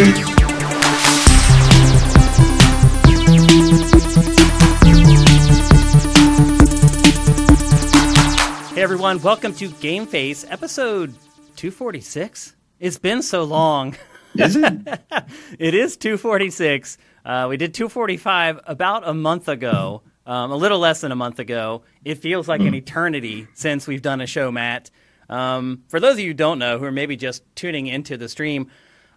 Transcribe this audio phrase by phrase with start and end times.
[0.00, 0.06] Hey
[8.76, 11.12] everyone, welcome to Game Face, episode
[11.56, 12.56] 246.
[12.78, 13.94] It's been so long.
[14.34, 14.64] Is it?
[15.58, 16.96] it is 246.
[17.22, 21.38] Uh, we did 245 about a month ago, um, a little less than a month
[21.38, 21.82] ago.
[22.06, 24.90] It feels like an eternity since we've done a show, Matt.
[25.28, 28.30] Um, for those of you who don't know, who are maybe just tuning into the
[28.30, 28.70] stream,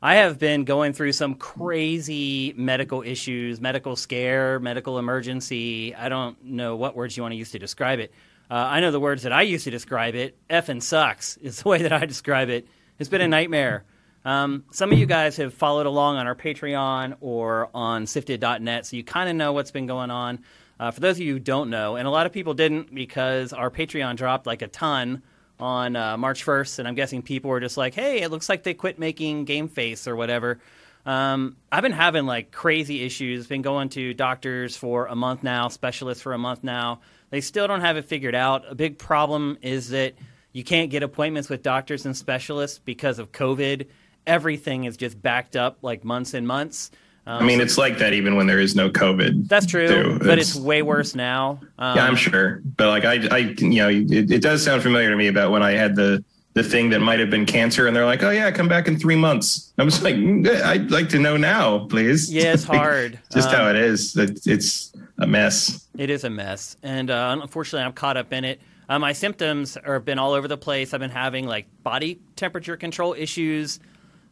[0.06, 5.96] I have been going through some crazy medical issues, medical scare, medical emergency.
[5.96, 8.14] I don't know what words you want to use to describe it.
[8.52, 10.38] Uh, I know the words that I use to describe it.
[10.50, 12.68] Effing sucks is the way that I describe it.
[13.00, 13.86] It's been a nightmare.
[14.26, 18.98] Um, some of you guys have followed along on our Patreon or on sifted.net, so
[18.98, 20.40] you kind of know what's been going on.
[20.82, 23.54] Uh, for those of you who don't know, and a lot of people didn't because
[23.54, 25.24] our Patreon dropped like a ton
[25.60, 28.64] on uh, March 1st, and I'm guessing people were just like, hey, it looks like
[28.64, 30.60] they quit making Game Face or whatever.
[31.06, 35.68] Um, I've been having like crazy issues, been going to doctors for a month now,
[35.68, 37.02] specialists for a month now.
[37.30, 38.64] They still don't have it figured out.
[38.70, 40.14] A big problem is that
[40.54, 43.88] you can't get appointments with doctors and specialists because of COVID.
[44.26, 46.92] Everything is just backed up like months and months.
[47.26, 49.48] Um, I mean, it's like that even when there is no COVID.
[49.48, 50.20] that's true, too.
[50.20, 51.60] but it's It's- way worse now.
[51.80, 52.62] Um, yeah, I'm sure.
[52.78, 55.64] But like, I, I, you know, it, it does sound familiar to me about when
[55.64, 56.24] I had the
[56.56, 59.00] the thing that might have been cancer, and they're like, "Oh yeah, come back in
[59.00, 63.18] three months." I'm just like, "Mm, "I'd like to know now, please." Yeah, it's hard.
[63.34, 64.16] just Um, how it is.
[64.16, 65.88] It, it's a mess.
[65.98, 68.62] It is a mess, and uh, unfortunately, I'm caught up in it.
[68.88, 70.94] Uh, my symptoms have been all over the place.
[70.94, 73.80] I've been having like body temperature control issues.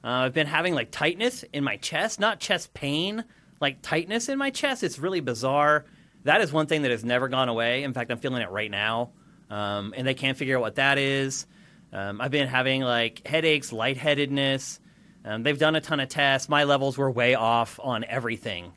[0.04, 3.24] Uh, I've been having like tightness in my chest, not chest pain,
[3.60, 4.84] like tightness in my chest.
[4.84, 5.86] It's really bizarre.
[6.24, 7.84] That is one thing that has never gone away.
[7.84, 9.12] In fact, I'm feeling it right now,
[9.50, 11.46] um, and they can't figure out what that is.
[11.94, 14.80] Um, I've been having like headaches, lightheadedness.
[15.24, 16.50] Um, they've done a ton of tests.
[16.50, 18.72] My levels were way off on everything,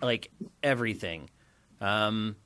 [0.00, 0.30] like
[0.62, 1.30] everything.
[1.80, 2.36] Um,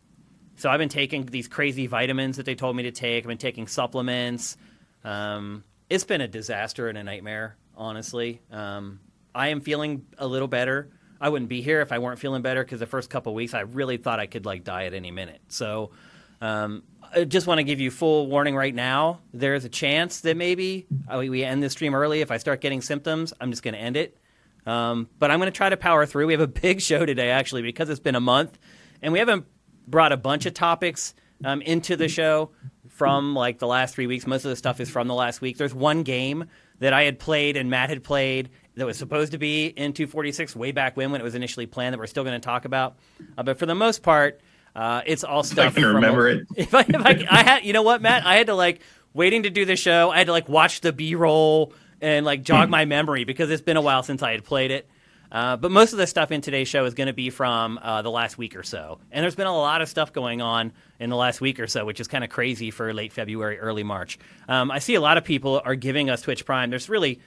[0.56, 3.24] so I've been taking these crazy vitamins that they told me to take.
[3.24, 4.56] I've been taking supplements.
[5.04, 8.40] Um, it's been a disaster and a nightmare, honestly.
[8.50, 9.00] Um,
[9.34, 10.90] I am feeling a little better.
[11.20, 13.60] I wouldn't be here if I weren't feeling better because the first couple weeks I
[13.60, 15.40] really thought I could like die at any minute.
[15.48, 15.92] So
[16.40, 16.82] um,
[17.14, 19.20] I just want to give you full warning right now.
[19.32, 22.20] There's a chance that maybe uh, we- end this stream early.
[22.20, 24.18] If I start getting symptoms, I'm just going to end it.
[24.66, 26.26] Um, but I'm going to try to power through.
[26.26, 28.58] We have a big show today, actually, because it's been a month,
[29.00, 29.46] and we haven't
[29.86, 32.50] brought a bunch of topics um, into the show
[32.88, 34.26] from like the last three weeks.
[34.26, 35.56] Most of the stuff is from the last week.
[35.56, 36.46] There's one game
[36.82, 40.56] that I had played and Matt had played that was supposed to be in 246
[40.56, 42.96] way back when when it was initially planned that we're still going to talk about.
[43.38, 44.40] Uh, but for the most part,
[44.74, 45.76] uh, it's all stuff.
[45.76, 46.46] I can remember it.
[46.56, 48.80] If I, if I, I had, you know what, Matt, I had to like
[49.14, 50.10] waiting to do the show.
[50.10, 53.62] I had to like watch the B roll and like jog my memory because it's
[53.62, 54.88] been a while since I had played it.
[55.32, 58.02] Uh, but most of the stuff in today's show is going to be from uh,
[58.02, 59.00] the last week or so.
[59.10, 61.86] And there's been a lot of stuff going on in the last week or so,
[61.86, 64.18] which is kind of crazy for late February, early March.
[64.46, 66.68] Um, I see a lot of people are giving us Twitch Prime.
[66.68, 67.18] There's really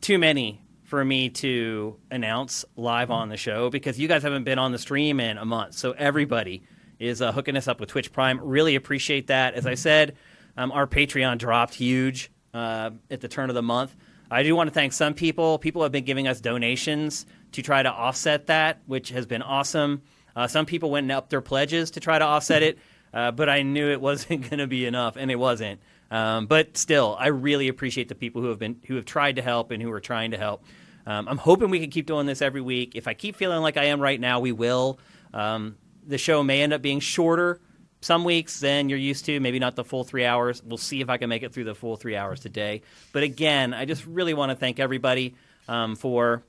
[0.00, 4.58] too many for me to announce live on the show because you guys haven't been
[4.60, 5.74] on the stream in a month.
[5.74, 6.62] So everybody
[7.00, 8.38] is uh, hooking us up with Twitch Prime.
[8.40, 9.54] Really appreciate that.
[9.54, 10.14] As I said,
[10.56, 13.96] um, our Patreon dropped huge uh, at the turn of the month.
[14.32, 15.58] I do want to thank some people.
[15.58, 20.02] People have been giving us donations to try to offset that, which has been awesome.
[20.34, 22.78] Uh, some people went and upped their pledges to try to offset it,
[23.14, 25.80] uh, but I knew it wasn't going to be enough, and it wasn't.
[26.10, 29.42] Um, but still, I really appreciate the people who have been who have tried to
[29.42, 30.64] help and who are trying to help.
[31.06, 32.92] Um, I'm hoping we can keep doing this every week.
[32.94, 34.98] If I keep feeling like I am right now, we will.
[35.32, 37.60] Um, the show may end up being shorter
[38.00, 40.62] some weeks than you're used to, maybe not the full three hours.
[40.62, 42.82] We'll see if I can make it through the full three hours today.
[43.12, 45.34] But again, I just really want to thank everybody
[45.68, 46.42] um, for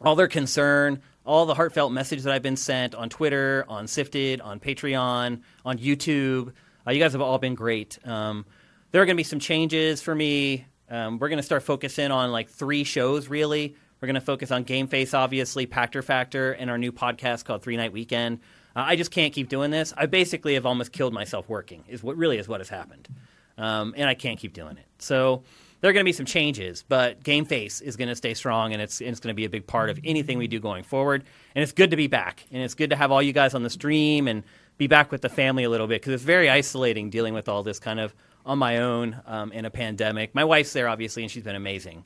[0.00, 4.40] all their concern, all the heartfelt message that I've been sent on Twitter, on Sifted,
[4.40, 6.52] on Patreon, on YouTube.
[6.86, 7.98] Uh, you guys have all been great.
[8.04, 8.46] Um,
[8.92, 10.66] there are going to be some changes for me.
[10.88, 13.74] Um, we're going to start focusing on like three shows really.
[14.00, 17.62] We're going to focus on Game Face, obviously, Pactor Factor, and our new podcast called
[17.62, 18.40] Three Night Weekend.
[18.76, 19.94] Uh, I just can't keep doing this.
[19.96, 21.82] I basically have almost killed myself working.
[21.88, 23.08] Is what really is what has happened,
[23.56, 24.84] um, and I can't keep doing it.
[24.98, 25.44] So
[25.80, 28.72] there are going to be some changes, but Game Face is going to stay strong,
[28.72, 31.24] and it's it's going to be a big part of anything we do going forward.
[31.54, 33.62] And it's good to be back, and it's good to have all you guys on
[33.62, 34.42] the stream and
[34.78, 37.62] be back with the family a little bit because it's very isolating dealing with all
[37.62, 38.14] this kind of
[38.44, 40.34] on my own um, in a pandemic.
[40.34, 42.04] My wife's there, obviously, and she's been amazing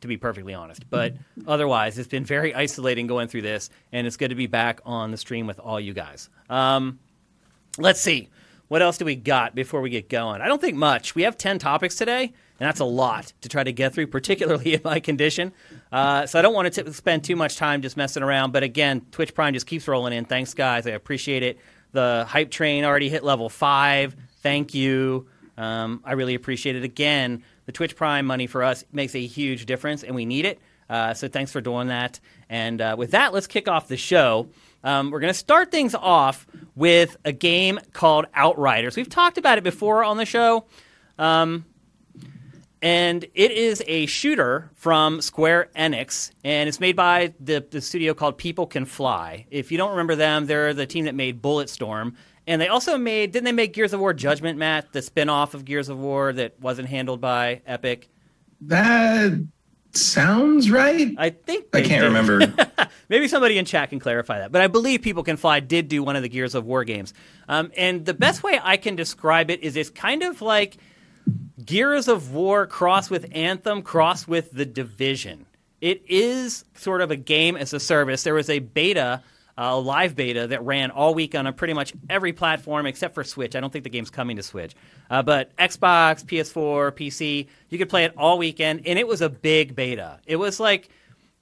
[0.00, 0.88] to be perfectly honest.
[0.88, 1.14] But
[1.46, 5.10] otherwise, it's been very isolating going through this, and it's good to be back on
[5.10, 6.28] the stream with all you guys.
[6.48, 6.98] Um,
[7.78, 8.28] let's see.
[8.68, 10.40] what else do we got before we get going?
[10.40, 11.14] I don't think much.
[11.14, 14.74] We have 10 topics today, and that's a lot to try to get through, particularly
[14.74, 15.52] in my condition.
[15.90, 18.52] Uh, so I don't want to t- spend too much time just messing around.
[18.52, 20.26] But again, Twitch Prime just keeps rolling in.
[20.26, 20.86] Thanks, guys.
[20.86, 21.58] I appreciate it.
[21.92, 24.14] The hype train already hit level five.
[24.42, 25.26] Thank you.
[25.56, 26.84] Um, I really appreciate it.
[26.84, 30.60] Again, the Twitch Prime money for us makes a huge difference, and we need it.
[30.88, 32.20] Uh, so thanks for doing that.
[32.48, 34.48] And uh, with that, let's kick off the show.
[34.82, 38.96] Um, we're going to start things off with a game called Outriders.
[38.96, 40.66] We've talked about it before on the show.
[41.18, 41.64] Um,
[42.82, 48.14] and it is a shooter from Square Enix, and it's made by the, the studio
[48.14, 49.46] called People Can Fly.
[49.50, 52.14] If you don't remember them, they're the team that made Bulletstorm.
[52.46, 54.92] And they also made, didn't they make Gears of War Judgment, Matt?
[54.92, 58.08] The spin off of Gears of War that wasn't handled by Epic?
[58.62, 59.32] That
[59.92, 61.14] sounds right.
[61.18, 62.06] I think I can't did.
[62.06, 62.52] remember.
[63.08, 64.52] Maybe somebody in chat can clarify that.
[64.52, 67.12] But I believe People Can Fly did do one of the Gears of War games.
[67.48, 70.78] Um, and the best way I can describe it is it's kind of like
[71.64, 75.46] Gears of War cross with Anthem, cross with The Division.
[75.80, 78.22] It is sort of a game as a service.
[78.22, 79.22] There was a beta,
[79.56, 83.56] a live beta, that ran all week on pretty much every platform except for Switch.
[83.56, 84.74] I don't think the game's coming to Switch.
[85.08, 89.28] Uh, but Xbox, PS4, PC, you could play it all weekend, and it was a
[89.28, 90.20] big beta.
[90.26, 90.90] It was like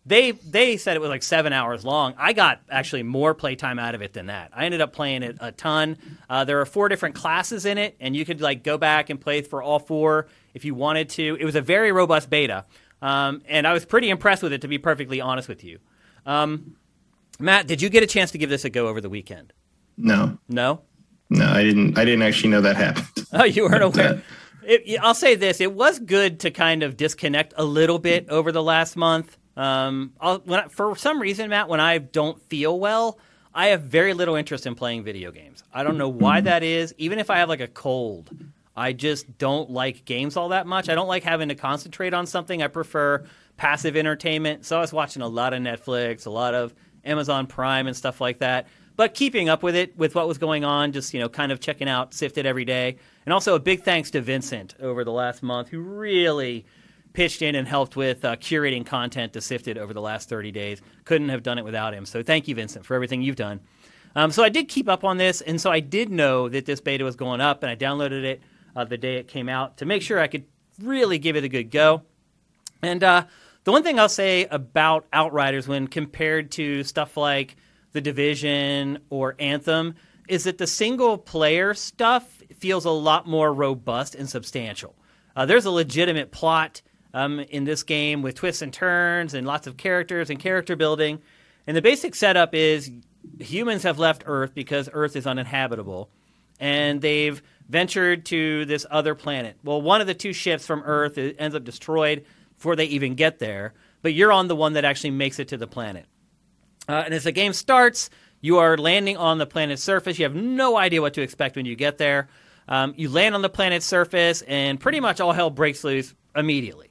[0.09, 2.15] they they said it was like seven hours long.
[2.19, 4.51] I got actually more playtime out of it than that.
[4.55, 5.99] I ended up playing it a ton.
[6.29, 9.21] Uh, there are four different classes in it, and you could like go back and
[9.21, 11.37] play for all four if you wanted to.
[11.39, 12.65] It was a very robust beta,
[13.03, 14.63] um, and I was pretty impressed with it.
[14.63, 15.79] To be perfectly honest with you,
[16.27, 16.77] um,
[17.39, 19.53] Matt, did you get a chance to give this a go over the weekend?
[19.97, 20.81] no, No.
[21.29, 21.99] no, I didn't.
[21.99, 23.07] I didn't actually know that happened.
[23.33, 24.23] Oh, you weren't aware.
[24.63, 28.53] It, I'll say this: it was good to kind of disconnect a little bit over
[28.53, 29.37] the last month.
[29.59, 33.19] Um, I, for some reason, Matt, when I don't feel well,
[33.53, 35.65] I have very little interest in playing video games.
[35.75, 36.95] I don't know why that is.
[36.97, 38.31] Even if I have like a cold,
[38.77, 40.89] I just don't like games all that much.
[40.89, 42.63] I don't like having to concentrate on something.
[42.63, 43.25] I prefer
[43.57, 44.65] passive entertainment.
[44.65, 46.73] So I was watching a lot of Netflix, a lot of
[47.05, 48.69] Amazon Prime and stuff like that.
[48.95, 51.59] But keeping up with it, with what was going on, just you know, kind of
[51.59, 52.97] checking out Sifted every day,
[53.27, 56.65] and also a big thanks to Vincent over the last month, who really
[57.13, 60.81] pitched in and helped with uh, curating content to Sifted over the last 30 days.
[61.05, 62.07] Couldn't have done it without him.
[62.07, 63.61] So thank you, Vincent, for everything you've done.
[64.15, 66.81] Um, so I did keep up on this, and so I did know that this
[66.81, 68.43] beta was going up, and I downloaded it
[68.75, 70.45] uh, the day it came out to make sure I could
[70.83, 72.03] really give it a good go.
[72.83, 73.27] And uh,
[73.65, 77.57] the one thing I'll say about Outriders when compared to stuff like
[77.93, 79.95] The Division or Anthem
[80.29, 84.95] is that the single player stuff feels a lot more robust and substantial.
[85.35, 86.83] Uh, there's a legitimate plot
[87.15, 91.21] um, in this game with twists and turns and lots of characters and character building.
[91.67, 92.91] And the basic setup is
[93.39, 96.11] humans have left Earth because Earth is uninhabitable,
[96.59, 99.57] and they've ventured to this other planet.
[99.63, 102.25] Well, one of the two ships from Earth ends up destroyed
[102.57, 105.57] before they even get there, but you're on the one that actually makes it to
[105.57, 106.07] the planet.
[106.89, 108.09] Uh, and as the game starts,
[108.41, 110.19] you are landing on the planet's surface.
[110.19, 112.29] You have no idea what to expect when you get there.
[112.67, 116.88] Um, you land on the planet's surface, and pretty much all hell breaks loose immediately.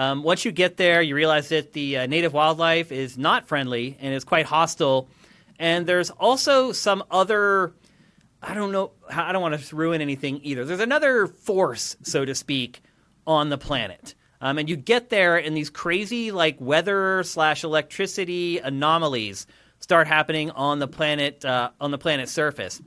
[0.00, 3.98] Um, once you get there, you realize that the uh, native wildlife is not friendly
[4.00, 5.10] and is quite hostile.
[5.58, 7.74] And there's also some other,
[8.42, 10.64] I don't know, I don't want to ruin anything either.
[10.64, 12.80] There's another force, so to speak,
[13.26, 14.14] on the planet.
[14.40, 19.46] Um, and you get there, and these crazy like weather slash electricity anomalies
[19.80, 22.80] start happening on the planet uh, on the planet's surface.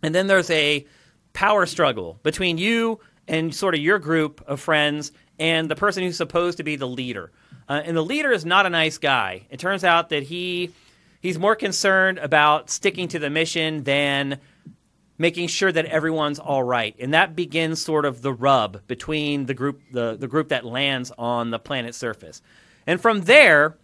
[0.00, 0.86] And then there's a
[1.32, 6.16] power struggle between you and sort of your group of friends and the person who's
[6.16, 7.30] supposed to be the leader.
[7.68, 9.46] Uh, and the leader is not a nice guy.
[9.50, 10.72] It turns out that he
[11.20, 14.38] he's more concerned about sticking to the mission than
[15.18, 16.94] making sure that everyone's all right.
[16.98, 21.12] And that begins sort of the rub between the group the, the group that lands
[21.18, 22.42] on the planet's surface.
[22.86, 23.76] And from there,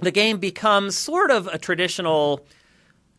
[0.00, 2.46] the game becomes sort of a traditional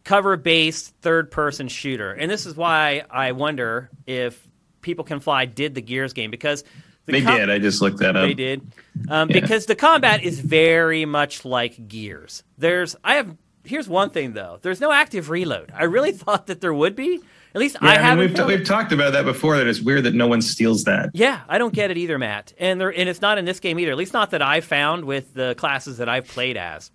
[0.04, 2.12] cover based third person shooter.
[2.12, 4.48] And this is why I wonder if
[4.82, 6.64] People Can Fly did the Gears game because
[7.06, 7.50] the They com- did.
[7.50, 8.28] I just looked that up.
[8.28, 8.62] they did.
[9.10, 9.40] Um, Yeah.
[9.42, 12.44] Because the combat is very much like Gears.
[12.58, 14.60] There's, I have, here's one thing though.
[14.62, 15.72] There's no active reload.
[15.76, 17.20] I really thought that there would be.
[17.56, 18.20] At least Yeah, I I, mean, haven't.
[18.32, 18.48] we've, it.
[18.60, 19.58] we've talked about that before.
[19.58, 21.12] That it's weird that no one steals that.
[21.14, 22.52] Yeah, I don't get it either, Matt.
[22.58, 23.92] And there, and it's not in this game either.
[23.92, 26.90] At least not that I found with the classes that I've played as.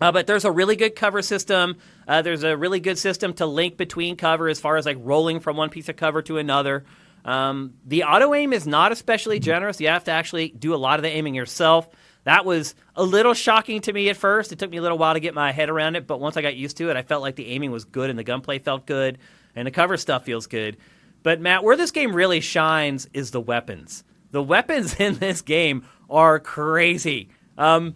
[0.00, 1.76] Uh, but there's a really good cover system.
[2.06, 5.40] Uh, there's a really good system to link between cover as far as like rolling
[5.40, 6.84] from one piece of cover to another.
[7.24, 9.80] Um, the auto aim is not especially generous.
[9.80, 11.88] You have to actually do a lot of the aiming yourself.
[12.24, 14.52] That was a little shocking to me at first.
[14.52, 16.42] It took me a little while to get my head around it, but once I
[16.42, 18.86] got used to it, I felt like the aiming was good and the gunplay felt
[18.86, 19.18] good.
[19.54, 20.76] and the cover stuff feels good.
[21.22, 24.04] But Matt, where this game really shines is the weapons.
[24.30, 27.30] The weapons in this game are crazy.
[27.56, 27.94] Um,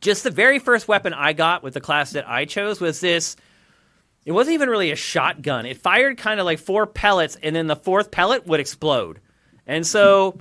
[0.00, 3.36] just the very first weapon I got with the class that I chose was this.
[4.24, 5.66] It wasn't even really a shotgun.
[5.66, 9.20] It fired kind of like four pellets, and then the fourth pellet would explode.
[9.66, 10.38] And so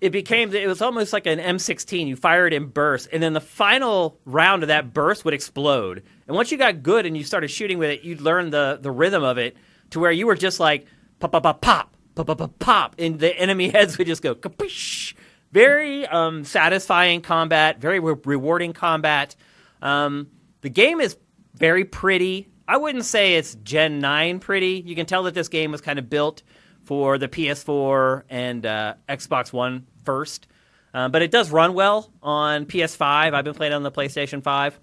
[0.00, 2.06] it became, it was almost like an M16.
[2.06, 6.02] You fire it in bursts, and then the final round of that burst would explode.
[6.26, 8.90] And once you got good and you started shooting with it, you'd learn the, the
[8.90, 9.56] rhythm of it
[9.90, 10.86] to where you were just like
[11.18, 12.94] pop, pop, pop, pop, pop, pop, pop, pop.
[12.98, 15.16] And the enemy heads would just go kapish.
[15.52, 19.36] Very um, satisfying combat, very re- rewarding combat.
[19.80, 20.28] Um,
[20.62, 21.16] the game is
[21.54, 24.82] very pretty I wouldn't say it's Gen 9 pretty.
[24.84, 26.42] You can tell that this game was kind of built
[26.84, 30.46] for the PS4 and uh, Xbox One first.
[30.94, 33.34] Um, but it does run well on PS5.
[33.34, 34.78] I've been playing on the PlayStation 5.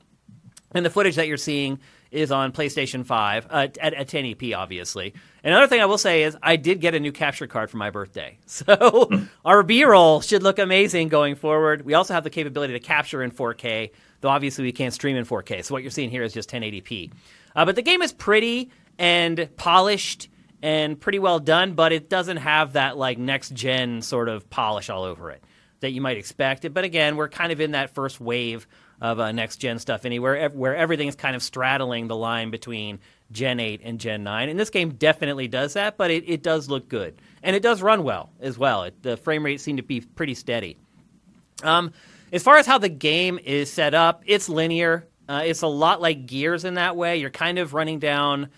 [0.73, 1.79] And the footage that you're seeing
[2.11, 5.13] is on PlayStation 5 uh, at, at 1080p, obviously.
[5.43, 7.89] Another thing I will say is I did get a new capture card for my
[7.89, 8.37] birthday.
[8.47, 9.09] So
[9.45, 11.85] our B roll should look amazing going forward.
[11.85, 15.25] We also have the capability to capture in 4K, though obviously we can't stream in
[15.25, 15.63] 4K.
[15.63, 17.11] So what you're seeing here is just 1080p.
[17.59, 20.29] Uh, but the game is pretty and polished
[20.61, 24.89] and pretty well done, but it doesn't have that like next gen sort of polish
[24.89, 25.43] all over it
[25.81, 26.73] that you might expect.
[26.73, 28.65] But again, we're kind of in that first wave
[29.01, 32.99] of uh, next gen stuff anywhere where everything is kind of straddling the line between
[33.33, 34.47] Gen 8 and Gen 9.
[34.47, 37.21] And this game definitely does that, but it, it does look good.
[37.43, 38.83] And it does run well as well.
[38.83, 40.77] It, the frame rate seemed to be pretty steady.
[41.61, 41.91] Um,
[42.31, 45.08] as far as how the game is set up, it's linear.
[45.29, 47.17] Uh, it's a lot like Gears in that way.
[47.17, 48.49] You're kind of running down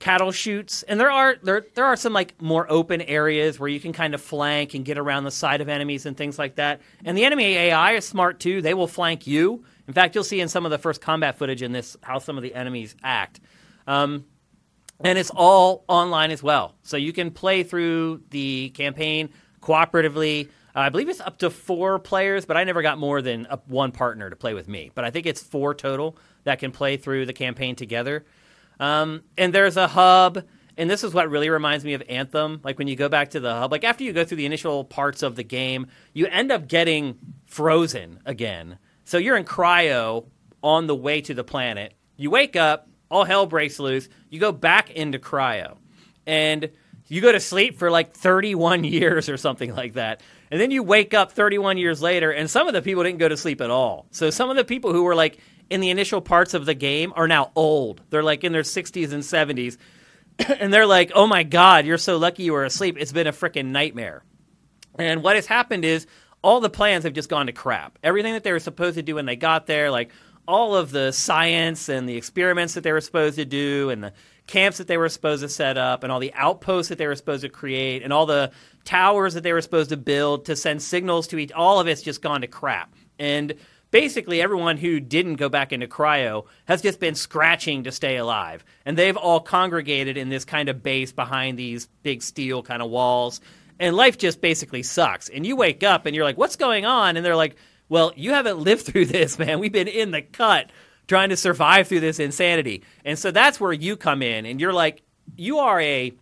[0.00, 3.80] cattle chutes, and there are there there are some like more open areas where you
[3.80, 6.82] can kind of flank and get around the side of enemies and things like that.
[7.06, 9.64] And the enemy AI is smart too; they will flank you.
[9.88, 12.36] In fact, you'll see in some of the first combat footage in this how some
[12.36, 13.40] of the enemies act.
[13.86, 14.26] Um,
[15.02, 16.74] and it's all online as well.
[16.82, 19.30] So you can play through the campaign
[19.62, 20.50] cooperatively.
[20.74, 23.58] Uh, I believe it's up to four players, but I never got more than a,
[23.66, 24.90] one partner to play with me.
[24.94, 28.24] But I think it's four total that can play through the campaign together.
[28.78, 30.42] Um, and there's a hub,
[30.76, 32.60] and this is what really reminds me of Anthem.
[32.64, 34.84] Like when you go back to the hub, like after you go through the initial
[34.84, 38.78] parts of the game, you end up getting frozen again.
[39.04, 40.26] So you're in cryo
[40.62, 41.94] on the way to the planet.
[42.16, 44.08] You wake up, all hell breaks loose.
[44.30, 45.76] You go back into cryo,
[46.26, 46.70] and
[47.08, 50.22] you go to sleep for like 31 years or something like that.
[50.50, 53.28] And then you wake up 31 years later, and some of the people didn't go
[53.28, 54.06] to sleep at all.
[54.10, 55.38] So some of the people who were like
[55.68, 58.02] in the initial parts of the game are now old.
[58.10, 59.76] They're like in their 60s and 70s.
[60.60, 62.96] and they're like, oh my God, you're so lucky you were asleep.
[62.98, 64.24] It's been a freaking nightmare.
[64.98, 66.06] And what has happened is
[66.42, 67.98] all the plans have just gone to crap.
[68.02, 70.10] Everything that they were supposed to do when they got there, like
[70.48, 74.12] all of the science and the experiments that they were supposed to do, and the
[74.50, 77.16] camps that they were supposed to set up, and all the outposts that they were
[77.16, 78.50] supposed to create, and all the
[78.84, 82.02] towers that they were supposed to build to send signals to each, all of it's
[82.02, 82.94] just gone to crap.
[83.18, 83.54] And
[83.90, 88.64] basically everyone who didn't go back into cryo has just been scratching to stay alive.
[88.84, 92.90] And they've all congregated in this kind of base behind these big steel kind of
[92.90, 93.40] walls
[93.80, 95.28] and life just basically sucks.
[95.28, 97.16] And you wake up and you're like, what's going on?
[97.16, 97.56] And they're like,
[97.88, 99.58] well, you haven't lived through this, man.
[99.58, 100.70] We've been in the cut
[101.10, 102.84] trying to survive through this insanity.
[103.04, 105.02] And so that's where you come in and you're like,
[105.36, 106.12] you are a,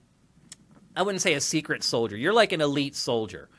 [0.97, 2.17] I wouldn't say a secret soldier.
[2.17, 3.51] You're like an elite soldier.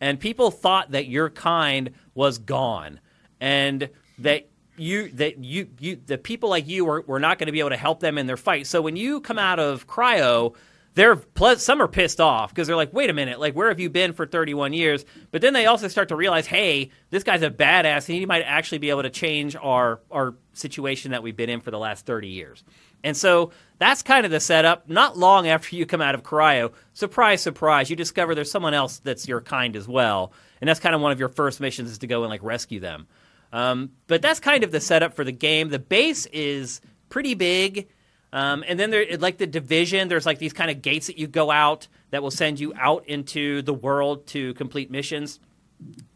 [0.00, 3.00] And people thought that your kind was gone
[3.38, 3.90] and
[4.20, 7.58] that you that you you the people like you were, were not going to be
[7.58, 8.66] able to help them in their fight.
[8.66, 10.54] So when you come out of cryo,
[10.98, 11.22] they're
[11.58, 14.12] some are pissed off because they're like, wait a minute, like where have you been
[14.12, 15.04] for 31 years?
[15.30, 18.42] But then they also start to realize, hey, this guy's a badass, and he might
[18.42, 22.04] actually be able to change our our situation that we've been in for the last
[22.04, 22.64] 30 years.
[23.04, 24.88] And so that's kind of the setup.
[24.88, 28.98] Not long after you come out of cryo, surprise, surprise, you discover there's someone else
[28.98, 31.98] that's your kind as well, and that's kind of one of your first missions is
[31.98, 33.06] to go and like rescue them.
[33.52, 35.68] Um, but that's kind of the setup for the game.
[35.68, 37.88] The base is pretty big.
[38.32, 41.26] Um, and then there, like the division, there's like these kind of gates that you
[41.26, 45.40] go out that will send you out into the world to complete missions.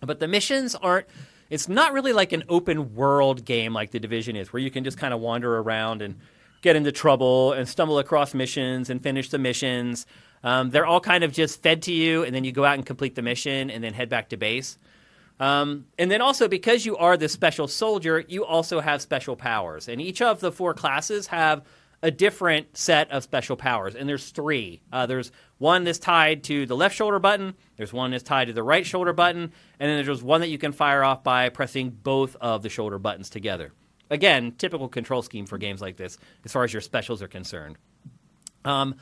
[0.00, 1.06] But the missions aren't.
[1.48, 4.84] It's not really like an open world game like the division is, where you can
[4.84, 6.18] just kind of wander around and
[6.62, 10.06] get into trouble and stumble across missions and finish the missions.
[10.44, 12.86] Um, they're all kind of just fed to you, and then you go out and
[12.86, 14.78] complete the mission and then head back to base.
[15.40, 19.88] Um, and then also, because you are the special soldier, you also have special powers.
[19.88, 21.62] And each of the four classes have
[22.02, 24.82] a different set of special powers, and there's three.
[24.92, 27.54] Uh, there's one that's tied to the left shoulder button.
[27.76, 30.58] There's one that's tied to the right shoulder button, and then there's one that you
[30.58, 33.72] can fire off by pressing both of the shoulder buttons together.
[34.10, 37.76] Again, typical control scheme for games like this, as far as your specials are concerned.
[38.64, 38.96] Um,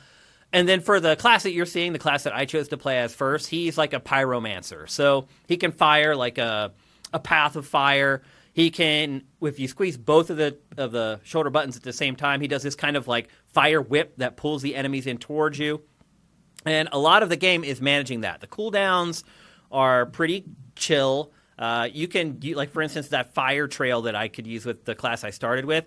[0.53, 2.99] and then for the class that you're seeing, the class that I chose to play
[2.99, 4.89] as first, he's like a pyromancer.
[4.89, 6.71] So he can fire like a
[7.13, 8.21] a path of fire.
[8.61, 12.15] He can, if you squeeze both of the of the shoulder buttons at the same
[12.15, 15.57] time, he does this kind of like fire whip that pulls the enemies in towards
[15.57, 15.81] you.
[16.63, 18.39] And a lot of the game is managing that.
[18.39, 19.23] The cooldowns
[19.71, 21.31] are pretty chill.
[21.57, 24.85] Uh, you can, you, like for instance, that fire trail that I could use with
[24.85, 25.85] the class I started with.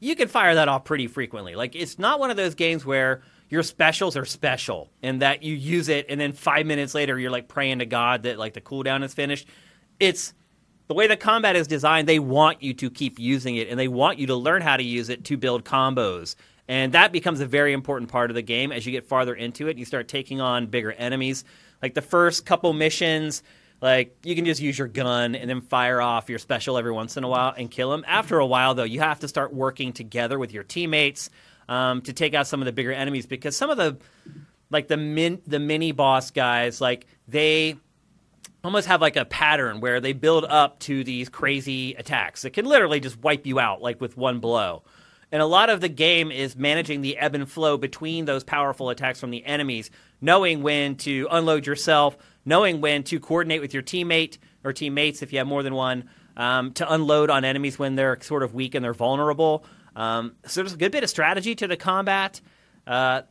[0.00, 1.54] You can fire that off pretty frequently.
[1.54, 5.54] Like it's not one of those games where your specials are special and that you
[5.54, 8.62] use it and then five minutes later you're like praying to God that like the
[8.62, 9.46] cooldown is finished.
[10.00, 10.32] It's
[10.88, 13.88] the way the combat is designed, they want you to keep using it and they
[13.88, 16.36] want you to learn how to use it to build combos.
[16.68, 19.68] And that becomes a very important part of the game as you get farther into
[19.68, 19.78] it.
[19.78, 21.44] You start taking on bigger enemies.
[21.82, 23.42] Like the first couple missions,
[23.80, 27.16] like you can just use your gun and then fire off your special every once
[27.16, 28.04] in a while and kill them.
[28.06, 31.30] After a while, though, you have to start working together with your teammates
[31.68, 33.96] um, to take out some of the bigger enemies because some of the
[34.70, 37.76] like the min the mini boss guys like they
[38.66, 42.64] almost have like a pattern where they build up to these crazy attacks that can
[42.64, 44.82] literally just wipe you out like with one blow.
[45.30, 48.90] And a lot of the game is managing the ebb and flow between those powerful
[48.90, 53.82] attacks from the enemies, knowing when to unload yourself, knowing when to coordinate with your
[53.82, 57.94] teammate or teammates if you have more than one, um, to unload on enemies when
[57.94, 59.64] they're sort of weak and they're vulnerable.
[59.94, 62.40] Um, so there's a good bit of strategy to the combat.
[62.86, 63.22] Uh,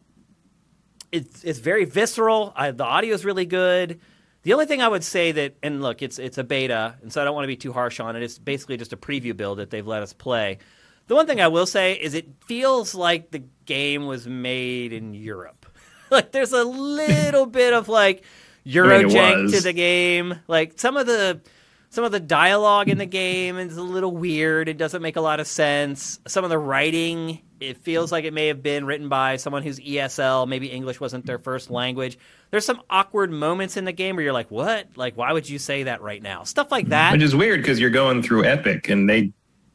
[1.12, 2.54] it's, it's very visceral.
[2.56, 4.00] I, the audio is really good.
[4.46, 7.20] The only thing I would say that, and look, it's it's a beta, and so
[7.20, 8.22] I don't want to be too harsh on it.
[8.22, 10.60] It's basically just a preview build that they've let us play.
[11.08, 15.16] The one thing I will say is it feels like the game was made in
[15.16, 15.66] Europe.
[16.12, 18.24] like there's a little bit of like
[18.68, 20.40] Eurojank to the game.
[20.48, 21.42] Like some of the
[21.90, 24.70] some of the dialogue in the game is a little weird.
[24.70, 26.20] It doesn't make a lot of sense.
[26.28, 29.80] Some of the writing, it feels like it may have been written by someone who's
[29.80, 30.48] ESL.
[30.48, 32.20] Maybe English wasn't their first language.
[32.52, 34.88] There's some awkward moments in the game where you're like, "What?
[34.96, 37.14] Like, why would you say that right now?" Stuff like that.
[37.14, 39.32] Which is weird because you're going through Epic, and they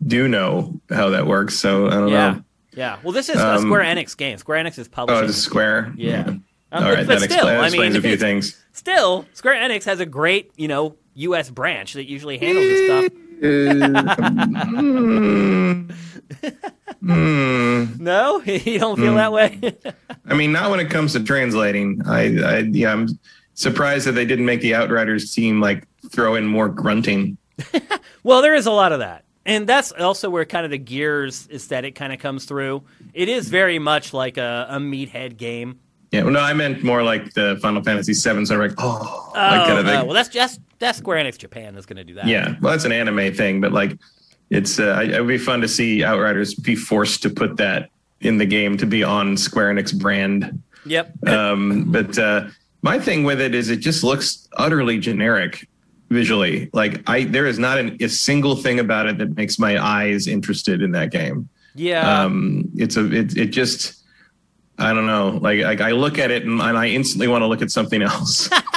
[0.07, 1.59] do know how that works.
[1.59, 2.31] So I don't yeah.
[2.31, 2.45] know.
[2.73, 2.99] Yeah.
[3.03, 4.39] Well, this is a um, Square Enix game.
[4.39, 5.25] Square Enix is publishing.
[5.25, 5.93] Oh, it's Square.
[5.97, 6.11] Yeah.
[6.11, 6.35] yeah.
[6.73, 8.65] Um, All right, but, that, still, explains I mean, a few things.
[8.73, 11.51] Still, Square Enix has a great, you know, U.S.
[11.51, 13.21] branch that usually handles this stuff.
[17.01, 19.17] no, you don't feel mm.
[19.17, 19.59] that way.
[20.27, 22.03] I mean, not when it comes to translating.
[22.07, 23.09] I, I, yeah, I'm
[23.55, 27.39] surprised that they didn't make the Outriders team like throw in more grunting.
[28.23, 31.49] well, there is a lot of that, and that's also where kind of the Gears
[31.51, 32.83] aesthetic kind of comes through.
[33.15, 35.81] It is very much like a, a meathead game.
[36.11, 38.45] Yeah, well, no, I meant more like the Final Fantasy VII.
[38.45, 40.01] So like, oh, oh like kind of thing.
[40.01, 42.27] Oh, well, that's just that's Square Enix Japan that's going to do that.
[42.27, 43.97] Yeah, well, that's an anime thing, but like,
[44.51, 48.39] it's uh, it would be fun to see Outriders be forced to put that in
[48.39, 50.61] the game to be on Square Enix brand.
[50.85, 51.29] Yep.
[51.29, 52.49] Um, but uh,
[52.83, 55.69] my thing with it is it just looks utterly generic
[56.11, 56.71] visually.
[56.73, 60.27] Like I, there is not an, a single thing about it that makes my eyes
[60.27, 61.49] interested in that game.
[61.75, 62.23] Yeah.
[62.23, 64.00] Um, it's a it it just
[64.81, 65.39] I don't know.
[65.41, 68.03] Like, like I look at it and, and I instantly want to look at something
[68.03, 68.51] else.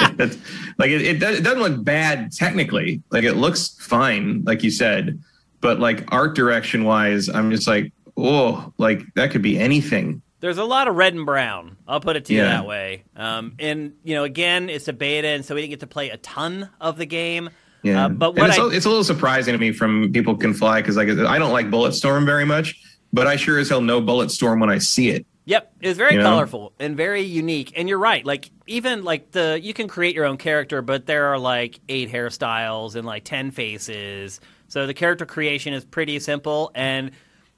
[0.78, 3.02] like it, it, does, it doesn't look bad technically.
[3.10, 5.18] Like it looks fine, like you said,
[5.60, 10.20] but like art direction wise, I'm just like, oh, like that could be anything.
[10.40, 11.78] There's a lot of red and brown.
[11.88, 12.48] I'll put it to you yeah.
[12.48, 13.04] that way.
[13.16, 16.10] Um, and you know, again, it's a beta, and so we didn't get to play
[16.10, 17.48] a ton of the game.
[17.82, 20.36] Yeah, uh, but what it's, I, a, it's a little surprising to me from people
[20.36, 22.78] can fly because like I don't like Bulletstorm very much,
[23.10, 25.24] but I sure as hell know Bulletstorm when I see it.
[25.46, 26.24] Yep, it's very you know?
[26.24, 27.72] colorful and very unique.
[27.76, 28.24] And you're right.
[28.24, 32.10] Like even like the you can create your own character, but there are like eight
[32.10, 34.40] hairstyles and like ten faces.
[34.68, 36.70] So the character creation is pretty simple.
[36.74, 37.10] And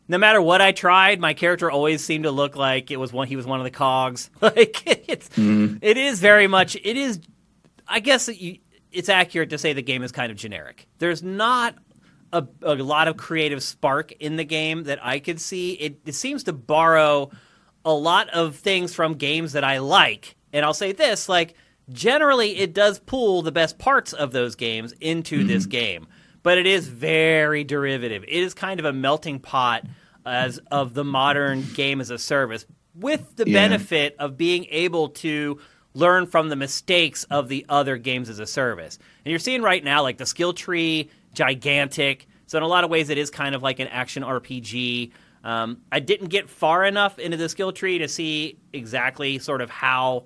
[0.09, 3.29] no matter what I tried, my character always seemed to look like it was one.
[3.29, 4.31] He was one of the cogs.
[4.41, 5.77] like it's mm-hmm.
[5.81, 6.77] it is very much.
[6.77, 7.21] It is.
[7.87, 8.29] I guess
[8.91, 10.89] it's accurate to say the game is kind of generic.
[10.99, 11.77] There's not
[12.33, 15.75] a, a lot of creative spark in the game that I could see.
[15.75, 17.31] It, it seems to borrow
[17.87, 20.37] a lot of things from games that I like.
[20.53, 21.55] And I'll say this like,
[21.91, 25.49] generally, it does pull the best parts of those games into mm-hmm.
[25.49, 26.09] this game,
[26.43, 28.25] but it is very derivative.
[28.25, 29.87] It is kind of a melting pot
[30.27, 33.69] as of the modern game as a service with the yeah.
[33.69, 35.61] benefit of being able to
[35.95, 38.99] learn from the mistakes of the other games as a service.
[39.25, 42.27] And you're seeing right now like the skill tree gigantic.
[42.49, 45.13] So in a lot of ways it is kind of like an action RPG
[45.47, 49.71] um, I didn't get far enough into the skill tree to see exactly sort of
[49.71, 50.25] how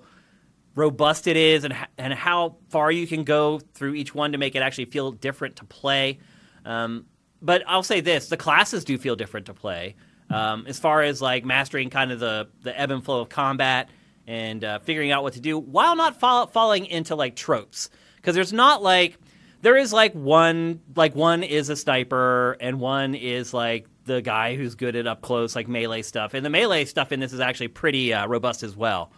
[0.73, 4.55] robust it is and, and how far you can go through each one to make
[4.55, 6.17] it actually feel different to play.
[6.65, 7.05] Um,
[7.39, 9.95] but I'll say this the classes do feel different to play.
[10.31, 13.89] Um, as far as like mastering kind of the, the ebb and flow of combat
[14.25, 17.91] and uh, figuring out what to do while not fall- falling into like tropes.
[18.15, 19.19] Because there's not like
[19.61, 24.55] there is like one like one is a sniper and one is like the guy
[24.55, 27.39] who's good at up close like melee stuff, and the melee stuff in this is
[27.39, 29.11] actually pretty uh, robust as well.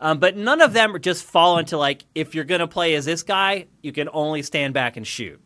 [0.00, 3.22] Um, but none of them just fall into like if you're gonna play as this
[3.22, 5.40] guy, you can only stand back and shoot.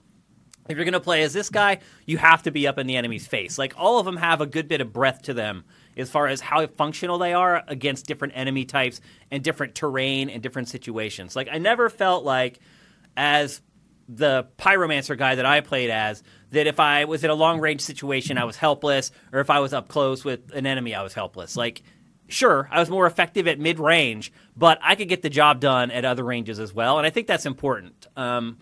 [0.69, 3.27] If you're gonna play as this guy, you have to be up in the enemy's
[3.27, 3.59] face.
[3.59, 5.65] Like all of them have a good bit of breadth to them
[5.97, 10.43] as far as how functional they are against different enemy types and different terrain and
[10.43, 11.37] different situations.
[11.37, 12.59] Like I never felt like
[13.17, 13.61] as
[14.09, 17.81] the pyromancer guy that I played as that if I was in a long range
[17.81, 21.15] situation I was helpless or if I was up close with an enemy I was
[21.15, 21.57] helpless.
[21.57, 21.83] Like
[22.29, 25.91] sure, I was more effective at mid range, but I could get the job done
[25.91, 28.07] at other ranges as well, and I think that's important.
[28.17, 28.59] Um,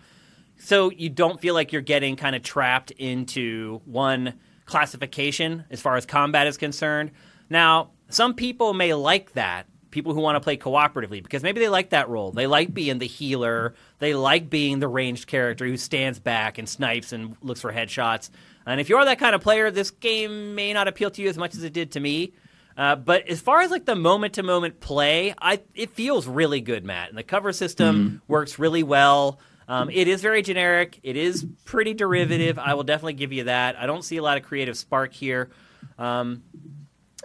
[0.57, 5.95] so you don't feel like you're getting kind of trapped into one classification as far
[5.95, 7.11] as combat is concerned.
[7.49, 11.69] Now, some people may like that, people who want to play cooperatively, because maybe they
[11.69, 12.33] like that role.
[12.33, 16.67] They like being the healer, they like being the ranged character who stands back and
[16.67, 18.29] snipes and looks for headshots.
[18.65, 21.37] And if you're that kind of player, this game may not appeal to you as
[21.37, 22.33] much as it did to me.
[22.75, 26.59] Uh, but as far as like the moment to moment play, I it feels really
[26.59, 27.07] good, Matt.
[27.07, 28.17] And the cover system mm-hmm.
[28.27, 29.39] works really well.
[29.69, 30.99] Um, it is very generic.
[31.03, 32.59] It is pretty derivative.
[32.59, 33.77] I will definitely give you that.
[33.77, 35.51] I don't see a lot of creative spark here.
[35.97, 36.43] Um,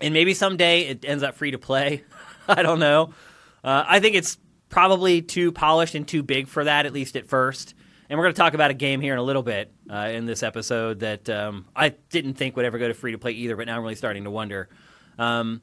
[0.00, 2.04] and maybe someday it ends up free to play.
[2.58, 3.14] I don't know.
[3.62, 7.28] Uh, I think it's probably too polished and too big for that, at least at
[7.28, 7.74] first.
[8.08, 10.26] And we're going to talk about a game here in a little bit uh, in
[10.26, 13.54] this episode that um, I didn't think would ever go to free to play either,
[13.54, 14.68] but now I'm really starting to wonder.
[15.16, 15.62] Um,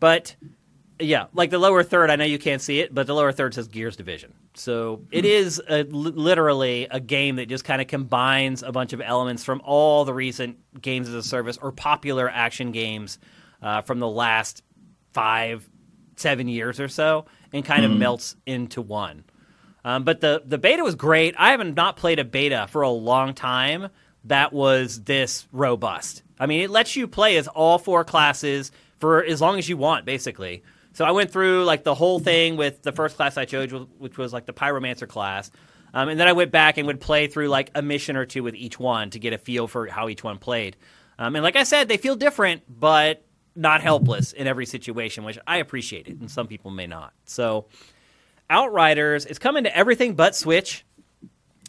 [0.00, 0.34] but
[0.98, 3.52] yeah, like the lower third, I know you can't see it, but the lower third
[3.52, 4.32] says Gears Division.
[4.54, 9.02] So it is a, literally a game that just kind of combines a bunch of
[9.02, 13.18] elements from all the recent games as a service or popular action games
[13.60, 14.62] uh, from the last
[15.12, 15.68] five,
[16.16, 17.92] seven years or so, and kind mm-hmm.
[17.92, 19.24] of melts into one.
[19.84, 21.34] Um, but the the beta was great.
[21.38, 23.90] I haven't not played a beta for a long time
[24.24, 26.22] that was this robust.
[26.38, 29.76] I mean, it lets you play as all four classes for as long as you
[29.76, 30.62] want, basically.
[30.94, 34.16] So I went through like the whole thing with the first class I chose, which
[34.16, 35.50] was like the pyromancer class.
[35.92, 38.42] Um, and then I went back and would play through like a mission or two
[38.42, 40.76] with each one to get a feel for how each one played.
[41.18, 43.24] Um, and like I said, they feel different, but
[43.56, 47.12] not helpless in every situation, which I appreciate it, and some people may not.
[47.24, 47.66] So,
[48.50, 50.84] Outriders is coming to everything but Switch,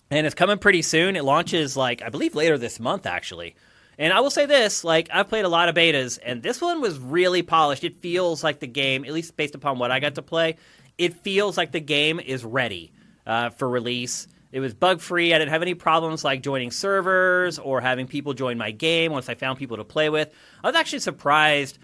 [0.09, 1.15] and it's coming pretty soon.
[1.15, 3.55] It launches like I believe later this month, actually.
[3.97, 6.81] And I will say this, like I've played a lot of betas and this one
[6.81, 7.83] was really polished.
[7.83, 10.57] It feels like the game, at least based upon what I got to play,
[10.97, 12.91] it feels like the game is ready
[13.25, 14.27] uh, for release.
[14.55, 15.33] It was bug free.
[15.33, 19.27] I didn't have any problems like joining servers or having people join my game once
[19.27, 20.33] I found people to play with.
[20.63, 21.77] I was actually surprised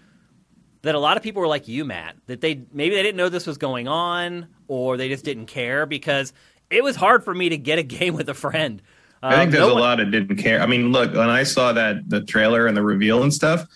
[0.80, 3.28] that a lot of people were like you, Matt, that they maybe they didn't know
[3.28, 6.32] this was going on or they just didn't care because
[6.70, 8.80] it was hard for me to get a game with a friend.
[9.22, 9.82] I think um, there's no a one...
[9.82, 10.62] lot of didn't care.
[10.62, 13.66] I mean, look, when I saw that the trailer and the reveal and stuff,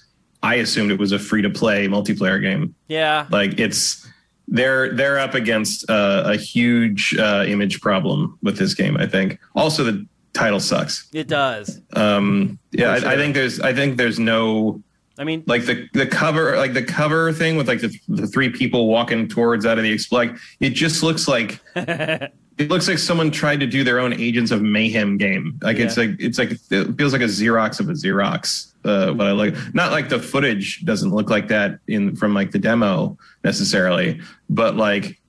[0.43, 2.75] I assumed it was a free to play multiplayer game.
[2.89, 4.09] Yeah, like it's
[4.49, 8.97] they're they're up against uh, a huge uh, image problem with this game.
[8.97, 9.39] I think.
[9.55, 11.09] Also, the title sucks.
[11.13, 11.81] It does.
[11.95, 13.09] Um, yeah, sure.
[13.09, 14.83] I, I, think there's I think there's no.
[15.19, 18.51] I mean, like the the cover, like the cover thing with like the, the three
[18.51, 23.31] people walking towards out of the like it just looks like it looks like someone
[23.31, 25.59] tried to do their own Agents of Mayhem game.
[25.63, 25.87] Like yeah.
[25.87, 28.73] it's like it's like it feels like a Xerox of a Xerox.
[28.87, 32.53] Uh, what I like, not like the footage doesn't look like that in from like
[32.53, 35.21] the demo necessarily, but like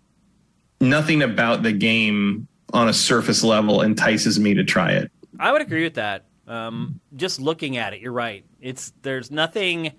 [0.80, 5.12] nothing about the game on a surface level entices me to try it.
[5.40, 6.26] I would agree with that.
[6.48, 8.46] Um, just looking at it, you're right.
[8.62, 9.94] It's there's nothing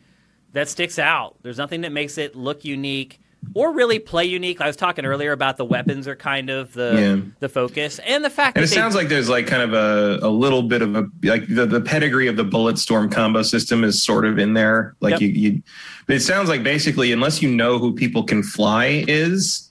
[0.52, 1.36] that sticks out.
[1.42, 3.20] There's nothing that makes it look unique
[3.54, 4.60] or really play unique.
[4.60, 7.30] I was talking earlier about the weapons are kind of the yeah.
[7.40, 8.56] the focus, and the fact.
[8.56, 11.08] And it they, sounds like there's like kind of a, a little bit of a
[11.22, 14.94] like the, the pedigree of the Bulletstorm combo system is sort of in there.
[15.00, 15.20] Like yep.
[15.20, 15.62] you, you,
[16.08, 19.70] it sounds like basically unless you know who people can fly is,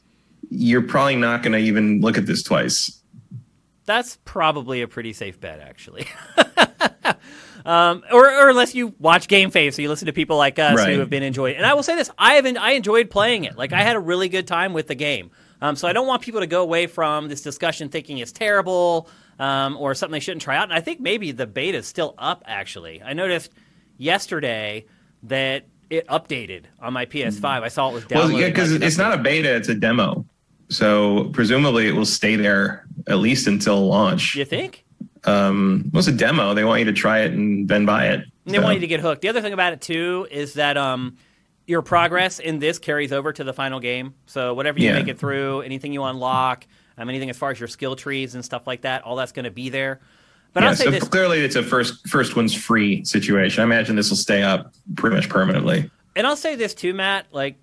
[0.49, 3.01] you're probably not going to even look at this twice.
[3.85, 6.07] That's probably a pretty safe bet, actually.
[7.67, 10.77] Um, or, or unless you watch Game Face, so you listen to people like us
[10.77, 10.93] right.
[10.93, 11.57] who have been enjoying.
[11.57, 13.57] And I will say this: I have I enjoyed playing it.
[13.57, 15.31] Like I had a really good time with the game.
[15.61, 19.09] Um, so I don't want people to go away from this discussion thinking it's terrible
[19.37, 20.63] um, or something they shouldn't try out.
[20.63, 22.41] And I think maybe the beta is still up.
[22.45, 23.51] Actually, I noticed
[23.97, 24.85] yesterday
[25.23, 27.43] that it updated on my PS5.
[27.43, 28.15] I saw it was downloaded.
[28.15, 30.25] Well, yeah, because it's not a beta; it's a demo.
[30.69, 34.35] So presumably it will stay there at least until launch.
[34.35, 34.85] You think?
[35.27, 36.53] Um, it was a demo.
[36.53, 38.21] They want you to try it and then buy it.
[38.45, 38.63] And they so.
[38.63, 39.21] want you to get hooked.
[39.21, 41.17] The other thing about it too is that um,
[41.65, 44.15] your progress in this carries over to the final game.
[44.25, 44.99] So whatever you Yeah.
[44.99, 46.65] make it through, anything you unlock,
[46.97, 49.45] um, anything as far as your skill trees and stuff like that, all that's going
[49.45, 49.99] to be there.
[50.53, 53.61] But yeah, I'll say so this: clearly it's a first first one's free situation.
[53.61, 55.91] I imagine this will stay up pretty much permanently.
[56.15, 57.27] And I'll say this too, Matt.
[57.31, 57.57] Like,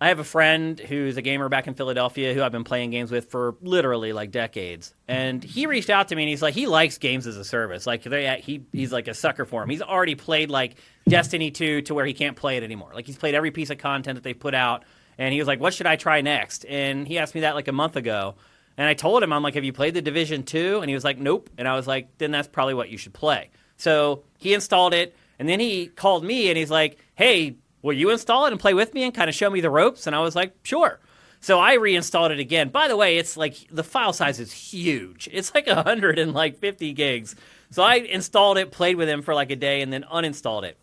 [0.00, 3.12] I have a friend who's a gamer back in Philadelphia who I've been playing games
[3.12, 4.92] with for literally like decades.
[5.06, 7.86] And he reached out to me and he's like, he likes games as a service.
[7.86, 9.68] Like, they, he he's like a sucker for him.
[9.70, 10.76] He's already played like
[11.08, 12.90] Destiny 2 to where he can't play it anymore.
[12.92, 14.84] Like, he's played every piece of content that they put out.
[15.16, 16.66] And he was like, what should I try next?
[16.66, 18.34] And he asked me that like a month ago.
[18.76, 20.80] And I told him, I'm like, have you played the Division 2?
[20.80, 21.48] And he was like, nope.
[21.56, 23.50] And I was like, then that's probably what you should play.
[23.76, 25.14] So he installed it.
[25.38, 28.72] And then he called me and he's like, hey, will you install it and play
[28.72, 30.06] with me and kind of show me the ropes?
[30.06, 30.98] And I was like, sure.
[31.40, 32.70] So I reinstalled it again.
[32.70, 35.28] By the way, it's like the file size is huge.
[35.30, 37.36] It's like 150 gigs.
[37.68, 40.78] So I installed it, played with him for like a day, and then uninstalled it.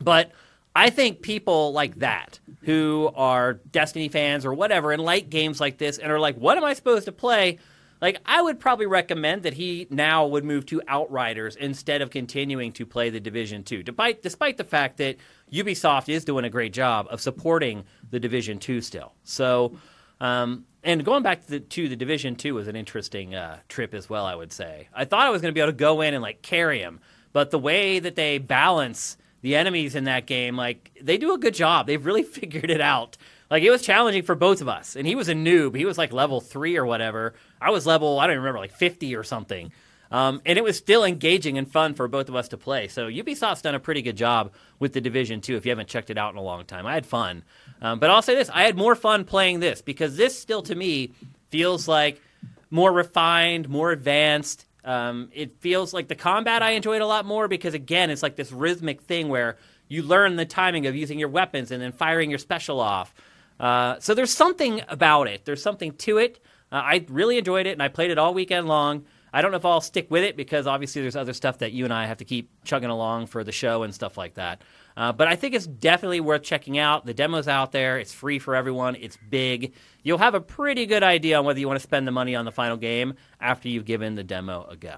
[0.00, 0.32] But
[0.74, 5.76] I think people like that who are Destiny fans or whatever and like games like
[5.76, 7.58] this and are like, what am I supposed to play?
[8.02, 12.72] Like, I would probably recommend that he now would move to Outriders instead of continuing
[12.72, 15.18] to play the Division 2, despite, despite the fact that
[15.52, 19.12] Ubisoft is doing a great job of supporting the Division 2 still.
[19.22, 19.76] So,
[20.20, 23.94] um, and going back to the, to the Division 2 was an interesting uh, trip
[23.94, 24.88] as well, I would say.
[24.92, 26.98] I thought I was going to be able to go in and, like, carry him,
[27.32, 31.38] but the way that they balance the enemies in that game, like, they do a
[31.38, 31.86] good job.
[31.86, 33.16] They've really figured it out.
[33.52, 34.96] Like, it was challenging for both of us.
[34.96, 35.76] And he was a noob.
[35.76, 37.34] He was, like, level three or whatever.
[37.60, 39.70] I was level, I don't even remember, like 50 or something.
[40.10, 42.88] Um, and it was still engaging and fun for both of us to play.
[42.88, 46.08] So Ubisoft's done a pretty good job with the Division 2 if you haven't checked
[46.08, 46.86] it out in a long time.
[46.86, 47.44] I had fun.
[47.82, 50.74] Um, but I'll say this I had more fun playing this because this still to
[50.74, 51.12] me
[51.50, 52.22] feels like
[52.70, 54.64] more refined, more advanced.
[54.82, 58.36] Um, it feels like the combat I enjoyed a lot more because, again, it's like
[58.36, 62.30] this rhythmic thing where you learn the timing of using your weapons and then firing
[62.30, 63.14] your special off.
[63.62, 65.44] Uh, so there's something about it.
[65.44, 66.40] There's something to it.
[66.70, 69.06] Uh, I really enjoyed it, and I played it all weekend long.
[69.32, 71.84] I don't know if I'll stick with it because obviously there's other stuff that you
[71.84, 74.60] and I have to keep chugging along for the show and stuff like that.
[74.94, 77.06] Uh, but I think it's definitely worth checking out.
[77.06, 77.98] The demo's out there.
[77.98, 78.94] It's free for everyone.
[78.96, 79.72] It's big.
[80.02, 82.44] You'll have a pretty good idea on whether you want to spend the money on
[82.44, 84.96] the final game after you've given the demo a go.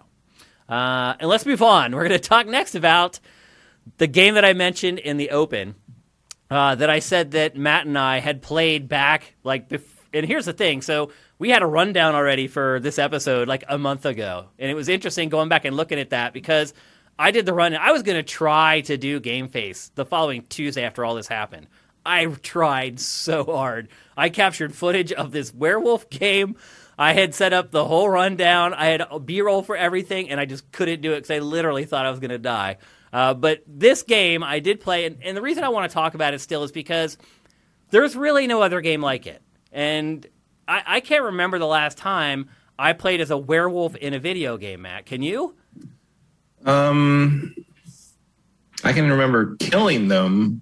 [0.69, 1.95] Uh, and let's move on.
[1.95, 3.21] We're going to talk next about
[3.99, 5.77] the game that I mentioned in the open.
[6.51, 10.45] Uh, that I said that Matt and I had played back like bef- and here's
[10.45, 14.47] the thing so we had a rundown already for this episode like a month ago
[14.59, 16.75] and it was interesting going back and looking at that because
[17.19, 20.43] I did the run I was going to try to do Game Face the following
[20.43, 21.67] Tuesday after all this happened.
[22.05, 23.89] I tried so hard.
[24.15, 26.57] I captured footage of this werewolf game.
[26.99, 28.75] I had set up the whole rundown.
[28.75, 32.05] I had B-roll for everything and I just couldn't do it because I literally thought
[32.05, 32.77] I was going to die
[33.15, 36.15] uh, but this game I did play, and, and the reason I want to talk
[36.15, 37.17] about it still is because
[37.91, 39.41] there's really no other game like it.
[39.71, 40.27] And
[40.67, 44.57] I, I can't remember the last time I played as a werewolf in a video
[44.57, 45.07] game, Matt.
[45.07, 45.55] Can you?
[46.67, 47.55] Um,
[48.83, 50.61] I can remember killing them.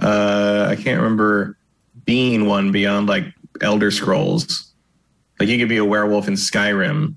[0.00, 1.56] Uh, I can't remember
[2.04, 4.72] being one beyond like Elder Scrolls.
[5.38, 7.14] Like you could be a werewolf in Skyrim,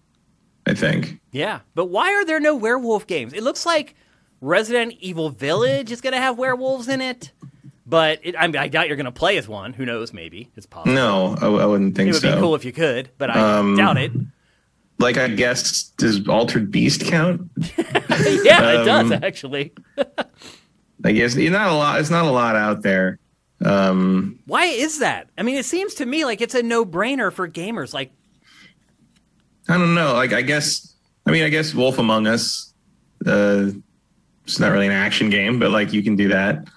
[0.67, 1.19] I think.
[1.31, 1.61] Yeah.
[1.73, 3.33] But why are there no werewolf games?
[3.33, 3.95] It looks like
[4.45, 7.31] Resident Evil Village is going to have werewolves in it.
[7.87, 9.73] But it, I, mean, I doubt you're going to play as one.
[9.73, 10.13] Who knows?
[10.13, 10.93] Maybe it's possible.
[10.93, 12.17] No, I, I wouldn't think so.
[12.17, 12.35] It would so.
[12.35, 14.11] be cool if you could, but I Um, doubt it.
[14.97, 17.49] Like I guess, does Altered Beast count?
[17.77, 19.73] yeah, it does um, actually.
[21.03, 21.99] I guess it's not a lot.
[21.99, 23.19] It's not a lot out there.
[23.63, 25.29] Um, Why is that?
[25.37, 27.93] I mean, it seems to me like it's a no-brainer for gamers.
[27.93, 28.11] Like,
[29.67, 30.13] I don't know.
[30.13, 30.93] Like I guess.
[31.25, 32.73] I mean, I guess Wolf Among Us.
[33.25, 33.71] Uh,
[34.45, 36.67] it's not really an action game, but like you can do that.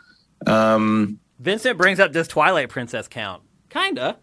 [0.46, 3.42] Um, Vincent brings up does Twilight Princess count?
[3.70, 4.16] Kinda.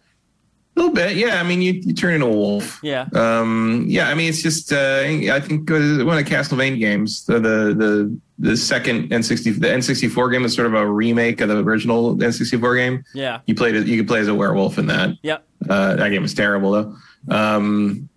[0.76, 1.40] a little bit, yeah.
[1.40, 2.80] I mean, you, you turn into a wolf.
[2.82, 3.06] Yeah.
[3.14, 7.34] Um, yeah, I mean, it's just uh, I think one of the Castlevania games, the
[7.38, 11.58] the the, the second N60 the N64 game is sort of a remake of the
[11.58, 13.04] original N64 game.
[13.14, 13.40] Yeah.
[13.46, 13.86] You played it.
[13.86, 15.10] You could play as a werewolf in that.
[15.22, 15.44] Yep.
[15.70, 16.94] Uh, that game was terrible though.
[17.34, 18.08] Um,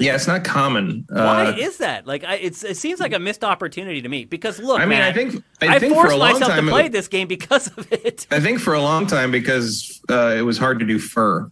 [0.00, 1.04] yeah, it's not common.
[1.08, 2.06] Why Uh, is that?
[2.06, 4.24] Like, I, it's it seems like a missed opportunity to me.
[4.24, 6.50] Because look, I mean, Matt, I think I, I think for forced a long myself
[6.52, 6.64] time.
[6.66, 8.26] to play was- this game because of it.
[8.32, 11.50] I think for a long time because uh, it was hard to do fur.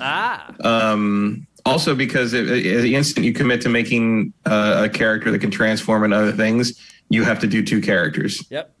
[0.00, 0.52] ah.
[0.64, 5.40] Um, also because it, it, the instant you commit to making uh, a character that
[5.40, 8.42] can transform into other things, you have to do two characters.
[8.50, 8.74] Yep.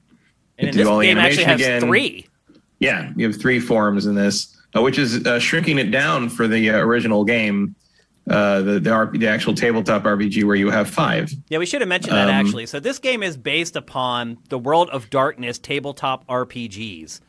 [0.58, 1.88] And do this all the game actually has animation again.
[1.88, 2.26] three.
[2.78, 6.48] Yeah, you have three forms in this, uh, which is uh, shrinking it down for
[6.48, 7.74] the uh, original game.
[8.30, 11.30] Uh, the the, the actual tabletop RPG where you have five.
[11.48, 12.64] Yeah, we should have mentioned that Um, actually.
[12.66, 17.20] So this game is based upon the World of Darkness tabletop RPGs.
[17.20, 17.26] Um,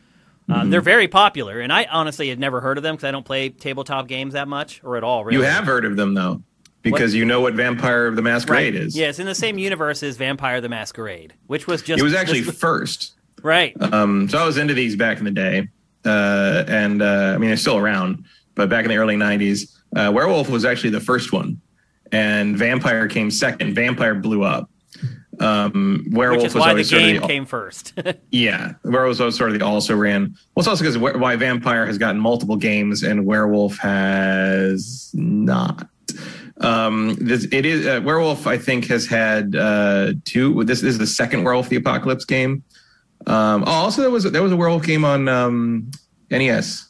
[0.62, 0.70] Mm-hmm.
[0.70, 3.50] They're very popular, and I honestly had never heard of them because I don't play
[3.50, 5.24] tabletop games that much or at all.
[5.24, 6.42] Really, You have heard of them though,
[6.82, 8.98] because you know what Vampire the Masquerade is.
[8.98, 12.14] Yeah, it's in the same universe as Vampire the Masquerade, which was just It was
[12.14, 13.14] actually first.
[13.44, 13.80] right.
[13.94, 15.70] Um, so I was into these back in the day,
[16.06, 20.12] uh, and uh, I mean they're still around, but back in the early '90s, uh,
[20.14, 21.60] Werewolf was actually the first one,
[22.12, 23.74] and Vampire came second.
[23.74, 24.70] Vampire blew up.
[25.40, 27.94] Um, Werewolf which is was why the always sort of game the- came first.
[28.32, 30.36] Yeah, Werewolf was sort of the also ran.
[30.56, 35.88] Well, it's also because why Vampire has gotten multiple games and Werewolf has not.
[36.60, 38.46] Um, this, it is uh, Werewolf.
[38.46, 40.64] I think has had uh, two.
[40.64, 42.64] This is the second Werewolf the Apocalypse game.
[43.26, 45.92] Um, oh, also there was there was a Werewolf game on um,
[46.30, 46.88] NES.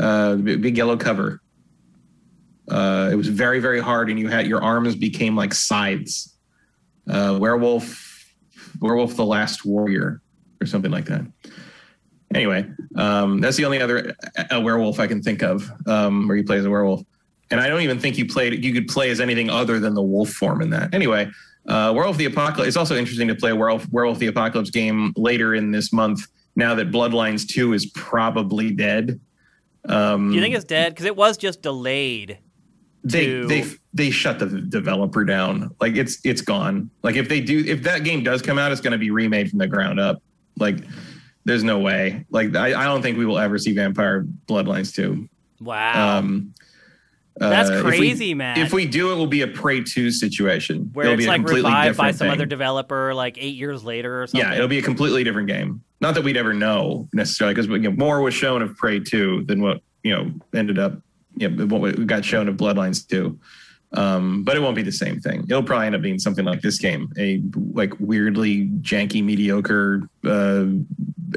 [0.00, 1.40] Uh, big yellow cover.
[2.68, 6.34] Uh, it was very very hard, and you had your arms became like scythes.
[7.08, 8.34] Uh, Werewolf
[8.80, 10.20] Werewolf the Last Warrior
[10.60, 11.22] or something like that.
[12.34, 14.14] Anyway, um, that's the only other
[14.50, 17.02] a werewolf I can think of um, where you play as a werewolf.
[17.50, 20.02] And I don't even think you played you could play as anything other than the
[20.02, 20.94] wolf form in that.
[20.94, 21.30] Anyway,
[21.66, 22.68] uh, Werewolf the Apocalypse.
[22.68, 26.26] It's also interesting to play a Werewolf, Werewolf the Apocalypse game later in this month.
[26.56, 29.20] Now that Bloodlines Two is probably dead.
[29.88, 30.92] Um, Do you think it's dead?
[30.92, 32.38] Because it was just delayed.
[33.04, 35.74] They to- they they shut the developer down.
[35.80, 36.90] Like it's it's gone.
[37.02, 39.50] Like if they do if that game does come out, it's going to be remade
[39.50, 40.22] from the ground up.
[40.58, 40.78] Like
[41.44, 42.24] there's no way.
[42.30, 45.28] Like I, I don't think we will ever see Vampire Bloodlines 2.
[45.60, 46.18] Wow.
[46.18, 46.54] Um,
[47.36, 48.58] That's uh, if we- crazy, man.
[48.58, 50.90] If we do, it will be a Prey 2 situation.
[50.94, 52.30] Where It'll it's be like revived by some thing.
[52.30, 54.48] other developer like eight years later or something.
[54.48, 55.82] Yeah, it'll be a completely different game.
[56.00, 59.44] Not that we'd ever know necessarily, because you know, more was shown of Prey 2
[59.46, 60.94] than what you know ended up.
[61.36, 63.38] You know, what we got shown of Bloodlines 2.
[63.92, 65.44] Um, but it won't be the same thing.
[65.48, 67.42] It'll probably end up being something like this game, a
[67.72, 70.64] like weirdly janky, mediocre uh,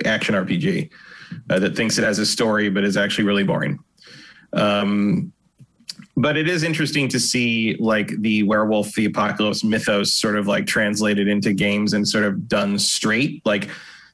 [0.05, 0.89] action RPG
[1.49, 3.79] uh, that thinks it has a story but is actually really boring.
[4.53, 5.31] Um,
[6.15, 10.65] but it is interesting to see like the werewolf the apocalypse mythos sort of like
[10.65, 13.69] translated into games and sort of done straight like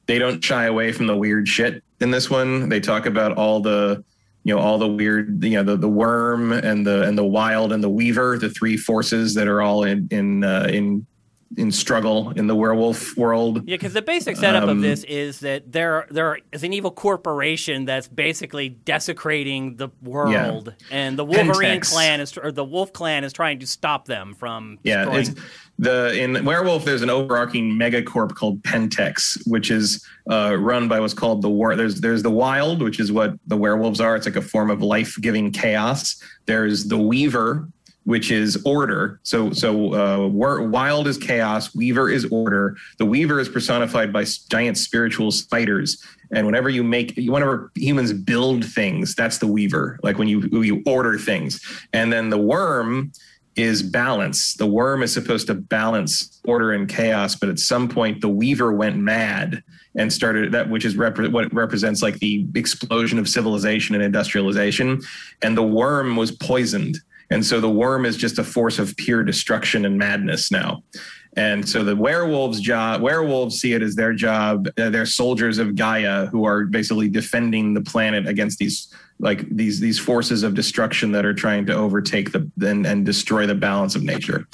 [0.06, 3.60] they don't shy away from the weird shit in this one they talk about all
[3.60, 4.04] the
[4.44, 7.72] you know all the weird you know the, the worm and the and the wild
[7.72, 11.06] and the weaver the three forces that are all in in uh, in
[11.56, 13.62] in struggle in the werewolf world.
[13.66, 16.90] Yeah, because the basic setup of Um, this is that there there is an evil
[16.90, 21.92] corporation that's basically desecrating the world, and the Wolverine Pentex.
[21.92, 25.22] clan is or the Wolf clan is trying to stop them from Yeah,
[25.78, 26.84] the in Werewolf.
[26.84, 31.76] There's an overarching megacorp called Pentex, which is uh, run by what's called the war.
[31.76, 34.16] There's there's the Wild, which is what the werewolves are.
[34.16, 36.22] It's like a form of life-giving chaos.
[36.46, 37.68] There's the Weaver,
[38.04, 39.20] which is order.
[39.24, 41.74] So so uh, Wild is chaos.
[41.74, 42.76] Weaver is order.
[42.98, 46.02] The Weaver is personified by giant spiritual spiders.
[46.30, 49.98] And whenever you make, whenever humans build things, that's the Weaver.
[50.02, 51.60] Like when you you order things,
[51.92, 53.12] and then the Worm
[53.56, 54.54] is balance.
[54.54, 58.72] The worm is supposed to balance order and chaos, but at some point the weaver
[58.72, 59.62] went mad
[59.96, 65.00] and started that, which is what represents like the explosion of civilization and industrialization.
[65.42, 66.98] And the worm was poisoned.
[67.30, 70.82] And so the worm is just a force of pure destruction and madness now.
[71.36, 74.68] And so the werewolves' job, werewolves see it as their job.
[74.78, 79.80] Uh, they're soldiers of Gaia who are basically defending the planet against these like these
[79.80, 83.94] these forces of destruction that are trying to overtake the and, and destroy the balance
[83.94, 84.46] of nature.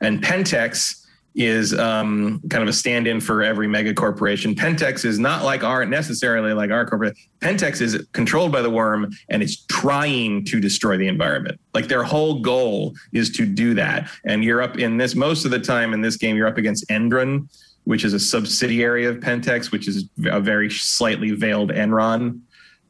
[0.00, 1.04] And Pentex
[1.34, 4.56] is um, kind of a stand-in for every mega corporation.
[4.56, 7.16] Pentex is not like our necessarily like our corporate.
[7.40, 11.60] Pentex is controlled by the worm and it's trying to destroy the environment.
[11.74, 14.10] Like their whole goal is to do that.
[14.24, 16.34] And you're up in this most of the time in this game.
[16.34, 17.48] You're up against Endron,
[17.84, 22.40] which is a subsidiary of Pentex, which is a very slightly veiled Enron.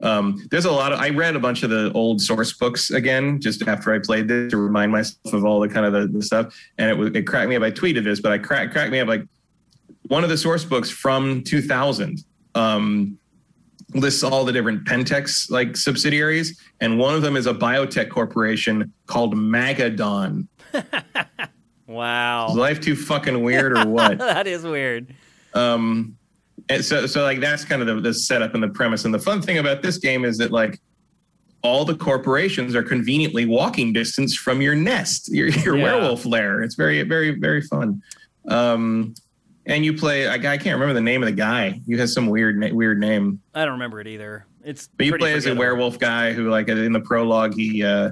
[0.01, 3.41] Um, there's a lot of I read a bunch of the old source books again
[3.41, 6.23] just after I played this to remind myself of all the kind of the, the
[6.23, 7.63] stuff, and it was it cracked me up.
[7.63, 9.25] I tweeted this, but I cracked cracked me up like
[10.07, 13.19] one of the source books from 2000 um,
[13.95, 18.93] lists all the different Pentex like subsidiaries, and one of them is a biotech corporation
[19.07, 20.47] called Magadon.
[21.87, 24.19] wow, Is life too fucking weird or what?
[24.19, 25.15] that is weird.
[25.55, 26.18] um
[26.69, 29.05] and so so like that's kind of the, the setup and the premise.
[29.05, 30.81] And the fun thing about this game is that like
[31.63, 35.85] all the corporations are conveniently walking distance from your nest your, your Yeah.
[35.85, 36.63] werewolf lair.
[36.63, 38.03] It's very very very fun.
[38.49, 39.15] Um
[39.67, 41.81] and you play I, I can't remember the name of the guy.
[41.87, 43.41] You has some weird weird name.
[43.55, 44.47] I don't remember it either.
[44.65, 48.11] It's but you play as a werewolf guy who like in the prologue he uh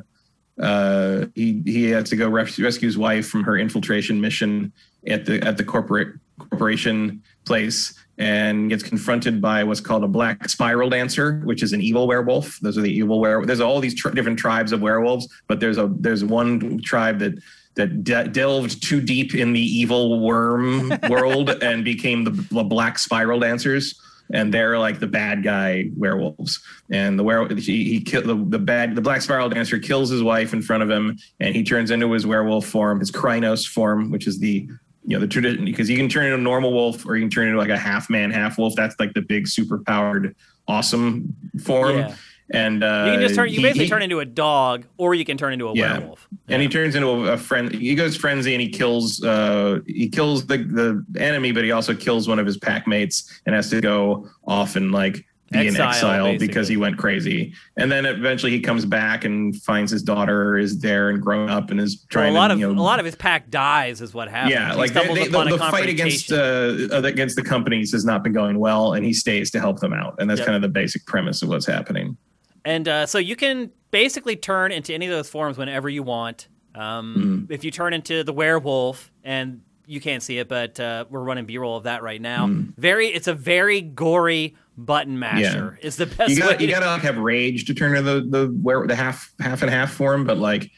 [0.59, 4.73] uh, he he has to go res- rescue his wife from her infiltration mission
[5.07, 10.49] at the at the corporate corporation place and gets confronted by what's called a black
[10.49, 12.59] spiral dancer, which is an evil werewolf.
[12.61, 13.47] Those are the evil werewolf.
[13.47, 17.35] There's all these tr- different tribes of werewolves, but there's a there's one tribe that
[17.75, 22.99] that de- delved too deep in the evil worm world and became the, the black
[22.99, 24.01] spiral dancers
[24.33, 26.61] and they're like the bad guy werewolves.
[26.91, 30.23] And the werewolf he, he killed the, the bad the black spiral dancer kills his
[30.23, 34.11] wife in front of him, and he turns into his werewolf form, his Crinos form,
[34.11, 34.69] which is the
[35.07, 37.31] you know the tradition because you can turn into a normal wolf or you can
[37.31, 38.75] turn into like a half man half wolf.
[38.77, 40.35] That's like the big super powered
[40.69, 41.97] awesome form.
[41.99, 42.15] Yeah.
[42.51, 43.49] And uh, You can just turn.
[43.49, 45.99] You he- basically he- turn into a dog, or you can turn into a Yeah.
[45.99, 46.29] werewolf.
[46.49, 47.73] and he turns into a, a friend.
[47.73, 49.23] He goes frenzy and he kills.
[49.23, 53.41] Uh, he kills the the enemy, but he also kills one of his pack mates
[53.47, 56.47] and has to go off and like be in Exile, exile basically.
[56.49, 57.53] because he went crazy.
[57.77, 61.71] And then eventually he comes back and finds his daughter is there and grown up
[61.71, 63.49] and is Well, trying a lot to of you know a lot of his pack
[63.51, 64.53] dies, is what happens.
[64.53, 68.25] yeah, He like they, they, the, the fight against uh, against the companies has not
[68.25, 70.47] been going well, and he stays to help them out, and that's Yep.
[70.47, 72.17] kind of the basic premise of what's happening.
[72.65, 76.49] And uh, so you can basically turn into any of those forms whenever you want.
[76.75, 77.53] Um, Mm-hmm.
[77.53, 81.47] If you turn into the werewolf, and you can't see it, but uh, we're running
[81.47, 82.47] B-roll of that right now.
[82.47, 82.81] Mm-hmm.
[82.81, 85.79] Very, it's a very gory button masher.
[85.81, 86.51] Is the best You way.
[86.53, 89.33] got you to- got to like have rage to turn the the where the half
[89.41, 90.71] half and half form, but like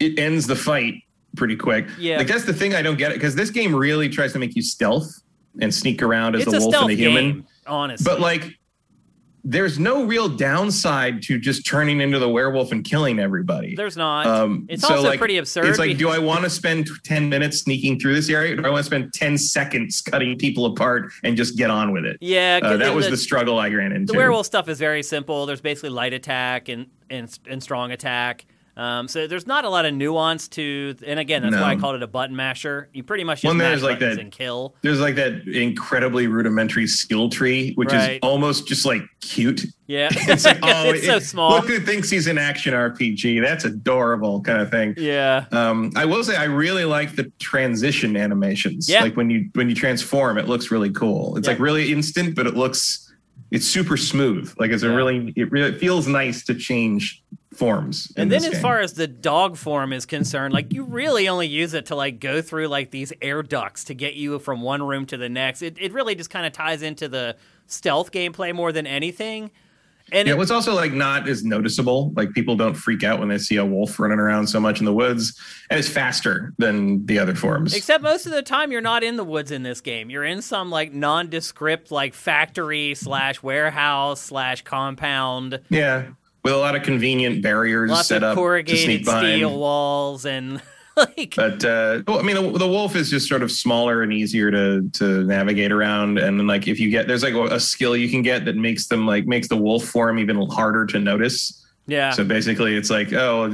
[0.00, 0.94] it ends the fight
[1.36, 1.86] pretty quick.
[1.98, 2.16] Yeah.
[2.18, 4.56] like that's the thing I don't get it because this game really tries to make
[4.56, 5.22] you stealth
[5.60, 7.24] and sneak around as it's a wolf and a human.
[7.32, 8.04] game, honestly.
[8.04, 8.55] But like,
[9.48, 13.76] there's no real downside to just turning into the werewolf and killing everybody.
[13.76, 14.26] There's not.
[14.26, 15.66] Um, it's so, also like, pretty absurd.
[15.66, 18.54] It's like, do I want to spend 10 minutes sneaking through this area?
[18.54, 21.92] Or do I want to spend 10 seconds cutting people apart and just get on
[21.92, 22.16] with it?
[22.20, 24.12] yeah, Uh, that the- was the- the struggle I ran into.
[24.12, 25.46] The werewolf stuff is very simple.
[25.46, 28.46] There's basically light attack and and, and strong attack.
[28.76, 31.94] Um, so there's not a lot of nuance to, and again, that's why I called
[31.96, 32.90] it a button masher.
[32.92, 34.74] You pretty much just Well, mash like buttons that- and kill.
[34.82, 38.12] There's like that incredibly rudimentary skill tree, which Right.
[38.12, 39.64] is almost just like cute.
[39.86, 41.52] Yeah, It's like, oh, it's so small.
[41.52, 43.40] Look who thinks he's an action RPG.
[43.42, 44.94] That's adorable, kind of thing.
[44.98, 48.90] Yeah, Um, I will say I really like the transition animations.
[48.90, 49.02] Yeah.
[49.02, 51.36] Like when you when you transform, it looks really cool.
[51.38, 51.52] It's Yeah.
[51.54, 53.02] like really instant, but it looks
[53.52, 54.52] it's super smooth.
[54.58, 57.22] Like it's a really it really it feels nice to change
[57.56, 58.12] forms.
[58.16, 58.60] and then as game.
[58.62, 62.20] far as the dog form is concerned, like you really only use it to like
[62.20, 65.62] go through like these air ducts to get you from one room to the next.
[65.62, 67.36] It it really just kind of ties into the
[67.66, 69.50] stealth gameplay more than anything.
[70.12, 72.12] And yeah, it- what's also like not as noticeable.
[72.14, 74.84] Like people don't freak out when they see a wolf running around so much in
[74.84, 75.36] the woods,
[75.68, 77.74] and it's faster than the other forms.
[77.74, 80.08] Except most of the time, you're not in the woods in this game.
[80.08, 85.58] You're in some like nondescript like factory slash warehouse slash compound.
[85.70, 86.04] yeah,
[86.46, 89.26] with a lot of convenient barriers Lots set up to corrugated sneak behind.
[89.26, 90.62] steel walls and
[90.96, 94.12] like But uh, well, I mean, the, the wolf is just sort of smaller and
[94.12, 96.18] easier to to navigate around.
[96.18, 98.86] And then, like, if you get there's like a, skill you can get that makes
[98.86, 101.66] them like makes the wolf form even harder to notice.
[101.86, 102.12] yeah.
[102.12, 103.52] So basically, it's like oh,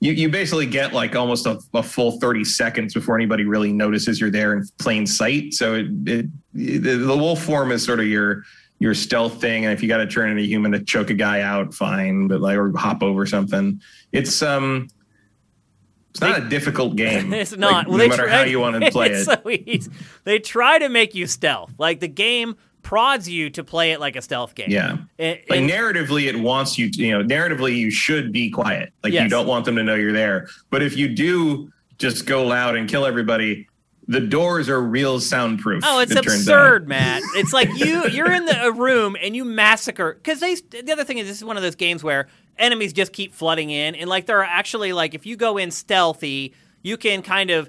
[0.00, 4.20] you you basically get like almost a, a full thirty seconds before anybody really notices
[4.20, 5.54] you're there in plain sight.
[5.54, 8.44] So it, it the, the wolf form is sort of your
[8.78, 11.14] your stealth thing, and if you got to turn into a human to choke a
[11.14, 13.80] guy out, fine, but like or hop over something,
[14.12, 14.88] it's um.
[16.10, 17.32] It's not a difficult game.
[17.34, 17.86] It's not.
[17.86, 19.24] Like, well, no matter try- how you want to play it.
[19.24, 19.90] so easy.
[20.24, 21.72] They try to make you stealth.
[21.78, 24.70] Like the game prods you to play it like a stealth game.
[24.70, 24.96] Yeah.
[25.18, 28.92] And- Like narratively, it wants you to, you know, narratively, you should be quiet.
[29.04, 30.48] Like you don't want them to know you're there.
[30.70, 33.68] But if you do just go loud and kill everybody,
[34.08, 35.84] the doors are real soundproof.
[35.86, 36.88] Oh, it's it absurd.
[36.88, 37.22] Matt.
[37.36, 40.54] It's like you you're in the, a room and you massacre because they.
[40.54, 43.70] The other thing is, this is one of those games where enemies just keep flooding
[43.70, 47.50] in, and like there are actually like if you go in stealthy, you can kind
[47.50, 47.68] of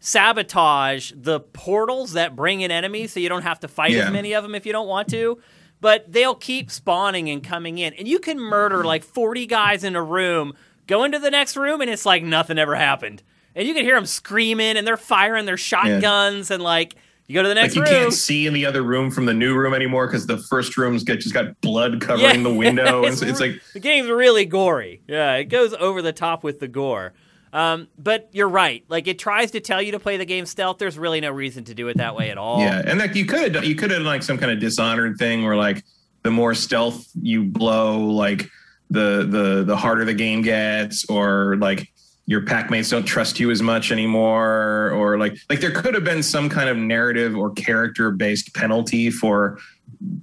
[0.00, 4.06] sabotage the portals that bring in enemies, so you don't have to fight Yeah.
[4.06, 5.40] as many of them if you don't want to.
[5.80, 9.94] But they'll keep spawning and coming in, and you can murder like forty guys in
[9.94, 10.54] a room.
[10.88, 13.22] Go into the next room, and it's like nothing ever happened.
[13.58, 16.94] And you can hear them screaming, and they're firing their shotguns, and like
[17.26, 18.02] you go to the next Like you room.
[18.04, 21.02] can't see in the other room from the new room anymore because the first room's
[21.04, 23.02] got just got blood covering the window.
[23.04, 25.02] it's, and it's, it's like the game's really gory.
[25.08, 27.12] Yeah, it goes over the top with the gore.
[27.52, 28.84] Um, but you're right.
[28.88, 30.78] Like it tries to tell you to play the game stealth.
[30.78, 32.60] There's really no reason to do it that way at all.
[32.60, 35.18] Yeah, and like you could have you could have done like some kind of dishonored
[35.18, 35.84] thing where like
[36.22, 38.48] the more stealth you blow, like
[38.90, 41.92] the the the harder the game gets, or like
[42.28, 46.04] your pack mates don't trust you as much anymore, or like like there could have
[46.04, 49.58] been some kind of narrative or character based penalty for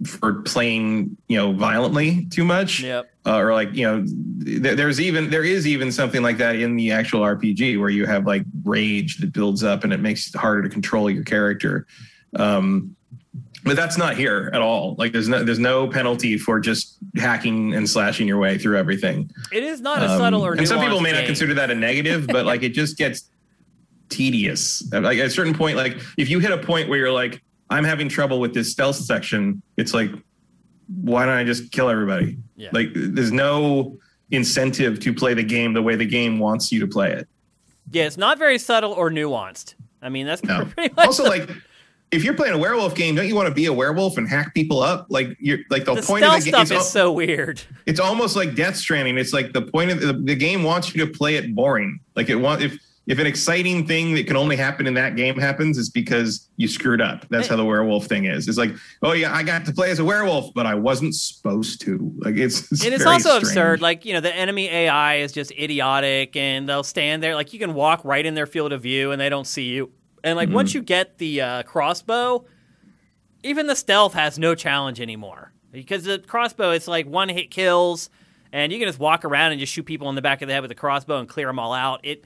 [0.05, 2.81] for playing you know violently too much.
[2.81, 3.09] Yep.
[3.25, 4.05] uh, or like you know,
[4.45, 8.05] th- there's even there is even something like that in the actual RPG where you
[8.05, 11.87] have like rage that builds up and it makes it harder to control your character.
[12.35, 12.95] Um,
[13.65, 14.95] but that's not here at all.
[14.97, 19.29] Like there's no there's no penalty for just hacking and slashing your way through everything.
[19.51, 21.71] It is not a subtle or Um, and some people may nuanced not consider that
[21.71, 23.29] a negative, but like it just gets
[24.09, 24.87] tedious.
[24.91, 27.83] Like at a certain point, like if you hit a point where you're like, I'm
[27.83, 30.11] having trouble with this stealth section, it's like,
[31.01, 32.37] why don't I just kill everybody?
[32.55, 32.69] Yeah.
[32.71, 33.97] Like there's no
[34.31, 37.27] incentive to play the game the way the game wants you to play it.
[37.91, 39.75] Yeah, it's not very subtle or nuanced.
[40.01, 40.65] I mean, that's No.
[40.75, 41.49] pretty much Also, the, like
[42.11, 44.53] if you're playing a werewolf game, don't you want to be a werewolf and hack
[44.53, 45.07] people up?
[45.09, 46.53] Like you're like the, the point of the game.
[46.53, 47.61] stuff is al- so weird.
[47.85, 49.17] it's almost like Death Stranding.
[49.17, 51.99] It's like the point of the, the game wants you to play it boring.
[52.15, 55.37] Like it want if if an exciting thing that can only happen in that game
[55.37, 57.27] happens, it's because you screwed up.
[57.29, 58.47] That's how the werewolf thing is.
[58.47, 58.71] It's like,
[59.03, 62.11] oh yeah, I got to play as a werewolf, but I wasn't supposed to.
[62.17, 63.43] Like it's, it's and it's also strange.
[63.43, 63.81] absurd.
[63.81, 67.35] Like, you know, the enemy AI is just idiotic and they'll stand there.
[67.35, 69.91] Like, you can walk right in their field of view and they don't see you.
[70.25, 70.55] And, like, Mm-hmm.
[70.55, 72.45] once you get the uh, crossbow,
[73.43, 75.53] even the stealth has no challenge anymore.
[75.71, 78.09] Because the crossbow, it's like one hit kills
[78.51, 80.53] and you can just walk around and just shoot people in the back of the
[80.53, 81.99] head with a crossbow and clear them all out.
[82.03, 82.23] It.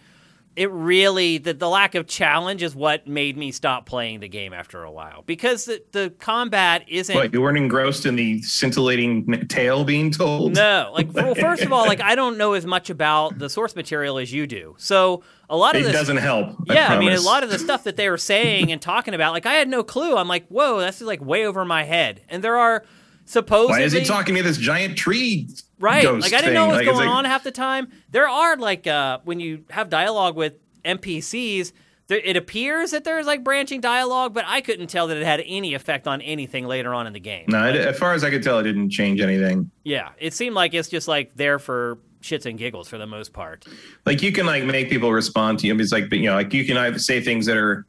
[0.59, 4.51] It really the, the lack of challenge is what made me stop playing the game
[4.51, 9.47] after a while because the, the combat isn't What you weren't engrossed in the scintillating
[9.47, 10.55] tale being told.
[10.55, 13.73] no, like well, first of all, like I don't know as much about the source
[13.73, 14.75] material as you do.
[14.77, 16.57] So a lot of it this, doesn't help.
[16.65, 19.31] yeah, I, mean a lot of the stuff that they were saying and talking about,
[19.31, 20.17] like I had no clue.
[20.17, 22.21] I'm like, whoa, that's like way over my head.
[22.27, 22.83] And there are
[23.23, 25.47] supposedly Why is he talking to this giant tree?
[25.79, 27.89] Right, ghost like I didn't know what was Like, going like- on half the time.
[28.11, 30.53] There are like uh, when you have dialogue with
[30.85, 31.71] NPCs.
[32.07, 35.43] There, it appears that there's like branching dialogue, but I couldn't tell that it had
[35.45, 37.45] any effect on anything later on in the game.
[37.49, 39.69] No, it, as far as I could tell, it didn't change anything.
[39.83, 43.31] Yeah, it seemed like it's just like there for shits and giggles for the most
[43.31, 43.65] part.
[44.07, 45.79] like you can like make people respond to you.
[45.79, 47.85] It's like you know, like you can either say things that are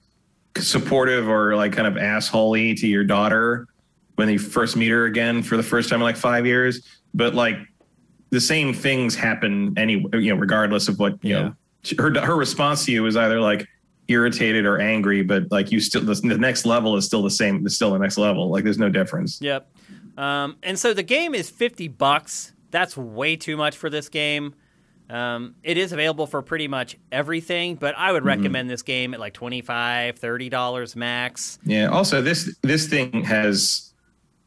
[0.59, 3.66] supportive or like kind of assholey to your daughter
[4.16, 6.86] when you first meet her again for the first time in like five years.
[7.14, 7.57] But like
[8.31, 11.43] the same things happen any you know, regardless of what you Yeah.
[11.43, 11.55] know.
[11.99, 13.66] Her her response to you is either like
[14.09, 17.64] irritated or angry, but like you still the, the next level is still the same.
[17.64, 18.51] It's still the next level.
[18.51, 19.41] Like there's no difference.
[19.41, 19.70] Yep.
[20.18, 22.53] Um, and so the game is 50 bucks.
[22.70, 24.55] That's way too much for this game.
[25.09, 29.18] Um, it is available for pretty much everything, but I would recommend this game at
[29.18, 31.59] like 25 $30 max.
[31.64, 31.87] Yeah.
[31.87, 33.93] Also, this this thing has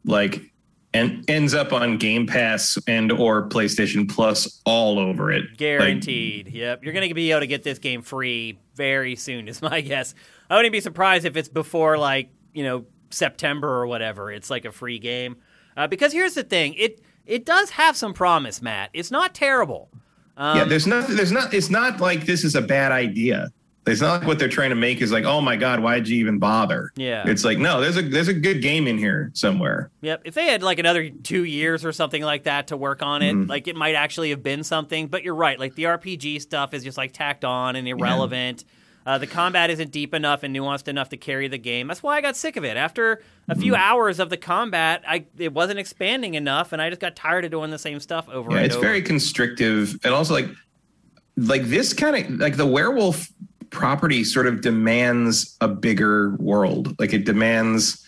[0.06, 0.53] like
[0.94, 5.46] and ends up on Game Pass and or PlayStation Plus all over it.
[5.50, 6.48] Like, Guaranteed.
[6.50, 6.84] yep.
[6.84, 10.14] You're going to be able to get this game free very soon, is my guess.
[10.50, 14.32] I wouldn't be surprised if it's before like, you know, September or whatever.
[14.32, 15.38] It's like a free game.
[15.76, 18.90] Uh, because here's the thing it, it does have some promise, Matt.
[18.94, 19.90] It's not terrible.
[20.38, 21.16] Um, yeah, there's nothing.
[21.16, 21.54] There's not.
[21.54, 23.52] It's not like this is a bad idea.
[23.86, 26.18] It's not like what they're trying to make is like, oh my god, why'd you
[26.20, 26.92] even bother?
[26.96, 27.28] Yeah.
[27.28, 29.90] It's like no, there's a there's a good game in here somewhere.
[30.02, 30.22] Yep.
[30.24, 33.36] If they had like another two years or something like that to work on it,
[33.36, 33.50] Mhm.
[33.50, 35.08] like it might actually have been something.
[35.08, 35.60] But you're right.
[35.60, 38.64] Like the RPG stuff is just like tacked on and irrelevant.
[39.06, 41.88] Uh, the combat isn't deep enough and nuanced enough to carry the game.
[41.90, 42.78] That's why I got sick of it.
[42.78, 47.02] After a few hours of the combat, I it wasn't expanding enough, and I just
[47.02, 48.86] got tired of doing the same stuff over Yeah, and it's over.
[48.86, 50.48] It's very constrictive, and also like
[51.36, 53.28] like this kind of like the werewolf
[53.74, 56.98] property sort of demands a bigger world.
[57.00, 58.00] Like it demands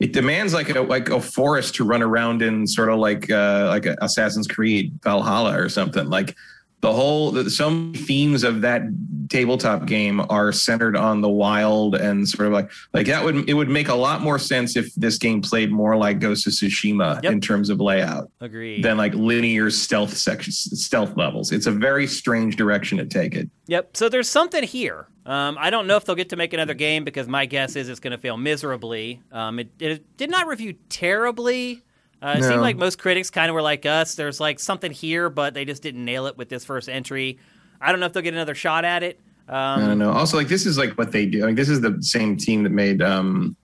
[0.00, 3.66] it demands like a like a forest to run around in, sort of like uh
[3.68, 6.10] like Assassin's Creed Valhalla or something.
[6.10, 6.36] Like
[6.82, 8.82] the whole the, some themes of that
[9.28, 13.54] tabletop game are centered on the wild and sort of like like that would it
[13.54, 17.22] would make a lot more sense if this game played more like Ghost of Tsushima
[17.22, 17.32] Yep.
[17.32, 18.82] in terms of layout Agreed.
[18.84, 21.50] than like linear stealth sections, stealth levels.
[21.52, 23.48] It's a very strange direction to take it.
[23.68, 23.96] Yep.
[23.96, 25.06] So there's something here.
[25.24, 27.88] Um, I don't know if they'll get to make another game because my guess is
[27.88, 29.22] it's going to fail miserably.
[29.30, 31.82] Um, it, it did not review terribly.
[32.22, 32.48] Uh, it No.
[32.50, 34.14] seemed like most critics kind of were like us.
[34.14, 37.38] There's like something here, but they just didn't nail it with this first entry.
[37.80, 39.18] I don't know if they'll get another shot at it.
[39.48, 40.12] I Um, don't know.
[40.12, 41.44] Also, like this is like what they do.
[41.44, 43.56] Like this is the same team that made um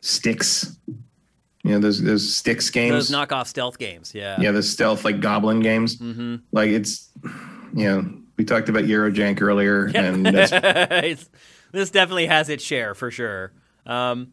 [0.00, 0.76] Styx.
[1.64, 2.92] You know those those Styx games.
[2.92, 4.12] those knockoff stealth games.
[4.14, 4.36] Yeah.
[4.40, 5.96] yeah, the stealth like Goblin games.
[5.98, 6.36] Mm-hmm.
[6.50, 7.08] Like it's,
[7.74, 10.50] you know, we talked about Eurojank earlier, and that's
[11.72, 13.52] this definitely has its share for sure.
[13.86, 14.32] Um,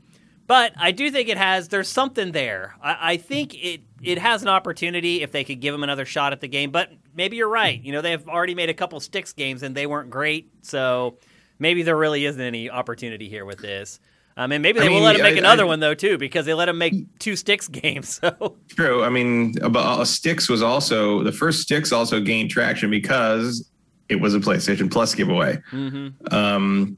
[0.50, 1.68] but I do think it has.
[1.70, 2.76] There's something there.
[2.84, 6.34] I, I think it it has an opportunity if they could give them another shot
[6.34, 6.72] at the game.
[6.72, 7.80] But maybe you're right.
[7.82, 10.50] You know, they've already made a couple Styx games and they weren't great.
[10.62, 11.18] So
[11.60, 14.00] maybe there really isn't any opportunity here with this.
[14.38, 15.94] Um, and maybe I they will mean, let him make I- another I- one though
[15.94, 18.20] too, because they let him make two Styx games.
[18.22, 19.04] So True.
[19.04, 23.70] I mean, about, uh, Styx was also the first Styx also gained traction because
[24.08, 25.62] it was a PlayStation Plus giveaway.
[25.72, 26.14] mhm.
[26.34, 26.98] Um,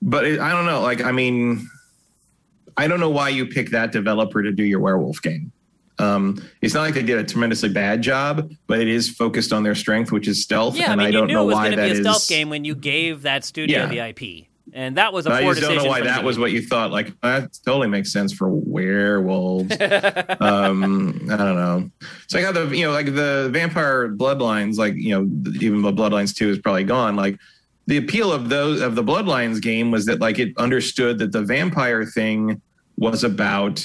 [0.00, 0.80] but it, I don't know.
[0.80, 1.66] Like, I mean,
[2.76, 5.52] I don't know why you pick that developer to do your werewolf game.
[5.98, 9.62] Um, it's not like they did a tremendously bad job, but it is focused on
[9.62, 10.74] their strength, which is stealth.
[10.76, 11.92] yeah, I mean, I you don't knew know it was why going to be a
[11.92, 12.00] is.
[12.00, 13.86] stealth game when you gave that studio Yeah.
[13.86, 16.50] the IP, and that was a I poor just don't know why that was what
[16.50, 16.90] you thought.
[16.90, 19.70] Like that totally makes sense for werewolves.
[20.40, 21.90] um, I don't know.
[22.28, 25.22] So I got the you know like the vampire bloodlines, like you know
[25.60, 27.16] even the Bloodlines Two is probably gone.
[27.16, 27.38] Like
[27.86, 31.42] the appeal of those of the Bloodlines game was that like it understood that the
[31.42, 32.60] vampire thing
[32.96, 33.84] was about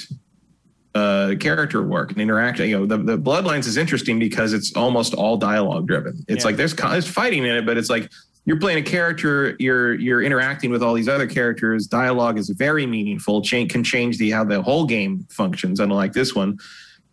[0.94, 5.12] uh character work and interaction you know the, the bloodlines is interesting because it's almost
[5.14, 6.24] all dialogue driven.
[6.28, 6.48] It's Yeah.
[6.48, 8.10] like there's there's fighting in it but it's like
[8.46, 11.86] you're playing a character you're you're interacting with all these other characters.
[11.86, 16.34] Dialogue is very meaningful change can change the how the whole game functions unlike this
[16.34, 16.58] one.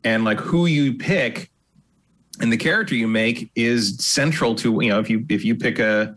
[0.06, 1.52] And like who you pick
[2.40, 5.80] and the character you make is central to you know if you if you pick
[5.80, 6.16] a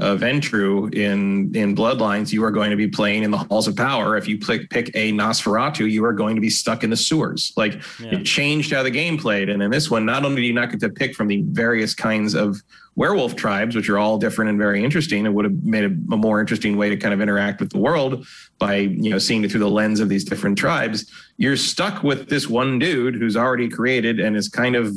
[0.00, 3.76] a Ventrue in in Bloodlines, you are going to be playing in the halls of
[3.76, 4.16] power.
[4.16, 7.52] If you pick pick a Nosferatu, you are going to be stuck in the sewers.
[7.56, 8.16] Like Yeah.
[8.18, 9.48] it changed how the game played.
[9.48, 11.94] And in this one, not only do you not get to pick from the various
[11.94, 12.62] kinds of
[12.96, 16.16] werewolf tribes, which are all different and very interesting, it would have made a, a
[16.16, 18.26] more interesting way to kind of interact with the world
[18.58, 21.10] by you know seeing it through the lens of these different tribes.
[21.36, 24.94] You're stuck with this one dude who's already created and is kind of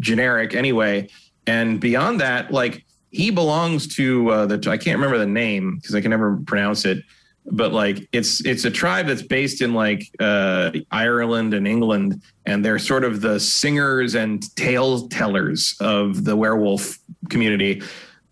[0.00, 1.08] generic anyway.
[1.46, 5.94] And beyond that, like he belongs to uh, the I can't remember the name because
[5.94, 7.04] I can never pronounce it,
[7.44, 12.64] but like it's it's a tribe that's based in like uh, Ireland and England, and
[12.64, 16.98] they're sort of the singers and tale tellers of the werewolf
[17.28, 17.82] community.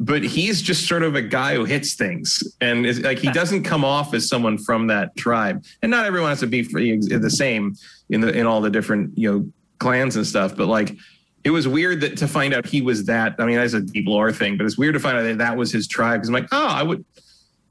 [0.03, 3.65] But he's just sort of a guy who hits things, and it's like he doesn't
[3.65, 5.63] come off as someone from that tribe.
[5.83, 7.75] And not everyone has to be the same
[8.09, 10.57] in the in all the different you know clans and stuff.
[10.57, 10.97] But like
[11.45, 13.37] it was weird that to find out he was that.
[13.39, 15.57] I mean, that's a deep lore thing, but it's weird to find out that that
[15.57, 16.21] was his tribe.
[16.21, 17.05] Because I'm like, oh, I would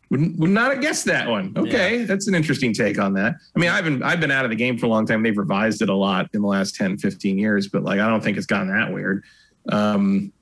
[0.10, 1.54] would, would not have guessed that one.
[1.56, 3.36] Okay, that's an interesting take on that.
[3.56, 5.22] I mean, I've been I've been out of the game for a long time.
[5.22, 8.22] They've revised it a lot in the last 10, 15 years, but like I don't
[8.22, 9.24] think it's gotten that weird.
[9.72, 10.34] Um,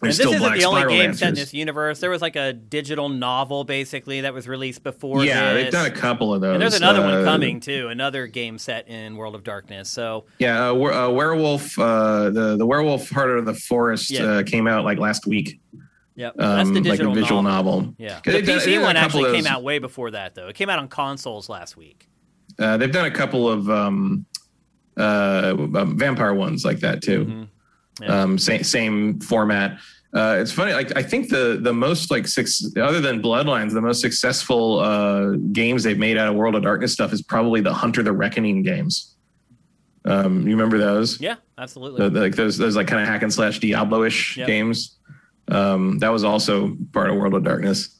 [0.00, 1.98] And this still isn't Black the only game set in this universe.
[1.98, 5.24] There was like a digital novel basically that was released before.
[5.24, 5.64] Yeah, this.
[5.64, 6.52] they've done a couple of those.
[6.54, 9.88] And there's another one Uh, coming too, another game set in World of Darkness.
[9.90, 11.76] So Yeah, uh, uh, werewolf.
[11.78, 14.22] Uh, the the werewolf heart of the forest Yeah.
[14.24, 15.58] uh, came out like last week.
[16.14, 17.80] yeah, that's Um, the like digital a visual novel.
[17.80, 17.94] novel.
[17.98, 20.46] Yeah, the they've done- they've PC done one actually came out way before that though.
[20.48, 22.08] It came out on consoles last week.
[22.58, 24.26] Uh, they've done a couple of um,
[24.96, 27.24] uh, um, vampire ones like that too.
[27.24, 27.48] Mhm.
[28.00, 28.22] Yeah.
[28.22, 29.78] Um, same same format.
[30.14, 30.72] Uh, it's funny.
[30.72, 35.32] Like I think the the most like six other than Bloodlines, the most successful uh,
[35.52, 38.62] games they've made out of World of Darkness stuff is probably the Hunter the Reckoning
[38.62, 39.14] games.
[40.04, 41.20] Um, you remember those?
[41.20, 42.08] Yeah, absolutely.
[42.08, 44.46] The- like those those like kind of hack and slash Diablo-ish Yep.
[44.46, 44.96] games.
[45.48, 47.96] Um, that was also part of World of Darkness.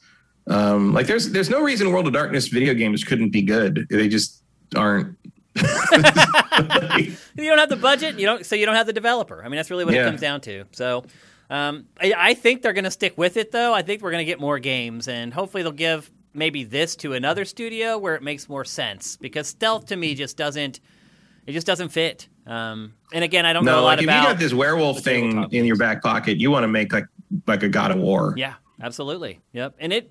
[0.46, 3.86] Um, like there's there's no reason World of Darkness video games couldn't be good.
[3.90, 4.42] They just
[4.74, 5.14] aren't.
[7.45, 9.43] you don't have the budget, you don't, so you don't have the developer.
[9.45, 10.64] I mean, that's really what it comes down to.
[10.72, 11.05] So,
[11.51, 13.72] um, I, I think they're going to stick with it, though.
[13.72, 17.14] I think we're going to get more games, and hopefully they'll give maybe this to
[17.14, 19.16] another studio where it makes more sense.
[19.16, 20.80] Because stealth to me just doesn't,
[21.47, 22.28] it just doesn't fit.
[22.47, 24.22] Um, and again, I don't know no, a lot like if about.
[24.22, 27.07] you got this werewolf thing in your back pocket, you want to make like
[27.47, 28.34] like a God of War.
[28.36, 29.41] Yeah, absolutely.
[29.53, 30.11] Yep, and it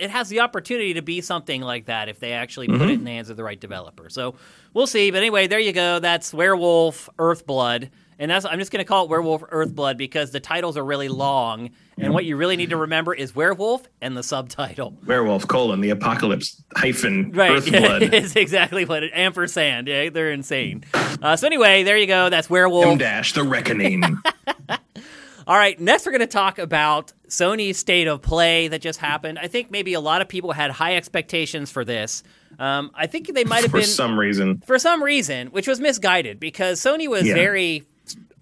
[0.00, 2.88] it has the opportunity to be something like that if they actually put Mm-hmm.
[2.90, 4.08] it in the hands of the right developer.
[4.10, 4.34] So
[4.74, 5.10] we'll see.
[5.10, 5.98] But anyway, there you go.
[6.00, 7.90] That's Werewolf Earthblood.
[8.18, 11.08] And that's, I'm just going to call it Werewolf Earthblood because the titles are really
[11.08, 11.70] long.
[11.96, 14.94] And what you really need to remember is Werewolf and the subtitle.
[15.06, 17.52] Werewolf colon the apocalypse hyphen Right.
[17.62, 19.86] Earthblood it's exactly what it ampersand.
[19.88, 20.84] Yeah, they're insane.
[20.94, 22.28] Uh, so anyway, there you go.
[22.28, 22.86] That's Werewolf.
[22.86, 24.02] M dash the reckoning.
[25.50, 29.36] All right, next we're going to talk about Sony's state of play that just happened.
[29.36, 32.22] I think maybe a lot of people had high expectations for this.
[32.60, 34.62] Um, I think they might have been for some reason.
[34.64, 37.34] for some reason, which was misguided because Sony was Yeah.
[37.34, 37.82] very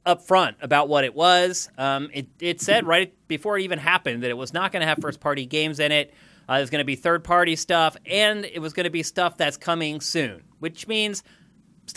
[0.04, 1.70] upfront about what it was.
[1.78, 4.86] Um, it, it said right before it even happened that it was not going to
[4.86, 6.12] have first party games in it.
[6.46, 9.38] Uh, There's going to be third party stuff, and it was going to be stuff
[9.38, 11.22] that's coming soon, which means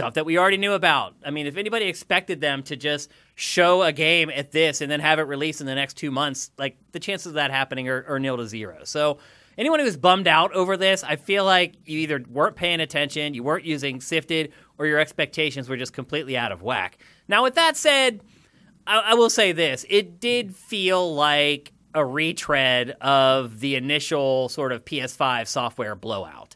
[0.01, 1.13] stuff that we already knew about.
[1.23, 4.99] I mean, if anybody expected them to just show a game at this and then
[4.99, 8.03] have it released in the next two months, like the chances of that happening are,
[8.07, 8.79] are nil to zero.
[8.83, 9.19] So
[9.59, 13.43] anyone who's bummed out over this, I feel like you either weren't paying attention, you
[13.43, 16.97] weren't using Sifted, or your expectations were just completely out of whack.
[17.27, 18.21] Now, with that said,
[18.87, 24.71] I, I will say this: it did feel like a retread of the initial sort
[24.71, 26.50] of PS5 software blowout.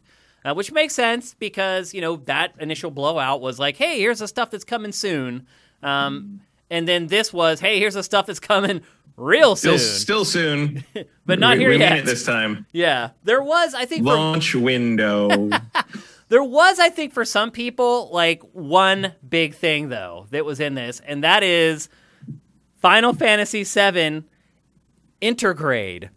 [0.46, 4.28] Uh, which makes sense because you know that initial blowout was like, hey, here's the
[4.28, 5.46] stuff that's coming soon,
[5.84, 6.40] um,
[6.70, 8.82] and then this was, hey, here's the stuff that's coming
[9.18, 10.84] real soon, Still, still soon,
[11.26, 11.92] but not we, here we yet.
[11.94, 12.66] mean it this time.
[12.72, 15.50] yeah, there was, I think, for Launch window.
[16.28, 20.74] There was, I think, for some people, like one big thing though that was in
[20.74, 21.88] this, and that is
[22.82, 24.24] Final Fantasy VII
[25.22, 26.10] Intergrade,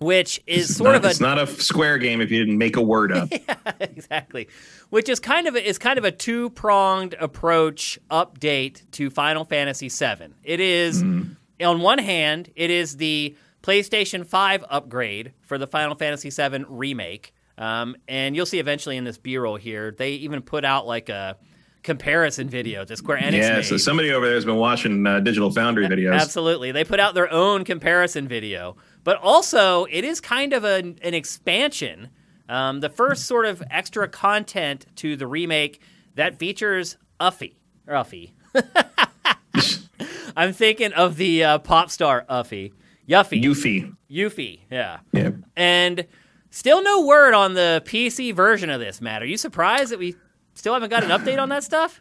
[0.00, 2.76] which is sort Not- of a it's not a square game if you didn't make
[2.76, 3.28] a word up.
[3.32, 4.48] yeah, exactly,
[4.88, 9.44] which is kind of a, is kind of a two pronged approach update to Final
[9.44, 10.34] Fantasy VII.
[10.42, 16.30] It is, on one hand, it is the PlayStation Five upgrade for the Final Fantasy
[16.30, 20.64] VII remake, um, and you'll see eventually in this B roll here they even put
[20.64, 21.36] out like a
[21.82, 23.64] comparison video that Square Enix yeah, made.
[23.64, 26.18] so somebody over there has been watching uh, Digital Foundry videos.
[26.18, 26.72] Absolutely.
[26.72, 28.76] They put out their own comparison video.
[29.02, 32.10] But also, it is kind of an, an expansion.
[32.48, 35.80] Um, the first sort of extra content to the remake
[36.16, 37.54] that features Uffy.
[37.86, 38.32] Or Uffy.
[40.36, 42.72] I'm thinking of the uh, pop star Uffie.
[43.08, 43.42] Yuffie.
[43.42, 43.96] Yuffie.
[44.10, 44.98] Yuffie, yeah.
[45.12, 45.30] Yeah.
[45.56, 46.06] And
[46.50, 49.22] still no word on the PC version of this, Matt.
[49.22, 50.14] Are you surprised that we
[50.60, 52.00] still haven't got an update on that stuff?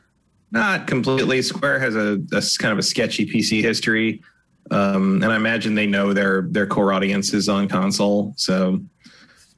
[0.51, 1.41] Not completely.
[1.41, 2.19] Square has a
[2.59, 4.21] kind of a sketchy PC history,
[4.69, 8.33] um, and I imagine they know their their core audience is on console.
[8.35, 8.87] So um,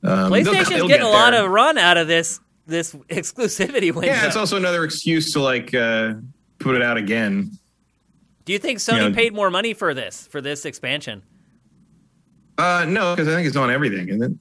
[0.04, 4.02] they'll- PlayStation's they'll getting get a lot of run out of this this exclusivity window.
[4.04, 6.14] Yeah, it's also another excuse to like uh,
[6.60, 7.52] put it out again.
[8.46, 11.24] Do you think Sony know- paid more money for this for this expansion?
[12.60, 14.32] Uh, no, because I think it's on everything, isn't it?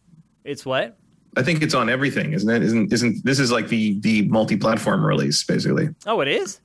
[0.44, 0.98] It's what?
[1.36, 2.62] I think it's on everything, isn't it?
[2.62, 5.88] Isn't isn't this is like the the multi-platform release basically?
[6.06, 6.60] Oh, it is.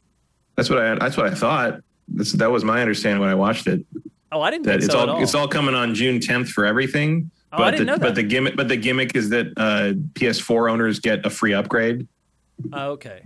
[0.56, 1.82] That's what I that's what I thought.
[2.08, 3.86] That's, that was my understanding when I watched it.
[4.32, 5.22] Oh, I didn't That think it's so all, all.
[5.24, 7.30] it's all coming on June 10th for everything.
[7.54, 8.06] Oh, but I didn't the, know that.
[8.08, 12.08] But the gimmick but the gimmick is that uh, PS4 owners get a free upgrade.
[12.74, 13.22] Oh, okay.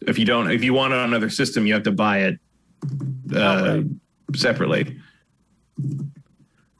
[0.00, 2.38] If you don't if you want it on another system, you have to buy it
[3.34, 3.86] uh, Oh, right.
[4.36, 4.98] separately.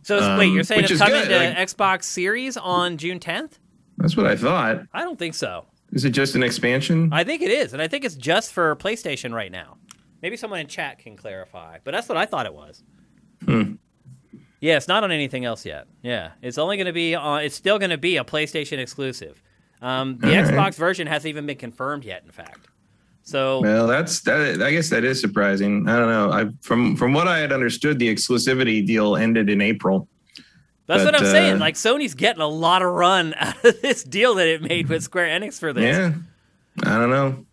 [0.09, 3.59] So wait, Um, you're saying it's coming good, to like- Xbox Series on June 10th?
[3.99, 4.85] That's what I thought.
[4.95, 5.67] I don't think so.
[5.93, 7.11] Is it just an expansion?
[7.13, 9.77] I think it is, and I think it's just for PlayStation right now.
[10.23, 12.83] Maybe someone in chat can clarify, but that's what I thought it was.
[13.45, 13.75] Hmm.
[14.61, 15.87] Yeah, it's not on anything else yet.
[16.03, 17.43] Yeah, it's only going to be on.
[17.43, 19.43] It's still going to be a PlayStation exclusive.
[19.83, 20.55] Um, the All right.
[20.55, 22.23] Xbox version hasn't even been confirmed yet.
[22.25, 22.67] In fact,
[23.29, 24.63] so Well, that's that.
[24.63, 25.89] I guess that is surprising.
[25.89, 26.33] I don't know.
[26.33, 30.09] I from from what I had understood, the exclusivity deal ended in April.
[30.87, 31.57] That's what I'm saying.
[31.57, 34.89] uh, Like Sony's getting a lot of run out of this deal that it made
[34.89, 35.95] with Square Enix for this.
[35.97, 36.15] Yeah,
[36.91, 37.45] I don't know.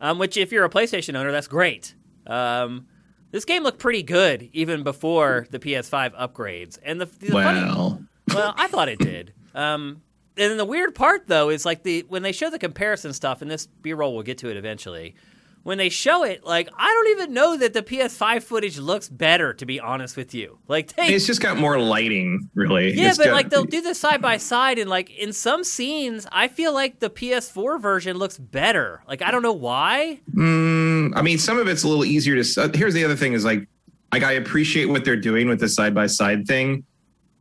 [0.00, 1.94] Um, which, if you're a PlayStation owner, that's great.
[2.26, 2.86] Um,
[3.30, 6.78] this game looked pretty good even before the PS5 upgrades.
[6.82, 8.02] And the, the funny, Well,
[8.34, 9.32] well, I thought it did.
[9.54, 10.02] Um,
[10.36, 13.42] and then the weird part though is like the when they show the comparison stuff,
[13.42, 15.14] and this B-roll will get to it eventually.
[15.62, 19.54] When they show it, like I don't even know that the PS5 footage looks better.
[19.54, 22.92] To be honest with you, like they it's just got more lighting, really.
[22.92, 25.64] Yeah, It's but got- like they'll do this side by side, and like in some
[25.64, 29.02] scenes, I feel like the PS4 version looks better.
[29.08, 30.20] Like I don't know why.
[30.34, 32.60] Mm, I mean, some of it's a little easier to.
[32.62, 33.66] uh, Here's the other thing: is like,
[34.12, 36.84] like I appreciate what they're doing with the side by side thing,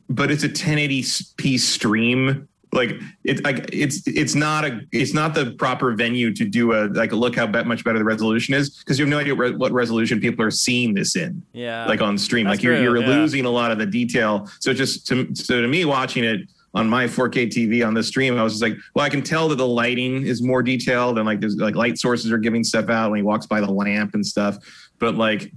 [0.10, 2.48] but it's a 1080p stream.
[2.74, 6.88] Like it's like it's it's not a it's not the proper venue to do a
[6.88, 9.72] like look how much better the resolution is because you have no idea re- what
[9.72, 12.46] resolution people are seeing this in Yeah, like on stream.
[12.46, 13.08] That's Like you're, true, you're yeah.
[13.08, 14.50] losing a lot of the detail.
[14.60, 16.42] So just to so to me watching it
[16.74, 19.48] on my 4K TV on the stream, I was just like, well, I can tell
[19.50, 22.90] that the lighting is more detailed and like there's like light sources are giving stuff
[22.90, 24.58] out when he walks by the lamp and stuff.
[24.98, 25.52] But like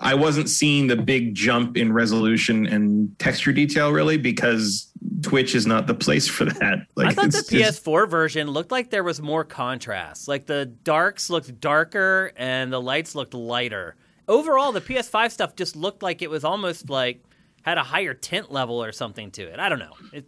[0.00, 4.87] I wasn't seeing the big jump in resolution and texture detail really because
[5.22, 6.86] Twitch is not the place for that.
[6.96, 10.28] Like I thought the just- PS4 version looked like there was more contrast.
[10.28, 13.96] Like the darks looked darker and the lights looked lighter.
[14.26, 17.22] Overall, the PS5 stuff just looked like it was almost like
[17.62, 19.58] had a higher tint level or something to it.
[19.58, 19.94] I don't know.
[20.12, 20.26] It,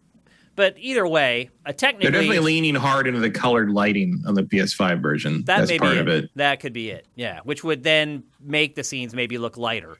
[0.56, 5.00] but either way, uh, they're definitely leaning hard into the colored lighting on the PS5
[5.00, 5.38] version.
[5.44, 6.24] that That's may part be of it.
[6.24, 6.30] it.
[6.36, 7.06] That could be it.
[7.14, 9.98] Yeah, which would then make the scenes maybe look lighter.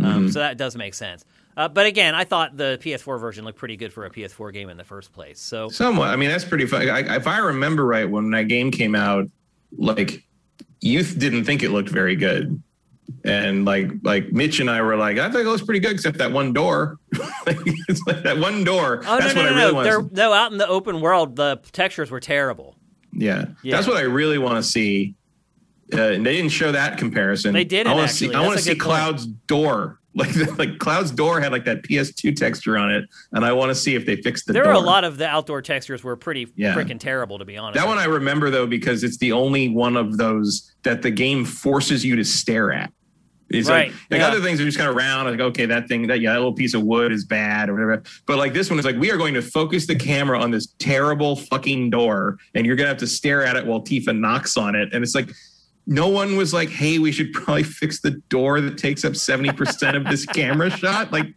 [0.00, 0.04] Mm-hmm.
[0.04, 1.24] Um, so that does make sense.
[1.56, 4.68] Uh, but again, I thought the PS4 version looked pretty good for a PS4 game
[4.68, 5.40] in the first place.
[5.40, 6.08] So Somewhat.
[6.08, 6.88] I mean, that's pretty fun.
[6.88, 9.26] I, if I remember right, when that game came out,
[9.76, 10.24] like
[10.80, 12.62] youth didn't think it looked very good,
[13.24, 16.18] and like like Mitch and I were like, I think it looks pretty good, except
[16.18, 16.98] that one door.
[17.46, 17.58] like,
[18.22, 19.02] that one door.
[19.06, 20.08] Oh that's no, no, what no, I really no!
[20.12, 22.76] No, out in the open world, the textures were terrible.
[23.12, 23.46] Yeah.
[23.62, 23.76] Yeah.
[23.76, 25.14] that's what I really want to see.
[25.92, 27.52] Uh, and they didn't show that comparison.
[27.52, 28.32] They didn't, I want to see.
[28.32, 28.74] I want to see.
[28.74, 30.00] Cloud's door.
[30.14, 33.74] Like like Cloud's door had like that PS2 texture on it, and I want to
[33.74, 34.72] see if they fixed the there door.
[34.72, 36.74] are a lot of the outdoor textures were pretty Yeah.
[36.74, 37.78] freaking terrible, to be honest.
[37.80, 41.44] That one I remember though because it's the only one of those that the game
[41.46, 42.92] forces you to stare at.
[43.48, 44.28] It's Right, like like yeah.
[44.28, 46.54] other things are just kind of round, like okay, that thing, that yeah, that little
[46.54, 48.02] piece of wood is bad or whatever.
[48.26, 50.68] But like this one is like we are going to focus the camera on this
[50.78, 54.74] terrible fucking door, and you're gonna have to stare at it while Tifa knocks on
[54.74, 55.30] it, and it's like.
[55.86, 59.52] No one was like, "Hey, we should probably fix the door that takes up seventy
[59.52, 61.34] percent of this camera shot." Like,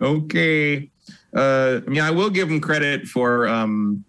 [0.00, 0.90] okay.
[1.36, 4.04] Uh, I mean, I will give them credit for um,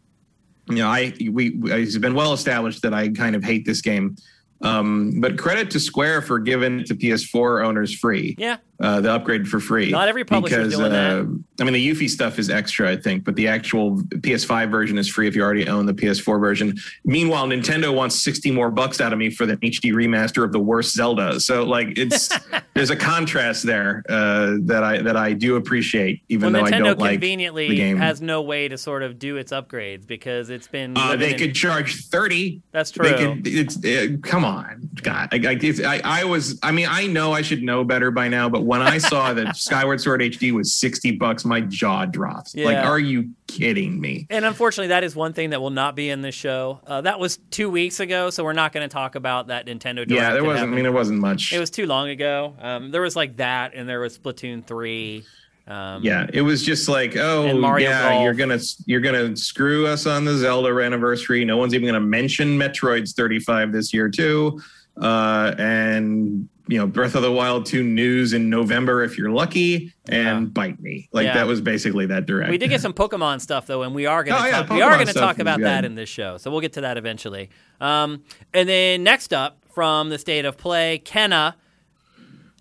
[0.70, 4.16] you know, I we it's been well established that I kind of hate this game.
[4.62, 8.36] Um, but credit to Square for giving it to PS4 owners free.
[8.38, 8.58] Yeah.
[8.78, 9.90] Uh, the upgrade for free.
[9.90, 11.22] Not every publisher's doing that.
[11.22, 11.26] uh,
[11.62, 15.08] I mean, the Yuffie stuff is extra, I think, but the actual PS5 version is
[15.08, 16.76] free if you already own the PS4 version.
[17.06, 20.60] Meanwhile, Nintendo wants 60 more bucks out of me for the HD remaster of the
[20.60, 21.40] worst Zelda.
[21.40, 22.38] So, like, it's
[22.74, 26.72] there's a contrast there uh, that I that I do appreciate, even Well, though I
[26.78, 27.96] don't like the conveniently game.
[27.96, 30.98] has no way to sort of do its upgrades because it's been.
[30.98, 33.08] Uh, they in- could charge 30 That's true.
[33.08, 35.30] They could, it's uh, come on, God.
[35.32, 35.40] I,
[35.86, 36.60] I, I, was.
[36.64, 39.56] I mean, I know I should know better by now, but when I saw that
[39.58, 42.58] Skyward Sword HD was sixty bucks, my jaw dropped.
[42.58, 44.28] Like, are you kidding me?
[44.30, 46.80] And unfortunately, that is one thing that will not be in this show.
[46.86, 50.08] Uh, that was two weeks ago, so we're not going to talk about that Nintendo.
[50.08, 50.72] Direct Yeah, there wasn't.
[50.72, 51.54] I mean, there wasn't much.
[51.54, 52.56] It was too long ago.
[52.60, 55.26] Um, there was like that, and there was Splatoon three.
[55.68, 57.46] Um, yeah, it was just like, oh,
[57.78, 58.24] yeah, Golf.
[58.24, 61.44] you're gonna you're gonna screw us on the Zelda anniversary.
[61.44, 64.62] No one's even gonna mention Metroid's 35 this year too,
[65.02, 69.94] uh, and you know, Breath of the Wild 2 news in November if you're lucky,
[70.10, 70.50] and Yeah.
[70.52, 71.08] bite me.
[71.12, 71.36] Like Yeah.
[71.36, 72.50] that was basically that direct.
[72.50, 74.70] We did get some Pokemon stuff though, and we are going to Oh, yeah, talk,
[74.72, 76.38] we are to talk about that in this show.
[76.38, 77.52] So we'll get to that eventually.
[77.80, 81.56] Um, and then next up from the state of play, Kenna.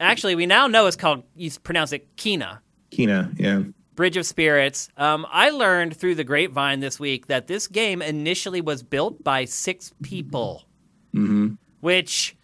[0.01, 1.23] Actually, we now know it's called.
[1.35, 2.61] You pronounce it Kina.
[2.95, 3.63] Kina, yeah.
[3.95, 4.89] Bridge of Spirits.
[4.97, 9.45] Um, I learned through the grapevine this week that this game initially was built by
[9.45, 10.65] six people,
[11.13, 12.35] hmm which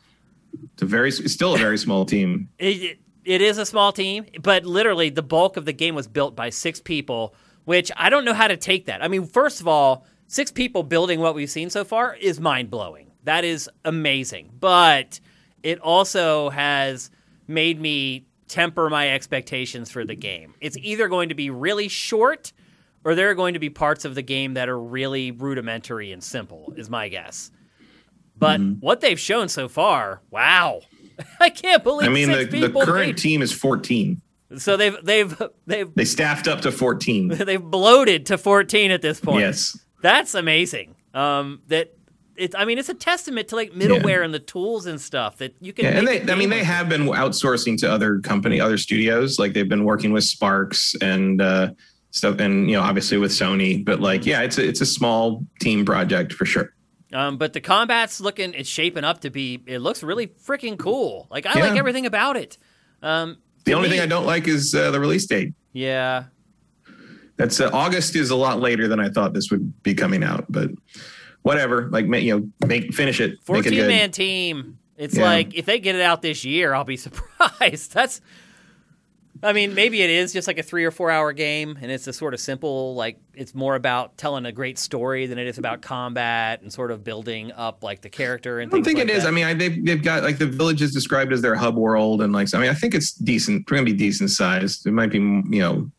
[0.74, 2.51] It's a very, it's still a very small team.
[2.59, 6.36] it, it is a small team, but literally the bulk of the game was built
[6.36, 7.34] by six people,
[7.64, 9.03] which I don't know how to take that.
[9.03, 12.70] I mean, first of all, six people building what we've seen so far is mind
[12.70, 13.12] blowing.
[13.24, 14.51] That is amazing.
[14.61, 15.20] But
[15.62, 17.11] it also has
[17.46, 20.55] made me temper my expectations for the game.
[20.61, 22.53] It's either going to be really short
[23.05, 26.22] or there are going to be parts of the game that are really rudimentary and
[26.22, 27.51] simple, is my guess.
[28.36, 30.80] But what they've shown so far, wow.
[31.40, 34.20] I can't believe I mean, the, the current made- team is 14.
[34.57, 37.28] so they've they've they've They staffed up to 14.
[37.44, 39.40] they've bloated to 14 at this point.
[39.40, 39.78] yes.
[40.03, 40.96] That's amazing.
[41.12, 41.94] Um, that
[42.41, 45.55] it's I mean it's a testament to like middleware and the tools and stuff that
[45.61, 45.84] you can.
[45.84, 49.38] Yeah, and they, I mean, they have been outsourcing to other company, other studios.
[49.38, 51.72] Like they've been working with Sparks and uh,
[52.11, 53.84] stuff, and you know, obviously with Sony.
[53.84, 56.72] But like, yeah, it's a, it's a small team project for sure.
[57.12, 59.62] Um, but the combat's looking it's shaping up to be.
[59.66, 61.26] It looks really freaking cool.
[61.30, 61.68] Like I Yeah.
[61.68, 62.57] like everything about it.
[63.03, 65.53] Um, The only me- thing I don't like is uh, the release date.
[65.72, 66.24] Yeah,
[67.36, 70.45] That's uh, August is a lot later than I thought this would be coming out,
[70.49, 70.70] but
[71.43, 71.88] whatever.
[71.91, 73.88] Like, you know, make finish it, make it 14 good.
[73.88, 74.78] man team.
[74.97, 75.24] It's Yeah.
[75.24, 77.93] like if they get it out this year, I'll be surprised.
[77.95, 78.20] That's
[79.43, 82.07] I mean, maybe it is just like a 3 or 4 hour game and it's
[82.07, 85.57] a sort of simple like it's more about telling a great story than it is
[85.57, 89.09] about combat and sort of building up like the character and I don't think like
[89.09, 89.22] it is.
[89.22, 89.28] that.
[89.30, 92.20] I mean, I, they've, they've got like the village is described as their hub world,
[92.20, 93.62] and like, so, I mean, I think it's decent.
[93.62, 94.86] It's going to be decent sized.
[94.86, 95.91] It might be, you know,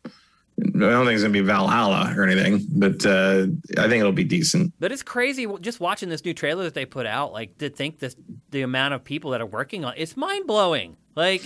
[0.60, 3.46] I don't think it's going to be Valhalla or anything, but uh,
[3.78, 4.72] I think it'll be decent.
[4.78, 7.32] But it's crazy just watching this new trailer that they put out.
[7.32, 8.16] Like to think this
[8.50, 10.96] the amount of people that are working on it's mind blowing.
[11.14, 11.42] Like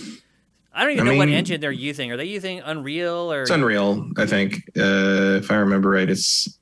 [0.73, 2.11] I don't even I know what engine they're using.
[2.11, 6.09] Are they using Unreal or It's Unreal, I think, uh, if I remember right.
[6.09, 6.59] It's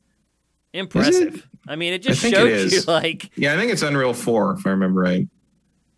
[0.72, 1.46] impressive?
[1.68, 4.66] I mean, it just it shows you like yeah, I think it's Unreal Four, if
[4.66, 5.28] I remember right.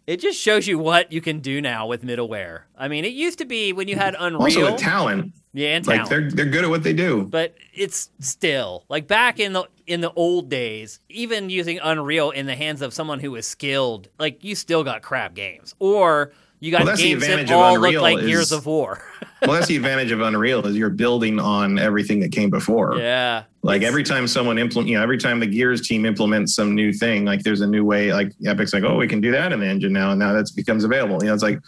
[0.08, 2.62] it just shows you what you can do now with middleware.
[2.76, 5.88] I mean, it used to be when you had Unreal, Also, with talent, yeah, and
[5.88, 7.24] like they're they're good at what they do.
[7.24, 12.46] but it's still like back in the in the old days even using unreal in
[12.46, 16.72] the hands of someone who is skilled like you still got crap games or you
[16.72, 19.02] got Well, games that all look Unreal like is- gears of war
[19.44, 22.98] well, that's the advantage of Unreal is you're building on everything that came before.
[22.98, 26.74] yeah Like every time someone implement, you know, every time the Gears team implements some
[26.74, 28.12] new thing, like there's a new way.
[28.12, 30.50] Like Epic's like, oh, we can do that in the engine now, and now that
[30.56, 31.18] becomes available.
[31.22, 31.60] You know, it's like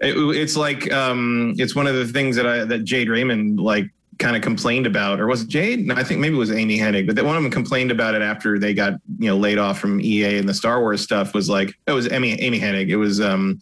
[0.00, 3.86] it, it's like um, it's one of the things that I that Jade Raymond like
[4.18, 5.86] kind of complained about, or was it Jade?
[5.86, 8.14] No, I think maybe it was Amy Hennig, but that one of them complained about
[8.14, 11.34] it after they got you know laid off from EA and the Star Wars stuff.
[11.34, 12.88] Was like it was Amy Amy Hennig.
[12.88, 13.60] It was um,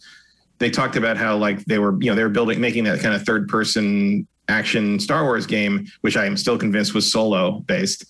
[0.59, 3.15] they talked about how like they were you know they were building making that kind
[3.15, 8.05] of third person action Star Wars game, which I am still convinced was solo based,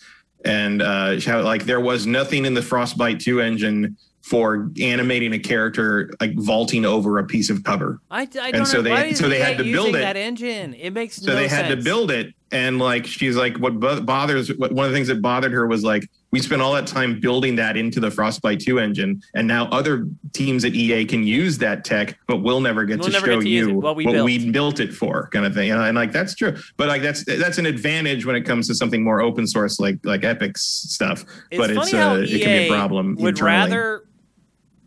[0.45, 3.97] and uh, how like there was nothing in the Frostbite two engine
[4.29, 7.99] for animating a character like vaulting over a piece of cover.
[8.11, 8.83] I, I don't And so know.
[8.83, 9.99] they- so they had to build it.
[9.99, 10.75] that engine.
[10.75, 11.75] It makes So no they had sense.
[11.79, 15.21] to build it, and like she's like, what bothers what, one of the things that
[15.21, 18.77] bothered her was like we spent all that time building that into the Frostbite two
[18.79, 22.99] engine, and now other teams at EA can use that tech, but we'll never get
[22.99, 24.53] We'll to never show get to you what we built.
[24.53, 25.71] built it for, kind of thing.
[25.71, 28.75] And, and like that's true, but like that's that's an advantage when it comes to
[28.75, 31.25] something more open source like like Epic's stuff.
[31.49, 33.15] It's but it's how uh, it can be a problem.
[33.15, 33.71] would internally.
[33.71, 34.03] rather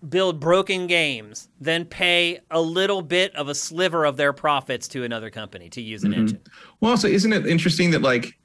[0.08, 5.04] build broken games then pay a little bit of a sliver of their profits to
[5.04, 6.20] another company to use an Mm-hmm.
[6.20, 6.40] engine.
[6.80, 8.38] Well, also, isn't it interesting that like,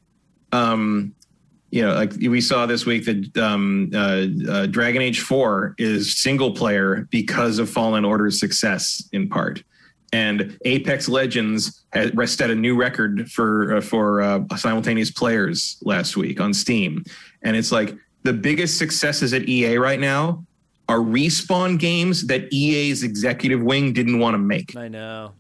[0.52, 1.14] um,
[1.72, 6.16] you know, like we saw this week that um, uh, uh, Dragon Age Four is
[6.16, 9.62] single player because of Fallen Order's success in part,
[10.14, 16.16] and Apex Legends has set a new record for uh, for uh, simultaneous players last
[16.16, 17.04] week on Steam,
[17.42, 17.94] and it's like
[18.24, 20.46] the biggest successes at EA right now
[20.90, 24.76] are respawn games that EA's executive wing didn't want to make.
[24.76, 25.34] I know.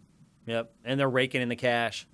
[0.46, 0.72] Yep.
[0.86, 2.06] And they're raking in the cash.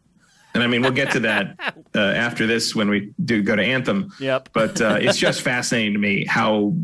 [0.54, 1.56] And I mean, we'll get to that
[1.96, 4.12] uh, after this when we do go to Anthem.
[4.20, 4.50] Yep.
[4.54, 6.76] But uh, it's just fascinating to me how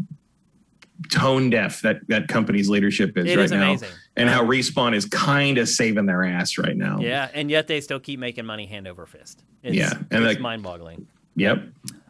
[1.12, 3.90] tone deaf that that company's leadership is It right is now, amazing.
[4.18, 7.00] and how Respawn is kind of saving their ass right now.
[7.00, 9.44] Yeah, and yet they still keep making money hand over fist.
[9.64, 11.08] It's, Yeah, and it's like- mind-boggling.
[11.36, 11.64] Yep.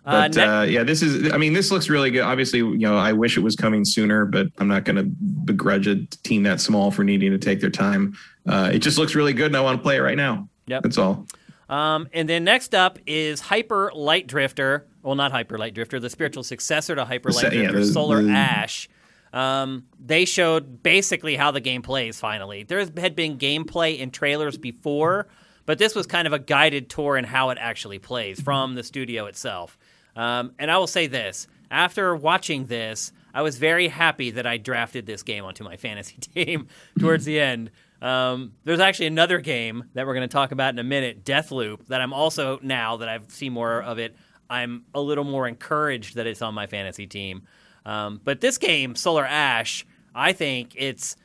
[0.10, 1.32] Uh, But uh, yeah, this is.
[1.32, 2.22] I mean, this looks really good.
[2.22, 5.88] Obviously, you know, I wish it was coming sooner, but I'm not going to begrudge
[5.88, 8.16] a team that small for needing to take their time.
[8.48, 10.50] Uh, it just looks really good, and I want to play it right now.
[10.68, 10.84] Yep.
[10.84, 11.28] That's all.
[11.70, 14.88] Um, and then next up is Hyper Light Drifter.
[15.04, 17.94] Well, not Hyper Light Drifter, the spiritual successor to Hyper Light se- yeah, Drifter, the-
[17.94, 18.90] Solar the- Ash.
[19.32, 22.64] Um, they showed basically how the game plays finally.
[22.64, 25.28] There had been gameplay in trailers before,
[25.68, 28.82] but this was kind of a guided tour in how it actually plays from the
[28.84, 29.78] studio itself.
[30.16, 34.58] Um, and I will say this after watching this, I was very happy that I
[34.58, 36.68] drafted this game onto my fantasy team
[37.00, 37.72] towards the end.
[38.02, 41.88] Um, there's actually another game that we're going to talk about in a minute, Deathloop,
[41.88, 44.16] that I'm also now that I've seen more of it,
[44.50, 47.44] I'm a little more encouraged that it's on my fantasy team.
[47.86, 49.86] Um, but this game, Solar Ash,
[50.16, 51.16] I think it's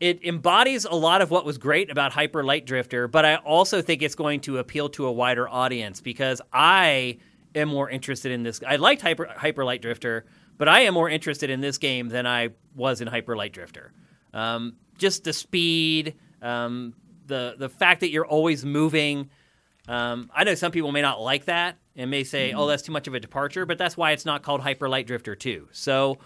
[0.00, 3.82] it embodies a lot of what was great about Hyper Light Drifter, but I also
[3.82, 7.18] think it's going to appeal to a wider audience because I
[7.54, 8.60] am more interested in this.
[8.66, 10.24] I liked Hyper Hyper Light Drifter,
[10.56, 13.92] but I am more interested in this game than I was in Hyper Light Drifter.
[14.34, 16.94] Um, just the speed, um,
[17.26, 19.30] the the fact that you're always moving.
[19.86, 22.92] Um, I know some people may not like that and may say, "Oh, that's too
[22.92, 25.68] much of a departure," but that's why it's not called Hyper Light Drifter 2.
[25.72, 26.18] So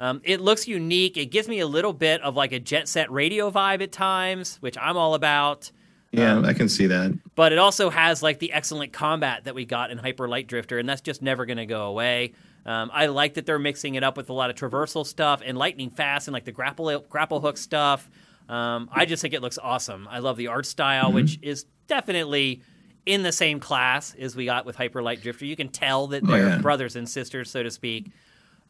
[0.00, 1.16] um, it looks unique.
[1.16, 4.56] It gives me a little bit of like a jet set radio vibe at times,
[4.60, 5.70] which I'm all about.
[6.12, 7.12] Yeah, Um, I can see that.
[7.34, 10.78] But it also has like the excellent combat that we got in Hyper Light Drifter,
[10.78, 12.32] and that's just never going to go away.
[12.66, 15.56] Um, I like that they're mixing it up with a lot of traversal stuff and
[15.58, 18.08] lightning fast and like the grapple grapple hook stuff.
[18.48, 20.06] Um, I just think it looks awesome.
[20.10, 22.62] I love the art style, which is definitely
[23.06, 25.44] in the same class as we got with Hyper Light Drifter.
[25.46, 26.58] You can tell that Oh, they're yeah.
[26.58, 28.10] brothers and sisters, so to speak.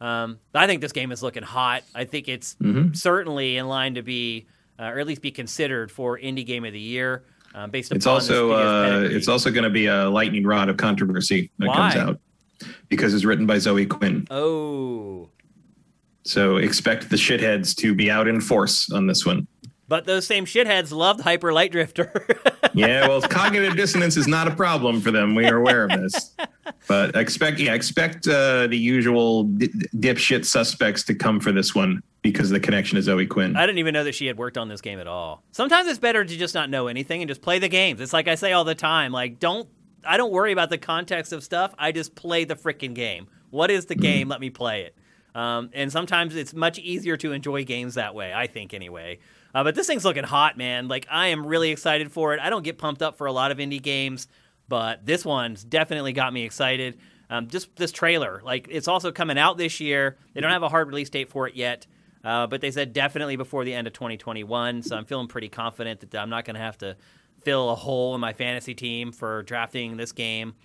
[0.01, 1.83] Um, I think this game is looking hot.
[1.93, 2.93] I think it's Mm-hmm.
[2.93, 4.47] certainly in line to be,
[4.79, 7.23] uh, or at least be considered for indie game of the year,
[7.53, 10.77] um, based upon It's also uh, it's also going to be a lightning rod of
[10.77, 12.19] controversy that it comes out
[12.89, 14.27] because it's written by Zoe Quinn.
[14.31, 15.29] oh,
[16.23, 19.47] So expect the shitheads to be out in force on this one.
[19.87, 22.27] But those same shitheads loved Hyper Light Drifter.
[22.75, 25.35] Yeah, well, cognitive dissonance is not a problem for them.
[25.35, 26.35] We are aware of this,
[26.87, 32.01] but expect yeah, expect uh, the usual di- dipshit suspects to come for this one
[32.23, 33.55] because of the connection to Zoe Quinn.
[33.55, 35.43] I didn't even know that she had worked on this game at all.
[35.51, 38.01] Sometimes it's better to just not know anything and just play the games.
[38.01, 39.69] It's like I say all the time, like don't
[40.03, 41.75] I don't worry about the context of stuff.
[41.77, 43.27] I just play the freaking game.
[43.51, 44.29] What is the game?
[44.29, 44.95] Let me play it.
[45.35, 48.33] Um, and sometimes it's much easier to enjoy games that way.
[48.33, 49.19] I think anyway.
[49.53, 50.87] Uh, but this thing's looking hot, man.
[50.87, 52.39] Like I am really excited for it.
[52.39, 54.27] I don't get pumped up for a lot of indie games,
[54.67, 56.97] but this one's definitely got me excited.
[57.29, 60.17] Um, just this trailer, like it's also coming out this year.
[60.33, 61.85] They don't have a hard release date for it yet.
[62.23, 64.81] Uh, but they said definitely before the end of 2021.
[64.83, 66.95] So I'm feeling pretty confident that I'm not going to have to
[67.41, 70.55] fill a hole in my fantasy team for drafting this game.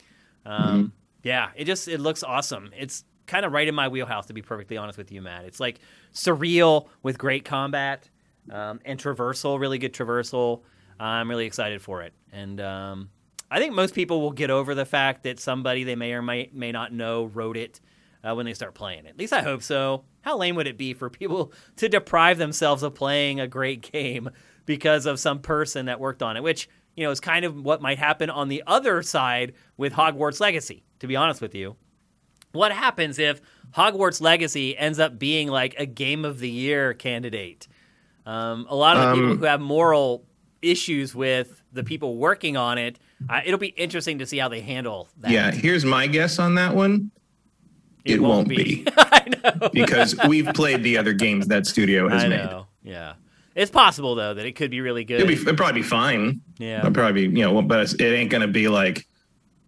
[0.47, 0.93] Um,
[1.25, 2.71] Yeah, it just it looks awesome.
[2.79, 5.45] It's kind of right in my wheelhouse, to be perfectly honest with you, Matt.
[5.45, 5.81] It's like
[6.15, 8.09] surreal with great combat
[8.51, 10.63] um, and traversal, really good traversal.
[11.01, 13.11] I'm really excited for it, and um,
[13.51, 16.51] I think most people will get over the fact that somebody they may or may
[16.53, 17.81] may not know wrote it
[18.23, 19.11] uh, when they start playing it.
[19.11, 20.05] At least I hope so.
[20.23, 24.31] how lame would it be for people to deprive themselves of playing a great game
[24.67, 26.43] because of some person that worked on it?
[26.43, 30.41] Which you know is kind of what might happen on the other side with Hogwarts
[30.41, 30.85] Legacy.
[31.01, 31.77] To be honest with you,
[32.53, 33.41] what happens if
[33.77, 37.69] Hogwarts Legacy ends up being like a game of the year candidate?
[38.29, 40.25] Um, a lot of the people Um, who have moral
[40.61, 42.99] issues with the people working on it,
[43.29, 45.31] uh, it'll be interesting to see how they handle that.
[45.31, 47.11] Yeah, here's my guess on that one.
[48.05, 49.71] It, won't, be, I know.
[49.73, 52.65] because we've played the other games that studio has I made.
[52.83, 53.15] Yeah.
[53.55, 55.21] It's possible though that it could be really good.
[55.21, 56.41] It'll, be, it'll probably be fine.
[56.59, 56.81] yeah.
[56.81, 59.07] It'll probably be, you know, but it's, it ain't going to be like,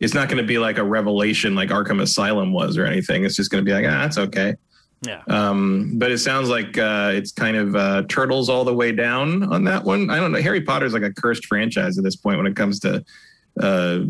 [0.00, 3.24] it's not going to be like a revelation like Arkham Asylum was or anything.
[3.24, 4.54] It's just going to be like, ah, that's okay.
[5.02, 5.22] Yeah.
[5.28, 9.42] Um, but it sounds like uh, it's kind of uh, turtles all the way down
[9.44, 10.10] on that one.
[10.10, 10.42] I don't know.
[10.42, 13.02] Harry Potter's like a cursed franchise at this point when it comes to
[13.60, 14.00] uh,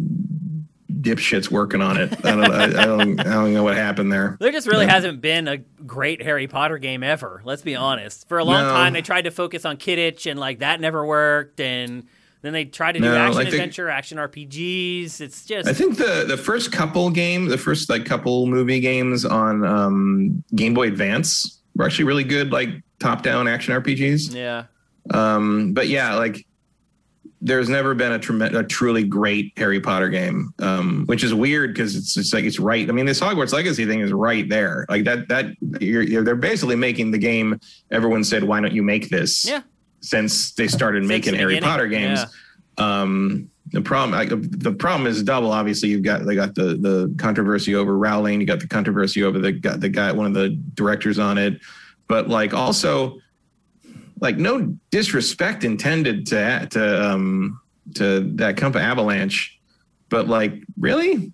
[0.93, 2.13] dipshits working on it.
[2.27, 4.37] I don't, I, I don't, I don't know what happened there.
[4.41, 4.93] There just really Yeah.
[4.93, 7.41] hasn't been a great Harry Potter game ever.
[7.45, 8.29] Let's be honest.
[8.29, 8.71] For a long No.
[8.73, 11.61] time, they tried to focus on Quidditch, and like that never worked.
[11.61, 12.05] And
[12.43, 15.21] then they tried to do No, action like the- adventure, action RPGs.
[15.21, 19.25] It's just I think the the first couple game, the first like couple movie games
[19.25, 24.35] on um, Game Boy Advance were actually really good, like top down action RPGs.
[24.35, 24.65] yeah,
[25.11, 26.47] Um, but yeah, like
[27.43, 31.73] there's never been a, trem- a truly great Harry Potter game, um, which is weird
[31.73, 32.87] because it's just like it's right.
[32.87, 34.85] I mean, this Hogwarts Legacy thing is right there.
[34.91, 35.47] Like that that
[35.81, 37.59] you're, you're they're basically making the game.
[37.91, 39.63] Everyone said, "Why don't you make this?" yeah.
[40.01, 42.21] Since they started Since making the Harry Potter games.
[42.79, 45.53] Um, the problem, like, the problem is double.
[45.53, 48.41] Obviously, you've got they got the the controversy over Rowling.
[48.41, 51.61] You got the controversy over the guy, the guy, one of the directors on it.
[52.09, 53.21] But like also,
[54.21, 57.61] like no disrespect intended to to um
[57.95, 59.61] to that company Avalanche,
[60.09, 61.33] but like really,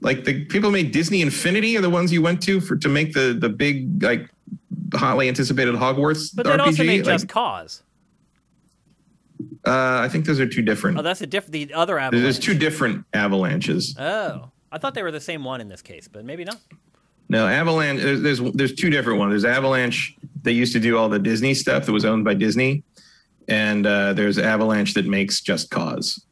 [0.00, 2.88] like the people who made Disney Infinity are the ones you went to for to
[2.88, 4.28] make the the big like
[4.94, 6.66] hotly anticipated Hogwarts But then RPG.
[6.66, 7.82] also made Like, Just Cause.
[9.66, 10.98] Uh, I think those are two different.
[10.98, 11.52] Oh, that's a different.
[11.52, 12.22] The other Avalanche.
[12.22, 13.96] There's two different avalanches.
[13.98, 16.58] Oh, I thought they were the same one in this case, but maybe not.
[17.28, 18.00] No, Avalanche.
[18.00, 19.32] There's, there's there's two different ones.
[19.32, 22.82] There's Avalanche that used to do all the Disney stuff that was owned by Disney,
[23.48, 26.24] and uh, there's Avalanche that makes Just Cause.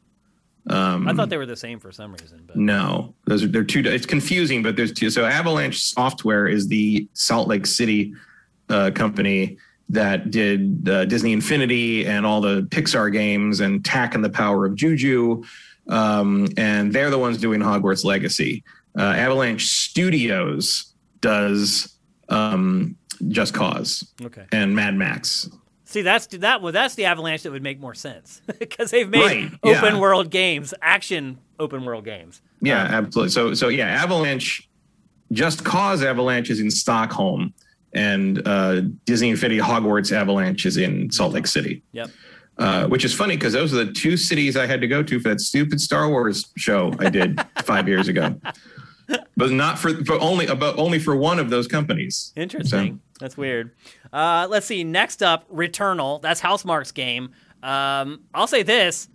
[0.69, 3.63] Um, I thought they were the same for some reason, but no, those are they're
[3.63, 3.81] two.
[3.85, 5.09] It's confusing, but there's two.
[5.09, 8.13] So Avalanche Software is the Salt Lake City
[8.69, 9.57] uh, company
[9.89, 14.65] that did uh, Disney Infinity and all the Pixar games and Tak and the Power
[14.65, 15.43] of Juju,
[15.89, 18.63] um, and they're the ones doing Hogwarts Legacy.
[18.97, 21.95] Uh, Avalanche Studios does
[22.29, 22.95] um,
[23.29, 24.45] Just Cause okay.
[24.51, 25.49] and Mad Max.
[25.85, 26.61] See, that's that.
[26.61, 29.79] Well, that's the Avalanche that would make more sense because they've made Right, yeah.
[29.79, 32.41] open world games, action open world games.
[32.61, 33.29] Yeah, Um, absolutely.
[33.29, 34.67] So so yeah, Avalanche,
[35.31, 37.53] Just Cause Avalanche is in Stockholm,
[37.93, 41.83] and uh, Disney Infinity Hogwarts Avalanche is in Salt Lake City.
[41.93, 42.09] Yep.
[42.59, 45.19] Uh, which is funny because those are the two cities I had to go to
[45.19, 48.35] for that stupid Star Wars show I did five years ago,
[49.35, 52.33] but not for, for only about only for one of those companies.
[52.35, 52.99] Interesting.
[53.19, 53.75] That's weird.
[54.11, 54.83] Uh, let's see.
[54.83, 56.19] Next up, Returnal.
[56.19, 57.29] That's Housemarque's game.
[57.61, 59.07] Um, I'll say this.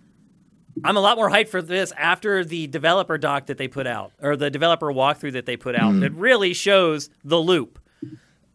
[0.85, 4.13] I'm a lot more hyped for this after the developer doc that they put out,
[4.23, 5.99] or the developer walkthrough that they put out.
[6.01, 7.79] That really shows the loop.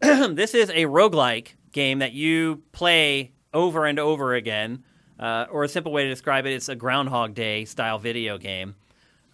[0.00, 4.84] this is a roguelike game that you play over and over again.
[5.18, 8.76] Uh, or a simple way to describe it, it's a Groundhog Day style video game.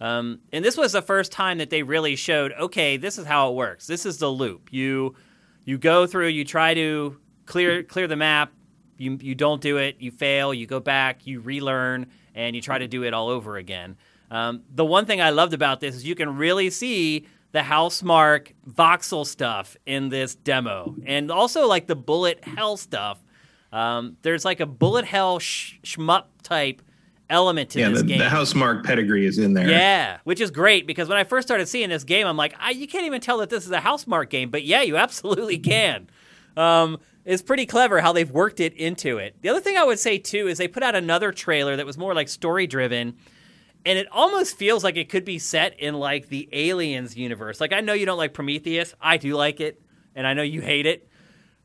[0.01, 3.51] Um, and this was the first time that they really showed, okay, this is how
[3.51, 3.85] it works.
[3.85, 4.73] This is the loop.
[4.73, 5.15] You
[5.63, 8.51] you go through, you try to clear clear the map,
[8.97, 12.79] you you don't do it, you fail, you go back, you relearn, and you try
[12.79, 13.95] to do it all over again.
[14.31, 18.51] Um, the one thing I loved about this is you can really see the Housemarque
[18.69, 23.17] voxel stuff in this demo, and also like the bullet hell stuff.
[23.71, 26.81] Um, there's like a bullet hell sh- shmup type
[27.29, 28.19] element to Yeah, this the, game.
[28.19, 29.69] the Housemarque pedigree is in there.
[29.69, 32.71] Yeah, which is great because when I first started seeing this game, I'm like, I,
[32.71, 36.07] you can't even tell that this is a Housemarque game, but yeah, you absolutely can.
[36.57, 39.35] Um, it's pretty clever how they've worked it into it.
[39.41, 41.97] The other thing I would say too is they put out another trailer that was
[41.97, 43.15] more like story driven,
[43.85, 47.61] and it almost feels like it could be set in like the Aliens universe.
[47.61, 49.81] Like I know you don't like Prometheus, I do like it,
[50.15, 51.07] and I know you hate it.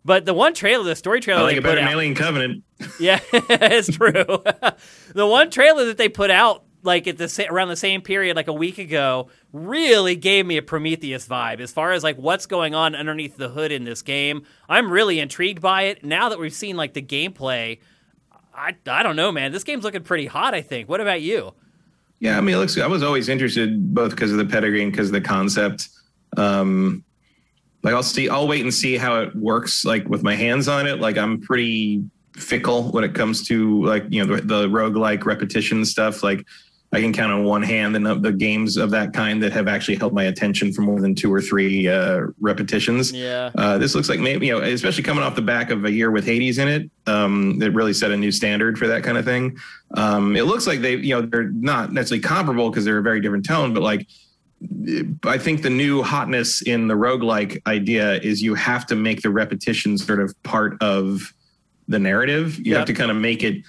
[0.05, 2.65] But the one trailer, the story trailer I like they put better out, Alien Covenant.
[3.01, 4.13] yeah, it's true.
[5.15, 8.49] the one trailer that they put out like at the around the same period, like
[8.49, 12.75] a week ago, really gave me a Prometheus vibe as far as like what's going
[12.75, 14.45] on underneath the hood in this game.
[14.69, 17.81] I'm really intrigued by it now that we've seen like the gameplay.
[18.55, 19.53] I I don't know, man.
[19.53, 20.55] This game's looking pretty hot.
[20.55, 20.89] I think.
[20.89, 21.53] What about you?
[22.21, 22.79] Yeah, I mean, it looks.
[22.79, 25.89] I was always interested both because of the pedigree and because of the concept.
[26.37, 27.03] Um,
[27.83, 30.87] like I'll see I'll wait and see how it works like with my hands on
[30.87, 31.01] it.
[31.01, 32.05] Like I'm pretty
[32.37, 36.23] fickle when it comes to like you know the, the roguelike repetition stuff.
[36.23, 36.47] Like
[36.93, 39.95] I can count on one hand the, the games of that kind that have actually
[39.97, 43.13] held my attention for more than two or three uh, repetitions.
[43.13, 43.51] Yeah.
[43.55, 46.11] Uh, this looks like maybe, you know, especially coming off the back of a year
[46.11, 49.25] with Hades in it, um, it really set a new standard for that kind of
[49.25, 49.57] thing.
[49.97, 53.21] Um, it looks like they, you know, they're not necessarily comparable because they're a very
[53.21, 54.09] different tone, but like,
[55.25, 59.31] I think the new hotness in the roguelike idea is you have to make the
[59.31, 61.33] repetition sort of part of
[61.89, 62.59] the narrative.
[62.59, 62.79] You Yep.
[62.79, 63.63] have to kind of make it.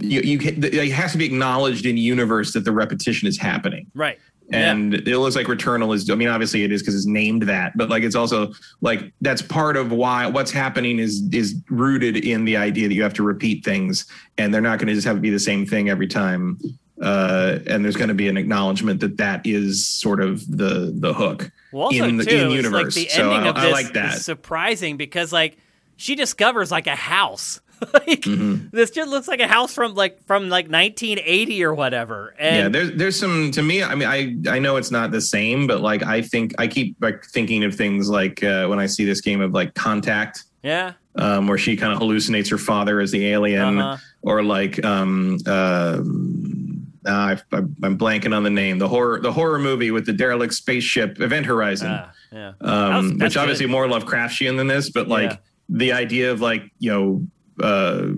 [0.00, 4.18] You, you it has to be acknowledged in universe that the repetition is happening Right.
[4.48, 4.70] Yeah.
[4.72, 7.76] and it looks like returnal is i mean obviously it is because it's named that
[7.76, 12.44] but like it's also like that's part of why what's happening is is rooted in
[12.44, 14.06] the idea that you have to repeat things
[14.38, 16.58] and they're not going to just have to be the same thing every time
[17.02, 21.12] uh and there's going to be an acknowledgement that that is sort of the the
[21.12, 23.72] hook Well, in the too, in universe like the so ending I, of I this
[23.72, 25.56] like that is surprising because like
[25.98, 27.58] she discovers like a house.
[27.92, 28.70] like Mhm.
[28.70, 32.34] this just looks like a house from like from like 1980 or whatever.
[32.40, 35.66] yeah there's there's some to me i mean i i know it's not the same
[35.66, 39.04] but like i think i keep like thinking of things like uh, when i see
[39.04, 43.12] this game of like contact yeah, um, where she kind of hallucinates her father as
[43.12, 43.96] the alien, Uh-huh.
[44.22, 48.78] or like um, um, uh, I, I'm blanking on the name.
[48.80, 52.52] The horror, the horror movie with the derelict spaceship, Event Horizon, Ah, yeah.
[52.62, 53.72] um, that's which obviously good.
[53.72, 55.36] more Lovecraftian than this, but like Yeah.
[55.68, 57.26] the idea of like you know,
[57.62, 58.08] uh,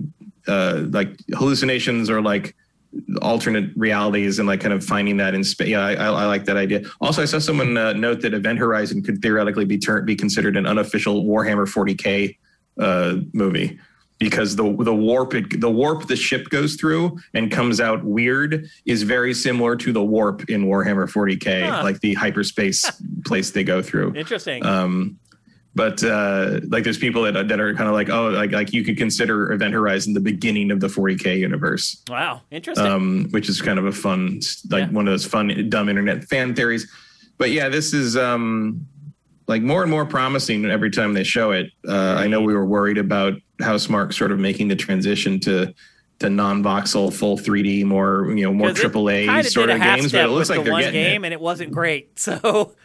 [0.47, 2.55] uh, like hallucinations or like
[3.21, 5.69] alternate realities and like kind of finding that in space.
[5.69, 6.81] Yeah, I, I, I like that idea.
[7.01, 10.57] Also, I saw someone uh, note that Event Horizon could theoretically be turned be considered
[10.57, 12.37] an unofficial Warhammer 40k
[12.79, 13.79] uh, movie
[14.17, 18.67] because the the warp it, the warp the ship goes through and comes out weird
[18.85, 21.83] is very similar to the warp in Warhammer 40k, Huh.
[21.83, 22.89] like the hyperspace
[23.25, 24.15] place they go through.
[24.15, 24.65] Interesting.
[24.65, 25.19] Um,
[25.75, 28.83] but uh, like there's people that that are kind of like oh like like you
[28.83, 32.85] could consider Event Horizon the beginning of the 40k universe wow, interesting.
[32.87, 34.39] um, which is kind of a fun,
[34.69, 34.91] like Yeah.
[34.91, 36.89] one of those fun, dumb internet fan theories.
[37.37, 38.85] But yeah, this is um,
[39.47, 41.71] like more and more promising every time they show it.
[41.87, 45.73] Uh, I know we were worried about Housemarque sort of making the transition to
[46.19, 50.11] to non-voxel, full 3D, more you know, more AAA sort of games.
[50.11, 51.27] But it looks like the they're one getting game, it.
[51.27, 52.09] and it wasn't great.
[52.19, 52.75] So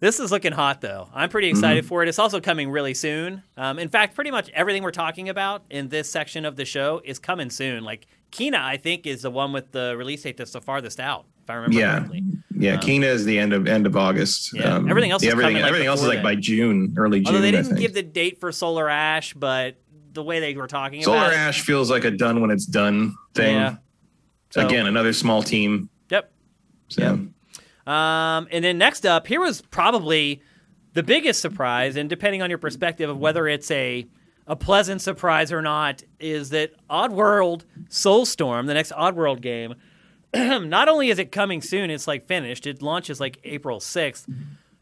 [0.00, 1.08] this is looking hot, though.
[1.14, 1.88] I'm pretty excited Mm-hmm.
[1.88, 2.08] for it.
[2.08, 3.42] It's also coming really soon.
[3.56, 7.00] Um, in fact, pretty much everything we're talking about in this section of the show
[7.04, 7.82] is coming soon.
[7.84, 11.24] Like Kena, I think, is the one with the release date that's the farthest out,
[11.42, 11.98] if I remember Yeah.
[11.98, 12.22] correctly.
[12.58, 14.52] Yeah, Kena is the end of end of August.
[14.54, 17.20] Yeah, everything else yeah, is everything, coming, like, everything else is like by June, early
[17.20, 17.26] June.
[17.28, 19.76] Although they didn't give the date for Solar Ash, but
[20.14, 22.50] the way they were talking Solar about it, Solar Ash feels like a done when
[22.50, 23.56] it's done thing.
[23.56, 23.76] Yeah.
[24.50, 25.90] So- Again, another small team.
[26.10, 26.32] Yep.
[26.88, 27.02] So.
[27.02, 27.18] Yep.
[27.86, 30.42] Um, and then next up, here was probably
[30.94, 34.06] the biggest surprise, and depending on your perspective of whether it's a
[34.48, 39.74] a pleasant surprise or not, is that Oddworld Soulstorm, the next Oddworld game,
[40.34, 42.66] not only is it coming soon, it's like finished.
[42.66, 44.28] It launches like April sixth.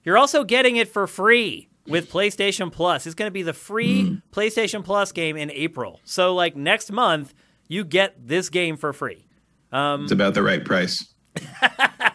[0.04, 3.06] You're also getting it for free with PlayStation Plus.
[3.06, 6.00] It's going to be the free PlayStation Plus game in April.
[6.04, 7.34] So like next month,
[7.68, 9.26] you get this game for free.
[10.04, 11.12] It's about the right price.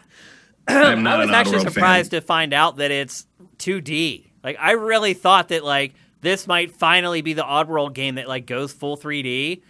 [0.70, 2.22] I'm I was actually surprised fan.
[2.22, 3.26] to find out that it's
[3.58, 4.26] 2D.
[4.44, 8.46] Like I really thought that like this might finally be the Oddworld game that like
[8.46, 9.62] goes full 3D,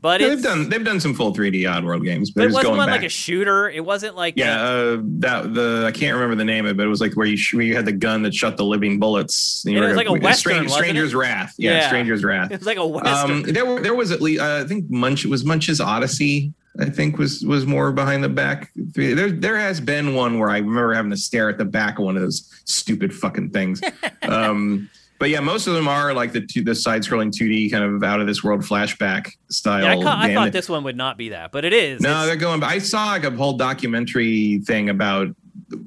[0.00, 2.52] but Yeah, it's, they've done they've done some full 3D Oddworld games, but but it
[2.54, 2.98] wasn't one back.
[3.00, 3.68] like a shooter.
[3.70, 6.76] It wasn't like yeah, a- uh, that the I can't remember the name of it,
[6.76, 8.64] but it was like where you sh- where you had the gun that shot the
[8.64, 9.64] living bullets.
[9.66, 11.54] you And it was like a Western, Strange- wasn't Stranger's Wrath.
[11.58, 11.86] Yeah, Yeah.
[11.88, 12.50] Stranger's Wrath.
[12.52, 13.30] it was like a western.
[13.30, 16.52] Um, there were there was at least uh, I think Munch it was Munch's Oddysee.
[16.80, 18.70] I think was was more behind the back.
[18.76, 22.04] There there has been one where I remember having to stare at the back of
[22.04, 23.80] one of those stupid fucking things.
[24.22, 24.88] um,
[25.18, 28.04] but yeah, most of them are like the two, the side scrolling 2D kind of
[28.04, 29.82] out of this world flashback style.
[29.82, 32.00] yeah, I, ca- I thought this one would not be that, but it is.
[32.00, 32.62] No, It's- they're going.
[32.62, 35.28] I saw like a whole documentary thing about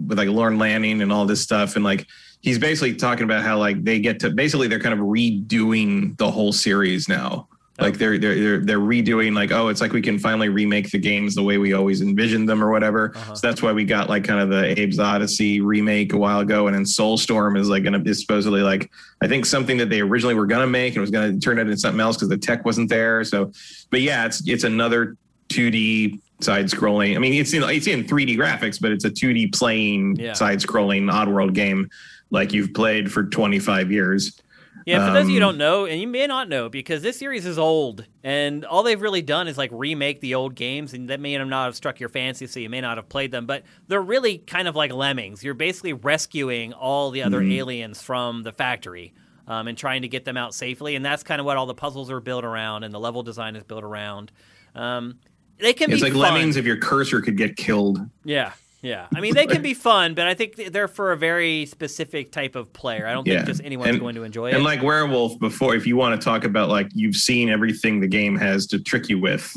[0.06, 2.06] with like Lorne Lanning and all this stuff, and like
[2.42, 6.30] he's basically talking about how like they get to basically they're kind of redoing the
[6.30, 7.48] whole series now.
[7.82, 11.00] Like they're they're they're they're redoing like oh it's like we can finally remake the
[11.00, 13.12] games the way we always envisioned them or whatever.
[13.16, 13.36] Uh-huh.
[13.36, 16.68] So that's why we got like kind of the Abe's Oddysee remake a while ago,
[16.68, 18.90] and then Soulstorm is like to be supposedly like
[19.22, 21.58] I think something that they originally were going to make and was going to turn
[21.58, 23.24] it into something else because the tech wasn't there.
[23.24, 23.52] So,
[23.90, 25.18] but yeah, it's it's another
[25.50, 27.16] 2D side scrolling.
[27.16, 30.34] I mean, it's in it's in 3D graphics, but it's a 2D playing Yeah.
[30.34, 31.90] side scrolling Oddworld game
[32.32, 34.40] like you've played for 25 years.
[34.86, 37.02] Yeah, for those of you who Um, don't know, and you may not know, because
[37.02, 40.94] this series is old, and all they've really done is like remake the old games,
[40.94, 43.46] and that may not have struck your fancy, so you may not have played them.
[43.46, 45.44] But they're really kind of like lemmings.
[45.44, 47.52] You're basically rescuing all the other Mm-hmm.
[47.52, 49.14] aliens from the factory
[49.48, 51.76] um, and trying to get them out safely, and that's kind of what all the
[51.76, 54.32] puzzles are built around, and the level design is built around.
[54.76, 55.20] Um,
[55.60, 56.22] they can It's be like fun.
[56.34, 58.00] lemmings if your cursor could get killed.
[58.24, 59.08] Yeah, yeah.
[59.16, 62.56] I mean, they can be fun, but I think they're for a very specific type
[62.56, 63.06] of player.
[63.08, 63.38] I don't Yeah.
[63.38, 64.56] think just anyone's And- going to enjoy it.
[64.56, 68.08] And like werewolf, before if you want to talk about like you've seen everything the
[68.08, 69.56] game has to trick you with,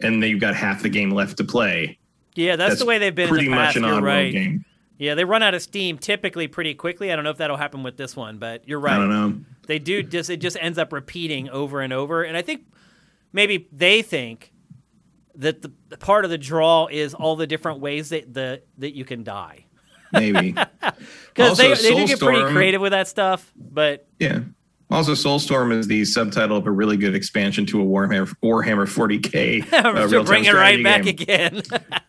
[0.00, 1.98] and then you've got half the game left to play.
[2.34, 4.32] yeah, that's, the way they've been pretty the much an odd right.
[4.32, 4.64] game.
[4.98, 7.12] Yeah, they run out of steam typically pretty quickly.
[7.12, 8.94] I don't know if that'll happen with this one, but you're right.
[8.94, 9.40] I don't know.
[9.66, 12.62] They do just it just ends up repeating over and over, and I think
[13.32, 14.52] maybe they think
[15.36, 18.94] that the, the part of the draw is all the different ways that the that
[18.94, 19.64] you can die
[20.12, 20.52] Maybe.
[21.34, 23.52] because they, they do get pretty creative with that stuff.
[23.56, 24.40] But yeah.
[24.90, 29.72] Also, Soulstorm is the subtitle of a really good expansion to a Warhammer Warhammer 40k.
[29.84, 31.62] uh, real-time bring it right strategy back again.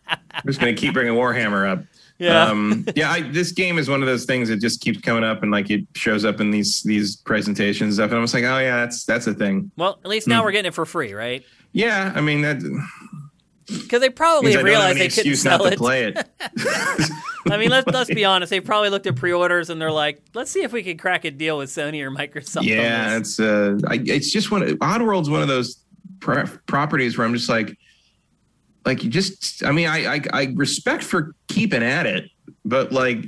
[0.04, 1.84] I'm just going to keep bringing Warhammer up.
[2.18, 5.24] yeah, Um, yeah, I, this game is one of those things that just keeps coming
[5.24, 8.10] up and like it shows up in these these presentations and stuff.
[8.10, 9.72] And I'm just like, oh yeah, that's that's a thing.
[9.76, 10.32] well, at least Hmm.
[10.32, 11.44] now we're getting it for free, right?
[11.72, 12.58] Yeah, I mean that
[13.66, 15.76] Because they probably means I don't have realized they couldn't sell to it.
[15.78, 16.28] play it.
[17.50, 18.50] I mean, let's let's be honest.
[18.50, 21.30] They probably looked at pre-orders and they're like, let's see if we can crack a
[21.30, 22.64] deal with Sony or Microsoft.
[22.64, 24.62] yeah, it's uh, I, it's just one.
[24.62, 25.82] of- Oddworld's one of those
[26.20, 27.76] pro- properties where I'm just like,
[28.84, 29.64] like you just.
[29.64, 32.30] I mean, I, I I respect for keeping at it,
[32.64, 33.24] but like,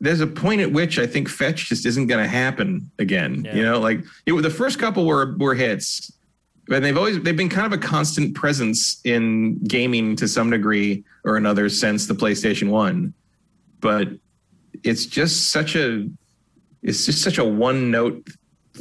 [0.00, 3.44] there's a point at which I think fetch just isn't going to happen again.
[3.44, 3.54] Yeah.
[3.56, 6.12] You know, like it, the first couple were were hits,
[6.70, 11.04] and they've always they've been kind of a constant presence in gaming to some degree
[11.24, 13.12] or another since the PlayStation One,
[13.80, 14.08] but
[14.84, 16.08] it's just such a
[16.82, 18.26] it's just such a one note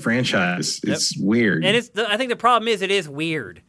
[0.02, 0.80] franchise.
[0.84, 1.66] It's weird.
[1.66, 1.90] and it's.
[1.90, 3.62] The, I think the problem is it is weird,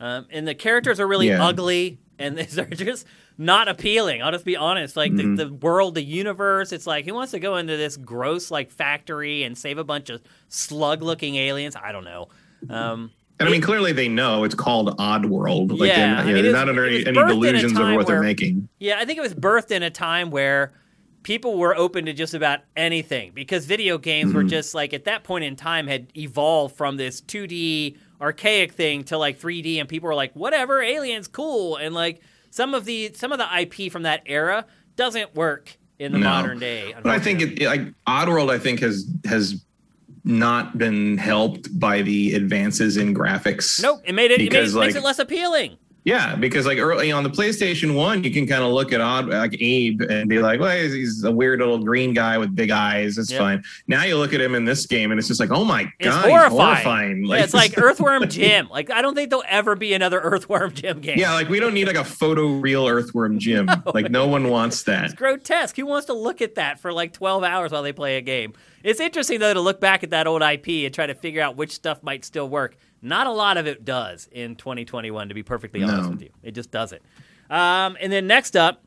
[0.00, 1.44] um, and the characters are really Yeah.
[1.44, 3.06] ugly, and they're just
[3.38, 4.22] not appealing.
[4.22, 4.94] I'll just be honest.
[4.96, 5.34] Like Mm-hmm.
[5.36, 6.70] the, the world, the universe.
[6.72, 10.10] It's like who wants to go into this gross like factory and save a bunch
[10.10, 11.74] of slug-looking aliens?
[11.74, 12.28] I don't know.
[12.70, 13.10] Um,
[13.42, 15.78] and I mean, clearly they know it's called Oddworld.
[15.78, 17.22] Like Yeah, they're not, mean, you know, it they're was- not under any, any birthed
[17.22, 18.68] in a delusions over what they're making.
[18.78, 20.72] Yeah, I think it was birthed in a time where
[21.22, 24.36] people were open to just about anything because video games Mm-hmm.
[24.38, 29.04] were just like at that point in time had evolved from this 2D archaic thing
[29.04, 32.20] to like 3D and people were like whatever aliens cool and like
[32.50, 34.64] some of the some of the IP from that era
[34.96, 36.28] doesn't work in the No.
[36.28, 36.92] modern day.
[37.02, 39.64] But I think it, like Oddworld, I think has has
[40.24, 43.82] not been helped by the advances in graphics.
[43.82, 45.78] Nope, it made it, it, made, Because, it makes it less appealing.
[46.04, 49.28] Yeah, because like early on the PlayStation One, you can kind of look at odd
[49.28, 53.18] like Abe and be like, "Well, he's, a weird little green guy with big eyes.
[53.18, 53.40] It's Yep.
[53.40, 55.82] fine." Now you look at him in this game, and it's just like, "Oh my
[56.00, 56.50] It's god, horrifying.
[56.60, 58.68] horrifying!" yeah, it's like Earthworm Jim.
[58.68, 61.18] Like I don't think there'll ever be another Earthworm Jim game.
[61.20, 63.70] yeah, like we don't need like a photo real Earthworm Jim.
[63.94, 65.04] like no one wants that.
[65.04, 65.76] It's grotesque.
[65.76, 68.54] Who wants to look at that for like 12 hours while they play a game?
[68.82, 71.54] It's interesting, though, to look back at that old IP and try to figure out
[71.56, 72.76] which stuff might still work.
[73.02, 76.10] Not a lot of it does in 2021, to be perfectly honest No.
[76.10, 76.30] with you.
[76.42, 77.02] It just doesn't.
[77.50, 78.84] Um, and then next up,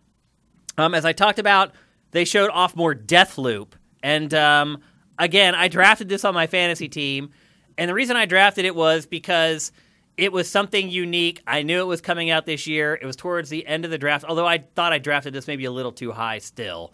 [0.78, 1.74] um, as I talked about,
[2.12, 3.74] they showed off more Deathloop.
[4.02, 4.80] And um,
[5.20, 7.32] again, I drafted this on my fantasy team.
[7.78, 9.74] And the reason I drafted it was because
[10.18, 11.42] it was something unique.
[11.46, 12.94] I knew it was coming out this year.
[13.00, 15.66] It was towards the end of the draft, although I thought I drafted this maybe
[15.66, 16.94] a little too high still.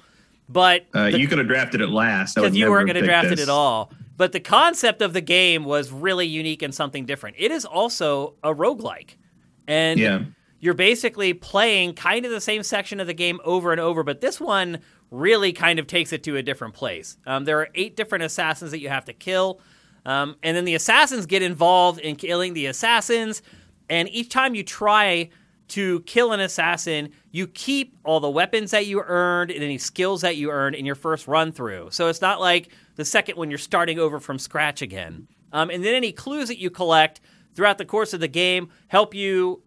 [0.50, 2.34] But Uh, the- you could have drafted it last.
[2.36, 3.92] Because you weren't going to draft it at all.
[4.18, 7.38] But the concept of the game was really unique and something different.
[7.40, 9.16] It is also a roguelike.
[9.68, 10.20] And Yeah.
[10.60, 14.22] you're basically playing kind of the same section of the game over and over, but
[14.22, 14.80] this one
[15.10, 17.18] really kind of takes it to a different place.
[17.26, 19.60] Um, there are eight different assassins that you have to kill.
[20.06, 23.42] Um, and then the assassins get involved in killing the assassins.
[23.90, 25.30] And each time you try
[25.70, 30.22] to kill an assassin, you keep all the weapons that you earned and any skills
[30.22, 31.90] that you earned in your first run through.
[31.92, 35.28] So it's not like the second one you're starting over from scratch again.
[35.52, 37.22] Um, and then any clues that you collect
[37.56, 39.64] throughout the course of the game help you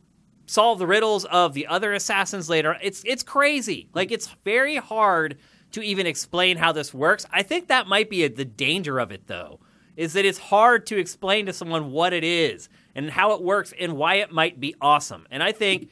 [0.46, 2.76] solve the riddles of the other assassins later.
[2.82, 3.88] It's it's crazy.
[3.94, 5.38] Like it's very hard
[5.72, 7.26] to even explain how this works.
[7.32, 9.60] I think that might be a, the danger of it though.
[9.96, 13.72] Is that it's hard to explain to someone what it is and how it works
[13.78, 15.26] and why it might be awesome.
[15.30, 15.88] And I think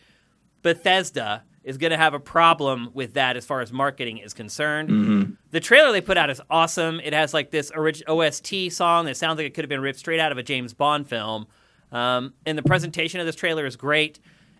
[0.63, 5.37] Bethesda is going to have a problem with that as far as marketing is concerned.
[5.51, 7.01] The trailer they put out is awesome.
[7.01, 9.99] It has like this orig- OST song that sounds like it could have been ripped
[9.99, 11.47] straight out of a James Bond film.
[11.93, 14.19] Um, and the presentation of this trailer is great.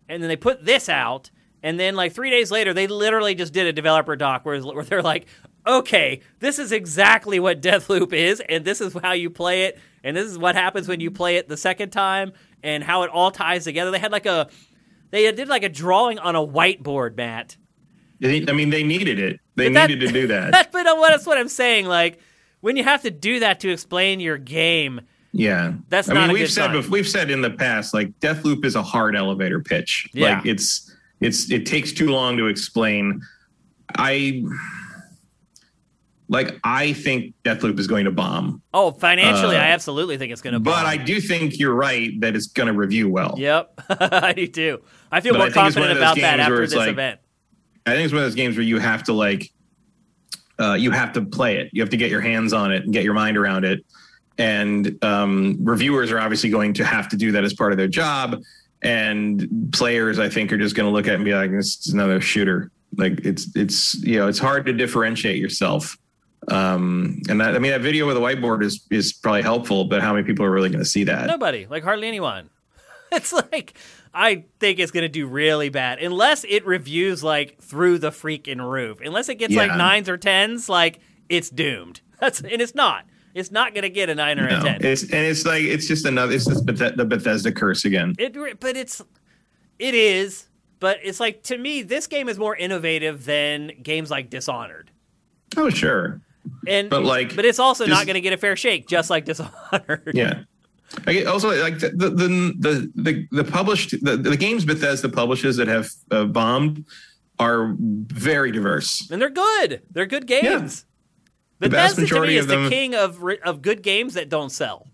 [0.09, 1.31] And then they put this out,
[1.63, 4.85] and then like three days later, they literally just did a developer doc where, where
[4.85, 5.27] they're like,
[5.67, 10.17] okay, this is exactly what Deathloop is, and this is how you play it, and
[10.17, 13.31] this is what happens when you play it the second time, and how it all
[13.31, 13.91] ties together.
[13.91, 14.49] They had like a,
[15.13, 17.57] they did like a drawing on a whiteboard, Matt.
[18.25, 19.39] I mean, they needed it.
[19.55, 20.71] They that- needed to do that.
[20.73, 21.87] But that's what I'm saying.
[21.87, 22.19] Like
[22.61, 25.01] when you have to do that to explain your game,
[25.33, 28.65] Yeah, That's I not mean, a we've said we've said in the past, like Deathloop
[28.65, 30.09] is a hard elevator pitch.
[30.13, 30.37] Yeah.
[30.37, 33.21] Like it's it's it takes too long to explain.
[33.97, 34.45] I
[36.29, 40.41] like I think Deathloop is going to bomb, oh, financially, Uh, I absolutely think it's
[40.41, 40.61] going to.
[40.61, 40.73] Bomb.
[40.73, 43.35] But I do think you're right that it's going to review well.
[43.37, 44.83] Yep, I do too.
[45.13, 47.21] I feel But more I think it's one confident about that after this like- event.
[47.85, 49.51] I think it's one of those games where you have to like,
[50.61, 51.69] uh, you have to play it.
[51.73, 53.85] You have to get your hands on it and get your mind around it.
[54.39, 57.89] And um, reviewers are obviously going to have to do that as part of their
[57.89, 58.41] job.
[58.83, 61.87] And players, I think, are just going to look at it and be like, "This
[61.87, 65.97] is another shooter." Like it's it's you know it's hard to differentiate yourself.
[66.49, 70.03] Um, and that, I mean, that video with the whiteboard is is probably helpful, but
[70.03, 71.27] how many people are really going to see that?
[71.29, 72.49] Nobody, like hardly anyone.
[73.15, 73.75] It's like
[74.15, 78.61] I think it's going to do really bad unless it reviews like through the freaking
[78.71, 79.01] roof.
[79.03, 82.01] Unless it gets like nines or tens, like it's doomed.
[82.21, 83.07] That's and it's not.
[83.35, 84.79] It's not going to get a nine or a ten.
[84.85, 86.35] it's and it's like it's just another.
[86.35, 88.15] It's just Bethe- the Bethesda curse again.
[88.19, 89.01] It, but it's,
[89.79, 90.49] it is.
[90.81, 94.91] But it's like to me, this game is more innovative than games like Dishonored,
[95.57, 96.21] Oh sure.
[96.67, 99.25] and But, like, but it's also not going to get a fair shake, just like
[99.25, 100.11] Dishonored.
[100.13, 100.43] Yeah.
[101.07, 105.89] I also like the the the the, published the, the games Bethesda publishes that have
[106.11, 106.85] uh, bombed
[107.39, 109.11] are very diverse.
[109.11, 109.83] and they're good.
[109.91, 110.85] They're good games.
[111.61, 114.51] The vast Bethesda to me is of the king of of good games that don't
[114.51, 114.87] sell.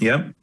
[0.00, 0.34] Yep.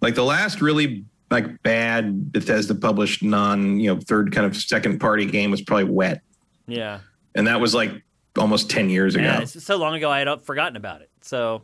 [0.00, 4.98] Like the last really like bad Bethesda published non you know third kind of second
[5.00, 6.20] party game was probably Wet,
[6.66, 7.00] Yeah,
[7.34, 7.90] and that was like
[8.36, 9.24] almost ten years ago.
[9.24, 9.40] yeah.
[9.40, 11.10] It's so long ago I had forgotten about it.
[11.22, 11.62] So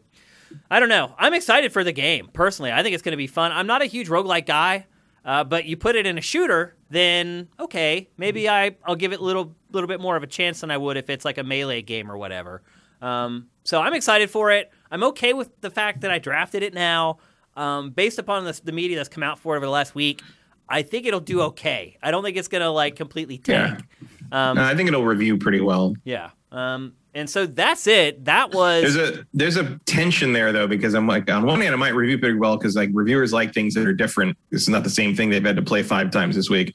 [0.70, 1.14] I don't know.
[1.18, 2.72] I'm excited for the game personally.
[2.72, 3.52] I think it's going to be fun.
[3.52, 4.86] I'm not a huge roguelike guy,
[5.24, 9.20] uh, but you put it in a shooter, then okay, maybe I I'll give it
[9.20, 11.44] a little little bit more of a chance than I would if it's like a
[11.44, 12.62] melee game or whatever.
[13.00, 14.70] Um, so I'm excited for it.
[14.90, 17.18] I'm okay with the fact that I drafted it now,
[17.56, 20.22] um, based upon the, the media that's come out for it over the last week.
[20.68, 21.96] I think it'll do okay.
[22.02, 23.82] I don't think it's gonna like completely tank.
[24.32, 25.94] Um, Uh, I think it'll review pretty well.
[26.04, 26.30] yeah.
[26.52, 28.24] Um, and so that's it.
[28.24, 31.74] That was There's a there's a tension there though because I'm like on one hand
[31.74, 34.36] I might review pretty well because like reviewers like things that are different.
[34.52, 36.74] It's not the same thing they've had to play five times this week.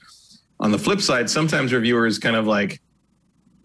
[0.60, 2.82] On the flip side, sometimes reviewers kind of like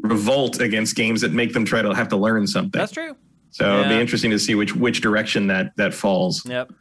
[0.00, 2.78] revolt against games that make them try to have to learn something.
[2.78, 3.14] that's true.
[3.50, 6.44] so it'll be interesting to see which which direction that that falls.
[6.46, 6.72] Yep.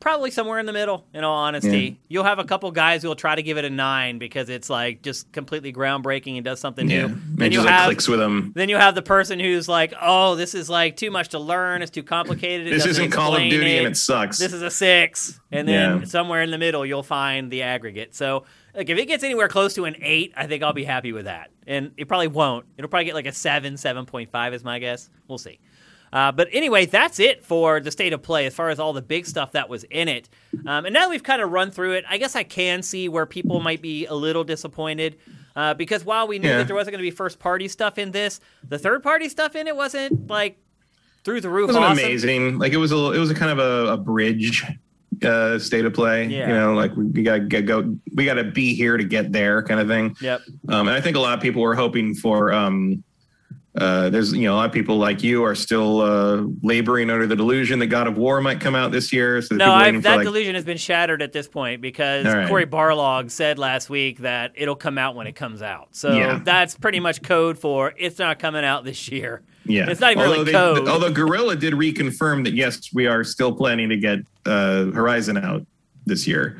[0.00, 1.68] Probably somewhere in the middle, in all honesty.
[1.78, 1.90] Yeah.
[2.08, 4.68] You'll have a couple guys who will try to give it a nine because it's
[4.68, 7.16] like just completely groundbreaking and does something Yeah, new.
[7.36, 8.52] Then you like have clicks with them.
[8.56, 11.82] then you have the person who's like, "Oh, this is like too much to learn.
[11.82, 12.72] It's too complicated.
[12.72, 13.78] This isn't Call of Duty it.
[13.78, 14.38] and it sucks.
[14.38, 16.04] This is a six, and then Yeah.
[16.04, 18.14] somewhere in the middle you'll find the aggregate.
[18.14, 18.44] So,
[18.74, 21.26] like, if it gets anywhere close to an eight, I think I'll be happy with
[21.26, 21.50] that.
[21.66, 22.66] And it probably won't.
[22.76, 25.08] It'll probably get like a seven, seven point five is my guess.
[25.28, 25.60] We'll see.
[26.14, 29.02] Uh, but anyway, that's it for the state of play as far as all the
[29.02, 30.28] big stuff that was in it.
[30.64, 33.08] Um, and now that we've kind of run through it, I guess I can see
[33.08, 35.16] where people might be a little disappointed.
[35.56, 36.58] Uh, because while we knew Yeah.
[36.58, 39.56] that there wasn't going to be first party stuff in this, the third party stuff
[39.56, 40.56] in it wasn't like
[41.24, 42.04] through the roof It wasn't awesome.
[42.04, 42.58] amazing.
[42.58, 44.64] Like it was a it was a kind of a, a bridge
[45.24, 46.26] uh, state of play.
[46.26, 46.48] Yeah.
[46.48, 49.32] You know, like we, we got to go, we got to be here to get
[49.32, 50.16] there, kind of thing.
[50.20, 50.42] Yep.
[50.68, 52.52] Um, and I think a lot of people were hoping for.
[52.52, 53.02] Um,
[53.76, 57.26] uh, there's you know a lot of people like you are still uh, laboring under
[57.26, 59.42] the delusion that God of War might come out this year.
[59.42, 62.48] So No, I've, that like, delusion has been shattered at this point because right.
[62.48, 65.88] Cory Barlog said last week that it'll come out when it comes out.
[65.90, 66.40] So Yeah.
[66.44, 69.42] that's pretty much code for it's not coming out this year.
[69.64, 70.52] yeah, it's not even although really
[70.84, 75.36] they- although Guerrilla did reconfirm that yes, we are still planning to get uh, Horizon
[75.36, 75.66] out
[76.06, 76.58] this year.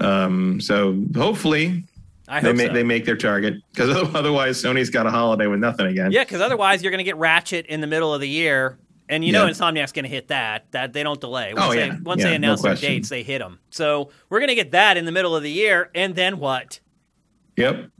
[0.00, 1.84] Um, so hopefully
[2.28, 2.72] I they make so.
[2.74, 6.12] they make their target because otherwise Sony's got a holiday with nothing again.
[6.12, 8.78] yeah, because otherwise you're going to get Ratchet in the middle of the year,
[9.08, 10.70] and you know Insomniac's going to hit that.
[10.72, 11.54] That they don't delay.
[11.54, 11.96] Once Oh, they, yeah.
[12.02, 13.58] Once Yeah, they no announce their dates, they hit them.
[13.70, 16.80] So we're going to get that in the middle of the year, and then what?
[17.56, 17.90] Yep.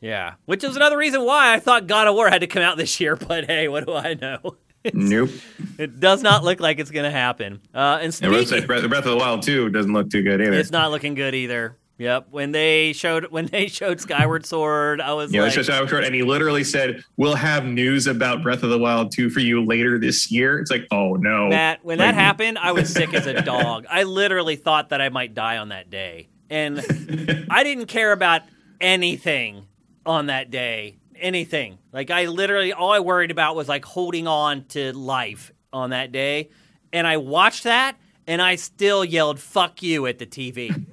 [0.00, 2.76] Yeah, which is another reason why I thought God of War had to come out
[2.76, 3.16] this year.
[3.28, 4.56] But hey, what do I know?
[4.92, 5.30] Nope.
[5.78, 7.60] It does not look like it's going to happen.
[7.72, 10.54] Uh, and speaking, Breath, Breath Breath of the Wild 2 doesn't look too good either.
[10.54, 11.76] It's not looking good either.
[12.02, 12.28] Yep.
[12.32, 16.14] When they showed when they showed Skyward Sword, I was know, like, just I and
[16.14, 20.00] he literally said, "We'll have news about Breath of the Wild 2 for you later
[20.00, 23.26] this year." It's like, oh no, Matt, when Like, that happened, I was sick as
[23.26, 23.86] a dog.
[23.88, 26.28] I literally thought that I might die on that day.
[26.50, 26.80] And
[27.50, 28.42] I didn't care about
[28.80, 29.66] anything
[30.04, 30.96] on that day.
[31.14, 31.78] anything.
[31.92, 36.10] Like I literally all I worried about was like holding on to life on that
[36.10, 36.50] day,
[36.92, 37.96] and I watched that
[38.26, 40.84] and I still yelled "fuck you" at the TV.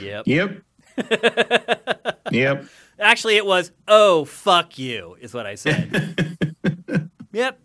[0.00, 0.26] Yep.
[0.26, 0.62] Yep.
[2.30, 2.64] yep.
[2.98, 6.36] Actually, it was "oh fuck you" is what I said.
[7.32, 7.60] yep.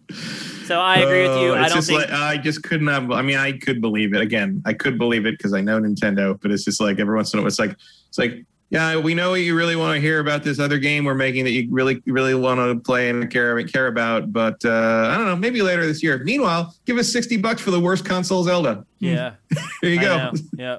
[0.66, 1.50] So I agree with you.
[1.50, 3.02] Oh, I don't just think like I just could not.
[3.02, 4.22] Have I mean, I could believe it.
[4.22, 6.40] Again, I could believe it because I know Nintendo.
[6.40, 7.76] But it's just like every once in a while, it's like
[8.10, 11.06] it's like yeah, we know what you really want to hear about this other game
[11.06, 14.34] we're making that you really really want to play and care care about.
[14.34, 16.18] But uh, I don't know, maybe later this year.
[16.24, 18.86] Meanwhile, give us sixty bucks for the worst console Zelda.
[19.00, 19.34] yeah.
[19.82, 20.18] There you I go.
[20.18, 20.32] know.
[20.58, 20.78] Yeah.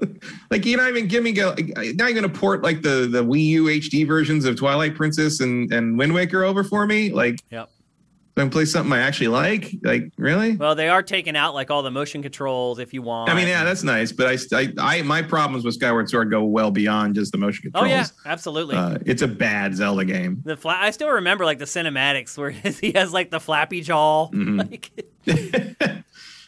[0.51, 1.55] Like you're not even giving go.
[1.95, 5.73] Now you're gonna port like the the Wii U HD versions of Twilight Princess and
[5.73, 7.11] and Wind Waker over for me.
[7.11, 7.71] Like, Yep.
[8.39, 9.75] So I can play something I actually like.
[9.83, 10.57] Like, really?
[10.57, 13.31] Well, they are taking out like all the motion controls if you want.
[13.31, 16.45] I mean, yeah, that's nice, but I, I, I, my problems with Skyward Sword go
[16.45, 17.85] well beyond just the motion controls.
[17.85, 18.77] Oh yeah, absolutely.
[18.77, 20.41] Uh, it's a bad Zelda game.
[20.45, 24.29] the fla- I still remember like the cinematics where he has like the flappy jaw.
[24.31, 24.61] Mm-hmm.
[25.27, 26.05] Like,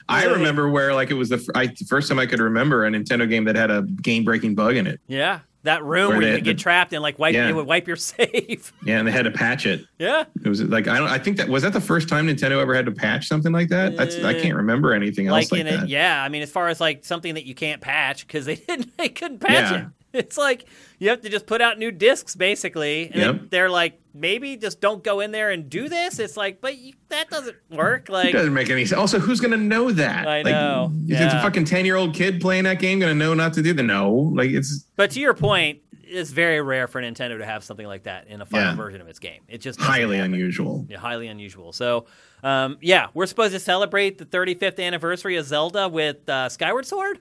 [0.09, 2.85] I remember where like it was the fir- I, the first time I could remember
[2.85, 5.01] a Nintendo game that had a game breaking bug in it.
[5.07, 7.49] yeah, that room Where where, you could get the- trapped and like wipe Yeah.
[7.49, 8.73] it would wipe your save.
[8.85, 9.85] Yeah, and they had to patch it.
[9.99, 10.25] yeah.
[10.45, 11.09] It was like I don't.
[11.09, 13.69] I think that was that the first time Nintendo ever had to patch something like
[13.69, 13.97] that.
[13.97, 15.85] That's, I can't remember anything else like like, in that.
[15.85, 16.23] it, yeah.
[16.23, 19.09] I mean, as far as like something that you can't patch because they didn't, they
[19.09, 19.79] couldn't patch Yeah.
[19.81, 19.87] it.
[20.13, 20.65] It's like
[21.01, 23.41] you have to just put out new discs basically, and Yep.
[23.51, 26.19] they're like, maybe just don't go in there and do this.
[26.21, 28.09] It's like, but you, that doesn't work.
[28.09, 28.99] Like, It doesn't make any sense.
[29.01, 30.29] Also, who's gonna know that?
[30.29, 33.15] I Like, know, Is it a fucking ten year old kid playing that game gonna
[33.15, 34.13] know not to do the no?
[34.13, 35.81] Like it's but to your point,
[36.13, 38.75] it's very rare for Nintendo to have something like that in a final Yeah.
[38.77, 39.43] version of its game.
[39.49, 40.35] It's just highly happen.
[40.35, 40.85] unusual.
[40.91, 41.73] Yeah, highly unusual.
[41.73, 42.07] So,
[42.43, 47.21] um, yeah, we're supposed to celebrate the 35th anniversary of Zelda with uh, Skyward Sword.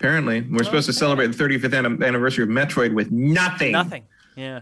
[0.00, 3.72] Apparently, we're supposed to celebrate the 35th anniversary of Metroid with nothing.
[3.72, 4.04] Nothing.
[4.36, 4.60] Yeah.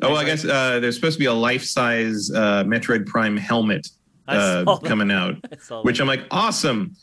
[0.00, 3.36] Oh, well, I guess uh, there's supposed to be a life size uh, Metroid Prime
[3.36, 3.88] helmet
[4.28, 5.34] uh, coming out,
[5.84, 6.00] which.
[6.00, 6.94] I'm like, awesome.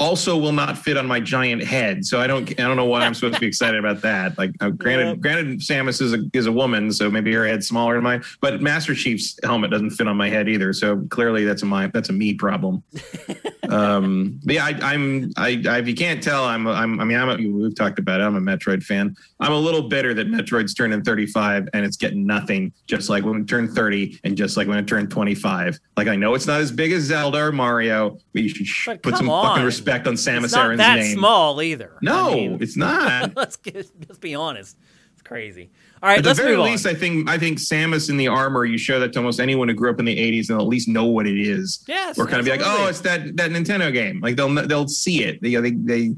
[0.00, 2.50] Also, will not fit on my giant head, so I don't.
[2.50, 4.36] I don't know why I'm supposed to be excited about that.
[4.36, 5.20] Like, uh, granted, Yep.
[5.20, 8.24] granted, Samus is a is a woman, so maybe her head's smaller than mine.
[8.40, 11.86] But Master Chief's helmet doesn't fit on my head either, so clearly that's a my
[11.86, 12.82] that's a me problem.
[13.70, 15.32] um, but yeah, I, I'm.
[15.36, 16.66] I, I if you can't tell, I'm.
[16.66, 17.00] I'm.
[17.00, 17.28] I mean, I'm.
[17.28, 18.24] A, we've talked about it.
[18.24, 19.16] I'm a Metroid fan.
[19.40, 22.72] I'm a little bitter that Metroid's turning 35 and it's getting nothing.
[22.86, 25.78] Just like when it turned 30, and just like when it turned 25.
[25.96, 28.86] Like I know it's not as big as Zelda or Mario, but you should sh-
[28.86, 31.16] But put some come fucking respect on Samus it's not Aran's that name.
[31.16, 31.98] small either.
[32.02, 33.32] No, I mean, it's not.
[33.36, 33.74] let's get,
[34.08, 34.76] let's be honest.
[35.12, 35.70] It's crazy.
[36.04, 36.94] All right, At the very least, on.
[36.94, 38.66] I think I think Samus in the armor.
[38.66, 40.68] You show that to almost anyone who grew up in the '80s and they'll at
[40.68, 41.82] least know what it is.
[41.88, 44.20] Yes, or kind of be like, oh, it's that that Nintendo game.
[44.20, 45.40] Like they'll they'll see it.
[45.40, 46.14] They they, they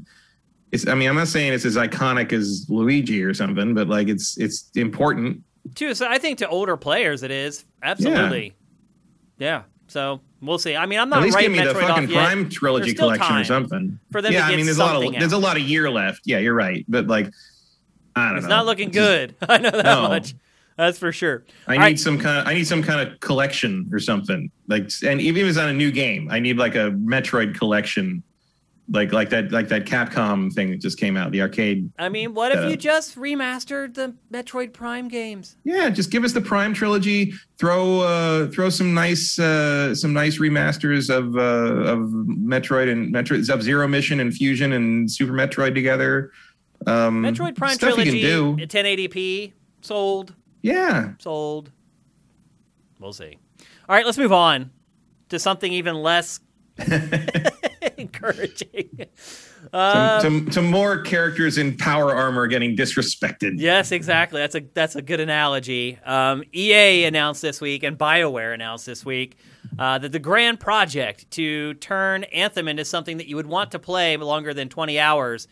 [0.73, 0.85] it's.
[0.87, 4.37] I mean, I'm not saying it's as iconic as Luigi or something, but like it's
[4.37, 5.41] it's important.
[5.73, 8.55] Too, so I think to older players it is absolutely.
[9.37, 9.63] Yeah.
[9.87, 10.75] So we'll see.
[10.75, 12.25] I mean, I'm not At least give me the fucking off yet.
[12.25, 13.97] Prime trilogy collection or something.
[14.11, 15.63] for them to yeah, I mean, there's a lot of something there's a lot of
[15.63, 16.23] year left.
[16.25, 17.31] Yeah, you're right, but like,
[18.17, 18.55] I don't It's know.
[18.57, 19.35] not looking good.
[19.49, 20.07] I know that No.
[20.09, 20.33] much.
[20.77, 21.43] That's for sure.
[21.67, 21.99] I All need right.
[21.99, 24.51] some kind of I need some kind of collection or something.
[24.67, 28.21] Like and even if it's on a new game, I need like a Metroid collection.
[28.89, 31.91] Like like that like that Capcom thing that just came out, the arcade.
[31.99, 35.57] I mean, what if Uh, you just remastered the Metroid Prime games?
[35.65, 37.33] Yeah, just give us the Prime trilogy.
[37.59, 43.43] Throw uh throw some nice uh some nice remasters of uh of Metroid and Metroid
[43.43, 46.31] Sub Zero Mission and Fusion and Super Metroid together.
[46.85, 48.67] Um Metroid Prime trilogy, you can do.
[48.67, 51.13] 1080p, sold, Yeah.
[51.19, 51.71] sold.
[52.99, 53.37] We'll see.
[53.89, 54.71] All right, let's move on
[55.29, 56.39] to something even less
[57.97, 59.05] encouraging.
[59.73, 63.53] Uh, to, to, to more characters in power armor getting disrespected.
[63.57, 64.39] Yes, exactly.
[64.39, 65.97] That's a that's a good analogy.
[66.05, 69.37] Um, EA announced this week, and Bioware announced this week
[69.77, 73.79] uh, that the grand project to turn Anthem into something that you would want to
[73.79, 75.47] play longer than 20 hours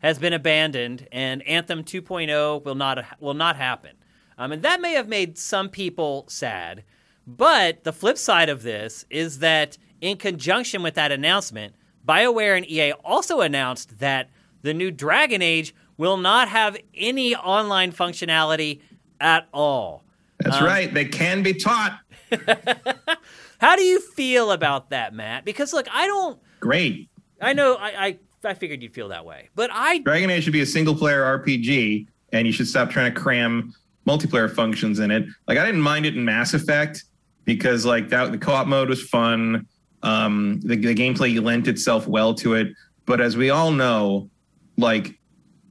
[0.00, 3.92] has been abandoned, and Anthem 2.0 will not will not happen.
[4.38, 6.82] Um, and that may have made some people sad,
[7.26, 11.74] but the flip side of this is that in conjunction with that announcement,
[12.06, 14.30] BioWare and EA also announced that
[14.62, 18.80] the new Dragon Age will not have any online functionality
[19.20, 20.02] at all.
[20.38, 20.92] That's Um, right.
[20.94, 22.00] They can be taught.
[23.58, 25.44] How do you feel about that, Matt?
[25.44, 26.38] Because look, I don't.
[26.60, 27.10] Great.
[27.40, 27.74] I know.
[27.74, 30.66] I I, I figured you'd feel that way, but I Dragon Age should be a
[30.66, 33.74] single player RPG, and you should stop trying to cram
[34.06, 35.26] multiplayer functions in it.
[35.46, 37.04] Like I didn't mind it in Mass Effect
[37.44, 39.66] because like that the co-op mode was fun.
[40.02, 42.68] Um, the, the gameplay lent itself well to it.
[43.06, 44.30] But as we all know,
[44.76, 45.18] like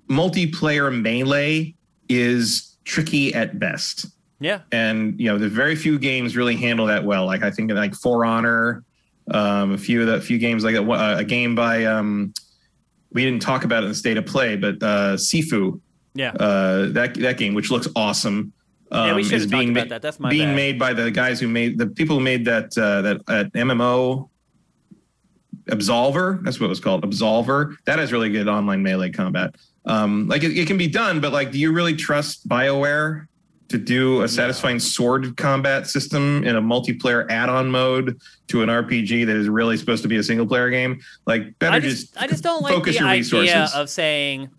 [0.10, 1.76] multiplayer melee
[2.10, 4.08] is tricky at best.
[4.40, 4.62] Yeah.
[4.72, 7.26] And you know, the very few games really handle that well.
[7.26, 8.84] Like I think like For Honor,
[9.32, 12.34] um, a few of the few games like a, a game by um,
[13.12, 15.80] we didn't talk about it in the state of play, but uh, Sifu,
[16.16, 16.32] Yeah.
[16.32, 18.54] uh, that that game, which looks awesome.
[18.92, 20.02] Um, Yeah, we should is have being about that.
[20.02, 20.56] That's my being bad.
[20.56, 24.30] made by the guys who made the people who made that uh, that uh, MMO
[25.70, 26.44] Absolver.
[26.44, 27.76] That's what it was called, Absolver.
[27.86, 29.56] That has really good online melee combat.
[29.86, 33.28] Um, like it, it can be done, but like, do you really trust Bioware
[33.70, 39.26] to do a satisfying sword combat system in a multiplayer add-on mode to an RPG
[39.28, 41.00] that is really supposed to be a single-player game?
[41.26, 43.74] Like, better I just, just, I just don't like the your idea resources.
[43.74, 44.50] of saying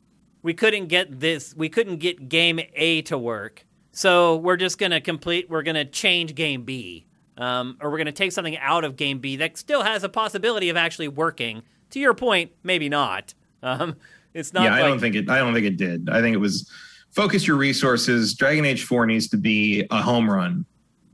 [0.42, 5.00] we couldn't get this, we couldn't get game A to work, so we're just gonna
[5.00, 7.06] complete, we're gonna change game B,
[7.36, 10.68] um, or we're gonna take something out of game B that still has a possibility
[10.68, 11.62] of actually working.
[11.90, 13.34] To your point, maybe not.
[13.62, 13.96] Um,
[14.32, 14.62] it's not.
[14.62, 15.28] yeah, I don't think it.
[15.28, 16.08] I don't think it did.
[16.08, 16.70] I think it was
[17.10, 18.34] focus your resources.
[18.34, 20.64] Dragon Age Four needs to be a home run,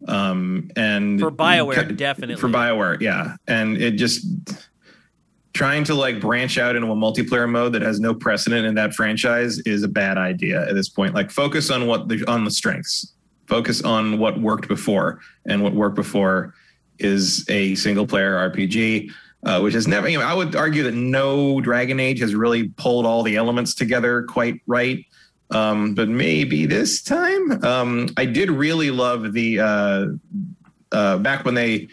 [0.08, 2.36] um, and For BioWare, definitely.
[2.36, 3.00] for Bioware.
[3.00, 4.26] Yeah, and it just
[5.52, 8.92] trying to like branch out into a multiplayer mode that has no precedent in that
[8.94, 11.14] franchise is a bad idea at this point.
[11.14, 13.12] Like focus on what the on the strengths.
[13.46, 16.52] Focus on what worked before, and what worked before
[16.98, 19.10] is a single player RPG
[19.46, 22.68] uh, which has never, you know, I would argue that no Dragon Age has really
[22.70, 25.04] pulled all the elements together quite right.
[25.50, 30.06] Um, but maybe this time, um, I did really love the uh,
[30.92, 31.88] uh, back when they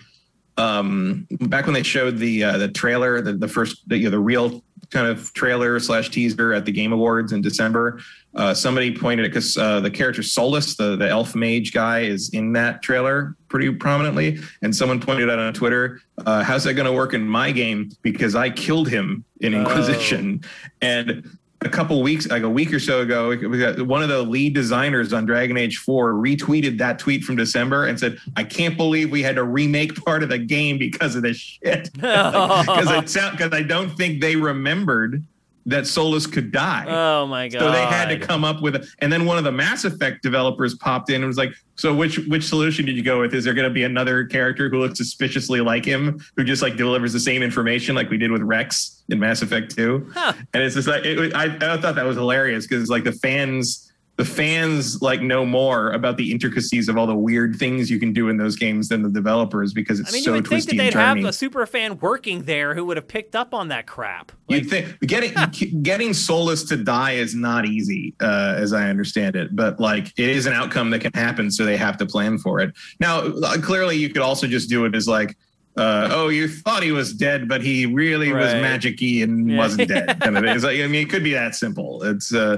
[0.57, 4.11] um, back when they showed the uh, the trailer, the, the first, the, you know,
[4.11, 7.99] the real kind of trailer slash teaser at the Game Awards in December.
[8.35, 12.29] Uh, somebody pointed it because uh, the character Solas, the the elf mage guy, is
[12.29, 16.87] in that trailer pretty prominently, and someone pointed out on Twitter, uh, "How's that going
[16.87, 17.91] to work in my game?
[18.01, 20.43] Because I killed him in Inquisition."
[20.81, 24.21] And a couple weeks, like a week or so ago, we got one of the
[24.21, 28.77] lead designers on Dragon Age 4 retweeted that tweet from December and said, "I can't
[28.77, 31.89] believe we had to remake part of the game because of this shit."
[32.73, 35.23] Because I because I don't think they remembered
[35.65, 36.85] that Solas could die.
[36.87, 37.59] Oh my god!
[37.59, 40.21] So they had to come up with, a, and then one of the Mass Effect
[40.21, 43.33] developers popped in and was like, "So which which solution did you go with?
[43.33, 46.75] Is there going to be another character who looks suspiciously like him, who just like
[46.75, 50.11] delivers the same information like we did with Wrex in Mass Effect 2?
[50.13, 50.33] Huh.
[50.53, 53.89] And it's just like it, I, I thought that was hilarious because like the fans.
[54.15, 58.13] The fans like know more about the intricacies of all the weird things you can
[58.13, 60.63] do in those games than the developers because it's I mean, so you would think
[60.65, 63.55] twisty that and they'd have a super fan working there who would have picked up
[63.55, 64.31] on that crap.
[64.49, 65.33] You'd think getting
[65.81, 69.55] getting Solas to die is not easy, uh, as I understand it.
[69.55, 72.59] But like, it is an outcome that can happen, so they have to plan for
[72.59, 72.71] it.
[72.99, 75.35] Now, uh, clearly, you could also just do it as like,
[75.75, 78.61] uh, oh, you thought he was dead, but he really was Right.
[78.61, 79.57] magic-y and Yeah.
[79.57, 80.19] wasn't dead.
[80.19, 80.43] Kind of.
[80.55, 82.03] It's like, I mean, it could be that simple.
[82.03, 82.57] It's, uh,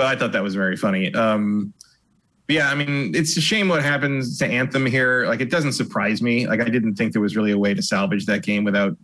[0.00, 1.12] but I thought that was very funny.
[1.14, 1.74] Um,
[2.48, 5.26] yeah, I mean, it's a shame what happens to Anthem here.
[5.26, 6.46] Like, it doesn't surprise me.
[6.46, 8.96] Like, I didn't think there was really a way to salvage that game without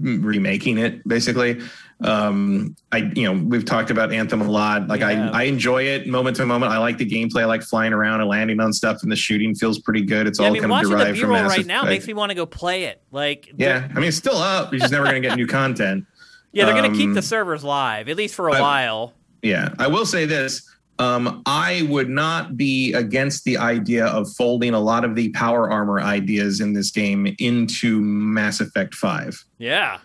[0.00, 1.60] remaking it basically
[2.02, 5.30] um i you know we've talked about anthem a lot like Yeah.
[5.32, 8.20] i i enjoy it moment to moment i like the gameplay i like flying around
[8.20, 10.62] and landing on stuff and the shooting feels pretty good it's Yeah, I all mean,
[10.62, 11.90] kind of watching the derived from B-roll right now Effect.
[11.90, 13.00] makes me want to go play it.
[13.12, 16.04] Like, yeah i mean it's still up you're just never going to get new content
[16.52, 19.12] yeah, they're going to keep Um, the servers live at least for a I- while.
[19.46, 20.62] Yeah, I will say this.
[20.98, 25.70] Um, I would not be against the idea of folding a lot of the power
[25.70, 29.44] armor ideas in this game into Mass Effect 5.
[29.58, 29.98] Yeah,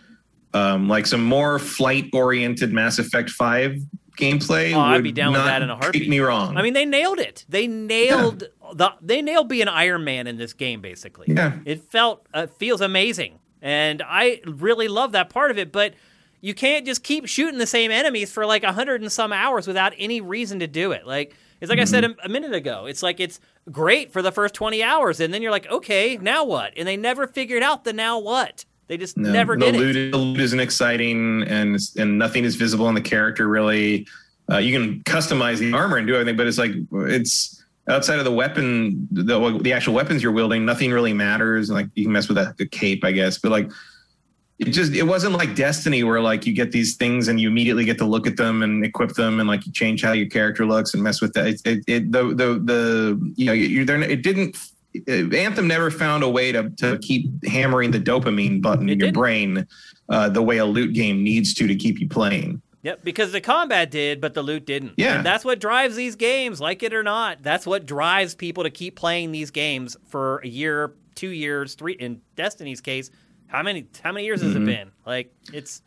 [0.54, 3.78] Um, like some more flight oriented Mass Effect 5
[4.18, 4.74] gameplay.
[4.74, 6.10] Oh, I'd be down with that in a heartbeat.
[6.10, 6.58] me wrong.
[6.58, 7.46] I mean, they nailed it.
[7.48, 8.44] They nailed
[8.74, 8.92] the.
[9.00, 10.82] They nailed being Iron Man in this game.
[10.82, 11.58] Basically, Yeah.
[11.64, 15.72] It felt uh, feels amazing, and I really love that part of it.
[15.72, 15.94] But
[16.42, 19.66] you can't just keep shooting the same enemies for like a hundred and some hours
[19.66, 21.06] without any reason to do it.
[21.06, 22.20] Like it's like I said Mm-hmm.
[22.20, 22.86] a, a minute ago.
[22.86, 23.40] It's like it's
[23.70, 26.74] great for the first twenty hours, and then you're like, okay, now what?
[26.76, 28.64] And they never figured out the now what.
[28.88, 30.12] They just No, never the did loot, it.
[30.12, 34.06] The loot isn't exciting, and and nothing is visible on the character really.
[34.50, 36.72] Uh, you can customize the armor and do everything, but it's like
[37.08, 40.64] it's outside of the weapon, the the actual weapons you're wielding.
[40.66, 41.70] Nothing really matters.
[41.70, 43.70] Like you can mess with a, a cape, I guess, but like
[44.66, 47.84] it just it wasn't like Destiny where like you get these things and you immediately
[47.84, 50.64] get to look at them and equip them and like you change how your character
[50.66, 51.46] looks and mess with that.
[51.46, 54.00] It, it, it the the the you know you're there.
[54.02, 54.56] It didn't.
[55.08, 59.06] Anthem never found a way to to keep hammering the dopamine button It in your
[59.08, 59.14] didn't.
[59.18, 59.66] brain
[60.08, 62.60] uh, the way a loot game needs to to keep you playing.
[62.82, 64.94] Yep, because the combat did, but the loot didn't.
[64.96, 65.16] Yeah.
[65.16, 67.40] And that's what drives these games, like it or not.
[67.40, 71.92] That's what drives people to keep playing these games for a year, two years, three.
[71.92, 73.10] In Destiny's case,
[73.52, 74.90] how many how many years has it been?
[75.06, 75.82] Like it's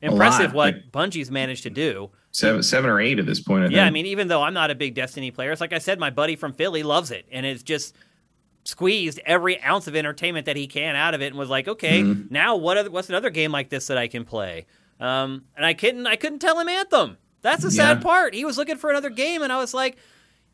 [0.00, 2.10] impressive what Bungie's managed to do.
[2.30, 3.64] seven, seven or eight at this point.
[3.64, 5.78] I Yeah, I mean, even though I'm not a big Destiny player, it's like I
[5.78, 7.94] said, my buddy from Philly loves it, and it's just
[8.64, 12.02] squeezed every ounce of entertainment that he can out of it, and was like, okay,
[12.02, 12.32] Mm-hmm.
[12.32, 12.76] now what?
[12.76, 14.66] Other, what's another game like this that I can play?
[15.00, 17.18] Um, and I couldn't, I couldn't tell him Anthem.
[17.42, 18.02] That's the sad Yeah.
[18.02, 18.34] part.
[18.34, 19.96] He was looking for another game, and I was like.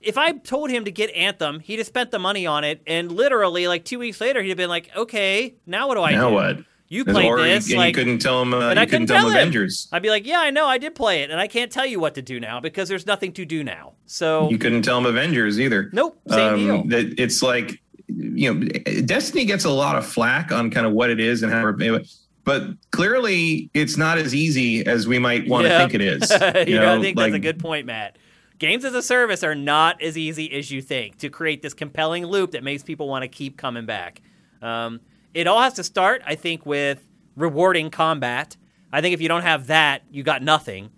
[0.05, 3.11] If I told him to get Anthem, he'd have spent the money on it, and
[3.11, 6.29] literally, like two weeks later, he'd have been like, "Okay, now what do I now
[6.29, 6.35] do?
[6.35, 6.59] what?
[6.89, 8.53] You played or this, you, like, you couldn't tell him.
[8.53, 9.37] Uh, and you I couldn't couldn't tell him tell him.
[9.39, 9.89] Avengers.
[9.91, 11.99] I'd be like, yeah, I know, I did play it, and I can't tell you
[11.99, 13.95] what to do now because there's nothing to do now.
[14.07, 15.91] So, You couldn't tell him Avengers either.
[15.93, 16.75] nope, same deal.
[16.81, 18.69] um, that it's like you know
[19.07, 22.03] destiny gets a lot of flack on kind of what it is and how we're
[22.45, 26.31] but clearly it's not as easy as we might want to think it is
[26.67, 28.19] you you know, know I think that's a good point, Matt.
[28.59, 32.25] Games as a service are not as easy as you think to create this compelling
[32.25, 34.23] loop that makes people want to keep coming back.
[34.63, 35.01] Um,
[35.35, 37.05] it all has to start, I think, with
[37.37, 38.57] rewarding combat.
[38.93, 40.91] I think if you don't have that, you got nothing.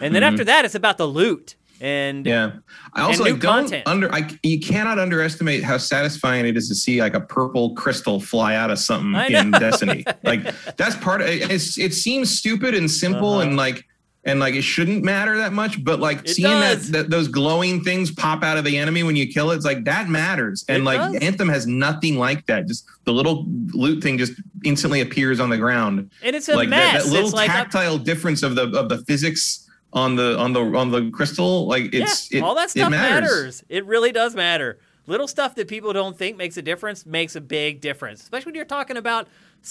[0.00, 1.56] And then after that, it's about the loot.
[1.80, 2.28] And Mm-hmm.
[2.28, 2.52] yeah
[2.94, 3.82] i also like don't content.
[3.88, 8.20] under I, you cannot underestimate how satisfying it is to see like a purple crystal
[8.20, 10.44] fly out of something in destiny like
[10.76, 13.48] that's part of it it's, it seems stupid and simple Uh-huh.
[13.48, 13.84] and like
[14.24, 17.82] and like it shouldn't matter that much but like It seeing that, that those glowing
[17.82, 20.82] things pop out of the enemy when you kill it it's like that matters and
[20.82, 21.22] It like does.
[21.22, 24.32] anthem has nothing like that just the little loot thing just
[24.64, 26.92] instantly appears on the ground and it's a like mess.
[26.92, 30.38] that, that little it's like a- tactile difference of the of the physics on the
[30.38, 33.30] on the on the crystal like it's yeah, it, all that stuff matters.
[33.30, 33.64] matters.
[33.68, 34.78] It really does matter.
[35.06, 38.54] Little stuff that people don't think makes a difference makes a big difference, especially when
[38.54, 39.26] you're talking about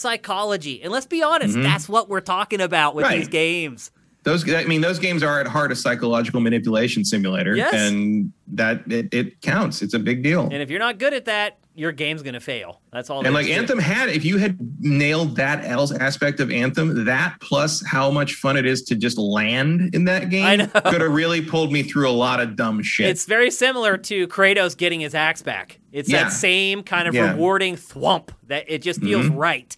[0.06, 0.82] psychology.
[0.84, 3.11] And let's be honest, that's what we're talking about with Mm-hmm.
[3.14, 3.19] Right.
[3.19, 3.91] these games.
[4.23, 7.73] Those i mean those games are at heart a psychological manipulation simulator Yes.
[7.73, 11.26] and that it, it counts it's a big deal And if you're not good at
[11.26, 12.81] that, your game's going to fail.
[12.91, 13.26] That's all.
[13.26, 13.57] and like is to it.
[13.60, 18.34] anthem had if you had nailed that else aspect of anthem that plus how much
[18.35, 22.10] fun it is to just land in that game could have really pulled me through
[22.10, 25.80] a lot of dumb shit It's very similar to Kratos getting his axe back.
[25.93, 26.26] It's Yeah.
[26.26, 27.27] that same kind of Yeah.
[27.27, 27.35] Mm-hmm.
[27.38, 29.76] rewarding thwump that it just feels right.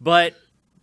[0.00, 0.34] But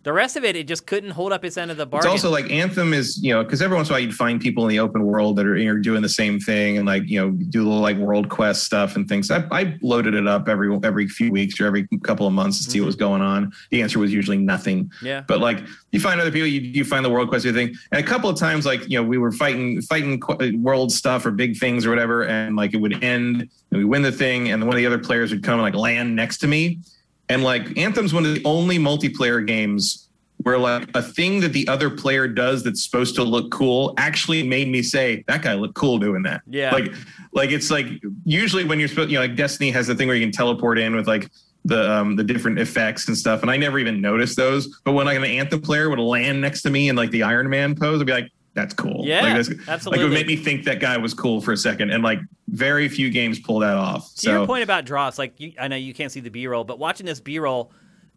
[0.02, 2.10] the rest of it, it just couldn't hold up its end of the bargain.
[2.12, 4.40] It's also like Anthem is, you know, because every once in a while you'd find
[4.40, 7.20] people in the open world that are know, doing the same thing and like, you
[7.20, 9.30] know, do little like world quest stuff and things.
[9.30, 12.70] I, I loaded it up every every few weeks or every couple of months to
[12.70, 12.86] see what mm-hmm.
[12.86, 13.52] was going on.
[13.70, 14.90] The answer was usually nothing.
[15.02, 15.20] yeah.
[15.20, 15.60] But like
[15.92, 18.38] you find other people, you, you find the world quest thing, and a couple of
[18.38, 21.90] times, like you know, we were fighting fighting uh, world stuff or big things or
[21.90, 24.86] whatever, and like it would end, and we win the thing, and one of the
[24.86, 26.80] other players would come and like land next to me,
[27.28, 30.08] and like Anthem's one of the only multiplayer games
[30.42, 34.42] where like a thing that the other player does that's supposed to look cool actually
[34.42, 36.42] made me say that guy looked cool doing that.
[36.48, 36.72] Yeah.
[36.72, 36.92] Like
[37.32, 37.86] like it's like
[38.24, 40.78] usually when you're supposed you know like Destiny has the thing where you can teleport
[40.78, 41.30] in with like
[41.64, 45.06] the um the different effects and stuff and I never even noticed those but when
[45.06, 48.00] like an anthem player would land next to me in like the Iron Man pose
[48.00, 50.04] I'd be like that's cool Yeah, like, that's, like it absolutely.
[50.04, 52.18] would make me think that guy was cool for a second and like
[52.48, 55.68] very few games pull that off To your so point about drops, like you, I
[55.68, 57.72] know you can't see the B roll, but watching this B roll,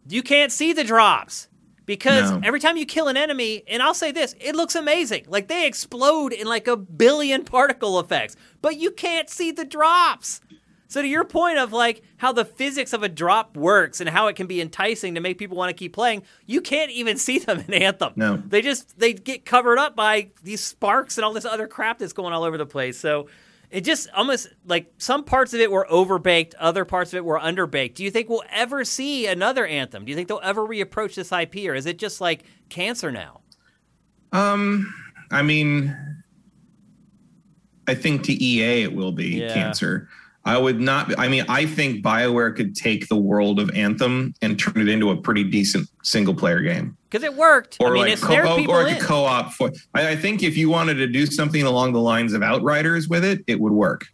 [0.08, 1.48] you can't see the drops
[1.86, 2.40] because No.
[2.42, 5.24] every time you kill an enemy, and I'll say this, it looks amazing.
[5.28, 10.40] Like they explode in like a billion particle effects, but you can't see the drops.
[10.88, 14.28] So to your point of like how the physics of a drop works and how
[14.28, 17.38] it can be enticing to make people want to keep playing, you can't even see
[17.38, 18.12] them in Anthem.
[18.16, 18.36] No.
[18.46, 22.12] They just they get covered up by these sparks and all this other crap that's
[22.12, 22.98] going all over the place.
[22.98, 23.28] So
[23.68, 27.40] it just almost like some parts of it were overbaked, other parts of it were
[27.40, 27.94] underbaked.
[27.94, 30.04] Do you think we'll ever see another Anthem?
[30.04, 33.40] Do you think they'll ever reapproach this IP or is it just like cancer now?
[34.32, 34.92] Um,
[35.32, 35.96] I mean,
[37.88, 39.52] I think to EA it will be Yeah.
[39.52, 40.08] cancer.
[40.46, 41.12] I would not.
[41.18, 45.10] I mean, I think Bioware could take the world of Anthem and turn it into
[45.10, 47.76] a pretty decent single player game, Because it worked.
[47.80, 49.52] or I mean, like co- or like a co-op.
[49.52, 53.08] For I, I think if you wanted to do something along the lines of Outriders
[53.08, 54.06] with it, it would work.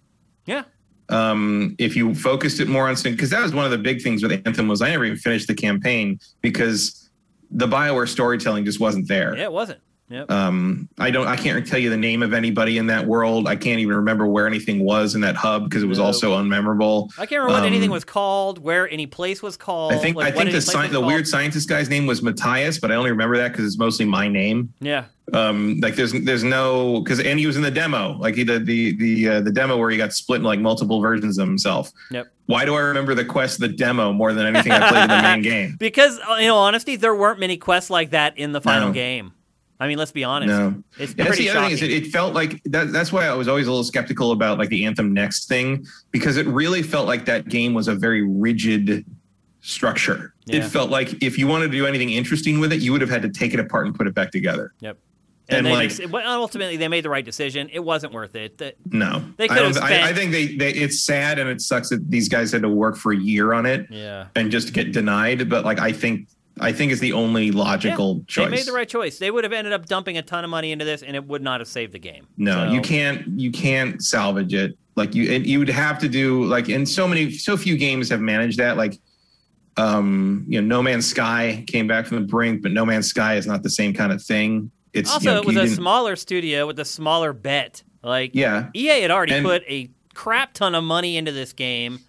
[0.47, 0.65] yeah.
[1.11, 4.23] um, if you focused it more on because that was one of the big things
[4.23, 7.11] with Anthem was I never even finished the campaign because
[7.51, 9.37] the Bioware storytelling just wasn't there.
[9.37, 9.81] Yeah, it wasn't.
[10.09, 10.31] Yep.
[10.31, 11.27] Um, I don't.
[11.27, 13.49] I can't tell you the name of anybody in that world.
[13.49, 16.07] I can't even remember where anything was in that hub because it was Nope.
[16.09, 17.11] also unmemorable.
[17.19, 19.95] I can't remember what anything um, was called, where any place was called.
[19.95, 20.17] I think.
[20.17, 23.11] like, I think the sci- the weird scientist guy's name was Matthias, but I only
[23.11, 24.75] remember that because it's mostly my name.
[24.81, 25.05] Yeah.
[25.33, 28.67] Um, like there's there's no because and he was in the demo, like he did
[28.67, 31.91] the the uh, the demo where he got split in like multiple versions of himself.
[32.11, 32.27] Yep.
[32.47, 35.23] Why do I remember the quest, the demo, more than anything I played in the
[35.23, 35.77] main game?
[35.79, 38.93] Because, uh, in all honesty, there weren't many quests like that in the final No.
[38.93, 39.33] game.
[39.83, 40.49] I mean, let's be honest.
[40.49, 40.81] No.
[40.97, 43.35] It's Yeah, that's the other thing is it, it felt like that, that's why I
[43.35, 47.09] was always a little skeptical about like the Anthem Next thing because it really felt
[47.09, 49.05] like that game was a very rigid
[49.61, 50.35] structure.
[50.45, 50.59] Yeah.
[50.59, 53.11] It felt like if you wanted to do anything interesting with it, you would have
[53.11, 54.73] had to take it apart and put it back together.
[54.79, 54.99] Yep.
[55.49, 57.69] And, they like, just- well, ultimately, they made the right decision.
[57.73, 58.59] It wasn't worth it.
[58.59, 60.71] The- no, They I, could've don't- I, spent- I think they, they.
[60.71, 63.67] It's sad and it sucks that these guys had to work for a year on
[63.67, 64.29] it yeah.
[64.37, 65.49] and just get denied.
[65.51, 66.29] But like, I think,
[66.61, 68.45] I think it's the only logical Yeah, choice.
[68.51, 69.19] They made the right choice.
[69.19, 71.43] They would have ended up dumping a ton of money into this, and it would
[71.43, 72.27] not have saved the game.
[72.37, 73.27] No, So- you can't.
[73.41, 74.77] You can't salvage it.
[74.95, 78.11] Like you, and you would have to do like, and so many, so few games
[78.11, 78.77] have managed that.
[78.77, 78.99] Like,
[79.79, 83.37] um, you know, No Man's Sky came back from the brink, but No Man's Sky
[83.37, 84.71] is not the same kind of thing.
[84.93, 87.83] It's Also, you know, it was a smaller studio with a smaller bet.
[88.03, 92.01] Like Yeah, EA had already And- put a crap ton of money into this game,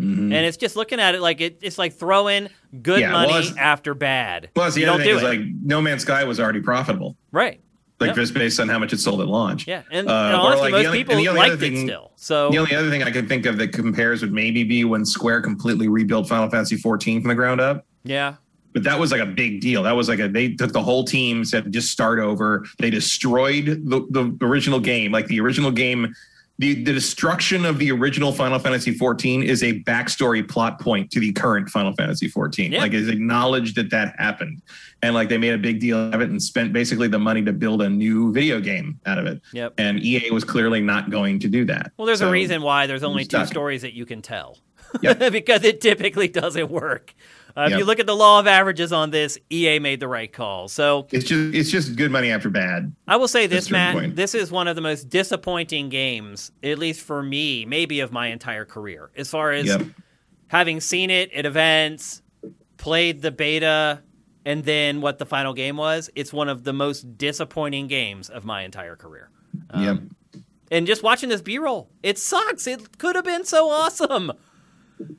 [0.00, 0.24] Mhm.
[0.24, 2.48] and it's just looking at it like it, it's like throwing
[2.82, 4.50] good Yeah, money it's- after bad.
[4.54, 5.26] Plus, the you other thing do is it.
[5.26, 7.60] like No Man's Sky was already profitable, right.
[7.98, 8.16] like Yep.
[8.16, 9.66] just based on how much it sold at launch.
[9.66, 12.10] Yeah, and, Uh, and honestly, like, the most only- people the only liked it still.
[12.16, 15.04] So The only other thing I can think of that compares would maybe be when
[15.06, 17.86] Square completely rebuilt Final Fantasy 14 from the ground up.
[18.04, 18.34] yeah,
[18.74, 19.82] but that was like a big deal.
[19.84, 22.66] That was like a they took the whole team, said just start over.
[22.78, 25.10] They destroyed the, the original game.
[25.12, 26.14] Like the original game,
[26.58, 31.20] the, the destruction of the original Final Fantasy 14 is a backstory plot point to
[31.20, 32.72] the current Final Fantasy 14.
[32.72, 32.80] Yeah.
[32.80, 34.62] Like it's acknowledged that that happened,
[35.02, 37.52] and like they made a big deal of it and spent basically the money to
[37.52, 39.42] build a new video game out of it.
[39.52, 39.74] yep.
[39.76, 41.92] And EA was clearly not going to do that.
[41.96, 44.58] Well, there's a reason why there's only two stories that you can tell.
[45.02, 45.32] Yep.
[45.32, 47.14] because it typically doesn't work.
[47.56, 47.78] Uh, If Yep.
[47.78, 50.68] you look at the law of averages on this, EA made the right call.
[50.68, 52.92] So It's just it's just good money after bad.
[53.08, 53.94] I will say this, Matt.
[53.94, 54.16] point.
[54.16, 58.26] This is one of the most disappointing games, at least for me, maybe of my
[58.28, 59.10] entire career.
[59.16, 59.82] As far as Yep.
[60.48, 62.20] having seen it at events,
[62.76, 64.00] played the beta,
[64.44, 68.44] and then what the final game was, it's one of the most disappointing games of
[68.44, 69.30] my entire career.
[69.70, 70.42] Um, yep.
[70.70, 72.66] And just watching this B roll, it sucks.
[72.66, 74.32] It could have been so awesome,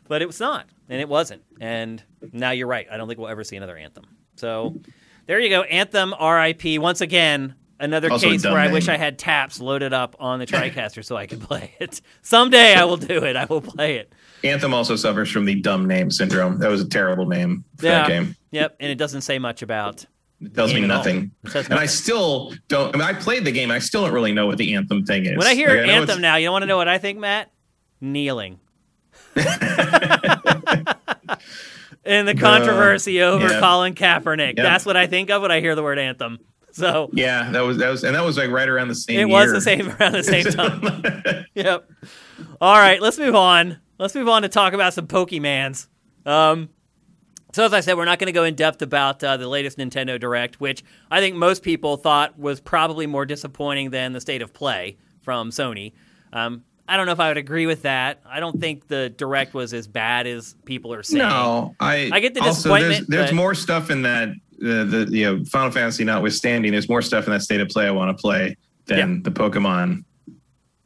[0.07, 1.43] but it was not, and it wasn't.
[1.59, 2.01] And
[2.31, 2.87] now you're right.
[2.91, 4.05] I don't think we'll ever see another Anthem.
[4.35, 4.79] So
[5.25, 5.63] there you go.
[5.63, 6.79] Anthem RIP.
[6.79, 10.45] Once again, another Also case where I wish I had taps loaded up on the
[10.47, 12.01] TriCaster so I could play it.
[12.21, 13.35] Someday I will do it.
[13.35, 14.13] I will play it.
[14.43, 16.59] Anthem also suffers from the dumb name syndrome.
[16.59, 17.99] That was a terrible name for Yeah.
[18.01, 18.35] that game.
[18.51, 18.75] Yep.
[18.79, 20.05] And it doesn't say much about.
[20.39, 21.31] It tells me nothing.
[21.55, 22.93] And I still don't.
[22.95, 23.71] I mean, I played the game.
[23.71, 25.35] I still don't really know what the anthem thing is.
[25.35, 27.51] When I hear Like, know Anthem now, you want to know what I think, Matt?
[27.99, 28.59] Kneeling.
[32.05, 33.59] and the controversy over yeah.
[33.59, 34.57] Colin Kaepernick.
[34.57, 34.63] Yeah.
[34.63, 36.39] That's what I think of when I hear the word anthem.
[36.71, 39.17] So Yeah, that was that was, and that was like right around the same.
[39.17, 39.29] Time.
[39.29, 41.45] It was the same around the same time.
[41.55, 41.89] yep.
[42.61, 43.79] All right, let's move on.
[43.99, 45.87] Let's move on to talk about some Pokemans.
[46.25, 46.69] Um,
[47.53, 49.79] so as I said, we're not going to go in depth about uh, the latest
[49.79, 54.43] Nintendo Direct, which I think most people thought was probably more disappointing than the state
[54.43, 55.93] of play from Sony.
[56.31, 58.21] Um, I don't know if I would agree with that.
[58.25, 61.19] I don't think the Direct was as bad as people are saying.
[61.19, 62.09] No, I.
[62.13, 64.29] I get the also, There's, disappointment, there's but- more stuff in that.
[64.59, 67.85] The, the you know Final Fantasy notwithstanding, there's more stuff in that state of play
[67.85, 68.57] I want to play
[68.87, 70.03] than the Pokemon.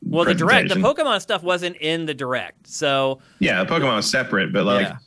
[0.03, 0.75] Well, the Direct, the.
[0.75, 4.97] Pokemon stuff wasn't in the Direct, so Yeah, the Pokemon was separate, but like, yeah.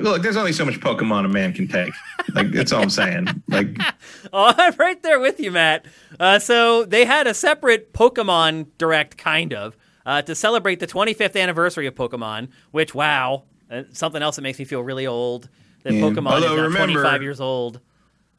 [0.00, 1.92] Look, there's only so much Pokemon a man can take.
[2.34, 3.28] Like that's all I'm saying.
[3.48, 3.68] Like,
[4.32, 5.86] Oh, I'm right there with you, Matt.
[6.18, 11.40] Uh, so they had a separate Pokemon Direct, kind of, uh, to celebrate the 25th
[11.40, 12.48] anniversary of Pokemon.
[12.70, 15.48] Which, wow, uh, something else that makes me feel really old.
[15.82, 16.00] That Yeah.
[16.02, 17.80] Pokemon Although is remember- 25 years old.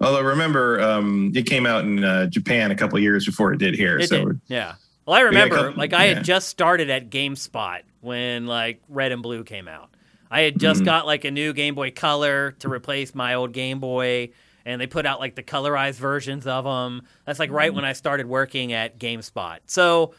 [0.01, 3.76] although remember, um, it came out in uh, Japan a couple years before it did
[3.76, 3.99] here.
[3.99, 4.73] It so did, yeah.
[5.05, 6.13] Well, I remember, couple- like, I yeah.
[6.15, 9.91] had just started at GameSpot when like Red and Blue came out.
[10.36, 10.86] I had just Mm-hmm.
[10.86, 14.30] got like a new Game Boy Color to replace my old Game Boy,
[14.66, 17.03] and they put out like the colorized versions of them.
[17.26, 17.56] That's like Mm-hmm.
[17.57, 19.60] right when I started working at GameSpot.
[19.68, 20.14] So,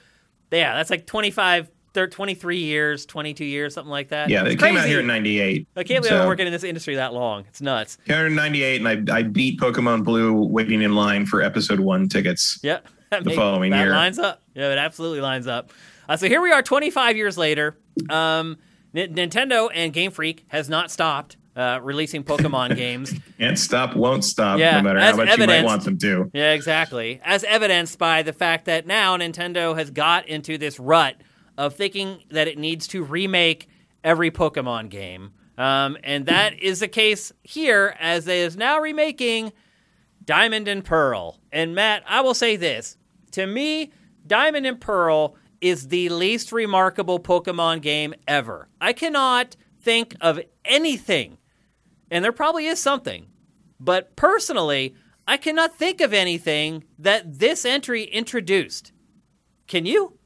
[0.50, 4.28] yeah, that's like 25, thir- 23 years, 22 years, something like that.
[4.30, 5.66] yeah, It's it came out here in '98.
[5.76, 7.44] I can't believe so- I've been working in this industry that long.
[7.48, 7.98] It's nuts.
[8.06, 11.80] Came out in '98, and I I beat Pokemon Blue waiting in line for Episode
[11.80, 12.58] One tickets.
[12.62, 12.78] Yeah.
[13.10, 13.90] That The following that year.
[13.94, 14.42] lines up.
[14.54, 15.70] Yeah, it absolutely lines up.
[16.08, 17.76] Uh, so here we are 25 years later.
[18.10, 18.56] Um,
[18.96, 23.14] N- Nintendo and Game Freak has not stopped uh, releasing Pokemon games.
[23.38, 26.30] Can't stop, won't stop, Yeah, no matter how much you might want them to.
[26.32, 27.20] Yeah, exactly.
[27.24, 31.16] As evidenced by the fact that now Nintendo has got into this rut
[31.58, 33.68] of thinking that it needs to remake
[34.04, 35.32] every Pokemon game.
[35.58, 39.52] Um, and that is the case here as it is now remaking
[40.24, 41.40] Diamond and Pearl.
[41.52, 42.96] And Matt, I will say this.
[43.32, 43.92] To me,
[44.26, 48.68] Diamond and Pearl is the least remarkable Pokemon game ever.
[48.80, 51.38] I cannot think of anything,
[52.10, 53.26] and there probably is something,
[53.80, 54.94] but personally,
[55.26, 58.92] I cannot think of anything that this entry introduced.
[59.66, 60.18] Can you?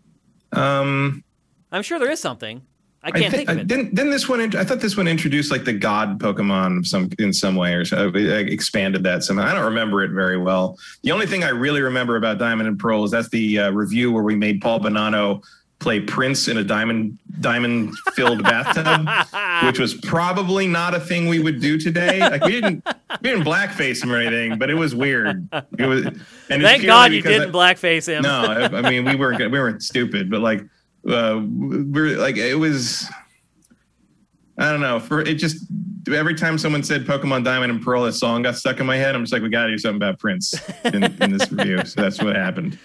[0.52, 1.24] Um,
[1.72, 2.62] I'm sure there is something.
[3.02, 3.66] I can't thi- think of it.
[3.66, 4.40] Didn't, didn't this one?
[4.56, 8.08] I thought this one introduced like the god Pokemon some in some way, or so,
[8.08, 9.46] like, expanded that somehow.
[9.46, 10.78] I don't remember it very well.
[11.02, 14.12] The only thing I really remember about Diamond and Pearl is that's the uh, review
[14.12, 15.42] where we made Paul Bonanno
[15.78, 19.08] play Prince in a diamond diamond filled bathtub,
[19.66, 22.20] which was probably not a thing we would do today.
[22.20, 22.84] Like we didn't
[23.22, 25.48] we didn't blackface him or anything, but it was weird.
[25.78, 26.04] It was.
[26.50, 28.22] And Thank God you didn't blackface him.
[28.22, 30.62] no, I, I mean we weren't we weren't stupid, but like
[31.08, 33.08] uh, we're like it was.
[34.58, 35.00] I don't know.
[35.00, 35.66] For it just
[36.12, 39.14] every time someone said Pokemon Diamond and Pearl, a song got stuck in my head.
[39.14, 40.54] I'm just like, we got to do something about Prince
[40.84, 41.84] in, in this review.
[41.86, 42.78] So that's what happened.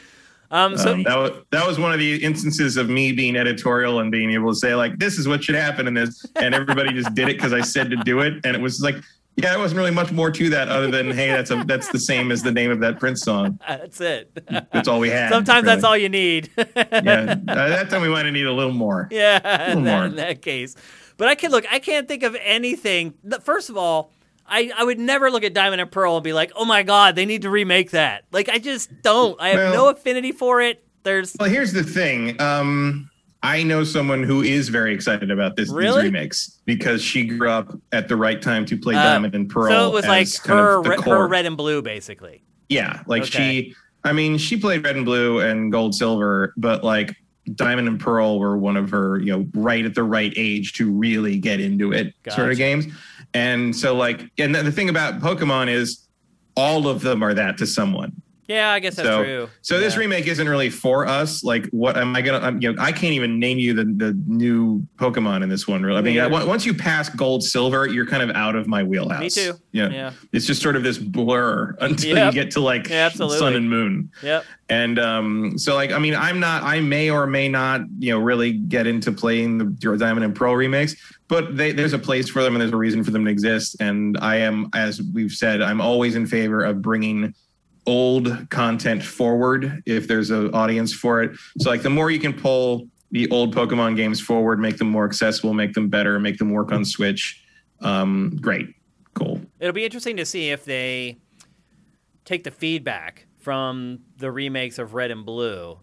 [0.51, 3.99] Um, so Um, that was that was one of the instances of me being editorial
[3.99, 6.93] and being able to say like, this is what should happen in this, and everybody
[6.93, 8.95] just did it because I said to do it, and it was like.
[9.37, 11.99] Yeah, there wasn't really much more to that other than hey, that's a that's the
[11.99, 13.59] same as the name of that Prince song.
[13.67, 14.31] that's it.
[14.71, 15.29] That's all we had.
[15.29, 16.49] Sometimes that's all you need.
[16.57, 19.09] yeah, uh, that time we might have needed a little more.
[19.11, 19.35] Yeah,
[19.71, 20.05] in that, more.
[20.05, 20.75] in that case.
[21.17, 21.65] But I can look.
[21.71, 23.13] I can't think of anything.
[23.43, 24.11] First of all,
[24.47, 27.15] I, I would never look at Diamond and Pearl and be like, oh my god,
[27.15, 28.23] they need to remake that.
[28.31, 29.39] Like I just don't.
[29.41, 30.81] I have Well- no affinity for it.
[31.03, 32.41] There's Well, here's the thing.
[32.41, 33.09] Um,
[33.45, 36.01] I know someone who is very excited about this Really?
[36.03, 39.47] these remakes because she grew up at the right time to play Uh, Diamond and
[39.47, 39.69] Pearl.
[39.69, 42.41] so it was as like kind of her re- her red and blue basically.
[42.69, 43.61] Yeah, like Okay.
[43.61, 43.75] she.
[44.03, 47.15] I mean, she played Red and Blue and Gold, Silver, but like
[47.53, 50.91] Diamond and Pearl were one of her, you know, right at the right age to
[50.91, 52.87] really get into it sort of games.
[53.35, 56.07] And so, like, and the thing about Pokemon is
[56.55, 58.13] all of them are that to someone.
[58.47, 59.49] Yeah, I guess that's So- true.
[59.61, 61.43] So this remake isn't really for us.
[61.43, 62.45] Like, what am I gonna?
[62.45, 65.81] I'm, you know, I can't even name you the the new Pokemon in this one.
[65.83, 66.19] Really, I mean.
[66.19, 69.19] I- once you pass Gold, Silver, you're kind of out of my wheelhouse.
[69.21, 69.53] Me too.
[69.71, 70.11] Yeah, Yeah.
[70.31, 72.33] it's just sort of this blur until Yep.
[72.33, 73.09] you get to like Yeah.
[73.09, 74.11] Sun and Moon.
[74.21, 74.45] Yep.
[74.69, 76.63] And um, so, like, I mean, I'm not.
[76.63, 79.65] I may or may not, you know, really get into playing the
[79.97, 80.95] Diamond and Pearl remakes.
[81.27, 83.77] But they, there's a place for them, and there's a reason for them to exist.
[83.79, 87.33] And I am, as we've said, I'm always in favor of bringing
[87.85, 91.37] old content forward if there's an audience for it.
[91.59, 95.05] So, like, the more you can pull the old Pokemon games forward, make them more
[95.05, 97.43] accessible, make them better, make them work on Switch.
[97.81, 98.67] Um, great,
[99.13, 99.41] cool.
[99.59, 101.17] It'll be interesting to see if they
[102.25, 105.77] take the feedback from the remakes of Red and Blue.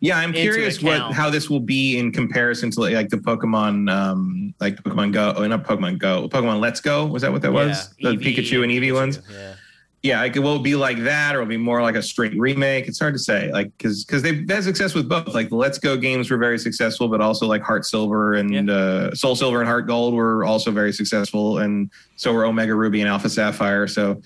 [0.00, 4.54] Yeah, I'm curious what how this will be in comparison to like the Pokemon, um,
[4.60, 7.06] like Pokemon Go, oh, not Pokemon Go, Pokemon Let's Go.
[7.06, 7.94] Was that what that was?
[8.00, 9.20] The Eevee, Pikachu and Eevee ones.
[9.30, 9.54] Yeah.
[10.02, 12.88] Yeah, like, will be like that, or it'll be more like a straight remake?
[12.88, 15.34] It's hard to say, like because because they've had success with both.
[15.34, 19.14] Like the Let's Go games were very successful, but also like Heart Silver and uh,
[19.14, 23.10] Soul Silver and Heart Gold were also very successful, and so were Omega Ruby and
[23.10, 23.86] Alpha Sapphire.
[23.86, 24.22] So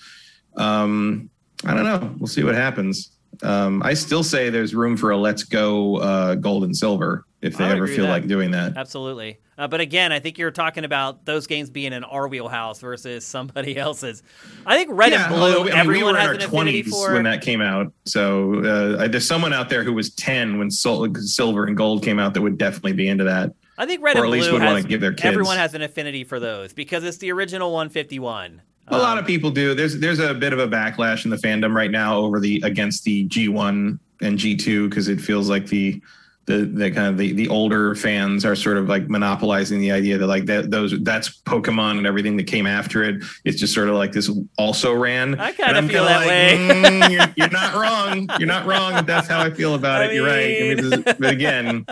[0.55, 1.29] um,
[1.65, 2.15] I don't know.
[2.19, 3.11] We'll see what happens.
[3.43, 7.57] Um, I still say there's room for a Let's Go uh, Gold and Silver if
[7.57, 8.77] they ever feel like doing that.
[8.77, 9.39] Absolutely.
[9.57, 13.25] Uh, but again, I think you're talking about those games being in our wheelhouse versus
[13.25, 14.21] somebody else's.
[14.65, 16.47] I think Red and Blue, although, I mean, we everyone were has in an our
[16.47, 17.13] affinity 20s for.
[17.13, 17.93] when that came out.
[18.05, 18.59] So
[18.99, 22.33] uh, there's someone out there who was 10 when Sol- Silver and Gold came out
[22.33, 23.51] that would definitely be into that.
[23.77, 25.25] I think Red or and at least Blue would wanna give their kids.
[25.25, 28.61] everyone has an affinity for those because it's the original 151.
[28.89, 29.73] A lot of people do.
[29.73, 33.03] There's there's a bit of a backlash in the fandom right now over the against
[33.03, 35.99] the G1 and G2 because it feels like the
[36.45, 40.17] the the kind of the, the older fans are sort of like monopolizing the idea
[40.17, 43.23] that like that those that's Pokemon and everything that came after it.
[43.45, 45.39] It's just sort of like this also ran.
[45.39, 46.57] I kinda feel kinda that way.
[46.57, 48.29] "Mm, you're, you're not wrong.
[48.39, 49.05] You're not wrong.
[49.05, 50.13] That's how I feel about I it.
[50.13, 50.45] You're right.
[50.45, 51.85] I mean, mean- is- but again,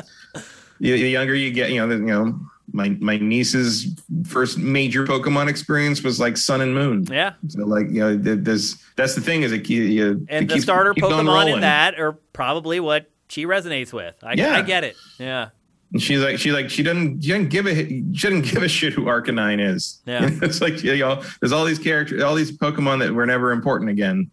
[0.79, 2.39] the, the younger you get, you know, the, you know.
[2.75, 3.87] My my niece's
[4.25, 7.05] first major Pokemon experience was like Sun and Moon.
[7.11, 7.33] Yeah.
[7.49, 10.47] So like you know, th- there's that's the thing is it you, you And it
[10.47, 14.15] the keeps- starter keeps Pokemon in that are probably what she resonates with.
[14.23, 14.53] I, Yeah.
[14.53, 14.95] I get it.
[15.17, 15.49] Yeah.
[15.91, 18.67] And she's like she like she doesn't she doesn't give a she doesn't give a
[18.67, 20.01] shit who Arcanine is.
[20.05, 20.29] Yeah.
[20.41, 23.89] it's like you know, there's all these characters, all these Pokemon that were never important
[23.89, 24.31] again.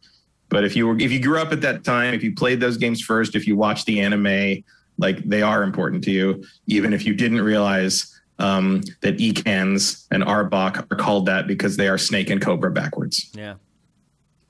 [0.48, 2.76] But if you were if you grew up at that time, if you played those
[2.76, 4.62] games first, if you watched the anime,
[4.98, 10.22] like they are important to you, even if you didn't realize um, that Ekans and
[10.24, 13.30] Arbok are called that because they are snake and cobra backwards.
[13.34, 13.54] Yeah.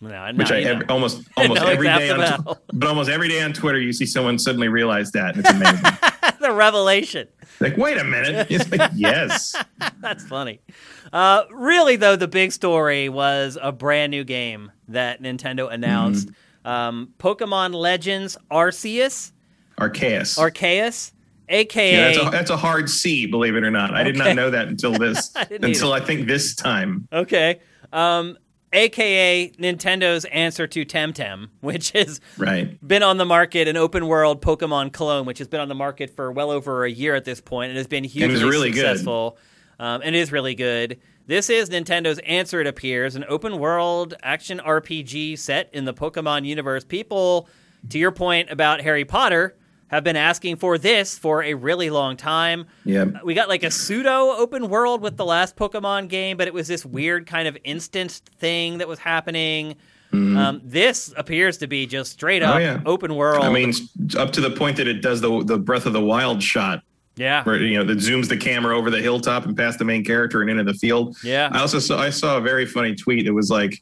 [0.00, 3.78] No, which I every, almost almost every day on, but almost every day on Twitter
[3.78, 6.38] you see someone suddenly realize that and it's amazing.
[6.40, 7.28] the revelation.
[7.60, 8.46] like, wait a minute.
[8.50, 9.54] It's like, yes.
[10.00, 10.60] That's funny.
[11.12, 16.28] Uh, really, though, the big story was a brand new game that Nintendo announced.
[16.28, 16.68] Mm-hmm.
[16.68, 19.32] Um, Pokemon Legends Arceus,
[19.78, 20.38] Arceus.
[20.38, 21.12] Arceus,
[21.48, 23.94] aka yeah, that's a, that's a hard C, believe it or not.
[23.94, 27.08] I did not know that until this I until I think this time.
[27.12, 27.60] okay.
[27.92, 28.36] Um,
[28.72, 32.76] aka Nintendo's answer to Temtem, which has Right.
[32.86, 36.10] been on the market, an open world Pokemon clone, which has been on the market
[36.14, 38.86] for well over a year at this point and has been hugely was really good.
[38.86, 39.36] successful.
[39.78, 40.98] Um, and is really good.
[41.26, 46.44] This is Nintendo's answer, it appears, an open world action RPG set in the Pokemon
[46.44, 46.84] universe.
[46.84, 47.48] People,
[47.88, 49.56] to your point about Harry Potter,
[49.90, 52.66] have been asking for this for a really long time.
[52.84, 53.06] Yeah.
[53.24, 56.68] We got like a pseudo open world with the last Pokemon game, but it was
[56.68, 59.76] this weird kind of instant thing that was happening.
[60.12, 62.78] Um, this appears to be just straight up Mm-hmm.
[62.78, 62.82] Oh, yeah.
[62.84, 63.44] open world.
[63.44, 63.72] I mean,
[64.16, 66.82] up to the point that it does the the Breath of the Wild shot,
[67.14, 70.04] yeah, where you know that zooms the camera over the hilltop and past the main
[70.04, 71.16] character and into the field.
[71.22, 71.48] Yeah.
[71.52, 73.26] I also saw I saw a very funny tweet.
[73.28, 73.80] It was like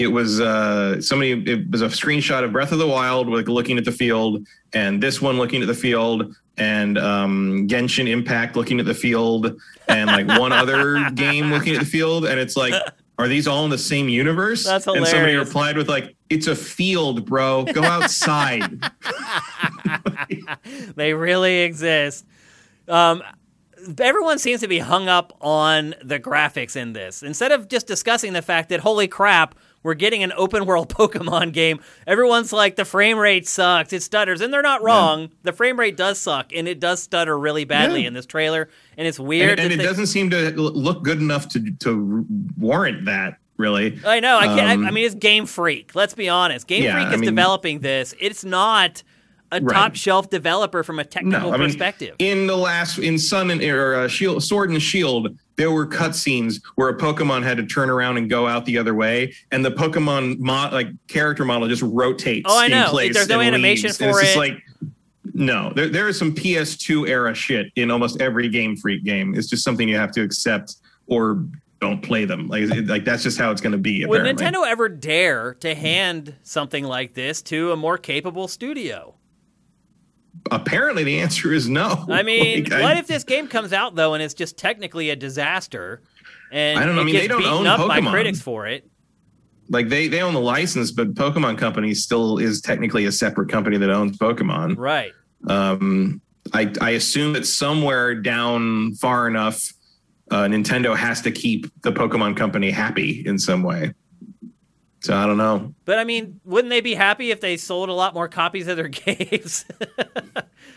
[0.00, 3.76] it was uh somebody it was a screenshot of Breath of the Wild like looking
[3.76, 8.80] at the field and this one looking at the field and um Genshin Impact looking
[8.80, 12.72] at the field and like one other game looking at the field and it's like
[13.18, 14.64] are these all in the same universe?
[14.64, 17.64] That's And somebody replied with like it's a field, bro.
[17.64, 18.82] Go outside.
[20.96, 22.24] they really exist.
[22.88, 23.22] Um,
[23.98, 27.22] everyone seems to be hung up on the graphics in this.
[27.22, 31.52] Instead of just discussing the fact that, holy crap, we're getting an open world Pokemon
[31.52, 34.40] game, everyone's like, the frame rate sucks, it stutters.
[34.40, 35.30] And they're not wrong.
[35.42, 38.08] The frame rate does suck, and it does stutter really badly Yeah.
[38.08, 38.68] in this trailer.
[38.96, 39.52] And it's weird.
[39.58, 42.26] and, and it they- doesn't seem to look good enough to to
[42.58, 44.38] warrant that really I know.
[44.38, 44.60] I can't.
[44.60, 45.94] I- Um, I mean, it's Game Freak.
[45.94, 46.66] Let's be honest.
[46.66, 48.14] Game Yeah, Freak I is mean- developing this.
[48.20, 49.02] It's not
[49.52, 49.74] a Right.
[49.74, 52.14] top shelf developer from a technical no i mean perspective.
[52.20, 56.60] in the last in sun and or uh, shield sword and shield there were cutscenes
[56.76, 59.70] where a pokemon had to turn around and go out the other way and the
[59.70, 62.86] pokemon mo- like character model just rotates Oh, I in know.
[62.90, 63.98] place There's no animation leaves.
[63.98, 64.62] For it's just like
[65.34, 69.48] no there, there is some ps2 era shit in almost every game freak game it's
[69.48, 71.44] just something you have to accept or
[71.80, 74.44] don't play them like it- like that's just how it's going to be Would apparently.
[74.46, 79.14] Nintendo ever dare to hand something like this to a more capable studio?
[80.50, 83.94] Apparently the answer is no I mean, Like, I- what if this game comes out
[83.94, 86.02] though and it's just technically a disaster,
[86.52, 87.00] and I don't know.
[87.00, 88.10] it I mean, gets they don't own up by Pokemon.
[88.10, 88.86] critics for it?
[89.72, 93.76] like they they own the license, but Pokemon Company still is technically a separate company
[93.78, 94.76] that owns Pokemon.
[94.76, 95.12] Right.
[95.46, 96.20] Um,
[96.52, 99.72] I I assume that somewhere down far enough,
[100.32, 103.94] uh, Nintendo has to keep the Pokemon Company happy in some way.
[105.02, 105.74] So I don't know.
[105.86, 108.76] But I mean, wouldn't they be happy if they sold a lot more copies of
[108.76, 109.64] their games?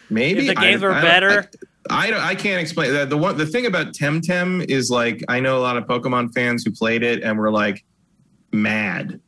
[0.10, 1.50] Maybe If the games I- were I- better?
[1.90, 3.10] I, I, I can't explain that.
[3.10, 6.64] The one the thing about Temtem is like I know a lot of Pokemon fans
[6.64, 7.84] who played it and were like
[8.54, 9.20] mad,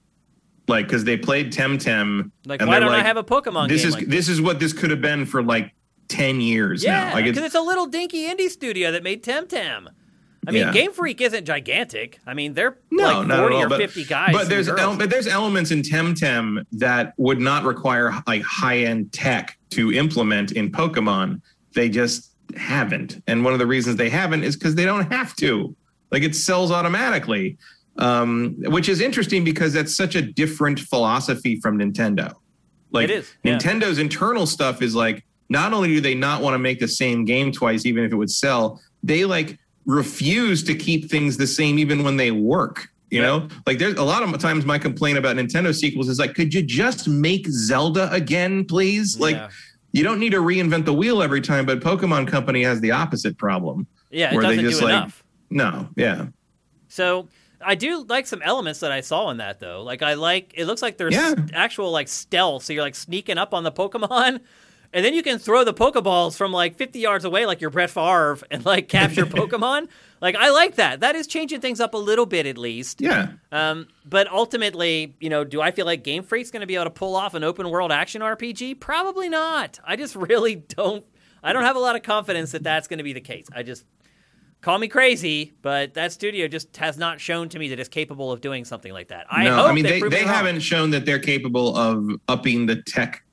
[0.69, 2.31] like because they played Temtem.
[2.45, 3.89] like, and why don't I have a Pokemon this game?
[3.89, 5.73] is like this is what this could have been for like
[6.07, 9.21] 10 years Yeah, now like because it's, it's, a little dinky indie studio that made
[9.21, 9.87] Temtem.
[10.47, 10.71] I mean, Yeah.
[10.71, 12.19] Game Freak isn't gigantic.
[12.27, 14.33] I mean, they're no like not 40 all, or but, 50 guys.
[14.33, 19.57] but there's ele- but there's elements in temtem that would not require like high-end tech
[19.71, 21.41] to implement in pokemon
[21.73, 25.35] they just haven't and one of the reasons they haven't is because they don't have
[25.35, 25.75] to
[26.11, 27.57] like it sells automatically
[27.97, 32.33] um, which is interesting because that's such a different philosophy from nintendo
[32.91, 33.57] like It is, yeah.
[33.57, 37.25] nintendo's internal stuff is like not only do they not want to make the same
[37.25, 41.77] game twice even if it would sell they like refuse to keep things the same
[41.79, 43.27] even when they work you Yeah.
[43.27, 46.53] know like there's a lot of times my complaint about nintendo sequels is like could
[46.53, 49.49] you just make zelda again please like yeah.
[49.91, 53.37] you don't need to reinvent the wheel every time but pokemon company has the opposite
[53.37, 55.23] problem Yeah, where they doesn't just do like enough.
[55.51, 56.27] no yeah
[56.87, 57.27] So
[57.61, 59.81] I do like some elements that I saw in that though.
[59.81, 61.33] Like I like it looks like there's Yeah.
[61.53, 64.39] actual like stealth, so you're like sneaking up on the Pokemon.
[64.95, 67.89] And then you can throw the Pokeballs from like 50 yards away, like you're Brett
[67.89, 69.89] Favre, and like capture Pokemon.
[70.21, 71.01] Like I like that.
[71.01, 73.01] That is changing things up a little bit, at least.
[73.01, 76.75] yeah Um, but ultimately, you know, do I feel like Game Freak's going to be
[76.75, 78.79] able to pull off an open world action RPG?
[78.79, 79.79] Probably not.
[79.85, 81.05] I just really don't.
[81.43, 83.47] I don't have a lot of confidence that that's going to be the case.
[83.53, 83.83] I just
[84.61, 88.31] call me crazy, but that studio just has not shown to me that it's capable
[88.31, 89.27] of doing something like that.
[89.29, 92.81] I no hope i mean they, they haven't shown that they're capable of upping the
[92.81, 93.23] tech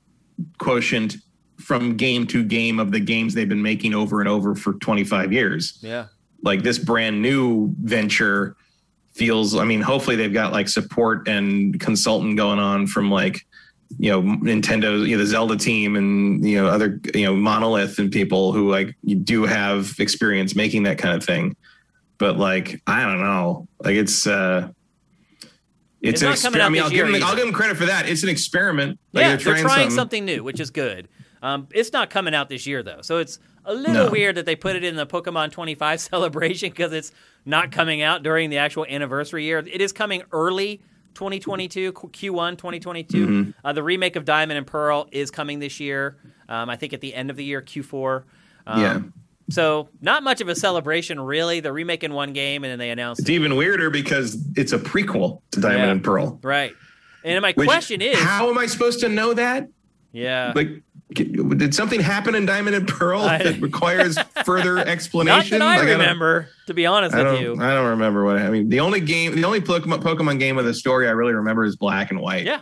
[0.57, 1.15] quotient
[1.59, 5.31] from game to game of the games they've been making over and over for 25
[5.31, 6.07] years Yeah.
[6.41, 8.55] like this brand new venture
[9.13, 13.45] feels i mean hopefully they've got like support and consultant going on from like
[13.99, 17.99] you know nintendo you know the zelda team and you know other you know monolith
[17.99, 21.55] and people who like you do have experience making that kind of thing
[22.17, 24.67] but like i don't know like it's uh
[26.01, 28.09] It's it's, an out I mean, I'll give, them, I'll give them credit for that.
[28.09, 28.99] It's an experiment.
[29.13, 29.89] Like yeah, they're trying, something.
[29.91, 31.07] something new, which is good.
[31.43, 34.09] Um, it's not coming out this year though, so it's A little No.
[34.11, 37.11] weird that they put it in the Pokemon 25 celebration because it's
[37.45, 39.59] not coming out during the actual anniversary year.
[39.59, 40.81] It is coming early
[41.13, 43.27] 2022, Q- Q1 2022.
[43.27, 43.51] Mm-hmm.
[43.63, 46.17] Uh, the remake of Diamond and Pearl is coming this year.
[46.49, 48.23] Um, I think at the end of the year, Q4.
[48.67, 48.99] Um, Yeah.
[49.49, 51.59] So not much of a celebration, really.
[51.59, 55.41] They're remaking one game and then they announced It's even weirder because it's a prequel
[55.51, 55.91] to Diamond Yeah.
[55.91, 56.39] and Pearl.
[56.43, 56.73] right.
[57.25, 59.67] And my Which- question is, how am I supposed to know that?
[60.13, 60.69] yeah, Like,
[61.13, 65.59] did something happen in Diamond and Pearl I- that requires further not explanation?
[65.59, 67.53] that I Like, don't- remember, to be honest with you.
[67.59, 68.69] I don't remember what I mean.
[68.69, 71.75] The only game, the only Pokemon, Pokemon game with a story I really remember is
[71.75, 72.45] Black and White.
[72.45, 72.61] Yeah,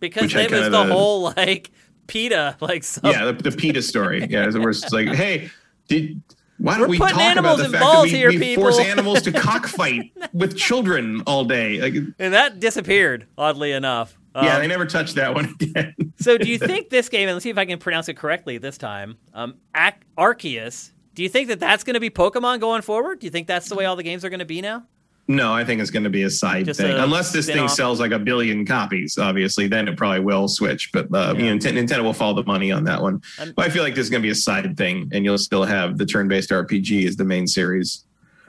[0.00, 1.70] because it was the whole like
[2.06, 4.26] PETA like sub- Yeah, the, the PETA story.
[4.30, 5.50] Yeah, so we're like, hey,
[5.88, 6.22] did
[6.58, 9.32] why don't We're we talk about the fact that we, here, we force animals to
[9.32, 11.80] cockfight with children all day?
[11.80, 14.18] Like, and that disappeared oddly enough.
[14.42, 15.94] Yeah, Um, they never touched that one again.
[16.18, 17.28] so do you think this game?
[17.28, 19.16] And let's see if I can pronounce it correctly this time.
[19.34, 20.92] Um, Ac- Arceus.
[21.14, 23.18] Do you think that that's going to be Pokemon going forward?
[23.20, 24.84] Do you think that's the way all the games are going to be now?
[25.30, 26.90] No, I think it's going to be a side Just thing.
[26.96, 27.72] a Unless this thing spin-off.
[27.72, 30.90] sells like a billion copies, obviously, then it probably will switch.
[30.90, 31.42] But uh, Yeah.
[31.44, 33.20] you know, Nintendo, will follow the money on that one.
[33.38, 35.36] And- but I feel like this is going to be a side thing, and you'll
[35.36, 38.04] still have the turn-based RPG as the main series.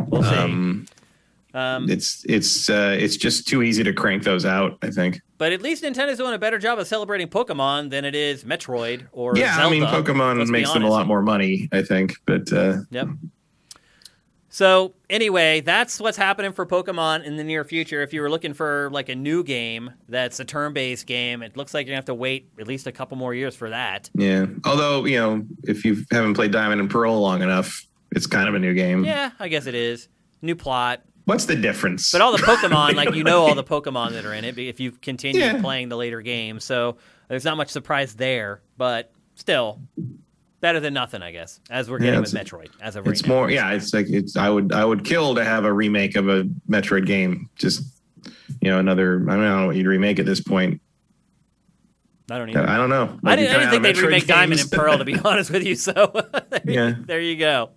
[0.07, 0.35] We'll see.
[0.35, 0.85] Um,
[1.53, 4.77] Um, it's it's uh, it's just too easy to crank those out.
[4.83, 5.19] I think.
[5.39, 9.07] But at least Nintendo's doing a better job of celebrating Pokemon than it is Metroid
[9.11, 9.75] or yeah, Zelda.
[9.75, 11.67] I mean, Pokemon makes them a lot more money.
[11.71, 13.07] I think, but uh, Yep.
[14.51, 18.01] So anyway, that's what's happening for Pokemon in the near future.
[18.01, 21.73] If you were looking for like a new game that's a turn-based game, it looks
[21.73, 24.09] like you're gonna have to wait at least a couple more years for that.
[24.15, 24.47] yeah.
[24.65, 28.55] Although you know, if you haven't played Diamond and Pearl long enough, it's kind of
[28.55, 29.05] a new game.
[29.05, 30.09] Yeah, I guess it is.
[30.41, 31.03] New plot.
[31.29, 32.11] What's the difference?
[32.11, 34.79] But all the Pokemon, like you know all the Pokemon that are in it if
[34.79, 35.61] you continue Yeah.
[35.61, 36.97] playing the later game, So
[37.27, 39.79] there's not much surprise there, but still
[40.59, 43.29] better than nothing, I guess, as we're Yeah, getting with Metroid as a it's now.
[43.33, 46.27] more yeah it's like it's i would i would kill to have a remake of
[46.27, 47.83] a metroid game just
[48.59, 50.81] you know another i don't know what you'd remake at this point
[52.29, 54.59] I don't even i don't know I didn't, I didn't think they'd remake Metroid Diamond
[54.61, 55.75] and Pearl, to be honest with you.
[55.75, 55.93] So
[56.49, 56.95] there, Yeah.
[57.05, 57.69] there you go.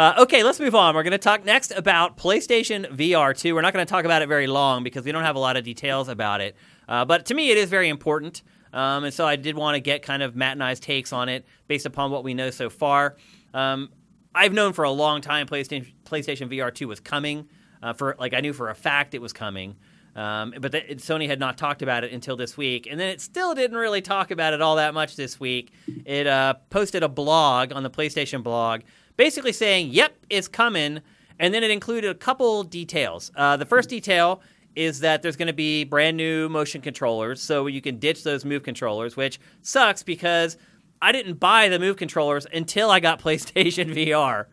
[0.00, 0.94] Uh, okay, let's move on.
[0.94, 3.54] We're going to talk next about PlayStation VR 2.
[3.54, 5.58] We're not going to talk about it very long because we don't have a lot
[5.58, 6.56] of details about it.
[6.88, 8.40] Uh, but to me, it is very important.
[8.72, 11.28] Um, and so I did want to get kind of Matt and I's takes on
[11.28, 13.18] it based upon what we know so far.
[13.52, 13.90] Um,
[14.34, 17.50] I've known for a long time PlayStation, PlayStation VR 2 was coming.
[17.82, 19.76] Uh, for like I knew for a fact it was coming.
[20.16, 23.20] Um, but the, Sony had not talked about it until this week, and then it
[23.20, 25.72] still didn't really talk about it all that much this week.
[26.04, 28.80] It uh, posted a blog on the PlayStation blog,
[29.20, 31.02] basically saying, "Yep, it's coming,"
[31.38, 33.30] and then it included a couple details.
[33.36, 34.40] Uh, the first detail
[34.74, 38.46] is that there's going to be brand new motion controllers, so you can ditch those
[38.46, 40.56] Move controllers, which sucks because
[41.02, 44.46] I didn't buy the Move controllers until I got PlayStation VR.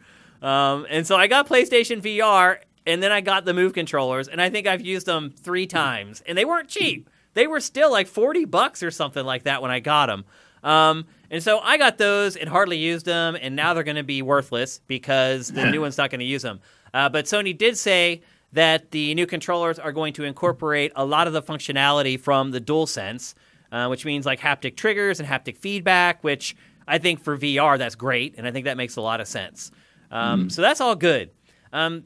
[0.45, 4.41] Um, and so I got PlayStation VR, and then I got the Move controllers, and
[4.41, 7.09] I think I've used them three times, and they weren't cheap.
[7.35, 10.25] They were still like forty bucks or something like that when I got them.
[10.61, 14.03] Um, and so I got those and hardly used them, and now they're going to
[14.03, 16.59] be worthless because the new one's not going to use them.
[16.93, 18.21] Uh, but Sony did say
[18.53, 22.61] that the new controllers are going to incorporate a lot of the functionality from the
[22.61, 23.33] DualSense,
[23.71, 26.55] uh, which means like haptic triggers and haptic feedback, which
[26.87, 29.71] I think for VR that's great, and I think that makes a lot of sense.
[30.11, 31.31] Um, So that's all good.
[31.73, 32.03] Um,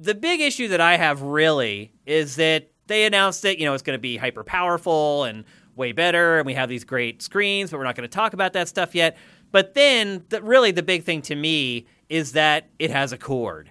[0.00, 3.82] the big issue that I have really is that they announced that you know it's
[3.84, 5.44] going to be hyper powerful and
[5.76, 8.52] way better, and we have these great screens, but we're not going to talk about
[8.54, 9.16] that stuff yet.
[9.52, 13.70] But then, the, really, the big thing to me is that it has a cord.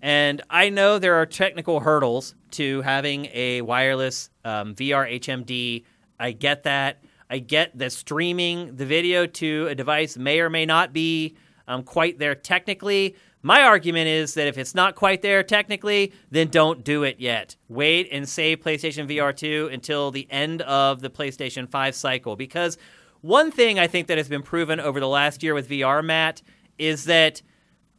[0.00, 5.84] And I know there are technical hurdles to having a wireless um, VR HMD.
[6.20, 7.02] I get that.
[7.28, 11.36] I get that streaming the video to a device may or may not be
[11.66, 13.16] um, quite there technically.
[13.46, 17.54] My argument is that if it's not quite there technically, then don't do it yet.
[17.68, 22.34] Wait and save PlayStation VR 2 until the end of the PlayStation 5 cycle.
[22.34, 22.76] Because
[23.20, 26.42] one thing I think that has been proven over the last year with VR, Matt,
[26.76, 27.40] is that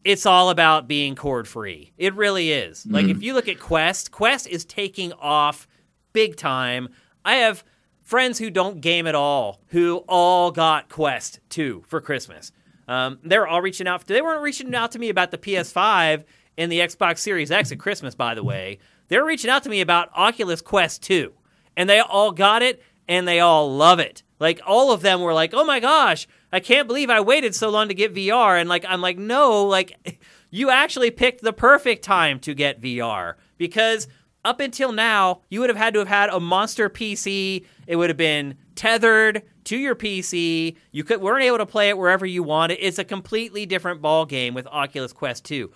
[0.03, 1.93] it's all about being cord free.
[1.97, 2.85] It really is.
[2.85, 3.23] Like if mm-hmm.
[3.23, 5.65] you look at Quest, Quest is taking off
[6.11, 6.89] big time.
[7.23, 7.63] I have
[8.01, 12.51] friends who don't game at all who all got Quest 2 for Christmas.
[12.87, 14.05] Um, they were all reaching out.
[14.05, 16.23] They weren't reaching out to me about the PS5
[16.57, 18.79] and the Xbox Series X at Christmas, by the way.
[19.09, 21.33] They were reaching out to me about Oculus Quest 2.
[21.75, 24.23] And they all got it and they all love it.
[24.39, 27.69] Like all of them were like, "Oh my gosh, I can't believe I waited so
[27.69, 32.03] long to get VR." And like I'm like, "No, like you actually picked the perfect
[32.03, 34.07] time to get VR because
[34.45, 37.65] up until now, you would have had to have had a monster PC.
[37.87, 40.77] It would have been tethered to your PC.
[40.91, 42.77] You could weren't able to play it wherever you wanted.
[42.79, 45.69] It's a completely different ball game with Oculus Quest 2.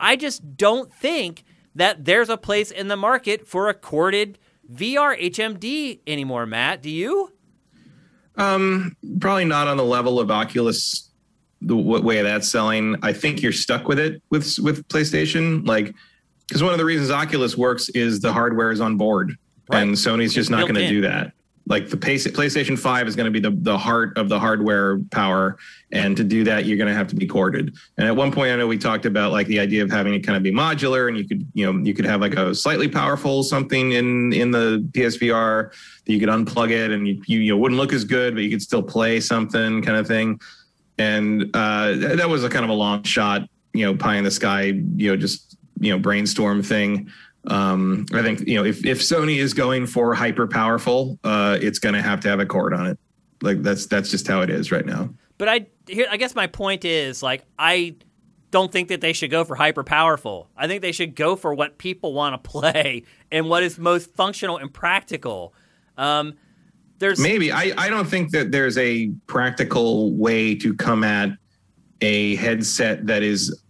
[0.00, 4.38] I just don't think that there's a place in the market for a corded
[4.72, 6.82] VR HMD anymore, Matt.
[6.82, 7.32] Do you?
[8.36, 11.10] Um, probably not on the level of Oculus,
[11.60, 12.96] the way that's selling.
[13.02, 15.94] I think you're stuck with it with with PlayStation, like
[16.48, 19.36] because one of the reasons Oculus works is the hardware is on board,
[19.70, 19.82] right.
[19.82, 21.32] and Sony's just not going to do that
[21.68, 25.58] like the PlayStation 5 is going to be the, the heart of the hardware power.
[25.90, 27.76] And to do that, you're going to have to be corded.
[27.98, 30.20] And at one point, I know we talked about like the idea of having it
[30.20, 32.88] kind of be modular and you could, you know, you could have like a slightly
[32.88, 35.72] powerful something in, in the PSVR
[36.04, 38.50] that you could unplug it and you, you, you wouldn't look as good, but you
[38.50, 40.40] could still play something kind of thing.
[40.98, 43.42] And uh, that was a kind of a long shot,
[43.74, 44.62] you know, pie in the sky,
[44.96, 47.10] you know, just, you know, brainstorm thing.
[47.48, 51.78] Um, I think you know if if Sony is going for hyper powerful, uh, it's
[51.78, 52.98] going to have to have a cord on it.
[53.42, 55.10] Like that's that's just how it is right now.
[55.38, 57.96] But I here I guess my point is like I
[58.50, 60.48] don't think that they should go for hyper powerful.
[60.56, 64.14] I think they should go for what people want to play and what is most
[64.14, 65.54] functional and practical.
[65.96, 66.34] Um,
[66.98, 71.30] there's maybe I, I don't think that there's a practical way to come at
[72.00, 73.60] a headset that is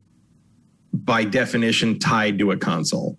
[0.92, 3.18] by definition tied to a console.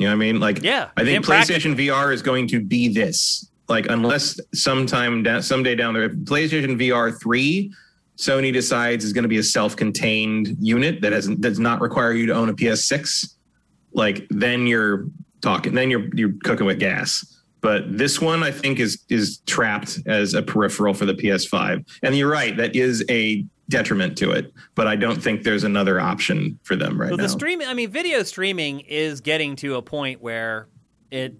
[0.00, 0.40] You know what I mean?
[0.40, 3.50] Like, yeah, I think PlayStation VR is going to be this.
[3.68, 7.70] Like, unless sometime da- someday down there, PlayStation VR three,
[8.16, 12.24] Sony decides is going to be a self-contained unit that has does not require you
[12.24, 13.34] to own a PS6.
[13.92, 15.04] Like, then you're
[15.42, 15.74] talking.
[15.74, 17.38] Then you're you're cooking with gas.
[17.60, 21.86] But this one, I think, is is trapped as a peripheral for the PS5.
[22.02, 24.52] And you're right, that is a detriment to it.
[24.74, 27.22] But I don't think there's another option for them right so now.
[27.22, 30.68] The streaming, I mean, video streaming is getting to a point where
[31.10, 31.36] it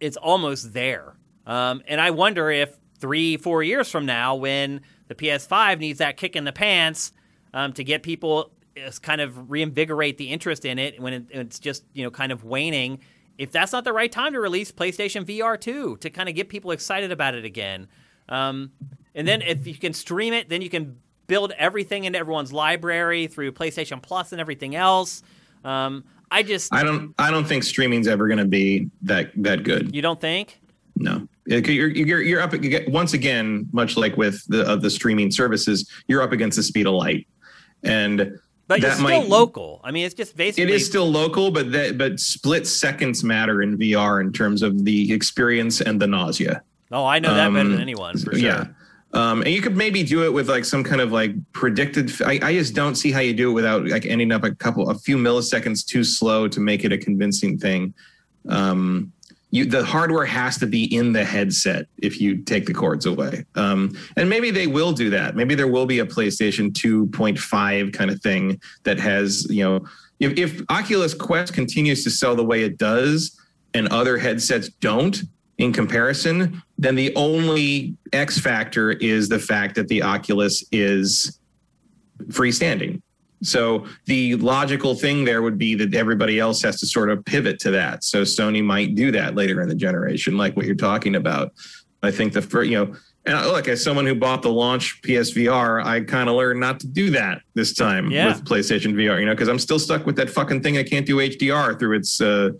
[0.00, 1.16] it's almost there.
[1.46, 6.16] Um, and I wonder if three, four years from now, when the PS5 needs that
[6.16, 7.12] kick in the pants
[7.52, 11.58] um, to get people uh, kind of reinvigorate the interest in it when it, it's
[11.58, 13.00] just you know kind of waning.
[13.38, 16.48] If that's not the right time to release PlayStation VR 2 to kind of get
[16.48, 17.88] people excited about it again,
[18.28, 18.72] um,
[19.14, 20.98] and then if you can stream it, then you can
[21.32, 25.22] build everything into everyone's library through PlayStation Plus and everything else.
[25.64, 29.62] Um, I just I don't I don't think streaming's ever going to be that that
[29.62, 29.96] good.
[29.96, 30.60] You don't think?
[30.94, 32.52] No, you're you're, you're up
[32.88, 36.86] once again, much like with the uh, the streaming services, you're up against the speed
[36.86, 37.26] of light,
[37.82, 38.38] and
[38.68, 39.80] but it's still might, local.
[39.82, 43.62] I mean, it's just basically it is still local, but that but split seconds matter
[43.62, 46.62] in VR in terms of the experience and the nausea.
[46.90, 48.18] Oh, I know that um, better than anyone.
[48.18, 48.38] For sure.
[48.38, 48.66] Yeah.
[49.14, 52.10] Um, and you could maybe do it with like some kind of like predicted.
[52.22, 54.88] I, I, just don't see how you do it without like ending up a couple,
[54.88, 57.92] a few milliseconds too slow to make it a convincing thing.
[58.48, 59.12] Um,
[59.50, 63.44] you, the hardware has to be in the headset if you take the cords away.
[63.54, 65.36] Um, and maybe they will do that.
[65.36, 69.86] Maybe there will be a PlayStation 2.5 kind of thing that has, you know,
[70.20, 73.38] if, if Oculus Quest continues to sell the way it does
[73.74, 75.22] and other headsets don't,
[75.62, 81.38] in comparison, then the only X factor is the fact that the Oculus is
[82.24, 83.00] freestanding.
[83.44, 87.60] So the logical thing there would be that everybody else has to sort of pivot
[87.60, 88.02] to that.
[88.02, 91.52] So Sony might do that later in the generation, like what you're talking about.
[92.02, 95.84] I think the first, you know, and look, as someone who bought the launch PSVR,
[95.84, 98.26] I kind of learned not to do that this time yeah.
[98.26, 99.20] with PlayStation VR.
[99.20, 100.76] You know, because I'm still stuck with that fucking thing.
[100.76, 102.50] I can't do HDR through its uh,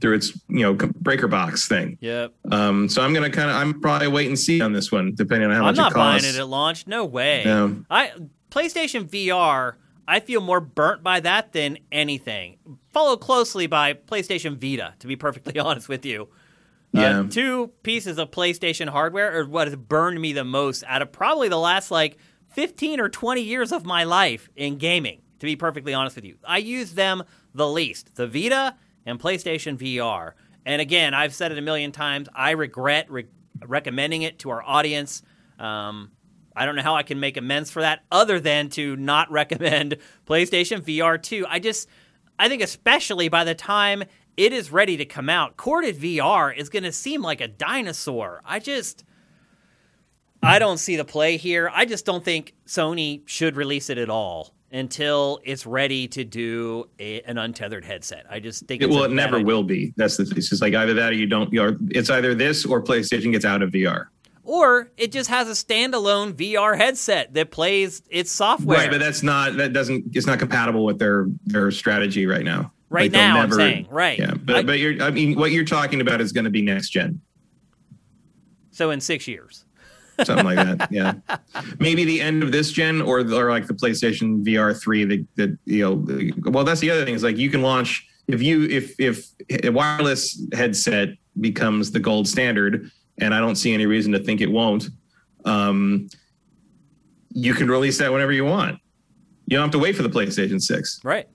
[0.00, 1.98] through its you know breaker box thing.
[2.00, 2.32] Yep.
[2.52, 2.88] Um.
[2.88, 5.56] So I'm gonna kind of I'm probably wait and see on this one, depending on
[5.56, 5.96] how I'm much it costs.
[5.96, 6.86] I'm not buying it at launch.
[6.86, 7.42] No way.
[7.44, 7.84] No.
[7.90, 8.12] I
[8.50, 9.74] PlayStation VR.
[10.06, 12.58] I feel more burnt by that than anything.
[12.92, 16.28] Followed closely by PlayStation Vita, to be perfectly honest with you.
[16.94, 17.20] Uh, yeah.
[17.20, 21.10] Uh, two pieces of PlayStation hardware are what has burned me the most out of
[21.12, 22.18] probably the last like
[22.50, 26.36] 15 or 20 years of my life in gaming, to be perfectly honest with you.
[26.44, 27.24] I use them
[27.54, 30.32] the least the Vita and PlayStation VR.
[30.64, 32.28] And again, I've said it a million times.
[32.34, 33.26] I regret re-
[33.66, 35.22] recommending it to our audience.
[35.58, 36.12] Um,
[36.54, 39.96] I don't know how I can make amends for that other than to not recommend
[40.26, 41.46] PlayStation VR 2.
[41.48, 41.88] I just,
[42.38, 44.04] I think, especially by the time
[44.36, 45.56] it is ready to come out.
[45.56, 48.40] Corded VR is going to seem like a dinosaur.
[48.44, 49.04] I just
[50.42, 51.70] I don't see the play here.
[51.72, 56.88] I just don't think Sony should release it at all until it's ready to do
[56.98, 58.24] a, an untethered headset.
[58.28, 59.46] I just think it, well, it never idea.
[59.46, 59.92] will be.
[59.96, 60.38] That's the thing.
[60.38, 61.52] It's just like either that or you don't.
[61.52, 64.06] You it's either this or PlayStation gets out of VR.
[64.44, 68.78] Or it just has a standalone VR headset that plays its software.
[68.78, 72.72] Right, but that's not that doesn't it's not compatible with their their strategy right now.
[72.92, 74.18] Right like now, never, I'm saying right.
[74.18, 76.60] Yeah, but I, but you're I mean what you're talking about is going to be
[76.60, 77.22] next gen.
[78.70, 79.64] So in six years.
[80.24, 80.92] something like that.
[80.92, 81.14] Yeah,
[81.78, 85.06] maybe the end of this gen, or or like the PlayStation VR three.
[85.06, 88.42] That that you know, well, that's the other thing is like you can launch if
[88.42, 89.26] you if if
[89.64, 91.08] a wireless headset
[91.40, 92.90] becomes the gold standard,
[93.22, 94.90] and I don't see any reason to think it won't.
[95.46, 96.10] Um,
[97.30, 98.78] you can release that whenever you want.
[99.46, 101.00] You don't have to wait for the PlayStation Six.
[101.02, 101.26] Right.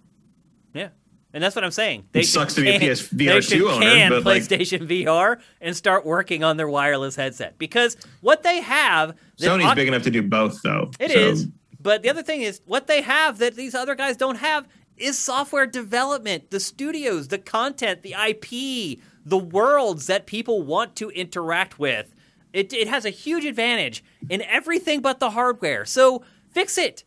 [1.34, 2.08] And that's what I'm saying.
[2.14, 4.88] It sucks to be a PS they VR should two owner, can but like PlayStation
[4.88, 9.88] VR and start working on their wireless headset because what they have Sony's Oc- big
[9.88, 10.91] enough to do both, though.
[10.99, 11.48] It So, is.
[11.80, 15.18] But the other thing is, what they have that these other guys don't have is
[15.20, 21.78] software development, the studios, the content, the IP, the worlds that people want to interact
[21.78, 22.16] with.
[22.54, 25.86] It, it has a huge advantage in everything but the hardware.
[25.86, 27.04] So fix it.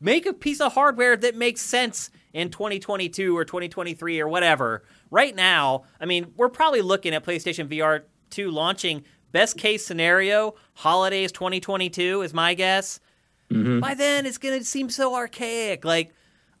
[0.00, 4.82] Make a piece of hardware that makes sense in 2022 or 2023 or whatever.
[5.10, 10.54] Right now, I mean, we're probably looking at PlayStation VR 2 launching best case scenario,
[10.74, 13.00] holidays 2022 is my guess.
[13.50, 13.80] Mm-hmm.
[13.80, 15.84] By then, it's going to seem so archaic.
[15.84, 16.12] Like,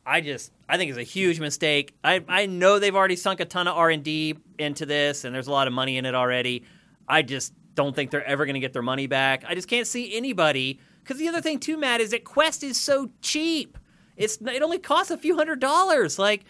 [0.04, 1.94] I just, I think it's a huge mistake.
[2.02, 5.52] I, I know they've already sunk a ton of R&D into this, and there's a
[5.52, 6.64] lot of money in it already.
[7.08, 9.44] I just don't think they're ever going to get their money back.
[9.46, 10.80] I just can't see anybody.
[11.02, 13.78] Because the other thing too, Matt, is that Quest is so cheap.
[14.16, 16.18] It's it only costs a few hundred dollars.
[16.18, 16.44] Like,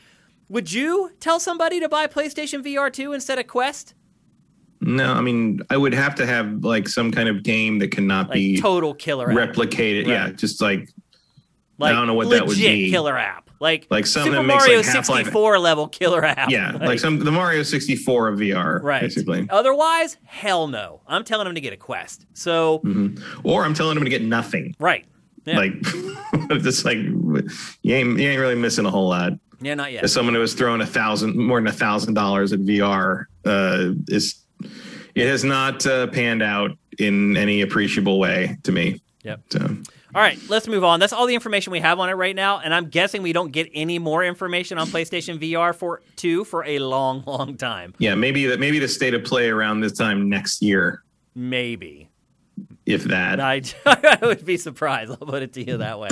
[0.49, 3.95] would you tell somebody to buy PlayStation VR 2 instead of Quest?
[4.81, 8.29] No, I mean, I would have to have like some kind of game that cannot
[8.29, 9.51] Like be total killer app.
[9.51, 10.07] replicated.
[10.07, 10.37] Yeah, Right.
[10.37, 10.91] just like
[11.79, 12.91] like, I don't know what that would be.
[12.91, 13.49] killer app.
[13.59, 16.51] Like, Like something Super that makes, Mario like, Half-Life- 64 level killer app.
[16.51, 19.01] yeah, like, some the Mario 64 of VR, Right.
[19.01, 19.47] basically.
[19.51, 21.01] Otherwise, hell no.
[21.09, 22.27] I'm telling them to get a Quest.
[22.35, 23.23] So, mm-hmm.
[23.49, 24.75] Or I'm telling them to get nothing.
[24.81, 25.07] right.
[25.45, 25.59] Yeah.
[25.59, 25.81] Like,
[26.63, 27.45] just like you
[27.85, 29.33] ain't you ain't really missing a whole lot.
[29.61, 30.05] yeah, not yet.
[30.05, 33.93] As someone who has thrown a thousand more than a thousand dollars at VR, uh,
[34.09, 34.43] is
[35.15, 39.01] it has not uh, panned out in any appreciable way to me.
[39.23, 39.41] Yep.
[39.51, 39.77] So.
[40.15, 41.01] All right, let's move on.
[41.01, 43.51] That's all the information we have on it right now, and I'm guessing we don't
[43.51, 47.95] get any more information on PlayStation VR for 2 for a long, long time.
[47.99, 51.03] Yeah, maybe that maybe the state of play around this time next year,
[51.35, 52.11] Maybe.
[52.87, 53.41] If that.
[53.41, 55.11] I, I would be surprised.
[55.11, 56.09] I'll put it to you that way.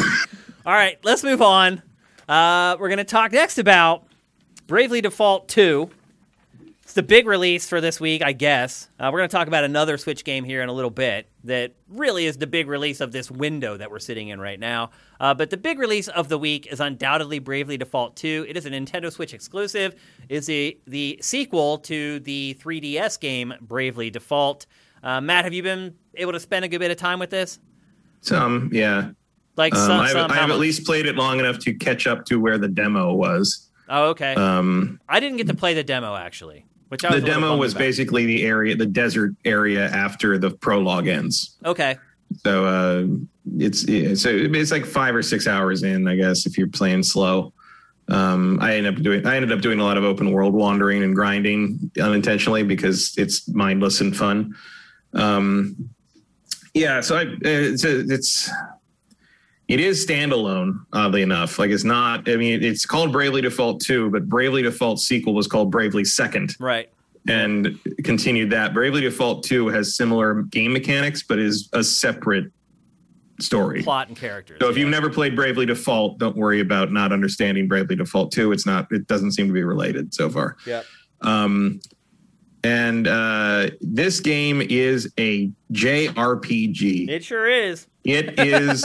[0.66, 1.82] All right, let's move on.
[2.28, 4.06] Uh, we're going to talk next about
[4.66, 5.90] Bravely Default 2.
[6.82, 8.88] It's the big release for this week, I guess.
[8.98, 11.72] Uh, we're going to talk about another Switch game here in a little bit that
[11.88, 14.90] really is the big release of this window that we're sitting in right now.
[15.20, 18.46] Uh, but the big release of the week is undoubtedly Bravely Default 2.
[18.48, 19.94] It is a Nintendo Switch exclusive.
[20.28, 24.66] It's the, the sequel to the 3DS game Bravely Default.
[25.00, 27.58] Uh, Matt, have you been able to spend a good bit of time with this?
[28.20, 29.10] Some, yeah.
[29.56, 32.24] Like Um, some, I've, some, I've at least played it long enough to catch up
[32.26, 33.68] to where the demo was.
[33.88, 34.34] Oh, okay.
[34.34, 37.80] Um, I didn't get to play the demo actually, which I the demo was about.
[37.80, 41.56] basically the area, the desert area after the prologue ends.
[41.64, 41.98] okay.
[42.44, 43.06] So uh,
[43.58, 47.02] it's yeah, so it's like five or six hours in, I guess, if you're playing
[47.02, 47.52] slow.
[48.06, 51.02] Um, I ended up doing I ended up doing a lot of open world wandering
[51.02, 54.54] and grinding unintentionally because it's mindless and fun.
[55.12, 55.90] Um,
[56.74, 58.50] yeah, so I, it's it's
[59.68, 60.84] it is standalone.
[60.92, 62.28] Oddly enough, like it's not.
[62.28, 66.56] I mean, it's called Bravely Default two, but Bravely Default sequel was called Bravely Second
[66.58, 66.90] Right.
[67.28, 68.74] and continued that.
[68.74, 72.50] Bravely Default 2 has similar game mechanics, but is a separate
[73.40, 73.82] story.
[73.82, 74.58] Plot and characters.
[74.60, 74.82] So if yeah.
[74.82, 78.52] you've never played Bravely Default, don't worry about not understanding Bravely Default 2.
[78.52, 80.56] It's not, it doesn't seem to be related so far.
[80.66, 80.82] Yeah.
[81.22, 81.80] Um,
[82.62, 87.08] and uh, this game is a JRPG.
[87.08, 87.86] It sure is.
[88.04, 88.84] It is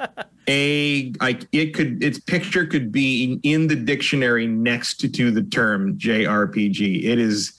[0.48, 5.42] a like it could its picture could be in the dictionary next to, to the
[5.42, 7.04] term JRPG.
[7.04, 7.54] It is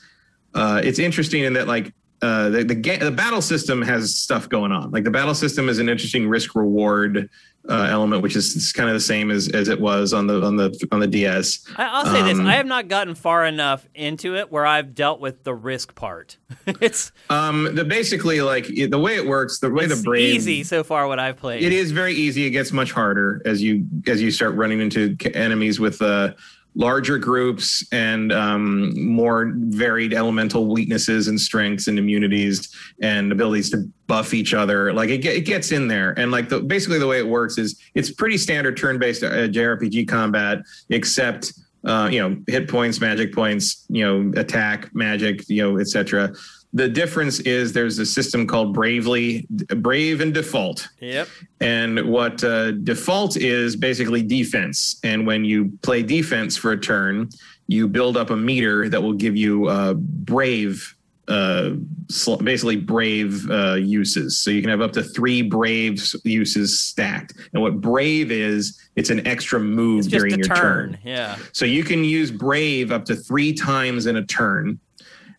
[0.54, 4.48] uh it's interesting in that like uh the the, ga- the battle system has stuff
[4.48, 4.92] going on.
[4.92, 7.30] Like the battle system is an interesting risk reward
[7.70, 10.56] uh, element, which is, kind of the same as as it was on the on
[10.56, 11.66] the on the DS.
[11.78, 14.94] I, I'll say this: Um, I have not gotten far enough into it where I've
[14.96, 16.38] dealt with the risk part.
[16.82, 20.84] it's Um, the basically like the way it works, the way the brain easy so
[20.84, 21.08] far.
[21.08, 21.64] What I've played.
[21.64, 22.46] It is very easy.
[22.46, 26.34] It gets much harder as you as you start running into enemies with uh,
[26.78, 33.90] larger groups and um, more varied elemental weaknesses and strengths and immunities and abilities to
[34.06, 34.94] buff each other.
[34.94, 37.82] Like it, it gets in there, and like the basically the way it works is
[37.96, 40.60] it's pretty standard turn-based uh, JRPG combat,
[40.90, 41.52] except
[41.84, 46.32] uh, you know hit points, magic points, you know attack, magic, you know etc.
[46.74, 50.88] The difference is there's a system called Bravely, Brave and Default.
[51.00, 51.28] Yep.
[51.62, 55.00] And what uh, default is basically defense.
[55.04, 57.30] And when you play defense for a turn,
[57.68, 60.94] you build up a meter that will give you uh, brave
[61.28, 61.72] uh,
[62.10, 64.38] sl- basically brave uh, uses.
[64.38, 67.34] So you can have up to three brave uses stacked.
[67.54, 70.92] And what brave is, it's an extra move during your turn.
[70.94, 70.98] turn.
[71.04, 71.38] Yeah.
[71.52, 74.80] So you can use brave up to three times in a turn.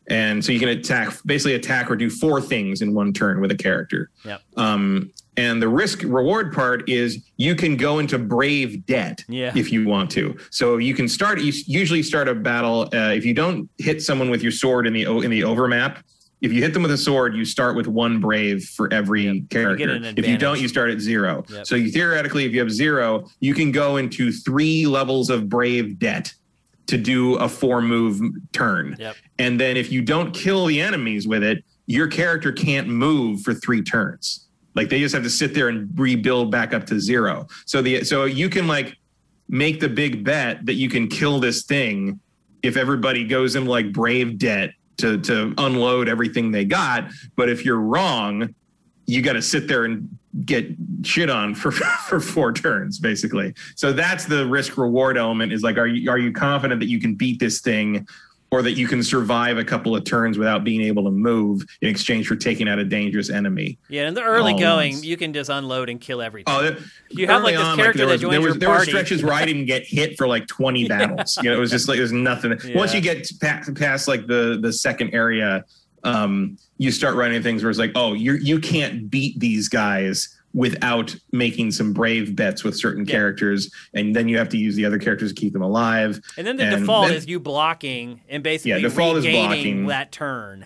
[0.09, 3.51] And so you can attack, basically attack or do four things in one turn with
[3.51, 4.10] a character.
[4.24, 4.40] Yep.
[4.56, 9.52] Um, and the risk reward part is you can go into brave debt Yeah.
[9.55, 10.36] if you want to.
[10.51, 11.40] So you can start.
[11.40, 14.93] You usually start a battle uh, if you don't hit someone with your sword in
[14.94, 16.05] the in the overmap.
[16.40, 19.51] If you hit them with a sword, you start with one brave for every Yep.
[19.51, 19.90] Character.
[19.90, 21.44] an If you don't, you start at zero.
[21.48, 21.66] Yep.
[21.66, 25.98] So you, theoretically, if you have zero, you can go into three levels of brave
[25.98, 26.32] debt
[26.89, 28.20] to do a four move
[28.52, 28.97] turn.
[28.98, 29.16] Yep.
[29.39, 33.55] And then if you don't kill the enemies with it, your character can't move for
[33.55, 34.47] three turns.
[34.74, 37.47] Like they just have to sit there and rebuild back up to zero.
[37.66, 38.97] So the so you can like
[39.48, 42.20] make the big bet that you can kill this thing
[42.62, 47.10] if everybody goes in like brave debt to to unload everything they got.
[47.36, 48.55] But if you're wrong,
[49.06, 50.66] you got to sit there and get
[51.02, 51.70] shit on for
[52.09, 53.55] for four turns basically.
[53.74, 57.00] So that's the risk reward element is like are you are you confident that you
[57.00, 58.06] can beat this thing
[58.50, 61.88] or that you can survive a couple of turns without being able to move in
[61.88, 63.78] exchange for taking out a dangerous enemy.
[63.88, 64.09] Yeah.
[64.09, 66.55] In the early All going, you can just unload and kill everything.
[66.56, 66.74] Oh,
[67.10, 69.34] You have, like, this character there that joins there was, your there were stretches where
[69.34, 71.36] I didn't get hit for like 20 battles.
[71.42, 72.59] You know, it was just like there's nothing.
[72.74, 75.64] Once you get past, past like the the second area,
[76.04, 80.34] um, you start running things where it's like, oh, you you can't beat these guys
[80.54, 83.12] without making some brave bets with certain Yeah.
[83.12, 86.20] characters, and then you have to use the other characters to keep them alive.
[86.38, 89.86] and then the and default then- is you blocking and basically Yeah, default is blocking.
[89.86, 90.64] that turn.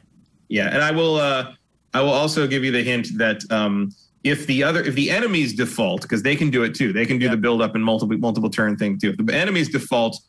[0.48, 1.52] Yeah, and I will uh
[1.94, 3.90] I will also give you the hint that um
[4.24, 7.18] if the other if the enemies default because they can do it too they can
[7.18, 7.32] do Yep.
[7.32, 10.20] the build up and multiple multiple turn thing too if the enemies default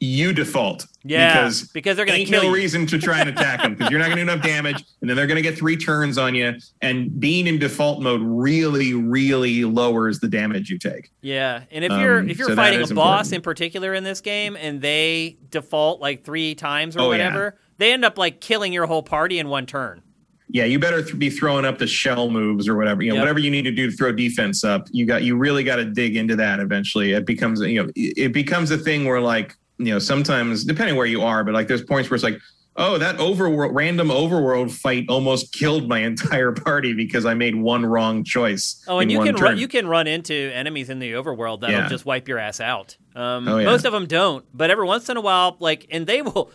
[0.00, 2.54] you default Yeah, because because they're gonna ain't kill no you.
[2.54, 5.08] reason to try and attack them because you're not going to do enough damage and
[5.08, 8.94] then they're going to get three turns on you and being in default mode really
[8.94, 12.78] really lowers the damage you take Yeah, and if Um, you're if you're so fighting
[12.82, 13.32] a boss important.
[13.34, 17.08] in particular in this game and they default like three times or Oh, yeah.
[17.26, 20.02] whatever, they end up like killing your whole party in one turn.
[20.48, 23.22] yeah you better th- be throwing up the shell moves or whatever you know Yep.
[23.22, 25.84] whatever you need to do to throw defense up you got you really got to
[25.84, 29.86] dig into that eventually it becomes you know it becomes a thing where like you
[29.92, 32.38] know sometimes depending where you are but like there's points where it's like
[32.76, 37.84] oh that overworld random overworld fight almost killed my entire party because i made one
[37.84, 41.60] wrong choice Oh, and you can run, you can run into enemies in the overworld
[41.60, 41.88] that'll Yeah.
[41.88, 42.96] just wipe your ass out.
[43.14, 43.64] Um, Oh, yeah.
[43.66, 46.50] Most of them don't, but every once in a while, like, and they will.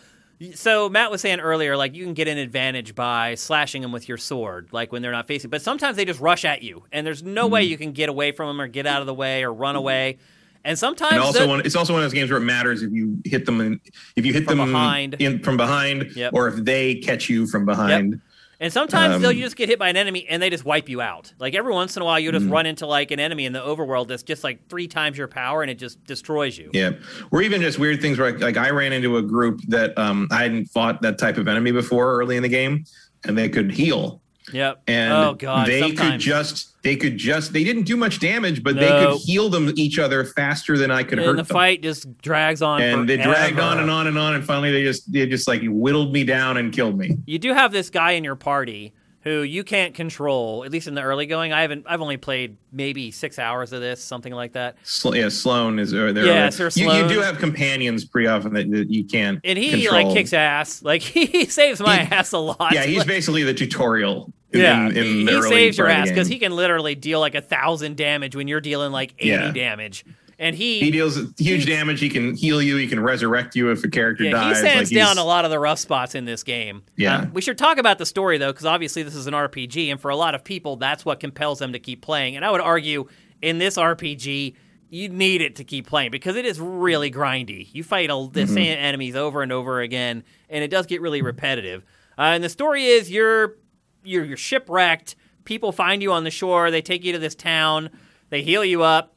[0.54, 4.08] So Matt was saying earlier, like you can get an advantage by slashing them with
[4.08, 5.50] your sword, like when they're not facing.
[5.50, 7.70] But sometimes they just rush at you, and there's no way Mm-hmm.
[7.70, 10.18] you can get away from them or get out of the way or run away.
[10.64, 12.82] And sometimes and also the- one, it's also one of those games where it matters
[12.82, 13.80] if you hit them in,
[14.16, 15.14] if you hit From them behind.
[15.18, 16.32] in from behind Yep.
[16.34, 18.20] or if they catch you from behind
[18.60, 20.88] And sometimes Um, they'll you just get hit by an enemy and they just wipe
[20.88, 21.32] you out.
[21.40, 22.38] Like every once in a while, you Mm-hmm.
[22.38, 25.26] just run into like an enemy in the overworld that's just like three times your
[25.26, 26.70] power and it just destroys you.
[26.72, 26.92] Yeah,
[27.32, 30.28] or even just weird things where like, like I ran into a group that um,
[30.30, 32.84] I hadn't fought that type of enemy before early in the game,
[33.24, 34.22] and they could heal,
[34.52, 34.80] Yep.
[34.86, 35.66] and oh god.
[35.66, 36.22] they could sometimes.
[36.24, 39.98] just they could just they didn't do much damage, but they could heal them each
[39.98, 41.46] other faster than I could and hurt the them.
[41.46, 42.82] fight just drags on.
[42.82, 45.62] and they dragged on and on and on, and finally they just they just like
[45.64, 47.16] whittled me down and killed me.
[47.24, 48.92] You do have this guy in your party
[49.22, 50.64] who you can't control.
[50.64, 51.86] At least in the early going, I haven't.
[51.88, 54.76] I've only played maybe six hours of this, something like that.
[54.82, 56.26] Sl- yeah, Sloan is uh, there.
[56.26, 59.40] Yeah, Sir you, you do have companions pretty often that, that you can't.
[59.44, 60.04] And he control.
[60.06, 60.82] like kicks ass.
[60.82, 62.72] Like he saves my He- ass a lot.
[62.72, 64.32] Yeah, he's Like, basically the tutorial.
[64.52, 67.20] In, yeah, in, in he, the he saves your ass because he can literally deal
[67.20, 69.50] like a thousand damage when you're dealing like eighty Yeah.
[69.52, 70.04] damage.
[70.38, 72.00] And he He deals huge He- damage.
[72.00, 72.76] He can heal you.
[72.76, 74.56] He can resurrect you if a character dies.
[74.56, 76.82] He sands like down a lot of the rough spots in this game.
[76.96, 77.18] Yeah.
[77.18, 80.00] Um, we should talk about the story though, because obviously this is an RPG, and
[80.00, 82.34] for a lot of people, that's what compels them to keep playing.
[82.36, 83.06] And I would argue
[83.40, 84.54] in this RPG,
[84.90, 87.68] you need it to keep playing because it is really grindy.
[87.72, 88.52] You fight a, the Mm-hmm.
[88.54, 91.84] same enemies over and over again, and it does get really repetitive.
[92.18, 93.56] Uh, and the story is you're
[94.04, 95.16] you're you're shipwrecked.
[95.44, 96.70] People find you on the shore.
[96.70, 97.90] They take you to this town.
[98.30, 99.14] They heal you up.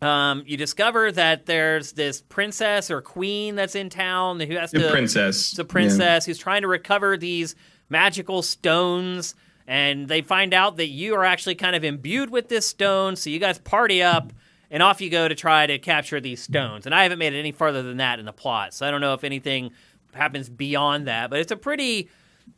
[0.00, 4.80] Um, you discover that there's this princess or queen that's in town who has The
[4.80, 4.90] to.
[4.90, 5.50] princess.
[5.50, 7.56] It's a princess who's trying to recover these
[7.88, 9.34] magical stones,
[9.66, 13.16] and they find out that you are actually kind of imbued with this stone.
[13.16, 14.32] So you guys party up,
[14.70, 16.86] and off you go to try to capture these stones.
[16.86, 19.00] And I haven't made it any further than that in the plot, so I don't
[19.00, 19.72] know if anything
[20.14, 21.28] happens beyond that.
[21.30, 22.08] But it's a pretty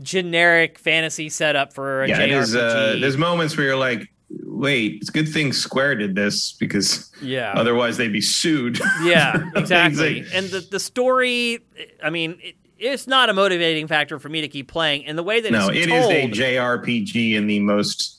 [0.03, 2.41] generic fantasy setup for a Yeah, JRPG.
[2.43, 2.57] is.
[2.57, 4.09] Uh, there's moments where you're like,
[4.45, 7.53] wait, it's a good thing Square did this because yeah.
[7.57, 8.81] otherwise they'd be sued.
[9.03, 10.23] Yeah, exactly.
[10.23, 11.61] Like- and the the story,
[12.03, 15.07] I mean, it, it's not a motivating factor for me to keep playing.
[15.07, 18.19] And the way that no, it's it told, is a JRPG in the most.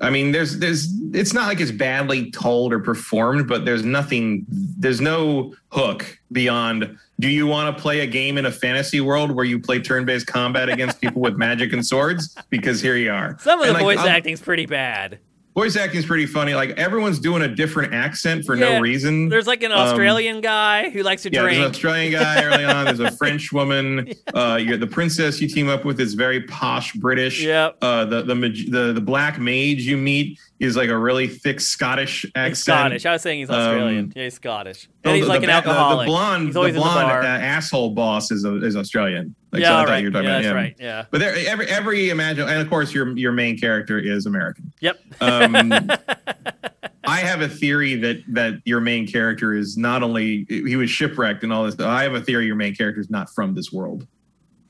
[0.00, 4.44] I mean, there's there's it's not like it's badly told or performed, but there's nothing.
[4.48, 6.98] There's no hook beyond.
[7.20, 10.26] Do you want to play a game in a fantasy world where you play turn-based
[10.26, 12.36] combat against people with magic and swords?
[12.50, 13.36] Because here you are.
[13.40, 15.20] some of the like, voice I'm- acting's pretty bad.
[15.54, 16.54] voice acting is pretty funny.
[16.54, 19.28] Like everyone's doing a different accent for Yeah, no reason.
[19.28, 21.62] There's like an Um, Australian guy who likes to yeah, there's an.
[21.64, 22.84] Australian guy early on.
[22.86, 24.12] There's a French woman.
[24.34, 27.40] Uh, you're, the princess you team up with is very posh British.
[27.44, 27.76] Yep.
[27.80, 28.34] Uh, the, the
[28.68, 32.48] the the black mage you meet is like a really thick Scottish accent.
[32.48, 33.06] He's Scottish.
[33.06, 34.04] I was saying he's Australian.
[34.04, 34.88] Um, yeah, he's Scottish.
[35.04, 36.06] Oh, And he's the- like the, an ba- the- alcoholic.
[36.06, 39.34] The, blonde, he's the blonde uh, asshole boss is a, is Australian.
[39.50, 39.98] Like, yeah, so I thought right.
[39.98, 40.56] you were talking yeah, about that's him.
[40.56, 40.76] right.
[40.78, 41.04] Yeah.
[41.10, 44.72] But there, every every imagine, and of course your your main character is American.
[44.80, 45.00] Yep.
[45.20, 45.72] Um,
[47.06, 51.42] I have a theory that that your main character is not only he was shipwrecked
[51.44, 51.78] and all this.
[51.78, 54.06] I have a theory your main character is not from this world.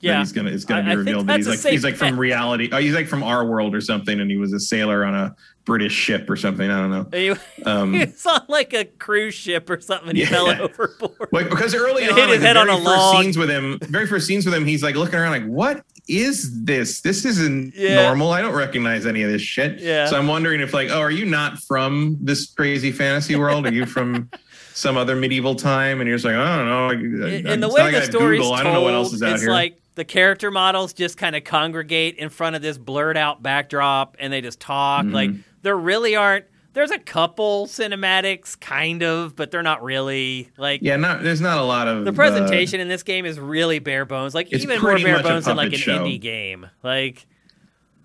[0.01, 0.19] Yeah.
[0.19, 2.69] he's gonna it's gonna I- be revealed that he's like he's like from reality.
[2.71, 5.35] Oh, he's like from our world or something, and he was a sailor on a
[5.65, 6.69] British ship or something.
[6.69, 7.07] I don't know.
[7.11, 7.33] He,
[7.65, 10.09] Um, he was on like a cruise ship or something.
[10.09, 10.29] and He Yeah.
[10.29, 11.29] fell overboard.
[11.31, 13.23] Like because early He on, hit like, his the head on very a first log.
[13.23, 16.63] scenes with him, very first scenes with him, he's like looking around like, what is
[16.63, 17.01] this?
[17.01, 18.03] This isn't Yeah.
[18.03, 18.31] normal.
[18.31, 19.79] I don't recognize any of this shit.
[19.79, 20.05] Yeah.
[20.07, 23.65] So I'm wondering if like, oh, are you not from this crazy fantasy world?
[23.65, 24.29] Are you from
[24.75, 25.99] some other medieval time?
[25.99, 27.25] And you're just like, I don't know.
[27.25, 28.49] I- I- and the way like the I story's Google.
[28.49, 29.51] told, I don't know what else is out it's here.
[29.51, 34.17] like the character models just kind of congregate in front of this blurred out backdrop
[34.19, 35.05] and they just talk.
[35.05, 35.13] Mm-hmm.
[35.15, 35.31] Like
[35.65, 36.45] there really aren't.
[36.73, 40.81] There's a couple cinematics, kind of, but they're not really like.
[40.83, 44.05] yeah, not there's not a lot of The presentation in this game is really bare
[44.05, 45.99] bones, like even more bare bones than like an show.
[46.05, 46.69] indie game.
[46.83, 47.31] Like, Uh,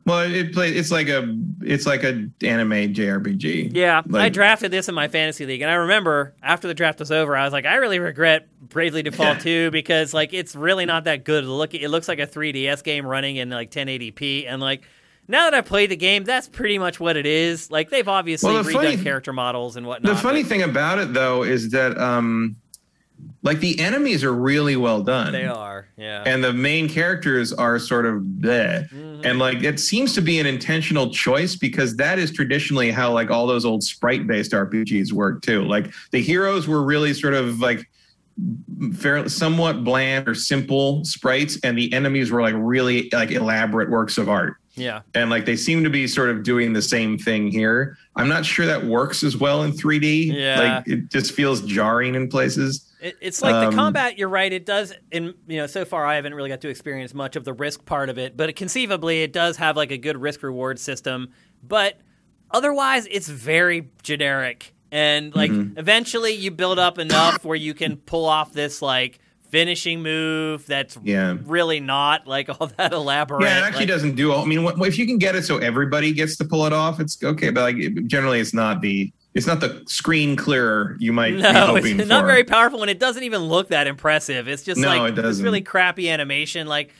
[0.06, 0.70] well, it play.
[0.70, 3.76] It's like a it's like a anime JRPG.
[3.76, 7.12] yeah, I drafted this in my fantasy league, and I remember after the draft was
[7.12, 11.04] over, I was like, I really regret Bravely Default 2 because like it's really not
[11.04, 11.44] that good.
[11.44, 14.82] Look, it looks like a 3DS game running in like 1080p, and like
[15.30, 17.70] now that I played the game, that's pretty much what it is.
[17.70, 20.14] Like they've obviously Well, the redone character models and whatnot.
[20.14, 22.56] The funny but thing about it though is that um
[23.42, 25.32] like the enemies are really well done.
[25.32, 26.22] they are, yeah.
[26.26, 28.88] And the main characters are sort of bleh.
[28.90, 29.24] Mhm.
[29.24, 33.30] And like it seems to be an intentional choice because that is traditionally how like
[33.30, 35.64] all those old sprite based RPGs work too.
[35.64, 37.88] Like the heroes were really sort of like
[38.94, 44.16] fairly somewhat bland or simple sprites and the enemies were like really like elaborate works
[44.16, 47.50] of art yeah, and like they seem to be sort of doing the same thing
[47.50, 47.96] here.
[48.16, 50.32] I'm not sure that works as well in 3D.
[50.34, 50.60] Yeah.
[50.78, 52.86] Like it just feels jarring in places.
[53.00, 54.18] It, it's like Um, the combat.
[54.18, 54.52] You're right.
[54.52, 54.92] It does.
[55.10, 57.84] In you know, so far I haven't really got to experience much of the risk
[57.86, 61.28] part of it, but it, conceivably it does have like a good risk reward system.
[61.62, 61.98] But
[62.50, 64.74] otherwise, it's very generic.
[64.92, 65.78] And like Mm-hmm.
[65.78, 69.18] eventually, you build up enough where you can pull off this like
[69.50, 71.36] finishing move that's Yeah.
[71.44, 73.42] really not like all that elaborate.
[73.42, 74.42] Yeah, it actually Like, doesn't do all.
[74.42, 77.22] I mean, if you can get it so everybody gets to pull it off, it's
[77.22, 77.50] okay.
[77.50, 81.66] But like generally, it's not the it's not the screen clearer you might be No,
[81.66, 82.26] hoping it's not for.
[82.26, 84.48] very powerful, and it doesn't even look that impressive.
[84.48, 86.66] It's just No, like it this really crappy animation.
[86.66, 86.92] Like,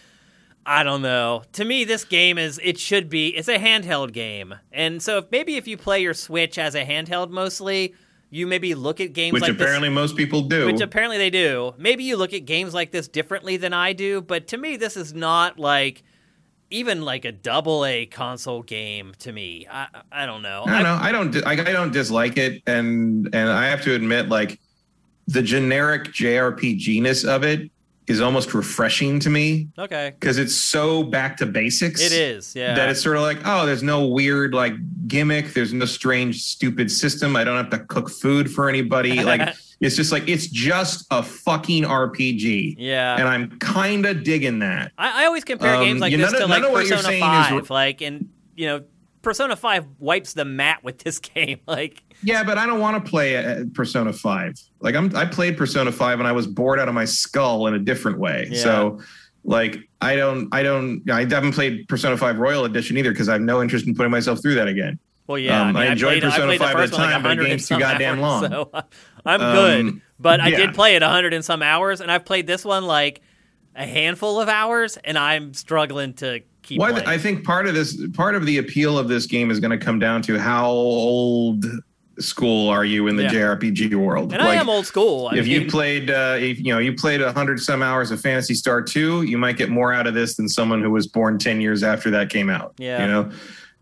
[0.64, 1.43] I don't know.
[1.55, 3.28] To me, this game is it should be.
[3.28, 6.84] It's a handheld game, and so if, maybe if you play your Switch as a
[6.84, 7.94] handheld mostly,
[8.31, 10.67] you maybe look at games which like apparently most people do.
[10.67, 11.75] Which apparently they do.
[11.76, 14.97] Maybe you look at games like this differently than I do, but to me, this
[14.97, 16.05] is not like
[16.70, 19.12] even like a double A console game.
[19.18, 20.65] To me, I I don't know.
[20.67, 20.99] I don't know.
[21.00, 21.47] I don't.
[21.47, 24.60] I, I don't dislike it, and and I have to admit, like
[25.26, 27.70] the generic JRPG-ness of it
[28.10, 32.00] is almost refreshing to me okay, because it's so back to basics.
[32.05, 32.55] it is.
[32.56, 32.74] Yeah.
[32.74, 34.74] That it's sort of like, oh, there's no weird like
[35.06, 35.55] gimmick.
[35.55, 37.36] There's no strange, stupid system.
[37.36, 39.22] I don't have to cook food for anybody.
[39.30, 42.74] Like it's just like it's just a fucking RPG.
[42.78, 43.16] yeah.
[43.16, 44.92] And I'm kind of digging that.
[44.98, 46.97] I, I always compare Um, games like this none to like none of what you're
[46.98, 48.82] Persona saying is Five, like and you know,
[49.22, 51.60] Persona Five wipes the mat with this game.
[51.66, 54.55] Like, Yeah, but I don't want to play uh, Persona 5.
[54.81, 57.74] Like I'm I played Persona 5 and I was bored out of my skull in
[57.74, 58.49] a different way.
[58.50, 58.62] Yeah.
[58.62, 59.00] So
[59.44, 63.32] like I don't I don't I haven't played Persona 5 Royal Edition either because I
[63.34, 64.99] have no interest in putting myself through that again.
[65.26, 67.10] well, yeah, Um, I, mean, I enjoyed played, Persona the 5 at the one like
[67.12, 68.50] time, but the game's too goddamn hours, long.
[68.50, 68.70] So
[69.26, 70.57] I'm Um, good, but I yeah.
[70.58, 73.23] did play it 100 and some hours, and I've played this one like
[73.76, 77.02] a handful of hours, and I'm struggling to keep Well.
[77.08, 79.82] I think part of this part of the appeal of this game is going to
[79.82, 81.65] come down to how old
[82.20, 83.31] school are you in the Yeah.
[83.32, 84.32] JRPG world?
[84.32, 85.28] and I am old school.
[85.32, 88.55] I if you played uh, if you know you played 100 some hours of Phantasy
[88.55, 91.60] Star 2 you might get more out of this than someone who was born 10
[91.60, 93.02] years after that came out Yeah.
[93.02, 93.31] you know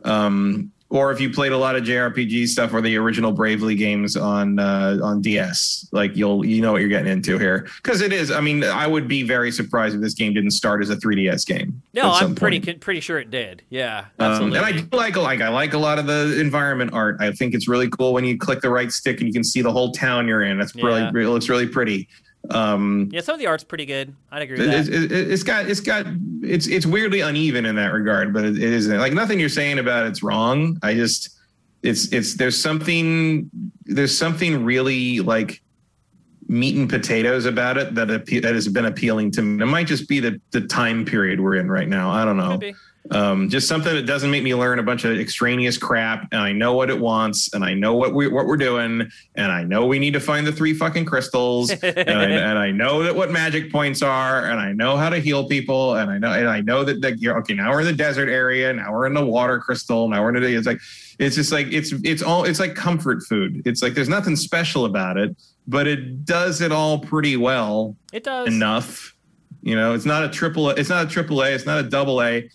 [0.05, 4.17] um or if you played a lot of JRPG stuff or the original Bravely games
[4.17, 8.13] on uh, on DS, like you'll you know what you're getting into here because it
[8.13, 8.31] is.
[8.31, 11.47] I mean, I would be very surprised if this game didn't start as a 3DS
[11.47, 11.83] game.
[11.93, 12.81] No, I'm pretty point.
[12.81, 13.63] pretty sure it did.
[13.69, 14.59] Yeah, Um, absolutely.
[14.59, 17.17] and I do like like I like a lot of the environment art.
[17.21, 19.61] I think it's really cool when you click the right stick and you can see
[19.61, 20.59] the whole town you're in.
[20.59, 21.09] That's really Yeah.
[21.11, 22.09] it looks really pretty.
[22.51, 24.15] Um, yeah, some of the art's pretty good.
[24.31, 25.13] I'd agree with it, that.
[25.13, 26.07] it, has got it's got
[26.43, 29.79] it's it's weirdly uneven in that regard, but it, it isn't like nothing you're saying
[29.79, 30.79] about it's wrong.
[30.83, 31.39] I just
[31.83, 33.51] it's it's there's something
[33.85, 35.61] there's something really like
[36.49, 39.63] meat and potatoes about it that that has been appealing to me.
[39.63, 42.11] It might just be the the time period we're in right now.
[42.11, 42.59] I don't know.
[43.11, 46.53] Um, just something that doesn't make me learn a bunch of extraneous crap, and I
[46.53, 49.87] know what it wants, and I know what we what we're doing, and I know
[49.87, 53.31] we need to find the three fucking crystals, and, I, and I know that what
[53.31, 56.61] magic points are, and I know how to heal people, and I know and I
[56.61, 57.55] know that, that you're okay.
[57.55, 60.43] Now we're in the desert area, now we're in the water crystal, now we're in
[60.43, 60.55] the.
[60.55, 60.81] It's like
[61.19, 63.63] it's just like it's it's all it's like comfort food.
[63.65, 65.35] It's like there's nothing special about it,
[65.67, 68.49] but it does it all pretty well It does.
[68.49, 69.15] enough.
[69.63, 70.71] You know, it's not a triple.
[70.71, 71.53] It's not a triple A.
[71.53, 72.49] It's not a double A.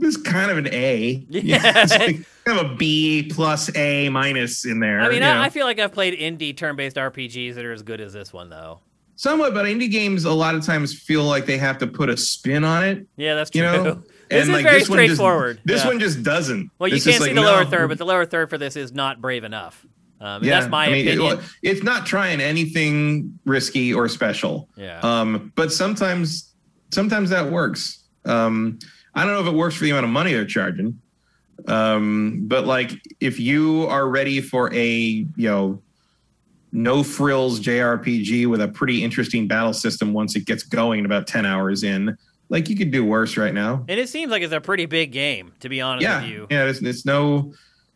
[0.00, 1.24] It's kind of an A.
[1.30, 1.60] Yeah.
[1.82, 5.00] it's like kind of a B plus A minus in there.
[5.00, 5.22] I mean.
[5.22, 8.32] I, I feel like I've played indie turn-based RPGs that are as good as this
[8.32, 8.80] one, though.
[9.16, 12.16] somewhat, but indie games a lot of times feel like they have to put a
[12.16, 13.06] spin on it.
[13.16, 13.60] Yeah, that's true.
[13.62, 15.60] You know, this And, is like, very this one just- straightforward.
[15.64, 15.88] This Yeah.
[15.90, 16.70] one just doesn't.
[16.78, 17.70] Well, you can't see like, the lower no.
[17.70, 19.84] third, but the lower third for this is not brave enough.
[20.20, 21.36] Um, Yeah, that's my I mean, it- opinion.
[21.38, 24.68] well, it's not trying anything risky or special.
[24.76, 25.00] yeah.
[25.00, 26.52] Um, but sometimes,
[26.92, 28.04] sometimes that works.
[28.24, 28.78] Um,
[29.14, 31.00] I don't know if it works for the amount of money they're charging.
[31.68, 35.80] Um, but like, if you are ready for a you know
[36.72, 41.44] no frills JRPG with a pretty interesting battle system once it gets going about ten
[41.46, 42.16] hours in,
[42.48, 43.84] like you could do worse right now.
[43.88, 46.46] and it seems like it's a pretty big game, to be honest Yeah, with you.
[46.50, 46.64] yeah.
[46.64, 47.52] It's, it's no.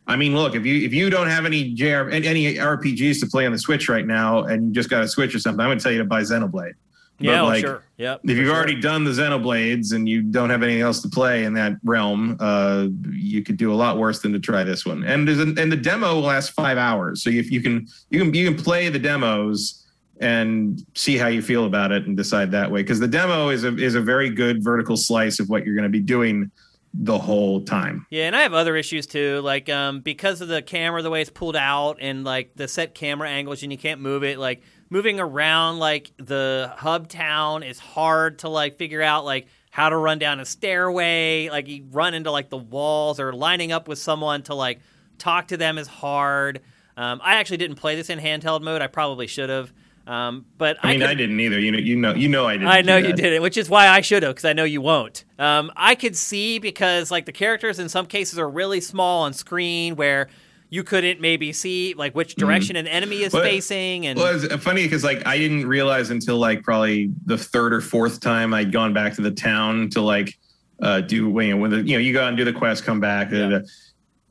[0.09, 3.27] I mean, look if you if you don't have any JR any any RPGs to
[3.27, 5.67] play on the Switch right now, and you just got a Switch or something, I'm
[5.67, 6.73] going to tell you to buy Xenoblade.
[7.19, 7.83] Yeah, oh, like, sure.
[7.97, 8.21] Yep.
[8.25, 8.55] if you've sure.
[8.55, 12.37] already done the Xenoblades and you don't have anything else to play in that realm,
[12.39, 15.03] uh, you could do a lot worse than to try this one.
[15.03, 18.33] And there's an, and the demo lasts five hours, so if you can you can
[18.33, 19.83] you can play the demos
[20.19, 22.81] and see how you feel about it and decide that way.
[22.81, 25.83] Because the demo is a is a very good vertical slice of what you're going
[25.83, 26.51] to be doing
[26.93, 28.05] the whole time.
[28.09, 31.21] Yeah, and I have other issues too, like um, because of the camera, the way
[31.21, 34.39] it's pulled out, and like the set camera angles, and you can't move it.
[34.39, 39.89] Like moving around, like the hub town is hard to like figure out, like how
[39.89, 41.49] to run down a stairway.
[41.49, 44.79] Like you run into like the walls, or lining up with someone to like
[45.17, 46.61] talk to them is hard.
[46.95, 48.81] Um, I actually didn't play this in handheld mode.
[48.81, 49.71] I probably should have.
[50.07, 51.59] Um, but I mean, could- I, didn't either.
[51.59, 52.67] You know, you know, you know, I didn't.
[52.69, 54.79] I know you did it, which is why I should have, because I know you
[54.79, 55.25] won't.
[55.37, 59.33] Um, I could see because like the characters in some cases are really small on
[59.33, 60.29] screen, where
[60.69, 64.63] you couldn't maybe see like which direction an enemy is Well, facing, and Well, it's
[64.63, 68.71] funny because like I didn't realize until like probably the third or fourth time I'd
[68.71, 70.37] gone back to the town to like
[70.81, 72.83] uh, do you know, when the you know you go out and do the quest,
[72.83, 73.31] come back.
[73.31, 73.65] da, da, da.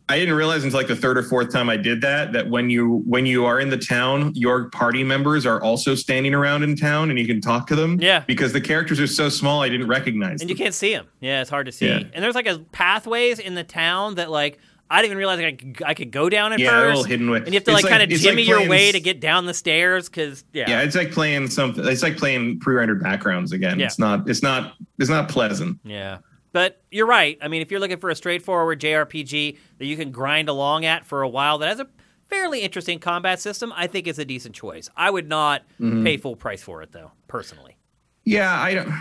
[0.09, 2.71] I didn't realize until like the third or fourth time I did that that when
[2.71, 6.77] you when you are in the town, your party members are also standing around in
[6.77, 8.01] town and you can talk to them.
[8.01, 8.21] Yeah.
[8.21, 10.49] because the characters are so small, I didn't recognize and them.
[10.51, 11.09] you can't see them.
[11.19, 11.89] Yeah, it's hard to see.
[11.89, 12.03] Yeah.
[12.13, 15.53] And there's like a pathways in the town that like I didn't even realize I,
[15.53, 17.39] could, I could go down at Yeah, first, all hidden way.
[17.39, 19.21] and you have to It's like, kind of it's like jimmy your way to get
[19.21, 20.71] down the stairs because yeah.
[20.71, 21.85] yeah, it's like playing something.
[21.87, 23.79] It's like playing pre-rendered backgrounds again.
[23.81, 23.87] Yeah.
[23.87, 24.29] It's not.
[24.29, 24.75] It's not.
[24.99, 25.81] It's not pleasant.
[25.85, 26.19] Yeah.
[26.53, 27.37] But you're right.
[27.43, 31.05] I mean, if you're looking for a straightforward JRPG that you can grind along at
[31.05, 31.89] for a while that has a
[32.29, 34.89] fairly interesting combat system, I think it's a decent choice.
[34.97, 36.05] I would not Mm-hmm.
[36.05, 37.77] pay full price for it though, personally.
[38.25, 38.93] Yeah, I don't.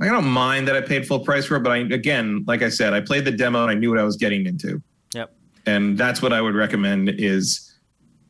[0.00, 2.68] I don't mind that I paid full price for it, but I again, like I
[2.68, 4.82] said, I played the demo and I knew what I was getting into,
[5.14, 5.32] Yep.
[5.66, 7.74] and that's what I would recommend: is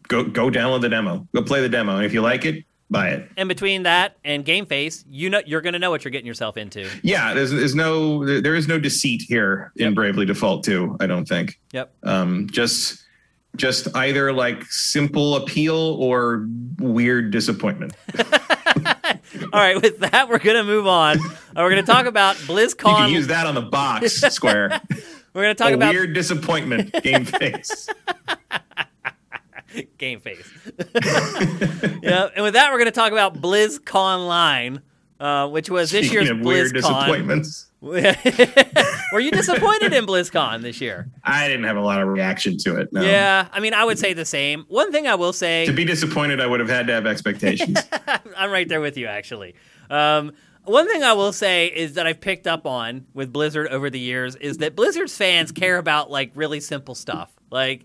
[0.08, 3.10] go go download the demo, go play the demo, and if you like it, buy
[3.10, 3.30] it.
[3.36, 6.26] And between that and Game Face, you know you're going to know what you're getting
[6.26, 6.88] yourself into.
[7.02, 9.94] Yeah, there's, there's no there is no deceit here in Yep.
[9.94, 11.58] Bravely Default 2, I don't think.
[11.72, 11.92] Yep.
[12.02, 13.00] Um, just
[13.56, 16.46] just either like simple appeal or
[16.78, 17.94] weird disappointment.
[19.52, 21.18] All right, with that, we're going to move on.
[21.20, 22.90] Uh, we're going to talk about BlizzCon.
[22.90, 24.80] You can use that on the box square.
[25.32, 27.88] we're going to talk a about weird disappointment game face.
[29.98, 30.50] Game Face.
[32.02, 34.82] yeah, and with that, we're going to talk about BlizzConline,
[35.20, 36.74] uh, which was this year's of weird BlizzCon.
[36.74, 37.66] disappointments.
[37.80, 41.08] Were you disappointed in BlizzCon this year?
[41.24, 42.92] I didn't have a lot of reaction to it.
[42.92, 43.02] No.
[43.02, 44.64] Yeah, I mean, I would say the same.
[44.68, 47.78] One thing I will say To be disappointed, I would have had to have expectations.
[48.36, 49.54] I'm right there with you, actually.
[49.88, 50.32] Um,
[50.64, 53.98] One thing I will say is that I've picked up on with Blizzard over the
[54.00, 57.32] years is that Blizzard's fans care about like really simple stuff.
[57.50, 57.84] Like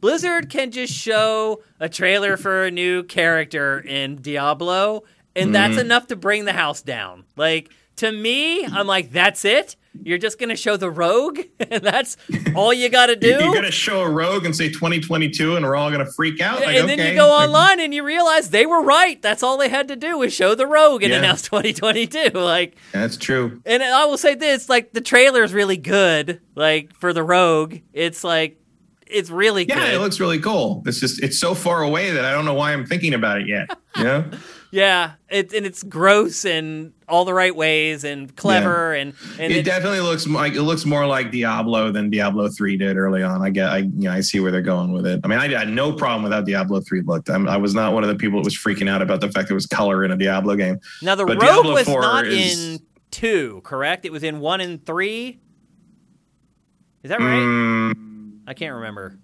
[0.00, 5.04] Blizzard can just show a trailer for a new character in Diablo,
[5.36, 5.80] and that's mm-hmm.
[5.80, 7.24] enough to bring the house down.
[7.36, 9.76] Like to me, I'm like, that's it.
[10.02, 12.16] You're just gonna show the rogue, and that's
[12.54, 13.28] all you got to do.
[13.28, 16.60] You're gonna show a rogue and say 2022, and we're all gonna freak out.
[16.60, 17.10] Like, and then okay.
[17.10, 19.20] you go online and you realize they were right.
[19.22, 21.18] That's all they had to do was show the rogue and Yeah.
[21.20, 22.30] announce 2022.
[22.46, 23.60] Like, That's true.
[23.64, 26.40] and I will say this: like the trailer is really good.
[26.54, 28.60] Like for the rogue, it's like
[29.06, 29.94] it's really Yeah, good.
[29.94, 30.82] it looks really cool.
[30.86, 33.48] It's just it's so far away that I don't know why I'm thinking about it
[33.48, 33.70] yet.
[33.96, 34.30] You know?
[34.76, 39.58] yeah, it, and it's gross in all the right ways and clever and and it,
[39.58, 43.40] it- definitely looks like it looks more like Diablo than Diablo three did early on.
[43.40, 45.20] I get, I you know, I see where they're going with it.
[45.24, 47.30] I mean, I had no problem with how Diablo three looked.
[47.30, 49.48] I'm, I was not one of the people that was freaking out about the fact
[49.48, 50.78] there was color in a Diablo game.
[51.00, 52.80] now the but rogue Diablo was not is- in
[53.10, 54.04] two, correct?
[54.04, 55.40] It was in one and three.
[57.02, 57.38] Is that right?
[57.38, 59.18] Mm, I can't remember.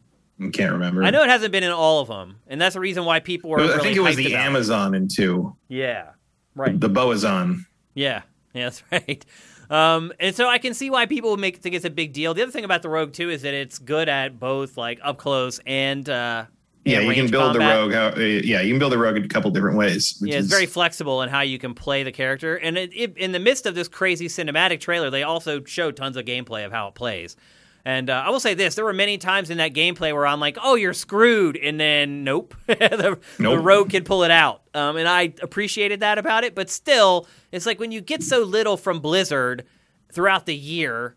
[0.47, 1.03] I can't remember.
[1.05, 3.51] I know it hasn't been in all of them, and that's the reason why people
[3.51, 3.61] were.
[3.61, 6.11] I really think it was the Amazon in two, Yeah,
[6.55, 6.79] right.
[6.79, 7.67] the Boazon.
[7.95, 8.23] Yeah,
[8.55, 9.25] yeah, that's right.
[9.71, 12.35] Um, and so I can see why people make think it's a big deal.
[12.35, 15.17] The other thing about the Rogue too is that it's good at both like up
[15.17, 16.45] close and uh,
[16.85, 17.75] Yeah, you can build combat.
[17.75, 17.93] the rogue.
[17.95, 20.17] How, uh, yeah, you can build the rogue in a couple different ways.
[20.21, 22.57] which Yeah, it's is- very flexible in how you can play the character.
[22.57, 26.19] And it, it, in the midst of this crazy cinematic trailer, they also show tons
[26.19, 27.37] of gameplay of how it plays.
[27.85, 30.39] And uh, I will say this: there were many times in that gameplay where I'm
[30.39, 34.63] like, "Oh, you're screwed," and then nope, the, the rogue can pull it out.
[34.73, 36.55] Um, and I appreciated that about it.
[36.55, 39.65] But still, it's like when you get so little from Blizzard
[40.13, 41.17] throughout the year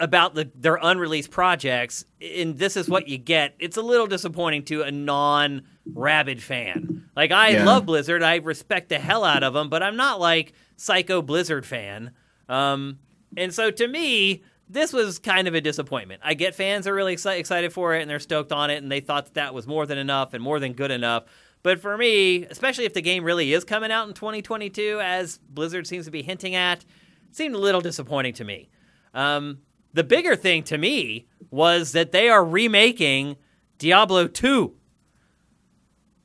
[0.00, 3.54] about the, their unreleased projects, and this is what you get.
[3.58, 7.08] It's a little disappointing to a non-rabid fan.
[7.16, 7.64] Like I Yeah.
[7.64, 11.66] love Blizzard, I respect the hell out of them, but I'm not like psycho Blizzard
[11.66, 12.12] fan.
[12.48, 13.00] Um,
[13.36, 16.20] and so to me, this was kind of a disappointment.
[16.24, 18.90] I get fans are really exci- excited for it and they're stoked on it, and
[18.90, 21.24] they thought that, that was more than enough and more than good enough.
[21.62, 25.86] But for me, especially if the game really is coming out in 2022, as Blizzard
[25.86, 26.84] seems to be hinting at,
[27.32, 28.68] seemed a little disappointing to me.
[29.14, 29.58] Um,
[29.92, 33.36] the bigger thing to me was that they are remaking
[33.78, 34.74] Diablo 2.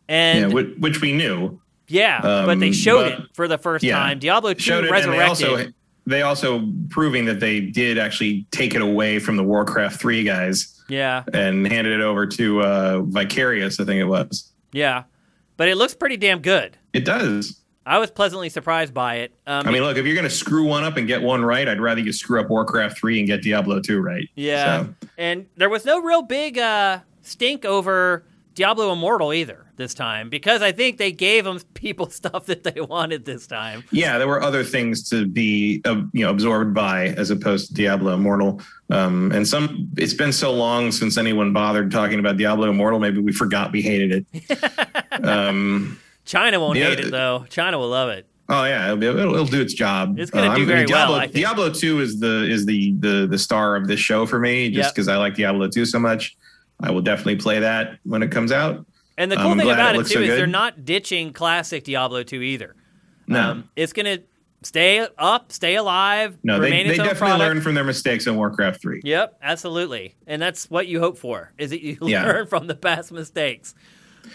[0.08, 1.60] And yeah, which, which we knew.
[1.88, 2.22] Yeah.
[2.22, 4.20] But they um, showed but- it for the first yeah, time.
[4.20, 5.74] Diablo 2 Showed it, and resurrected.
[6.06, 10.82] They also proving that they did actually take it away from the Warcraft three guys
[10.90, 13.80] yeah, and handed it over to uh, Vicarious.
[13.80, 14.52] I think it was.
[14.72, 15.04] yeah.
[15.56, 16.78] But it looks pretty damn good.
[16.94, 17.62] It does.
[17.86, 19.34] I was pleasantly surprised by it.
[19.46, 21.68] Um, I mean, look, if you're going to screw one up and get one right,
[21.68, 24.28] I'd rather you screw up Warcraft 3 and get Diablo 2 right.
[24.36, 24.86] Yeah.
[24.86, 28.24] So, And there was no real big uh, stink over
[28.56, 32.80] Diablo Immortal either this time because I think they gave them people stuff that they
[32.82, 33.84] wanted this time.
[33.92, 37.74] yeah, there were other things to be uh, you know absorbed by as opposed to
[37.74, 38.62] Diablo Immortal.
[38.90, 43.20] Um, and some it's been so long since anyone bothered talking about Diablo Immortal, maybe
[43.20, 44.64] we forgot we hated it.
[45.24, 46.90] um, China won't Yeah.
[46.90, 47.46] hate it though.
[47.50, 48.28] China will love it.
[48.50, 50.20] Oh yeah, it'll, be- it'll, it'll do its job.
[50.20, 51.36] It's gonna Uh, do I'm- very Diablo, well, I think.
[51.36, 54.88] Diablo two is the is the the the star of this show for me, just
[54.88, 54.94] Yep.
[54.96, 56.36] because I like Diablo two so much.
[56.82, 58.86] I will definitely play that when it comes out.
[59.18, 60.38] And the cool I'm thing about it it, too so is good.
[60.40, 62.76] they're not ditching classic Diablo 2 either.
[63.28, 64.24] No, Um, it's going to
[64.64, 67.48] stay up, stay alive, no, they, remain they its own definitely product.
[67.50, 69.02] learned from their mistakes in Warcraft three.
[69.04, 70.16] Yep, absolutely.
[70.26, 72.24] And that's what you hope for, is that you Yeah.
[72.26, 73.76] learn from the past mistakes.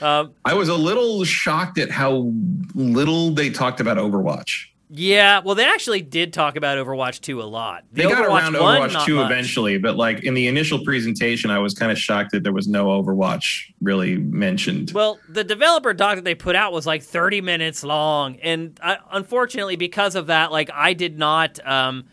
[0.02, 2.31] Um, I was a little shocked at how
[2.74, 4.66] little they talked about Overwatch.
[4.91, 7.84] Yeah, well, they actually did talk about Overwatch 2 a lot.
[7.92, 9.31] The They got around to 1, Overwatch 2 much.
[9.31, 12.67] eventually, but like in the initial presentation, I was kind of shocked that there was
[12.67, 14.92] no Overwatch really mentioned.
[14.94, 18.99] Well, the developer doc that they put out was like 30 minutes long, and I,
[19.12, 22.07] unfortunately, because of that, like I did not um,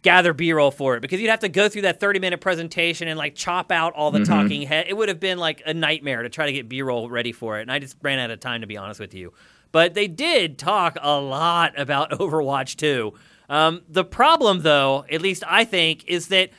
[0.00, 3.34] gather B-roll for it because you'd have to go through that 30-minute presentation and like
[3.34, 4.86] chop out all the talking head.
[4.88, 7.62] It would have been like a nightmare to try to get B-roll ready for it,
[7.62, 9.34] and I just ran out of time to be honest with you.
[9.72, 13.12] But they did talk a lot about Overwatch 2.
[13.48, 16.50] Um, the problem, though, at least I think, is that.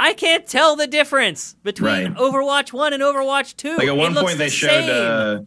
[0.00, 2.14] I can't tell the difference between Right.
[2.14, 3.78] Overwatch 1 and Overwatch 2.
[3.78, 5.42] like at one point, the they showed uh,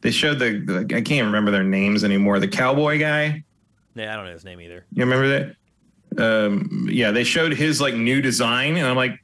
[0.00, 0.58] they showed the,
[0.88, 2.40] the I can't remember their names anymore.
[2.40, 3.44] The cowboy guy,
[3.94, 4.84] Yeah, I don't know his name either.
[4.92, 5.56] you remember that?
[6.18, 9.20] Um, yeah, they showed his like new design, and I'm like,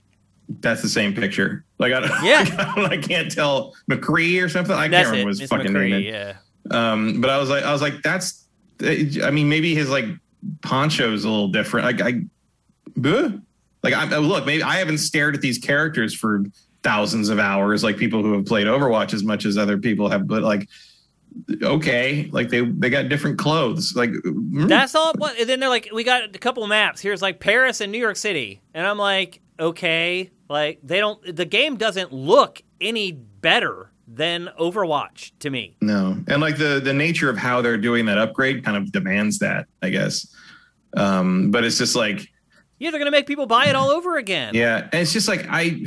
[0.60, 1.64] that's the same picture.
[1.80, 2.74] Like I Yeah.
[2.76, 4.76] I can't tell McCree or something.
[4.76, 5.38] I can't That's remember it.
[5.40, 6.02] his fucking McCree, name.
[6.04, 6.34] yeah.
[6.70, 8.44] Um, but I was like, I was like, that's.
[8.80, 10.04] I mean, maybe his like
[10.62, 11.86] poncho is a little different.
[11.86, 12.22] Like I,
[12.96, 13.30] Buh.
[13.82, 16.44] like I look, maybe I haven't stared at these characters for
[16.82, 20.26] thousands of hours, like people who have played Overwatch as much as other people have.
[20.28, 20.68] But like,
[21.62, 22.28] okay.
[22.32, 23.94] Like they they got different clothes.
[23.96, 25.12] Like mm, That's all.
[25.22, 27.00] And then they're like, we got a couple maps.
[27.00, 31.36] Here's like Paris and New York City, and I'm like, okay, like they don't.
[31.36, 35.76] The game doesn't look any better than Overwatch to me.
[35.82, 39.38] no, and like the the nature of how they're doing that upgrade kind of demands
[39.40, 40.34] that, I guess.
[40.96, 42.26] Um, but it's just like
[42.78, 44.54] Yeah, they're gonna make people buy it all over again.
[44.54, 45.84] Yeah, and it's just like I.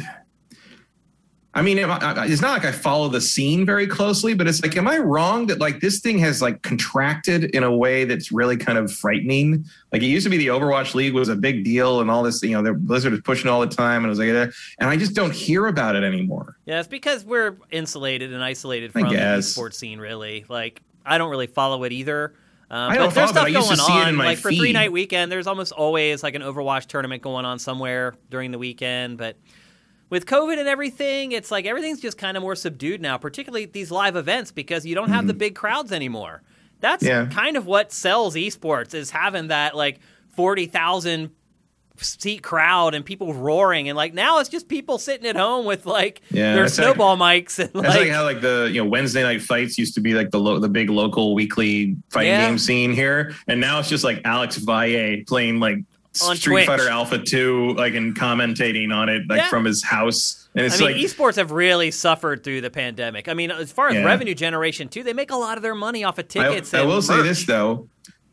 [1.53, 4.77] I mean, I- it's not like I follow the scene very closely, but it's like,
[4.77, 8.55] am I wrong that like this thing has like contracted in a way that's really
[8.55, 9.65] kind of frightening?
[9.91, 12.41] Like it used to be the Overwatch League was a big deal and all this,
[12.41, 14.95] you know, the Blizzard was pushing all the time, and it was like, and I
[14.95, 16.55] just don't hear about it anymore.
[16.65, 19.53] Yeah, it's because we're insulated and isolated from the guess.
[19.57, 19.99] esports scene.
[19.99, 22.33] Really, like I don't really follow it either.
[22.69, 24.09] Um, I don't but there's follow stuff but I used to going see it on.
[24.09, 27.43] in my like for three night weekend, there's almost always like an Overwatch tournament going
[27.43, 29.17] on somewhere during the weekend.
[29.17, 29.35] But
[30.11, 33.89] with COVID and everything, it's like everything's just kind of more subdued now, particularly these
[33.89, 36.43] live events because you don't have the big crowds anymore.
[36.81, 37.31] That's Mm-hmm.
[37.31, 37.35] Yeah.
[37.35, 39.99] kind of what sells esports is having that like
[40.35, 41.31] forty thousand
[41.97, 45.85] seat crowd and people roaring and like now it's just people sitting at home with
[45.85, 48.81] like Yeah, their it's like- snowball mics and That's like, like, how like the you
[48.83, 52.31] know Wednesday night fights used to be like the lo- the big local weekly fighting
[52.31, 52.47] Yeah.
[52.47, 55.77] game scene here, and now it's just like Alex Valle playing like
[56.27, 56.65] On Street Twitch.
[56.67, 59.47] Fighter Alpha Two, like and commentating on it like Yeah.
[59.49, 63.29] from his house, and I it's mean, like esports have really suffered through the pandemic.
[63.29, 64.03] I mean, as far as Yeah.
[64.03, 66.73] revenue generation too, they make a lot of their money off of tickets.
[66.73, 67.87] I and will say this though,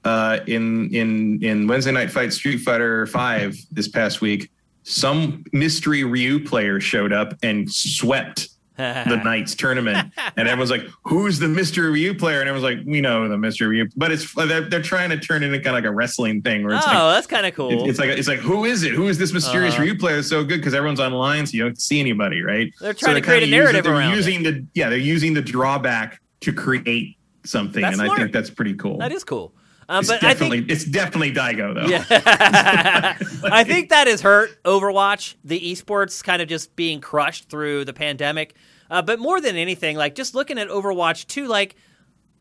[0.05, 4.51] uh, in in in Wednesday night fight Street Fighter Five this past week,
[4.83, 8.49] some mystery Ryu player showed up and swept
[8.79, 13.01] the night's tournament, and everyone's like, "Who's the mystery Ryu player?" And everyone's like, "We
[13.01, 15.83] know the mystery Ryu," but it's they're, they're trying to turn it into kind of
[15.85, 17.15] like a wrestling thing where it's oh, like.
[17.17, 17.71] that's kind of cool.
[17.71, 18.93] it- It's like it's like who is it?
[18.93, 19.83] Who is this mysterious Uh-huh.
[19.83, 20.59] Ryu player that's so good?
[20.59, 22.73] Because everyone's online, so you don't see anybody, right?
[22.81, 24.17] They're So trying to create a narrative it- around They're it.
[24.17, 28.51] using the yeah, they're using the drawback to create something, That's and I think that's
[28.51, 28.99] pretty cool.
[28.99, 29.53] that is cool.
[29.91, 31.87] Um, It's but I definitely think it's definitely Daigo though.
[31.87, 32.05] Yeah.
[33.45, 37.93] I think that has hurt Overwatch, the esports kind of just being crushed through the
[37.95, 38.55] pandemic.
[38.91, 41.77] Uh, but more than anything, like just looking at Overwatch 2, like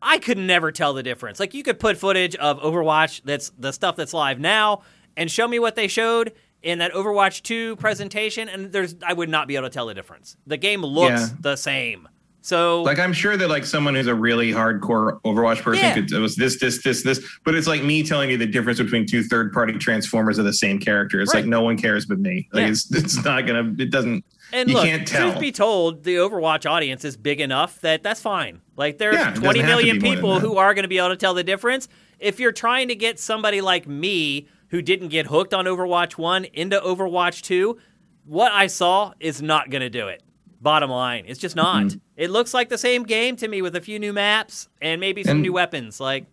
[0.02, 1.40] I could never tell the difference.
[1.40, 4.82] Like you could put footage of Overwatch that's the stuff that's live now
[5.16, 9.28] and show me what they showed in that Overwatch 2 presentation and there's I would
[9.28, 10.36] not be able to tell the difference.
[10.46, 11.36] The game looks Yeah.
[11.40, 12.08] the same.
[12.48, 15.92] So Like I'm sure that like someone who's a really hardcore Overwatch person Yeah.
[15.94, 18.78] could it was this, this, this, this, but it's like me telling you the difference
[18.80, 21.20] between two third party transformers of the same character.
[21.20, 21.40] It's Right.
[21.40, 22.48] like no one cares but me.
[22.54, 22.68] Like Yeah.
[22.70, 25.30] it's it's not gonna it doesn't And you look, can't tell.
[25.30, 28.62] truth be told, the Overwatch audience is big enough that that's fine.
[28.76, 30.72] Like there's Yeah, it doesn't 20 have to million be more than people who are
[30.72, 31.86] going to be able to tell the difference.
[32.18, 36.46] If you're trying to get somebody like me who didn't get hooked on Overwatch 1
[36.54, 37.76] into Overwatch 2,
[38.24, 40.22] what I saw is not going to do it.
[40.60, 41.84] Bottom line, it's just not.
[41.84, 41.98] Mm-hmm.
[42.16, 45.22] It looks like the same game to me with a few new maps and maybe
[45.22, 46.26] some And- new weapons like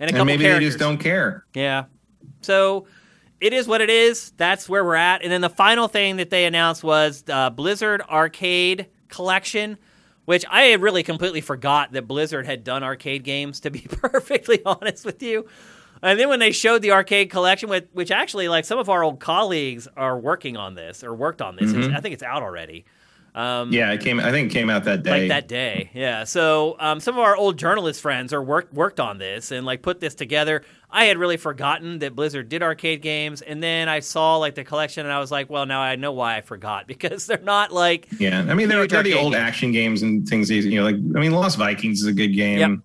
[0.00, 0.60] and a and couple maybe characters.
[0.64, 1.44] they just don't care.
[1.54, 1.84] Yeah.
[2.40, 2.86] So
[3.40, 4.32] it is what it is.
[4.36, 5.22] That's where we're at.
[5.22, 9.78] And then the final thing that they announced was uh, Blizzard Arcade Collection,
[10.24, 14.60] which I had really completely forgot that Blizzard had done arcade games, to be perfectly
[14.66, 15.46] honest with you.
[16.02, 19.04] And then when they showed the arcade collection, with, which actually, like some of our
[19.04, 21.94] old colleagues are working on this or worked on this, Mm-hmm.
[21.94, 22.84] I think it's out already.
[23.34, 25.20] Um, Yeah, it came I think it came out that day.
[25.20, 25.90] like that day.
[25.94, 26.24] Yeah.
[26.24, 29.80] So um, some of our old journalist friends are work, worked on this and like
[29.80, 30.62] put this together.
[30.90, 34.64] I had really forgotten that Blizzard did arcade games, and then I saw like the
[34.64, 37.72] collection, and I was like, well, now I know why I forgot because they're not
[37.72, 39.42] like Yeah, I mean they're, they're the old games.
[39.42, 40.50] action games and things.
[40.50, 42.58] You know, like I mean, Lost Vikings is a good game.
[42.58, 42.78] Yep.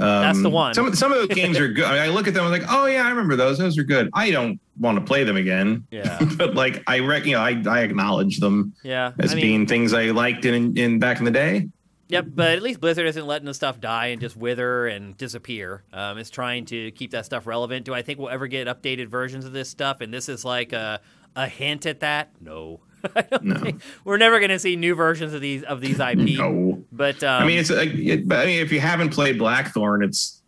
[0.00, 0.74] Um, That's the one.
[0.74, 1.84] Some of- some of those games are good.
[1.84, 3.58] I, mean, I look at them I'm like, oh yeah, I remember those.
[3.58, 4.10] Those are good.
[4.14, 5.86] I don't want to play them again.
[5.90, 6.18] Yeah.
[6.36, 9.12] but like I rec, you know, I, I acknowledge them yeah.
[9.18, 11.68] as I mean, being things I liked in in back in the day.
[12.10, 15.84] Yep, but at least Blizzard isn't letting the stuff die and just wither and disappear.
[15.92, 17.84] Um, it's trying to keep that stuff relevant.
[17.84, 20.00] Do I think we'll ever get updated versions of this stuff?
[20.00, 21.00] And this is like a,
[21.36, 22.32] a hint at that?
[22.40, 22.80] No.
[23.42, 23.72] No.
[24.04, 26.18] we're never going to see new versions of these of these IP.
[26.18, 29.38] No, But um, I mean it's like, it, but I mean if you haven't played
[29.38, 30.42] Blackthorne, it's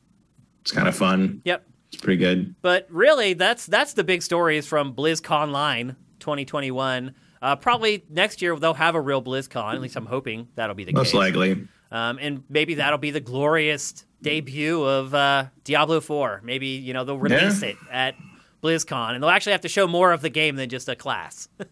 [0.62, 1.40] it's kind of fun.
[1.44, 1.66] yep.
[1.92, 2.54] It's pretty good.
[2.62, 7.14] But really, that's that's the big stories from BlizzConline 2021.
[7.42, 9.74] Uh, probably next year they'll have a real BlizzCon.
[9.74, 11.14] At least I'm hoping that'll be the Most case.
[11.14, 11.68] Most likely.
[11.90, 16.40] Um, and maybe that'll be the glorious debut of uh, Diablo 4.
[16.44, 17.70] Maybe you know they'll release Yeah.
[17.70, 18.14] it at
[18.62, 21.48] BlizzCon, and they'll actually have to show more of the game than just a class.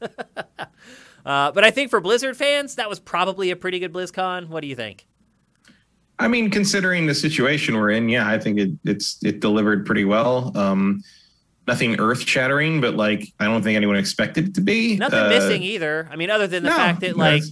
[1.26, 4.48] uh, but I think for Blizzard fans, that was probably a pretty good BlizzCon.
[4.48, 5.06] What do you think?
[6.18, 10.04] I mean, considering the situation we're in, yeah, I think it it's it delivered pretty
[10.04, 10.56] well.
[10.56, 11.02] Um,
[11.66, 14.96] nothing earth shattering, but like I don't think anyone expected it to be.
[14.96, 16.08] Nothing Uh, missing either.
[16.10, 17.42] I mean, other than the no, fact that like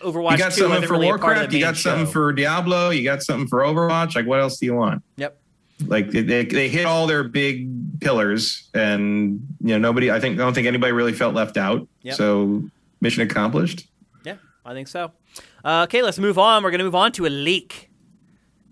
[0.00, 0.32] Overwatch.
[0.32, 1.52] You got something for really a part of Warcraft.
[1.52, 2.90] You got something for Diablo.
[2.90, 4.14] You got something for Overwatch.
[4.14, 5.02] Like, what else do you want?
[5.16, 5.37] Yep.
[5.86, 10.10] Like they, they, hit all their big pillars, and you know nobody.
[10.10, 11.86] I think I don't think anybody really felt left out.
[12.02, 12.16] Yep.
[12.16, 12.64] So
[13.00, 13.86] mission accomplished.
[14.24, 15.12] Yeah, I think so.
[15.64, 16.64] Uh, okay, let's move on.
[16.64, 17.90] We're to move on to a leak,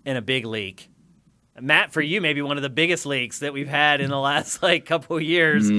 [0.05, 0.89] and a big leak.
[1.59, 4.61] Matt, for you, maybe one of the biggest leaks that we've had in the last
[4.63, 5.71] like couple of years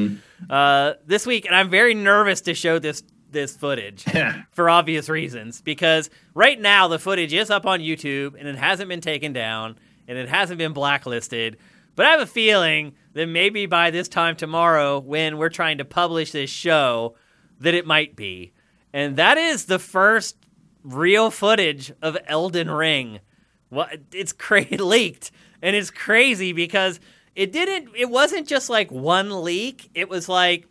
[0.50, 4.05] uh, this week, and I'm very nervous to show this this footage
[4.52, 8.89] for obvious reasons because right now the footage is up on YouTube and it hasn't
[8.89, 9.76] been taken down
[10.09, 11.59] and it hasn't been blacklisted.
[11.95, 15.85] But I have a feeling that maybe by this time tomorrow, when we're trying to
[15.85, 17.15] publish this show,
[17.61, 18.53] that it might be.
[18.93, 20.37] And that is the first
[20.83, 23.20] real footage of Elden Ring.
[23.69, 25.31] What it's cra- leaked,
[25.61, 27.01] and it's crazy because
[27.35, 27.91] it didn't.
[27.95, 29.91] It wasn't just like one leak.
[29.95, 30.67] It was like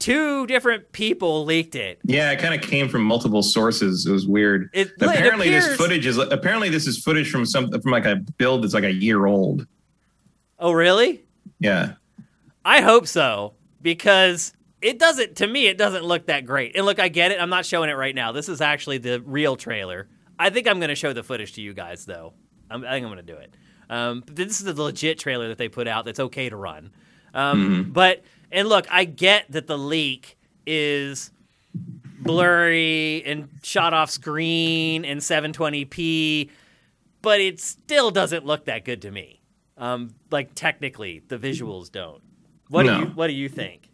[0.00, 2.00] two different people leaked it.
[2.04, 4.06] Yeah, it kind of came from multiple sources.
[4.06, 4.68] It was weird.
[4.72, 8.06] It- it apparently, appears- this footage is apparently this is footage from some from like
[8.06, 9.66] a build that's like a year old.
[10.58, 11.22] Oh, really?
[11.60, 11.92] Yeah.
[12.64, 15.36] I hope so because it doesn't.
[15.36, 16.76] To me, it doesn't look that great.
[16.76, 17.40] And look, I get it.
[17.40, 18.32] I'm not showing it right now.
[18.32, 20.08] This is actually the real trailer.
[20.38, 22.32] I think I'm going to show the footage to you guys, though.
[22.70, 23.54] I'm, I think I'm going to do it.
[23.90, 26.04] Um, this is the legit trailer that they put out.
[26.04, 26.92] That's okay to run.
[27.34, 28.22] Um, But
[28.52, 31.30] and look, I get that the leak is
[32.20, 36.50] blurry and shot off screen in 720p,
[37.22, 39.40] but it still doesn't look that good to me.
[39.78, 42.22] Um, like technically, the visuals don't.
[42.68, 42.94] What No.
[43.00, 43.88] do you What do you think?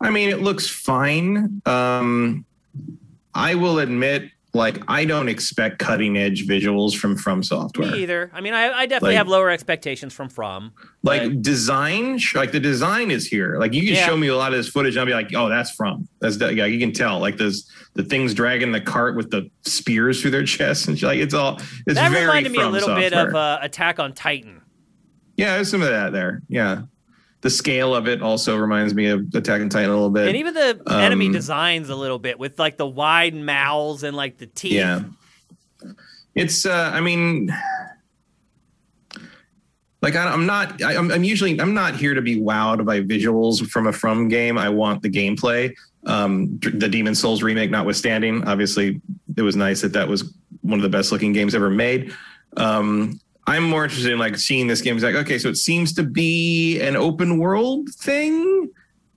[0.00, 1.60] I mean, it looks fine.
[1.66, 2.46] Um,
[3.34, 7.92] I will admit, like, I don't expect cutting edge visuals from From Software.
[7.92, 8.30] Me either.
[8.34, 10.72] I mean, I, I definitely Like- have lower expectations from From.
[11.02, 13.56] Like but- design, like the design is here.
[13.58, 14.06] Like you can Yeah.
[14.06, 16.36] show me a lot of this footage, and I'll be like, "Oh, that's from." That's
[16.38, 17.20] the, yeah, you can tell.
[17.20, 21.06] Like those the things dragging the cart with the spears through their chests, and shit.
[21.06, 21.56] like it's all.
[21.86, 24.60] It's that very reminded me a little bit of uh, Attack on Titan.
[25.36, 26.42] yeah, there's some of that there.
[26.48, 26.82] Yeah,
[27.42, 30.28] the scale of it also reminds me of Attack on Titan a little bit.
[30.28, 34.16] And even the enemy Um, designs a little bit with like the wide mouths and
[34.16, 34.72] like the teeth.
[34.72, 35.02] Yeah.
[36.34, 37.50] It's, uh, I mean,
[40.02, 43.00] like I, I'm not, I, I'm, I'm usually, I'm not here to be wowed by
[43.00, 44.58] visuals from a From game.
[44.58, 45.74] I want the gameplay.
[46.06, 49.00] Um, the Demon Souls remake notwithstanding, obviously
[49.36, 52.14] it was nice that that was one of the best looking games ever made.
[52.56, 53.20] Um,
[53.50, 54.96] I'm more interested in like seeing this game.
[54.96, 58.70] It's like, okay, so it seems to be an open world thing.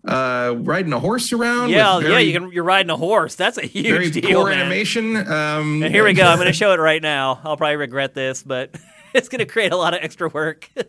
[0.05, 1.69] Uh, riding a horse around.
[1.69, 2.51] Yeah, with yeah, you can.
[2.51, 3.35] You're riding a horse.
[3.35, 4.59] That's a very huge deal, poor man.
[4.59, 5.15] animation.
[5.15, 6.25] Um, And here we go.
[6.25, 7.39] I'm going to show it right now.
[7.43, 8.75] I'll probably regret this, but
[9.13, 10.69] it's going to create a lot of extra work.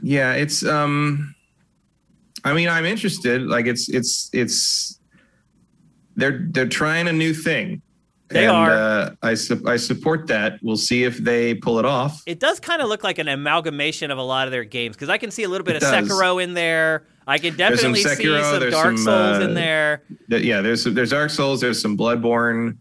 [0.00, 1.34] Yeah, it's um
[2.44, 3.42] I mean, I'm interested.
[3.42, 5.00] Like it's it's it's
[6.14, 7.82] they're they're trying a new thing.
[8.30, 8.70] They and, are.
[8.70, 10.58] Uh, I su- I support that.
[10.62, 12.22] We'll see if they pull it off.
[12.26, 15.08] it does kind of look like an amalgamation of a lot of their games because
[15.08, 16.08] I can see a little bit It of does.
[16.08, 17.06] Sekiro in there.
[17.26, 20.02] I can There's some definitely see some Dark some, Souls in uh, there.
[20.30, 22.78] Th- Yeah, there's there's Dark Souls, there's some Bloodborne,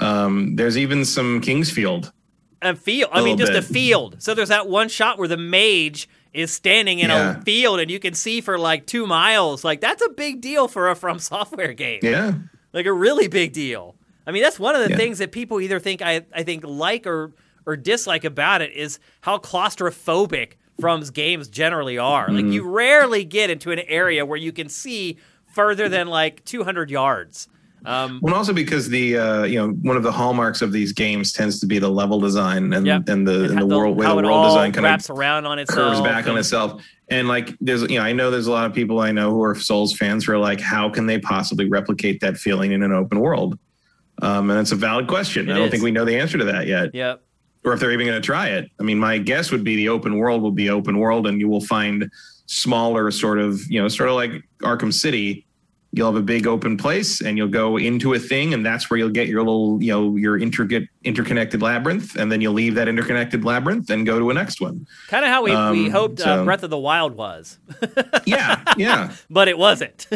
[0.00, 2.12] um, there's even some King's Field.
[2.62, 3.10] A field.
[3.12, 4.16] I a mean, just little a field.
[4.22, 7.38] So there's that one shot where the mage is standing in Yeah.
[7.38, 9.62] a field and you can see for like two miles.
[9.64, 12.00] Like that's a big deal for a From Software game.
[12.02, 12.32] Yeah,
[12.72, 13.95] like a really big deal.
[14.26, 14.96] I mean, that's one of the Yeah.
[14.96, 17.32] things that people either think I, I think like or
[17.66, 22.26] or dislike about it is how claustrophobic From's games generally are.
[22.28, 22.36] Mm-hmm.
[22.36, 25.16] Like you rarely get into an area where you can see
[25.54, 27.48] further than like 200 yards.
[27.84, 31.32] Um, well, also because the uh, you know one of the hallmarks of these games
[31.32, 33.08] tends to be the level design and Yep.
[33.08, 35.58] and the and how the world way the world design kind of wraps around on
[35.60, 35.94] itself.
[35.94, 36.82] curves back on itself.
[37.08, 39.40] And like, there's, you know, I know there's a lot of people I know who
[39.44, 42.90] are Souls fans who are like, how can they possibly replicate that feeling in an
[42.92, 43.56] open world?
[44.22, 45.48] Um, and it's a valid question.
[45.48, 45.70] It I don't is.
[45.70, 47.22] think we know the answer to that yet, Yep.
[47.64, 48.70] or if they're even going to try it.
[48.80, 51.48] I mean, my guess would be the open world will be open world, and you
[51.48, 52.10] will find
[52.46, 55.42] smaller, sort of, you know, sort of like Arkham City.
[55.92, 58.98] You'll have a big open place, and you'll go into a thing, and that's where
[58.98, 62.86] you'll get your little, you know, your intricate, interconnected labyrinth, and then you'll leave that
[62.86, 64.86] interconnected labyrinth and go to a next one.
[65.08, 67.58] Kind of how we, we Um, hoped uh, Breath of the Wild was,
[68.26, 70.06] Yeah, yeah, but it wasn't.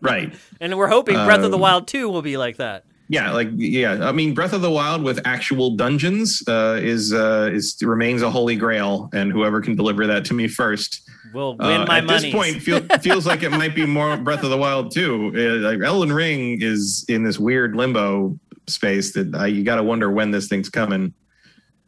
[0.00, 0.32] right.
[0.60, 2.84] and we're hoping Breath of the Um, Wild 2 will be like that.
[3.08, 4.08] Yeah, like yeah.
[4.08, 8.30] I mean, Breath of the Wild with actual dungeons uh, is uh, is remains a
[8.30, 11.08] holy grail, and whoever can deliver that to me first.
[11.32, 12.22] We'll win Uh, my at money.
[12.30, 15.32] this point, feel, feels like it might be more Breath of the Wild too.
[15.36, 19.82] Uh, like Elden Ring is in this weird limbo space that I, you got to
[19.84, 21.14] wonder when this thing's coming.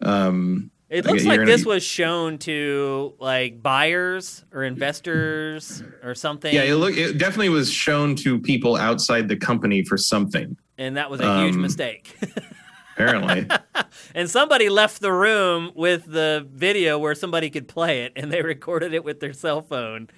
[0.00, 6.54] Um, It looks you're like this was shown to like buyers or investors or something.
[6.54, 10.56] yeah, it look it definitely was shown to people outside the company for something.
[10.78, 12.16] And that was a huge um, mistake.
[12.94, 13.46] Apparently,
[14.14, 18.42] and somebody left the room with the video where somebody could play it, and they
[18.54, 20.08] recorded it with their cell phone.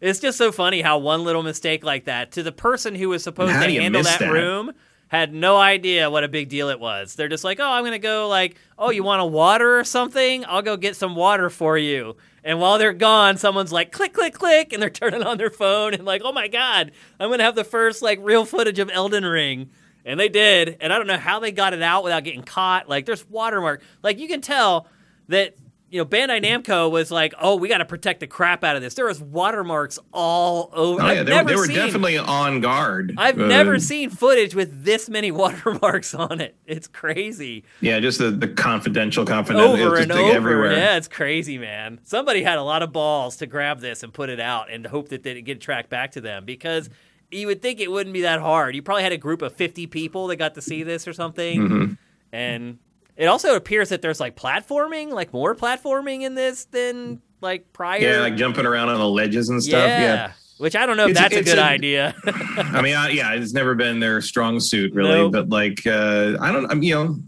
[0.00, 3.22] It's just so funny how one little mistake like that to the person who was
[3.22, 4.30] supposed How to handle that, that?
[4.32, 4.72] room
[5.08, 7.14] had no idea what a big deal it was.
[7.14, 10.44] They're just like, "Oh, I'm gonna go like, oh, you want a water or something?
[10.46, 14.34] I'll go get some water for you." And while they're gone, someone's like, "Click, click,
[14.34, 17.54] click," and they're turning on their phone and like, "Oh my god, I'm gonna have
[17.54, 19.70] the first like real footage of Elden Ring."
[20.04, 22.88] And they did, and I don't know how they got it out without getting caught.
[22.88, 23.82] Like, there's watermark.
[24.02, 24.86] Like, you can tell
[25.28, 25.54] that
[25.90, 28.82] you know Bandai Namco was like, "Oh, we got to protect the crap out of
[28.82, 31.00] this." There was watermarks all over.
[31.02, 33.14] oh I've yeah, they, they were seen, definitely on guard.
[33.16, 36.56] I've Uh, never seen footage with this many watermarks on it.
[36.66, 37.64] It's crazy.
[37.80, 40.32] Yeah, just the, the confidential, confidential, over just and over.
[40.32, 40.72] everywhere.
[40.72, 42.00] Yeah, it's crazy, man.
[42.04, 45.08] Somebody had a lot of balls to grab this and put it out and hope
[45.08, 46.90] that they didn't get tracked back to them because
[47.30, 48.74] you would think it wouldn't be that hard.
[48.74, 51.60] You probably had a group of 50 people that got to see this or something.
[51.60, 51.92] Mm-hmm.
[52.32, 52.78] And
[53.16, 58.00] it also appears that there's like platforming, like more platforming in this than like prior.
[58.00, 59.86] Yeah, like jumping around on the ledges and stuff.
[59.86, 62.14] Yeah, Which I don't know if It's- that's a good a- idea.
[62.26, 65.32] I mean, I, yeah, it's never been their strong suit really, Nope.
[65.32, 67.18] but like, uh, I don't, I'm, you know,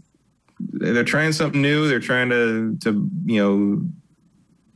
[0.59, 1.87] they're trying something new.
[1.87, 3.81] They're trying to, to, you know,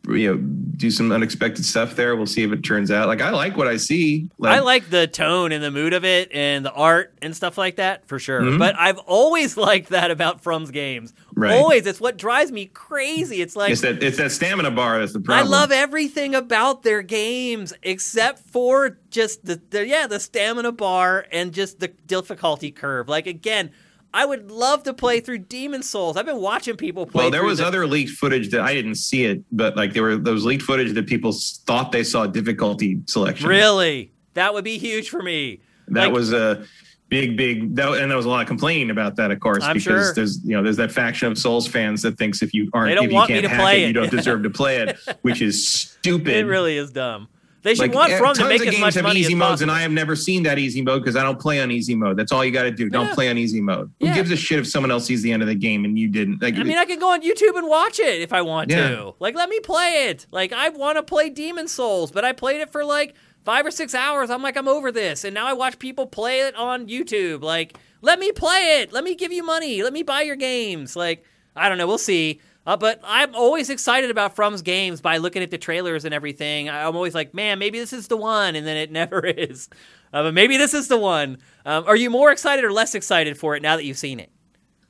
[0.08, 2.16] you know, do some unexpected stuff there.
[2.16, 3.08] We'll see if it turns out.
[3.08, 4.30] Like, I like what I see.
[4.44, 7.78] I like the tone and the mood of it and the art and stuff like
[7.78, 8.42] that for sure.
[8.42, 8.60] Mhm.
[8.60, 11.14] But I've always liked that about From's games.
[11.34, 11.54] Right.
[11.54, 11.86] Always.
[11.86, 13.42] It's what drives me crazy.
[13.42, 15.48] It's like it's that it's that stamina bar that's the problem.
[15.48, 21.26] I love everything about their games except for just the, the yeah, the stamina bar
[21.32, 23.10] and just the difficulty curve.
[23.10, 23.72] Like again,
[24.16, 26.16] I would love to play through Demon Souls.
[26.16, 28.96] I've been watching people play Well, there was the- other leaked footage that I didn't
[28.96, 31.36] see it, but like there were those leaked footage that people
[31.68, 33.48] thought they saw difficulty selection.
[33.50, 34.12] Really?
[34.34, 35.60] That would be huge for me.
[35.90, 36.64] That Like- was a
[37.10, 39.74] big, big, that, and there was a lot of complaining about that, of course, I'm
[39.74, 40.14] because sure.
[40.14, 43.12] there's you know there's that faction of Souls fans that thinks if you aren't if
[43.12, 43.88] you can't hack play it, it.
[43.88, 45.68] you don't deserve to play it, which is
[46.00, 46.30] stupid.
[46.36, 47.28] It really is dumb.
[47.66, 49.34] They should Like, want From to tons make of as games much have money easy
[49.34, 49.72] as modes, possible.
[49.72, 52.16] and I have never seen that easy mode because I don't play on easy mode.
[52.16, 52.90] That's all you got to do.
[52.92, 53.14] Don't Yeah.
[53.16, 53.92] play on easy mode.
[54.00, 54.10] Yeah.
[54.10, 56.08] Who gives a shit if someone else sees the end of the game and you
[56.08, 56.44] didn't?
[56.44, 58.90] Like, I mean, I can go on YouTube and watch it if I want Yeah.
[58.90, 59.14] to.
[59.20, 60.28] Like, let me play it.
[60.32, 63.72] Like, I want to play Demon Souls, but I played it for like five or
[63.72, 64.30] six hours.
[64.30, 65.24] I'm like, I'm over this.
[65.24, 67.42] And now I watch people play it on YouTube.
[67.42, 68.94] Like, let me play it.
[68.94, 69.82] Let me give you money.
[69.82, 70.96] Let me buy your games.
[70.96, 71.24] Like,
[71.56, 71.88] I don't know.
[71.88, 72.40] We'll see.
[72.66, 76.70] Uh, but I'm always excited about From's games by looking at the trailers and everything.
[76.70, 79.70] I'm always like, man, maybe this is the one, and then it never is.
[80.12, 81.38] Uh, but maybe this is the one.
[81.66, 84.32] Um, are you more excited or less excited for it now that you've seen it?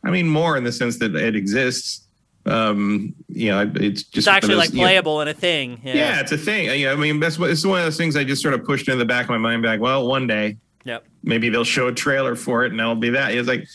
[0.03, 2.01] I mean, more in the sense that it exists.
[2.45, 5.33] Um, you know, it's just It's actually of like those, you know, playable and a
[5.33, 5.81] thing.
[5.83, 6.19] yeah.
[6.21, 6.79] it's a thing.
[6.79, 8.87] Yeah, I mean, that's what it's one of those things I just sort of pushed
[8.87, 9.63] into the back of my mind.
[9.63, 11.05] Back, well, one day Yep.
[11.23, 13.33] maybe they'll show a trailer for it, and that'll be that.
[13.33, 13.67] It's like,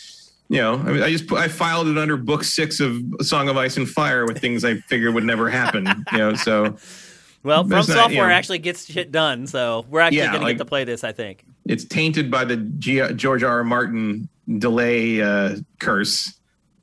[0.51, 3.49] you know, I mean, I just put, I filed it under book six of Song
[3.49, 5.87] of Ice and Fire with things I figured would never happen.
[6.13, 6.77] you know, so
[7.43, 10.33] Well, From There's not, Software you know- actually gets shit done, so we're actually Yeah,
[10.33, 11.03] going to get to play this.
[11.05, 11.43] I think.
[11.65, 13.59] it's tainted by the G- George R.
[13.59, 13.65] R.
[13.65, 16.35] Martin delay uh, curse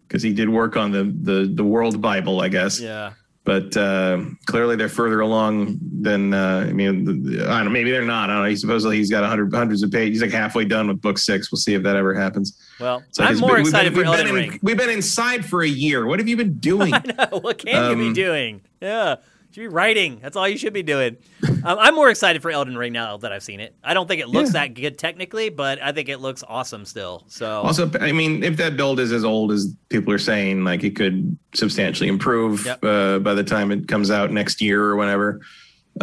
[0.07, 2.79] because he did work on the the the World Bible, I guess.
[2.79, 3.13] Yeah.
[3.47, 7.39] But uh, clearly, they're further along than uh, I mean.
[7.43, 7.69] I don't know.
[7.71, 8.29] Maybe they're not.
[8.29, 8.49] I don't know.
[8.49, 10.15] He supposedly he's got hundred hundreds of pages.
[10.15, 11.49] He's like halfway done with book six.
[11.49, 12.61] We'll see if that ever happens.
[12.77, 14.59] Well, So I'm more been- we've excited been, for we've Elden been in- Ring.
[14.63, 16.05] we've been inside for a year.
[16.05, 16.91] What have you been doing?
[17.29, 18.61] what can you be Um, doing?
[18.81, 19.15] Yeah.
[19.57, 20.19] Should be writing.
[20.21, 21.17] That's all you should be doing.
[21.43, 23.75] Um, I'm more excited for Elden Ring now that I've seen it.
[23.83, 24.67] I don't think it looks Yeah.
[24.67, 27.23] that good technically, but I think it looks awesome still.
[27.27, 30.83] So Also, I mean, if that build is as old as people are saying, like
[30.83, 32.85] it could substantially improve Yep.
[32.85, 35.41] uh, by the time it comes out next year or whenever.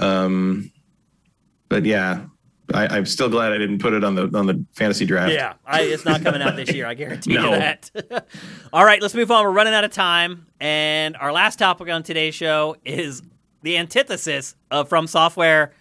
[0.03, 0.73] Um,
[1.69, 2.25] but yeah,
[2.75, 5.33] I, I'm still glad I didn't put it on the on the fantasy draft.
[5.33, 6.87] Yeah, I, it's not coming out this year.
[6.87, 7.53] I guarantee No.
[7.53, 8.27] you that.
[8.73, 9.45] All right, let's move on.
[9.45, 13.23] We're running out of time, and our last topic on today's show is
[13.65, 15.73] the antithesis of From Software,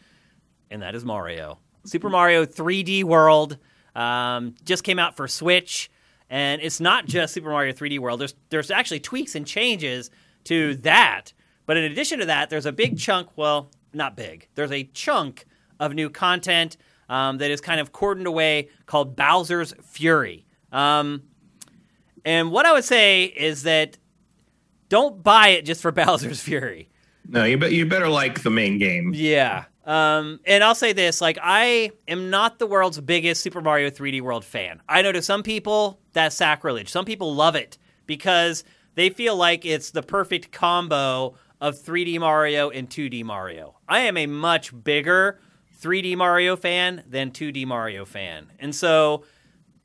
[0.72, 1.60] and that is Mario.
[1.84, 3.58] Super Mario 3D World
[3.94, 5.92] um, just came out for Switch,
[6.30, 8.22] and it's not just Super Mario 3D World.
[8.22, 10.10] There's there's actually tweaks and changes
[10.45, 11.34] to that,
[11.66, 13.28] but in addition to that, there's a big chunk.
[13.36, 14.48] Well, not big.
[14.56, 15.44] There's a chunk
[15.78, 16.78] of new content
[17.10, 20.45] um, that is kind of cordoned away called Bowser's Fury.
[20.72, 21.24] Um,
[22.24, 23.98] and what I would say is that
[24.88, 26.90] don't buy it just for Bowser's Fury.
[27.27, 29.14] No, you bet you better like the main game.
[29.16, 29.66] Yeah.
[29.85, 34.22] Um, and I'll say this: like, I am not the world's biggest Super Mario 3D
[34.22, 34.82] World fan.
[34.88, 36.90] I know to some people that's sacrilege.
[36.90, 38.64] Some people love it because
[38.95, 43.77] they feel like it's the perfect combo of 3D Mario and 2D Mario.
[43.88, 45.40] I am a much bigger
[45.82, 49.26] 3D Mario fan than 2D Mario fan, and so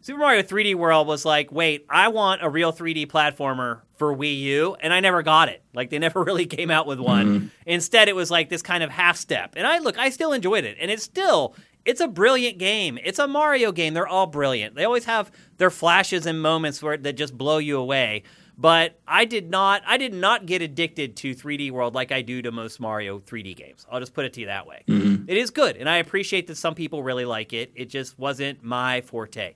[0.00, 4.38] Super Mario 3D World was like, wait, I want a real 3D platformer for Wii
[4.40, 5.62] U, and I never got it.
[5.74, 7.26] Like they never really came out with one.
[7.26, 7.46] Mm-hmm.
[7.66, 9.54] Instead, it was like this kind of half step.
[9.56, 11.54] And I look, I still enjoyed it, and it's still
[11.84, 12.98] it's a brilliant game.
[13.02, 13.94] It's a Mario game.
[13.94, 14.74] They're all brilliant.
[14.74, 18.24] They always have their flashes and moments where that just blow you away.
[18.60, 22.42] But I did not I did not get addicted to 3D World like I do
[22.42, 23.86] to most Mario 3D games.
[23.90, 24.82] I'll just put it to you that way.
[24.88, 25.30] Mm-hmm.
[25.30, 27.72] It is good, and I appreciate that some people really like it.
[27.76, 29.54] It just wasn't my forte.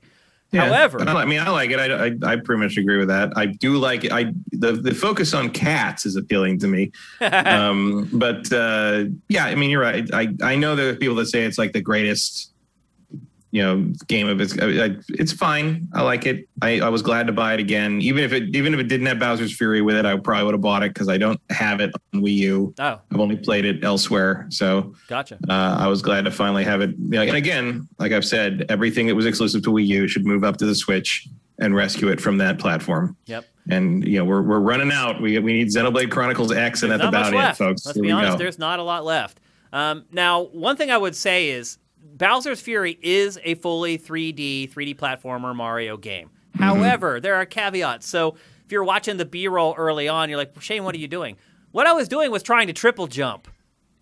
[0.52, 1.81] Yeah, However, I, mean, I like it.
[1.81, 3.32] I, I, I pretty much agree with that.
[3.36, 4.12] I do like it.
[4.12, 6.92] I the the focus on cats is appealing to me.
[7.22, 10.06] um, but uh, yeah, I mean, you're right.
[10.12, 12.51] I I know there are people that say it's like the greatest,
[13.52, 14.58] you know, game of its.
[14.58, 15.86] I, it's fine.
[15.92, 16.48] I like it.
[16.62, 19.06] I, I was glad to buy it again, even if it even if it didn't
[19.06, 20.06] have Bowser's Fury with it.
[20.06, 22.74] I probably would have bought it because I don't have it on Wii U.
[22.78, 25.39] oh, I've only played it elsewhere, so gotcha.
[25.50, 26.90] uh, I was glad to finally have it.
[26.98, 30.24] You know, and again, like I've said, everything that was exclusive to Wii U should
[30.24, 33.16] move up to the Switch and rescue it from that platform.
[33.26, 33.44] Yep.
[33.68, 35.20] And you know, we're we're running out.
[35.20, 37.84] We we need Xenoblade Chronicles X, and There's that's about it, folks.
[37.84, 38.39] Let's Here be honest, go.
[38.39, 39.40] there's not a lot left.
[39.74, 41.78] Um, now, one thing I would say is
[42.16, 46.31] Bowser's Fury is a fully 3D, 3D platformer Mario game.
[46.55, 46.62] Mm-hmm.
[46.62, 48.07] However, there are caveats.
[48.07, 51.08] So if you're watching the B roll early on, you're like, Shane, what are you
[51.08, 51.36] doing?
[51.73, 53.49] What I was doing was trying to triple jump.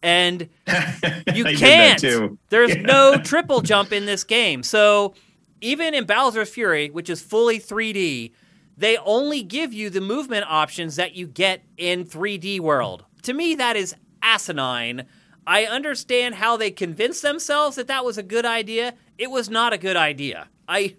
[0.02, 2.38] And you I did that can't.
[2.48, 2.82] There's Yeah.
[2.82, 4.62] no triple jump in this game.
[4.62, 5.14] So
[5.60, 8.32] even in Bowser's Fury, which is fully 3D,
[8.76, 13.04] they only give you the movement options that you get in 3D World.
[13.24, 15.04] To me, that is asinine.
[15.46, 18.94] I understand how they convinced themselves that that was a good idea.
[19.18, 20.48] It was not a good idea.
[20.68, 20.96] I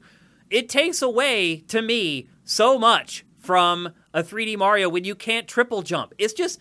[0.49, 5.81] it takes away to me so much from a 3D Mario when you can't triple
[5.81, 6.13] jump.
[6.17, 6.59] It's just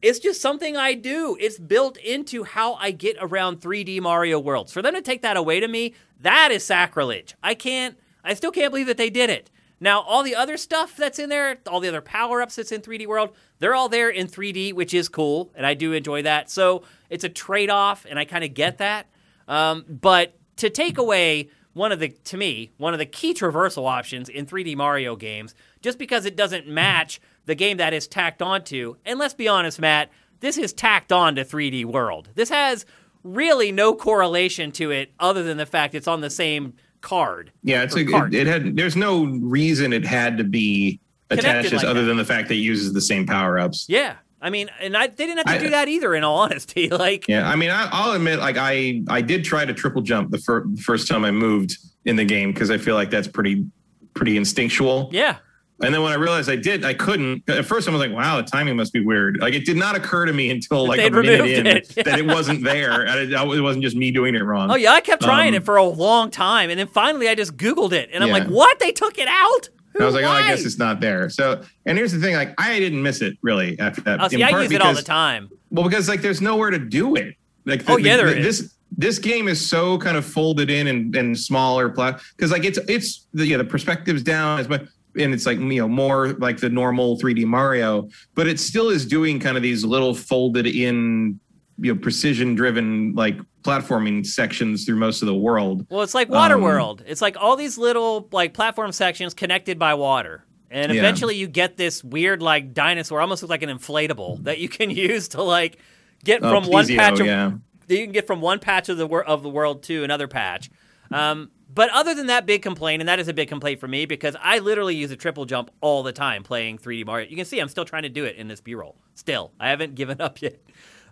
[0.00, 1.36] it's just something I do.
[1.40, 4.72] It's built into how I get around 3D Mario worlds.
[4.72, 7.34] For them to take that away to me, that is sacrilege.
[7.42, 9.50] I can't I still can't believe that they did it.
[9.80, 13.06] Now, all the other stuff that's in there, all the other power-ups that's in 3D
[13.06, 16.50] World, they're all there in 3D, which is cool, and I do enjoy that.
[16.50, 19.06] So, it's a trade-off, and I kind of get that.
[19.46, 23.88] Um, but to take away one of the to me one of the key traversal
[23.88, 28.42] options in 3D Mario games just because it doesn't match the game that is tacked
[28.42, 28.96] onto.
[29.06, 32.28] And let's be honest, Matt, this is tacked on to 3D World.
[32.34, 32.84] This has
[33.24, 37.52] really no correlation to it other than the fact it's on the same card.
[37.62, 38.76] Yeah, it's a, it, it had.
[38.76, 42.06] There's no reason it had to be attached, like other that.
[42.06, 43.86] than the fact that it uses the same power ups.
[43.88, 44.16] Yeah.
[44.40, 46.14] I mean, and I, they didn't have to I- do that either.
[46.14, 49.64] In all honesty, like Yeah, I mean, I, I'll admit, like I, I did try
[49.64, 52.94] to triple jump the fir- first time I moved in the game because I feel
[52.94, 53.66] like that's pretty,
[54.14, 55.10] pretty instinctual.
[55.12, 55.38] yeah,
[55.80, 57.48] And then when I realized I did, I couldn't.
[57.48, 59.94] At first, I was like, "Wow, the timing must be weird." Like it did not
[59.96, 61.88] occur to me until like a they'd minute in it.
[62.04, 63.06] that it wasn't there.
[63.06, 64.70] And it, it wasn't just me doing it wrong.
[64.72, 67.36] Oh yeah, I kept trying Um, it for a long time, and then finally I
[67.36, 68.38] just Googled it, and I'm Yeah.
[68.38, 68.80] like, "What?
[68.80, 69.68] They took it out?"
[70.00, 72.54] I was like, "Oh, I guess it's not there." So, and here's the thing: like,
[72.60, 74.20] I didn't miss it really after that.
[74.20, 75.48] Oh, see, I use it all the because- time.
[75.70, 77.34] Well, because like there's nowhere to do it.
[77.66, 78.44] Like Oh, yeah, there is.
[78.60, 82.64] this this game is so kind of folded in and, and smaller plat because like
[82.64, 84.82] it's it's the yeah the perspective's down as much
[85.18, 89.04] and it's like you know more like the normal 3D Mario, but it still is
[89.06, 91.38] doing kind of these little folded in
[91.80, 95.86] you know precision driven like platforming sections through most of the world.
[95.90, 97.02] Well, it's like Um, Waterworld.
[97.06, 100.44] it's like all these little like platform sections connected by water.
[100.70, 100.98] And Yeah.
[101.00, 104.90] eventually you get this weird like dinosaur, almost look like an inflatable that you can
[104.90, 105.78] use to like
[106.24, 107.52] get Oh, from one patch of yeah.
[107.88, 110.70] you can get from one patch of the wor- of the world to another patch.
[111.10, 114.04] Um, but other than that big complaint, and that is a big complaint for me
[114.04, 117.28] because I literally use a triple jump all the time playing 3D Mario.
[117.28, 118.96] You can see I'm still trying to do it in this B-roll.
[119.14, 120.60] Still, I haven't given up yet.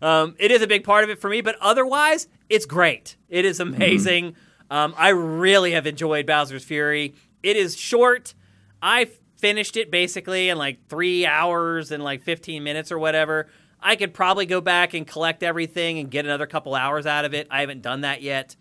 [0.03, 3.17] Um, it is a big part of it for me, but otherwise, it's great.
[3.29, 4.35] It is amazing.
[4.69, 7.15] Um, I really have enjoyed Bowser's Fury.
[7.45, 8.35] It is short.
[8.83, 13.47] I finished it basically in like three hours and like 15 minutes or whatever.
[13.81, 17.35] I could probably go back and collect everything and get another couple hours out of
[17.35, 17.47] it.
[17.53, 18.57] I haven't done that yet.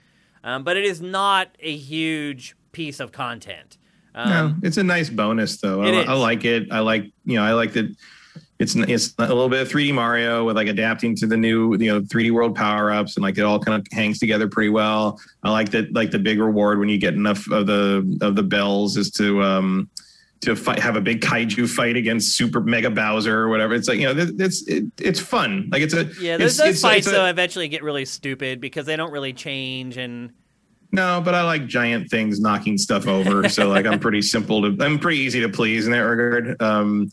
[0.45, 3.77] Um, but it is not a huge piece of content.
[4.13, 5.83] Um, No, it's a nice bonus though.
[5.83, 6.71] I, I like it.
[6.71, 7.93] I like you know I like that.
[8.57, 11.91] It's it's a little bit of 3D Mario with like adapting to the new you
[11.91, 15.19] know 3D World power ups and like it all kind of hangs together pretty well.
[15.43, 18.43] I like that like the big reward when you get enough of the of the
[18.43, 19.89] bells is to um
[20.41, 23.73] to fight have a big kaiju fight against Super Mega Bowser or whatever.
[23.73, 25.69] It's like you know it, it's it, it's fun.
[25.71, 28.95] Like it's a yeah, those, it's, those fights though eventually get really stupid because they
[28.95, 30.31] don't really change and
[30.91, 33.49] No, but I like giant things knocking stuff over.
[33.49, 36.61] so like I'm pretty simple to I'm pretty easy to please in that regard.
[36.61, 37.11] Um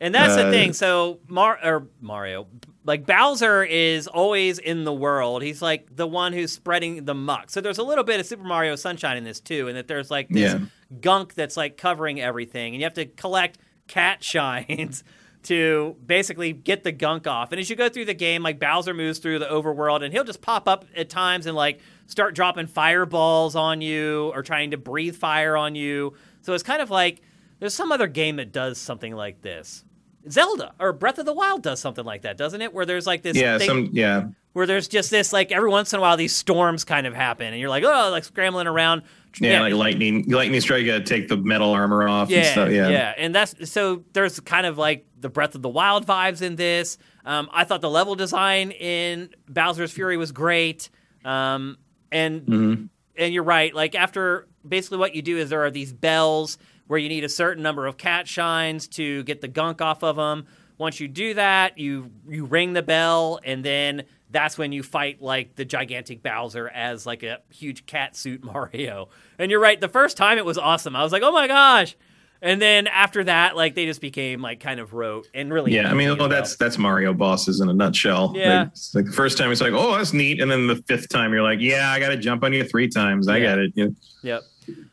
[0.00, 0.72] And that's the Uh, thing.
[0.72, 2.46] So Mar or Mario,
[2.84, 5.42] like Bowser is always in the world.
[5.42, 7.50] He's like the one who's spreading the muck.
[7.50, 10.10] So there's a little bit of Super Mario Sunshine in this too, and that there's
[10.10, 10.60] like this Yeah.
[11.00, 15.02] gunk that's like covering everything, and you have to collect cat shines
[15.44, 17.52] to basically get the gunk off.
[17.52, 20.24] And as you go through the game, like Bowser moves through the overworld, and he'll
[20.24, 24.76] just pop up at times and like start dropping fireballs on you or trying to
[24.78, 26.14] breathe fire on you.
[26.42, 27.20] So it's kind of like
[27.60, 29.83] there's some other game that does something like this.
[30.30, 32.72] Zelda or Breath of the Wild does something like that, doesn't it?
[32.72, 34.26] Where there's like this Yeah, thing some yeah.
[34.52, 37.46] where there's just this like every once in a while these storms kind of happen,
[37.48, 39.02] and you're like, oh, like scrambling around.
[39.40, 42.70] Yeah, like lightning lightning strike, you gotta take the metal armor off and Yeah, stuff.
[42.70, 42.88] Yeah.
[42.88, 44.04] yeah, and that's so.
[44.12, 46.98] There's kind of like the Breath of the Wild vibes in this.
[47.24, 50.88] Um, I thought the level design in Bowser's Fury was great,
[51.24, 51.78] um,
[52.12, 52.84] and Mm-hmm.
[53.16, 53.74] and you're right.
[53.74, 56.56] Like after basically what you do is there are these bells
[56.86, 60.16] where you need a certain number of cat shines to get the gunk off of
[60.16, 60.46] them.
[60.78, 65.22] Once you do that, you you ring the bell, and then that's when you fight
[65.22, 69.08] like the gigantic Bowser as like a huge cat suit Mario.
[69.38, 69.80] And you're right.
[69.80, 70.96] The first time it was awesome.
[70.96, 71.96] I was like, oh my gosh.
[72.42, 75.72] And then after that, like they just became like kind of rote and really.
[75.72, 76.26] Yeah, I mean, well, well.
[76.26, 78.32] Oh, that's that's Mario bosses in a nutshell.
[78.34, 78.58] Yeah.
[78.64, 81.08] Like, it's like the first time it's like, oh, that's neat, and then the fifth
[81.08, 83.28] time you're like, yeah, I got to jump on you three times.
[83.28, 83.48] I Yeah.
[83.50, 83.72] got it.
[83.76, 83.86] Yeah.
[84.22, 84.42] Yep.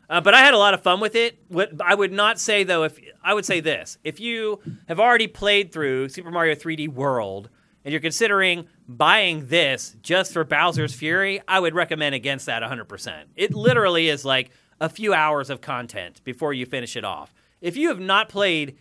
[0.08, 1.38] Uh, but I had a lot of fun with it.
[1.48, 5.26] What I would not say though, if I would say this, if you have already
[5.26, 7.48] played through Super Mario 3D World
[7.84, 13.24] and you're considering buying this just for Bowser's Fury, I would recommend against that 100%.
[13.36, 17.32] It literally is like a few hours of content before you finish it off.
[17.60, 18.76] If you have not played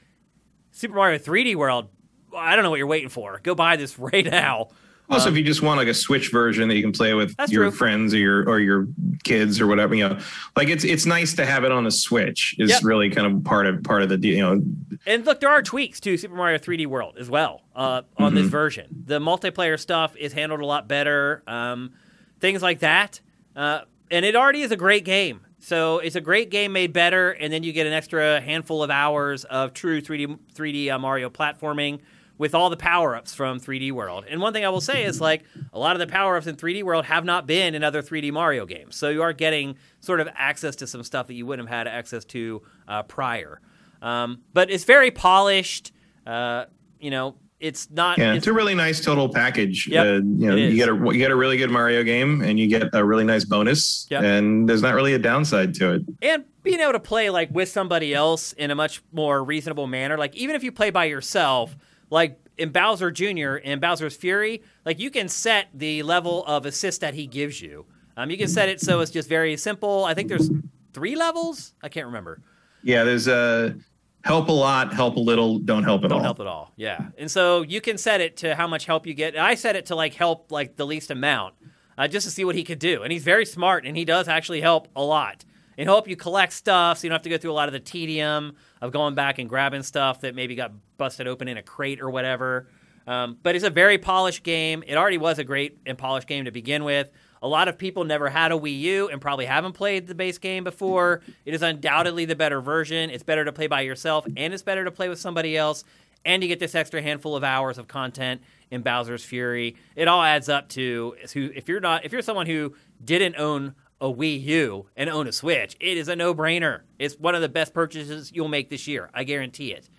[0.72, 1.90] Super Mario 3D World,
[2.36, 3.40] I don't know what you're waiting for.
[3.44, 4.70] Go buy this right now.
[5.12, 7.66] Also, if you just want like a Switch version that you can play with your
[7.66, 7.72] true.
[7.72, 8.88] friends or your or your
[9.24, 10.18] kids or whatever, you know,
[10.56, 12.56] like it's it's nice to have it on the Switch.
[12.58, 12.84] Is Yep.
[12.84, 14.18] really kind of part of part of the.
[14.28, 14.62] You know,
[15.06, 18.48] And look, there are tweaks to Super Mario 3D World as well uh, on this
[18.48, 18.88] version.
[19.06, 21.92] The multiplayer stuff is handled a lot better, um,
[22.40, 23.20] things like that.
[23.56, 25.42] Uh, and it already is a great game.
[25.60, 28.90] So it's a great game made better, and then you get an extra handful of
[28.90, 32.00] hours of true 3D 3D uh, Mario platforming
[32.42, 34.26] with all the power ups from 3D World.
[34.28, 36.56] And one thing I will say is like a lot of the power ups in
[36.56, 38.96] 3D World have not been in other 3D Mario games.
[38.96, 41.88] So you are getting sort of access to some stuff that you wouldn't have had
[41.88, 43.62] access to uh, prior.
[44.02, 45.92] Um, but it's very polished.
[46.26, 46.66] Uh,
[47.00, 48.18] you know, it's not.
[48.18, 49.88] yeah, it's, it's a really nice total package.
[49.88, 52.60] Yep, uh, you know, you get a you get a really good Mario game, and
[52.60, 54.24] you get a really nice bonus, Yep.
[54.24, 56.02] and there's not really a downside to it.
[56.24, 60.18] and being able to play like with somebody else in a much more reasonable manner.
[60.18, 61.76] Like even if you play by yourself,
[62.12, 63.56] like in Bowser Jr.
[63.56, 67.86] in Bowser's Fury, like you can set the level of assist that he gives you.
[68.16, 70.06] Um, you can set it so it's just very simple.
[70.06, 70.52] I think there's
[70.94, 71.74] three levels.
[71.82, 72.42] I can't remember.
[72.84, 73.76] Yeah, there's a
[74.24, 76.18] help a lot, help a little, don't help at all.
[76.18, 76.24] Don't all.
[76.24, 76.74] help at all.
[76.76, 77.08] Yeah.
[77.18, 79.38] And so you can set it to how much help you get.
[79.38, 81.56] I set it to like help like the least amount,
[81.98, 83.04] uh, just to see what he could do.
[83.04, 85.46] And he's very smart, and he does actually help a lot.
[85.78, 87.74] And help you collect stuff, so you don't have to go through a lot of
[87.74, 91.64] the tedium of going back and grabbing stuff that maybe got busted open in a
[91.64, 92.68] crate or whatever.
[93.08, 94.84] Um, but it's a very polished game.
[94.86, 97.10] It already was a great and polished game to begin with.
[97.42, 100.38] A lot of people never had a Wii U and probably haven't played the base
[100.38, 101.22] game before.
[101.44, 103.10] It is undoubtedly the better version.
[103.10, 105.84] It's better to play by yourself, and it's better to play with somebody else.
[106.24, 109.76] And you get this extra handful of hours of content in Bowser's Fury.
[109.96, 114.06] It all adds up to if you're not if you're someone who didn't own a
[114.06, 116.82] Wii U and own a Switch, it is a no-brainer.
[117.00, 119.10] It's one of the best purchases you'll make this year.
[119.16, 119.90] I guarantee it.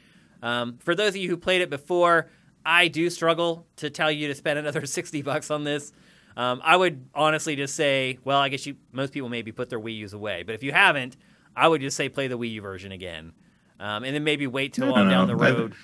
[0.42, 2.28] Um, for those of you who played it before,
[2.64, 5.92] I do struggle to tell you to spend another 60 bucks on this.
[6.36, 9.80] Um, I would honestly just say, well, I guess you most people maybe put their
[9.80, 11.16] Wii U's away, but if you haven't,
[11.54, 13.32] I would just say play the Wii U version again,
[13.78, 15.42] um, and then maybe wait till I on down the know.
[15.44, 15.74] I- road.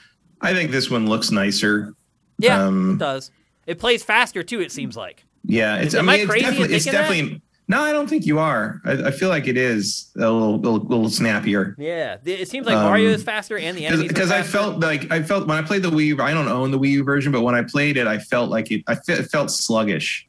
[0.40, 1.92] I think this one looks nicer.
[2.38, 3.30] yeah, um, it does.
[3.66, 4.60] It plays faster too.
[4.60, 5.24] It seems like.
[5.44, 5.94] Yeah, it's.
[5.94, 6.76] Am I I mean, it's crazy definitely.
[6.76, 7.42] It's definitely.
[7.70, 8.80] No, I don't think you are.
[8.86, 11.74] I, I feel like it is a little, little, little snappier.
[11.78, 14.08] Yeah, it seems like Um, Mario is faster and the enemies.
[14.08, 16.06] Because I felt like I felt when I played the Wii.
[16.06, 18.48] U, I don't own the Wii U version, but when I played it, I felt
[18.50, 18.82] like it.
[18.86, 20.26] I fe- felt sluggish,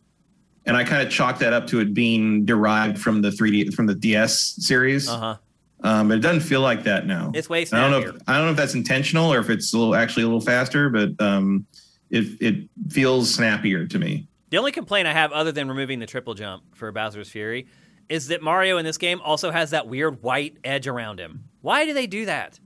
[0.65, 3.85] and I kind of chalked that up to it being derived from the 3D from
[3.85, 5.07] the DS series.
[5.07, 5.35] Uh huh.
[5.81, 7.31] Um, but it doesn't feel like that now.
[7.33, 8.01] It's way I don't know.
[8.01, 8.15] snappier.
[8.17, 10.41] If, I don't know if that's intentional or if it's a little actually a little
[10.41, 11.65] faster, but um,
[12.09, 14.27] it it feels snappier to me.
[14.49, 17.67] The only complaint I have, other than removing the triple jump for Bowser's Fury,
[18.07, 21.45] is that Mario in this game also has that weird white edge around him.
[21.61, 22.59] Why do they do that?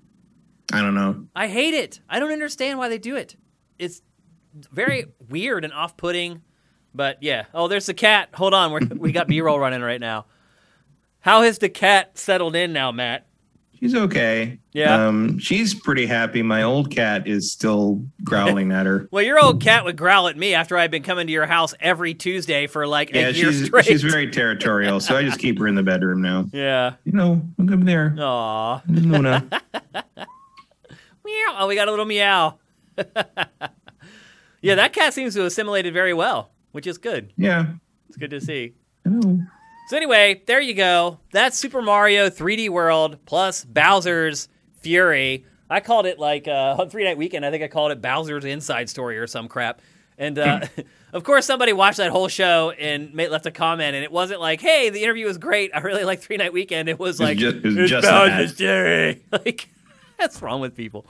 [0.72, 1.28] I don't know.
[1.36, 2.00] I hate it.
[2.08, 3.36] I don't understand why they do it.
[3.78, 4.02] It's
[4.72, 6.42] very weird and off-putting.
[6.96, 7.46] But yeah.
[7.54, 8.30] Oh, there's the cat.
[8.36, 10.28] Hold on, we're, we got B-roll running right now.
[11.20, 13.28] How has the cat settled in now, Matt?
[13.84, 14.58] She's okay.
[14.72, 15.08] Yeah.
[15.08, 16.42] Um, she's pretty happy.
[16.42, 19.10] My old cat is still growling at her.
[19.12, 21.74] Well, your old cat would growl at me after I've been coming to your house
[21.82, 23.86] every Tuesday for like Yeah, a year she's straight.
[23.86, 26.46] she's very territorial, so I just keep her in the bedroom now.
[26.54, 26.94] yeah.
[27.04, 28.16] You know, look over there.
[28.18, 28.82] Aw.
[28.88, 29.48] Luna.
[31.26, 31.56] Meow.
[31.60, 32.58] Oh, we got a little meow.
[34.62, 37.34] yeah, that cat seems to have assimilated very well, which is good.
[37.38, 37.66] Yeah.
[38.08, 38.76] It's good to see.
[39.04, 39.40] Hello.
[39.94, 41.20] So anyway, there you go.
[41.34, 44.48] That's Super Mario 3D World plus Bowser's
[44.80, 45.46] Fury.
[45.70, 47.46] I called it like uh, on Three Night Weekend.
[47.46, 49.84] I think I called it Bowser's Inside Story or some crap.
[50.18, 50.62] And uh,
[51.14, 54.42] of course, somebody watched that whole show and made, left a comment, and it wasn't
[54.42, 55.70] like, "Hey, the interview was great.
[55.76, 58.54] I really like Three Night Weekend." It was like, ju- it was "It's just Bowser's.
[58.54, 59.70] Fury." Like,
[60.16, 61.06] what's wrong with people?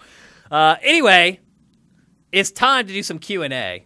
[0.52, 1.40] Uh, anyway,
[2.34, 3.86] it's time to do some Q and A.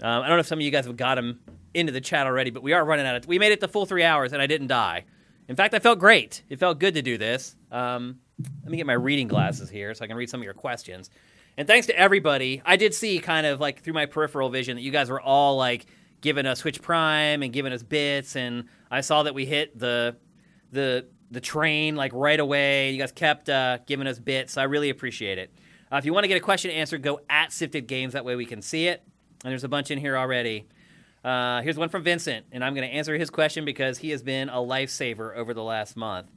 [0.00, 1.38] Um, I don't know if some of you guys have got them
[1.78, 3.26] into the chat already, but we are running out of.
[3.26, 5.04] We made it the full three hours, and I didn't die.
[5.48, 6.42] In fact, I felt great.
[6.48, 7.56] It felt good to do this.
[7.72, 8.18] Um,
[8.62, 11.10] let me get my reading glasses here so I can read some of your questions.
[11.56, 12.62] And thanks to everybody.
[12.64, 15.56] I did see kind of like through my peripheral vision that you guys were all
[15.56, 15.86] like
[16.20, 20.16] giving us Twitch Prime and giving us bits, and I saw that we hit the
[20.70, 22.92] the the train like right away.
[22.92, 24.54] You guys kept uh, giving us bits.
[24.54, 25.52] So I really appreciate it.
[25.90, 28.12] Uh, if you want to get a question answered, go at Sifted Games.
[28.12, 29.02] That way we can see it.
[29.44, 30.66] And there's a bunch in here already.
[31.28, 34.22] Uh, here's one from Vincent, and I'm going to answer his question because he has
[34.22, 36.28] been a lifesaver over the last month.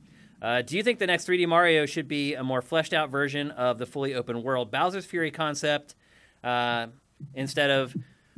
[0.42, 3.52] Uh, do you think the next 3D Mario should be a more fleshed out version
[3.52, 5.96] of the fully open world Bowser's Fury concept
[6.44, 6.88] uh,
[7.36, 7.96] instead of?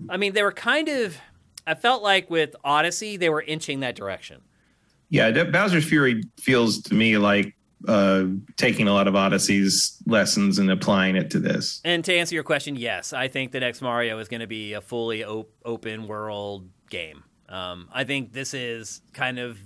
[0.08, 1.18] I mean, they were kind of.
[1.66, 4.42] I felt like with Odyssey, they were inching that direction.
[5.10, 7.56] Yeah, Bowser's Fury feels to me like
[7.88, 8.26] uh,
[8.58, 11.82] taking a lot of Odyssey's lessons and applying it to this.
[11.84, 14.74] And to answer your question, yes, I think the next Mario is going to be
[14.74, 17.24] a fully op- open world game.
[17.50, 19.60] Um, I think this is kind of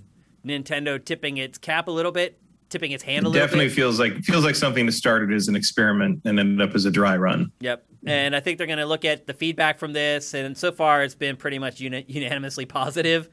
[0.45, 2.39] Nintendo tipping its cap a little bit,
[2.69, 3.75] tipping its hand a little definitely bit.
[3.75, 6.91] feels like feels like something that started as an experiment and ended up as a
[6.91, 7.51] dry run.
[7.59, 7.85] Yep.
[8.05, 11.03] And I think they're going to look at the feedback from this, and so far
[11.03, 13.27] it's been pretty much uni- unanimously positive.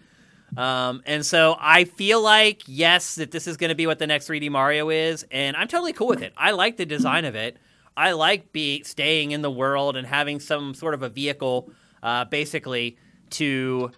[0.57, 4.07] Um, and so I feel like yes, that this is going to be what the
[4.07, 6.33] next 3D Mario is, and I'm totally cool with it.
[6.37, 7.57] I like the design of it.
[7.97, 11.71] I like be staying in the world and having some sort of a vehicle,
[12.03, 12.97] uh, basically
[13.31, 13.93] to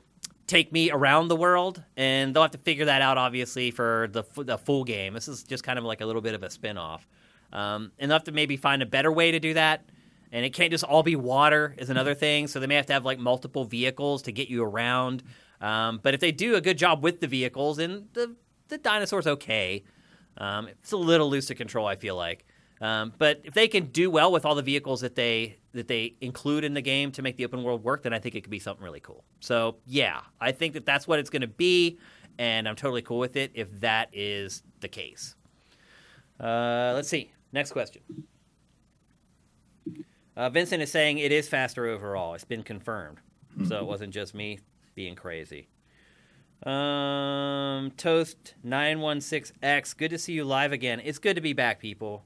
[0.47, 1.83] take me around the world.
[1.97, 5.15] And they'll have to figure that out, obviously, for the the full game.
[5.15, 7.07] This is just kind of like a little bit of a spin off,
[7.53, 9.85] um, and they'll have to maybe find a better way to do that.
[10.33, 12.49] And it can't just all be water is another thing.
[12.49, 15.23] So they may have to have like multiple vehicles to get you around.
[15.61, 18.35] Um, but if they do a good job with the vehicles, and the
[18.69, 19.85] the dinosaur's okay.
[20.39, 22.45] Um, it's a little loose to control, I feel like.
[22.81, 26.15] Um, but if they can do well with all the vehicles that they that they
[26.21, 28.51] include in the game to make the open world work, then I think it could
[28.51, 29.25] be something really cool.
[29.41, 31.99] So yeah, I think that that's what it's going to be,
[32.39, 35.35] and I'm totally cool with it if that is the case.
[36.39, 37.33] Uh, let's see.
[37.53, 38.03] Next question.
[40.37, 42.35] Uh, Vincent is saying it is faster overall.
[42.35, 43.19] It's been confirmed,
[43.67, 44.59] so it wasn't just me
[44.97, 45.69] being crazy.
[46.65, 49.95] Um, Toast nine one six X.
[49.95, 51.01] Good to see you live again.
[51.05, 52.25] It's good to be back, people.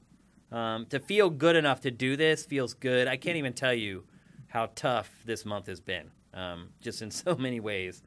[0.50, 3.06] Um, to feel good enough to do this feels good.
[3.06, 4.04] I can't even tell you
[4.48, 8.02] how tough this month has been, um, just in so many ways.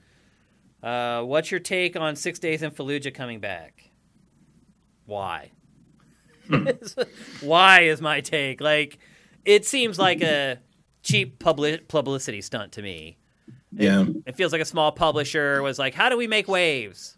[0.82, 3.92] Uh, what's your take on Six Days in Fallujah coming back?
[5.06, 5.51] Why?
[7.42, 8.59] Why is my take?
[8.59, 8.98] Like,
[9.45, 10.59] it seems like a
[11.01, 13.17] cheap publi- publicity stunt to me.
[13.76, 14.06] Yeah.
[14.26, 17.18] It feels like a small publisher was like, "How do we make waves?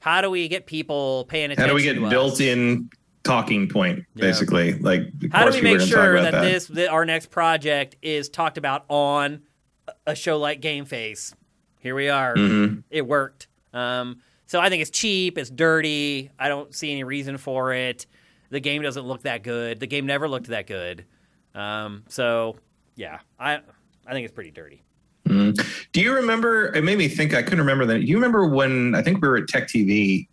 [0.00, 1.62] How do we get people paying attention?
[1.62, 2.10] How do we get us?
[2.10, 2.90] built-in
[3.22, 4.20] talking point, Yeah.
[4.22, 4.72] basically?
[4.74, 8.58] Like, How do we make sure about that, this that our next project is talked
[8.58, 9.42] about on
[10.06, 11.34] a show like Game Face?
[11.78, 12.34] Here we are.
[12.34, 12.82] Mhm.
[12.90, 13.46] It worked.
[13.72, 15.38] Um, so I think it's cheap.
[15.38, 16.30] It's dirty.
[16.38, 18.06] I don't see any reason for it.
[18.50, 19.80] The game doesn't look that good.
[19.80, 21.04] The game never looked that good.
[21.54, 22.56] Um, so
[22.96, 23.60] yeah, I
[24.06, 24.82] I think it's pretty dirty.
[25.28, 25.58] Mhm.
[25.92, 26.74] Do you remember?
[26.74, 27.34] It made me think.
[27.34, 27.98] I couldn't remember that.
[28.00, 30.28] Do you remember when I think we were at Tech TV,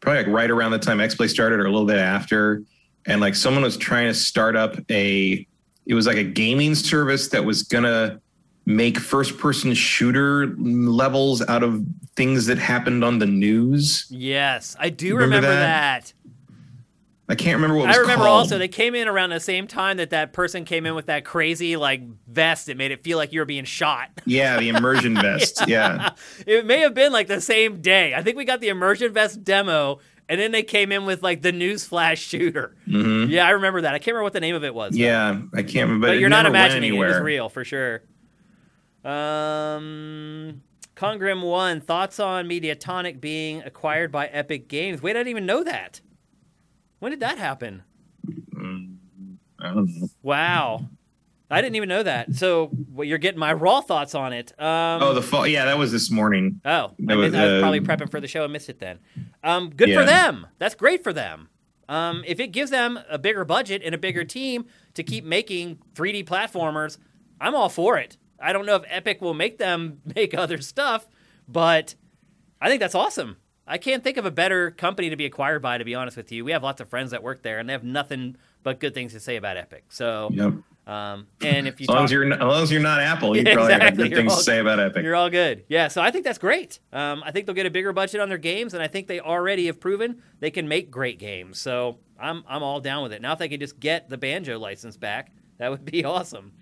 [0.00, 2.62] probably like right around the time X Play started, or a little bit after,
[3.06, 5.46] and like someone was trying to start up a.
[5.86, 8.20] It was like a gaming service that was gonna
[8.66, 11.84] make first-person shooter levels out of
[12.16, 14.06] things that happened on the news.
[14.08, 16.04] Yes, I do Remember remember, that?
[16.06, 16.12] that.
[17.26, 18.38] I can't remember what it was I remember called.
[18.40, 21.24] also they came in around the same time that that person came in with that
[21.24, 24.10] crazy like vest that made it feel like you were being shot.
[24.26, 25.62] yeah, the immersion vest.
[25.66, 26.10] yeah.
[26.46, 28.14] It may have been like the same day.
[28.14, 31.40] I think we got the immersion vest demo, and then they came in with like
[31.40, 32.76] the newsflash shooter.
[32.86, 33.30] Mhm.
[33.30, 33.94] Yeah, I remember that.
[33.94, 34.92] I can't remember what the name of it was.
[34.92, 34.98] though.
[34.98, 36.08] Yeah, I can't remember.
[36.08, 36.96] but it you're not imagining it.
[36.96, 38.02] It was real for sure.
[39.02, 40.62] Um,
[40.96, 45.02] Congrim one thoughts on Mediatonic being acquired by Epic Games.
[45.02, 46.00] Wait, I didn't even know that.
[47.04, 47.82] When did that happen?
[48.56, 48.96] Mm,
[49.60, 50.08] I don't know.
[50.22, 50.88] Wow.
[51.50, 52.34] I didn't even know that.
[52.34, 54.58] So well, you're getting my raw thoughts on it.
[54.58, 55.46] Um, Oh, the fall.
[55.46, 56.62] Yeah, that was this morning.
[56.64, 59.00] Oh, I, was, I was uh, probably prepping for the show and missed it then.
[59.42, 60.46] Um, good for them.
[60.58, 61.50] That's great for them.
[61.90, 65.80] Um, if it gives them a bigger budget and a bigger team to keep making
[65.92, 66.96] 3D platformers,
[67.38, 68.16] I'm all for it.
[68.40, 71.06] I don't know if Epic will make them make other stuff,
[71.46, 71.96] but
[72.62, 73.36] I think that's awesome.
[73.66, 76.30] I can't think of a better company to be acquired by, to be honest with
[76.30, 76.44] you.
[76.44, 79.12] We have lots of friends that work there, and they have nothing but good things
[79.14, 79.84] to say about Epic.
[79.88, 80.52] So, Yep.
[80.86, 83.00] um, and if you As long talk- as you're not, as long as you're not
[83.00, 83.86] Apple, you Yeah, probably exactly.
[83.88, 85.02] have good You're things all- to say about Epic.
[85.02, 85.64] You're all good.
[85.68, 86.78] Yeah, so I think that's great.
[86.92, 89.18] Um, I think they'll get a bigger budget on their games, and I think they
[89.20, 91.58] already have proven they can make great games.
[91.58, 93.22] So I'm I'm all down with it.
[93.22, 96.52] Now, if they could just get the banjo license back, that would be awesome.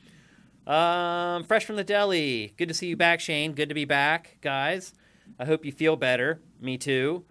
[0.66, 2.54] Um, fresh from the deli.
[2.56, 3.52] Good to see you back, Shane.
[3.52, 4.94] Good to be back, guys.
[5.38, 6.40] I hope you feel better.
[6.60, 7.24] Me too.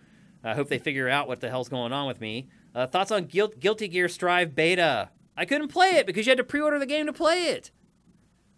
[0.44, 2.48] I hope they figure out what the hell's going on with me.
[2.74, 5.10] Uh, thoughts on Guil- Guilty Gear Strive beta?
[5.38, 7.72] I couldn't play it because you had to pre-order the game to play it.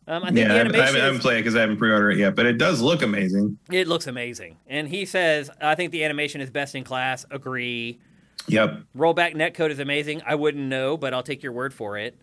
[0.08, 1.56] Um, I think yeah, the I haven't, I animation haven't, I haven't played it because
[1.56, 3.58] I haven't pre-ordered it yet, but it does look amazing.
[3.72, 4.58] it looks amazing.
[4.68, 7.26] And he says, I think the animation is best in class.
[7.32, 8.00] Agree.
[8.48, 8.80] Yep.
[8.98, 10.22] Rollback netcode is amazing.
[10.26, 12.18] I wouldn't know, but I'll take your word for it.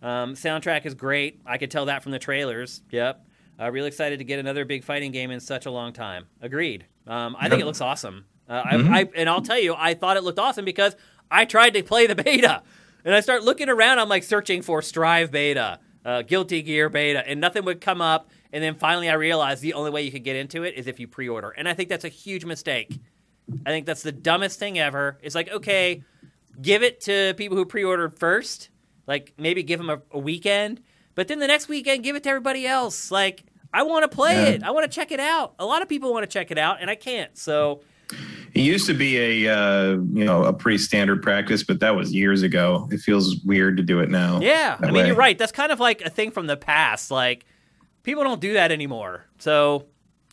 [0.00, 1.40] Um, soundtrack is great.
[1.44, 2.82] I could tell that from the trailers.
[2.90, 3.26] Yep.
[3.60, 6.26] Uh, really excited to get another big fighting game in such a long time.
[6.40, 6.86] Agreed.
[7.06, 8.24] Um, I think it looks awesome.
[8.48, 8.90] Uh, Mhm.
[8.90, 10.96] I, I, and I'll tell you, I thought it looked awesome because
[11.30, 12.62] I tried to play the beta.
[13.04, 17.26] And I start looking around, I'm like searching for Strive beta, uh, Guilty Gear beta,
[17.28, 18.30] and nothing would come up.
[18.52, 20.98] And then finally, I realized the only way you could get into it is if
[21.00, 21.50] you pre order.
[21.50, 22.98] And I think that's a huge mistake.
[23.66, 25.18] I think that's the dumbest thing ever.
[25.22, 26.02] It's like, okay,
[26.62, 28.70] give it to people who pre-ordered first.
[29.06, 30.80] Like maybe give them a, a weekend,
[31.14, 33.10] but then the next weekend give it to everybody else.
[33.10, 34.48] Like I want to play Yeah.
[34.50, 34.62] it.
[34.62, 35.54] I want to check it out.
[35.58, 37.36] A lot of people want to check it out, and I can't.
[37.36, 37.80] So
[38.54, 42.12] It used to be a uh, you know a pretty standard practice, but that was
[42.14, 42.88] years ago.
[42.92, 44.40] It feels weird to do it now.
[44.40, 45.06] yeah, I mean way.
[45.08, 45.36] you're right.
[45.36, 47.10] That's kind of like a thing from the past.
[47.10, 47.46] Like
[48.02, 49.24] people don't do that anymore.
[49.38, 49.86] So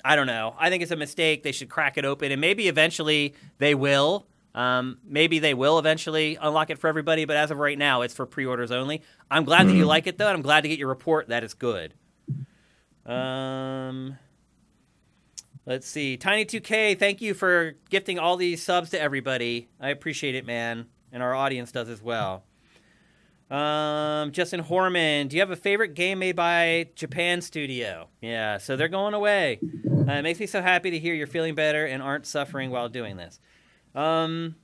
[0.04, 0.56] I don't know.
[0.60, 1.44] I think it's a mistake.
[1.44, 4.26] They should crack it open, and maybe eventually they will.
[4.54, 8.14] Um, maybe they will eventually unlock it for everybody, but as of right now, it's
[8.14, 9.02] for pre-orders only.
[9.30, 11.44] I'm glad that you like it though, and I'm glad to get your report that
[11.44, 11.94] it's good.
[13.06, 14.18] Um,
[15.66, 19.70] let's see, Tiny2K, thank you for gifting all these subs to everybody.
[19.80, 22.44] I appreciate it, man, and our audience does as well.
[23.50, 28.08] Um, Justin Horman, do you have a favorite game made by Japan Studio?
[28.22, 29.60] Yeah, so they're going away.
[29.86, 32.88] Uh, it makes me so happy to hear you're feeling better and aren't suffering while
[32.88, 33.42] doing this.
[33.96, 34.56] Um,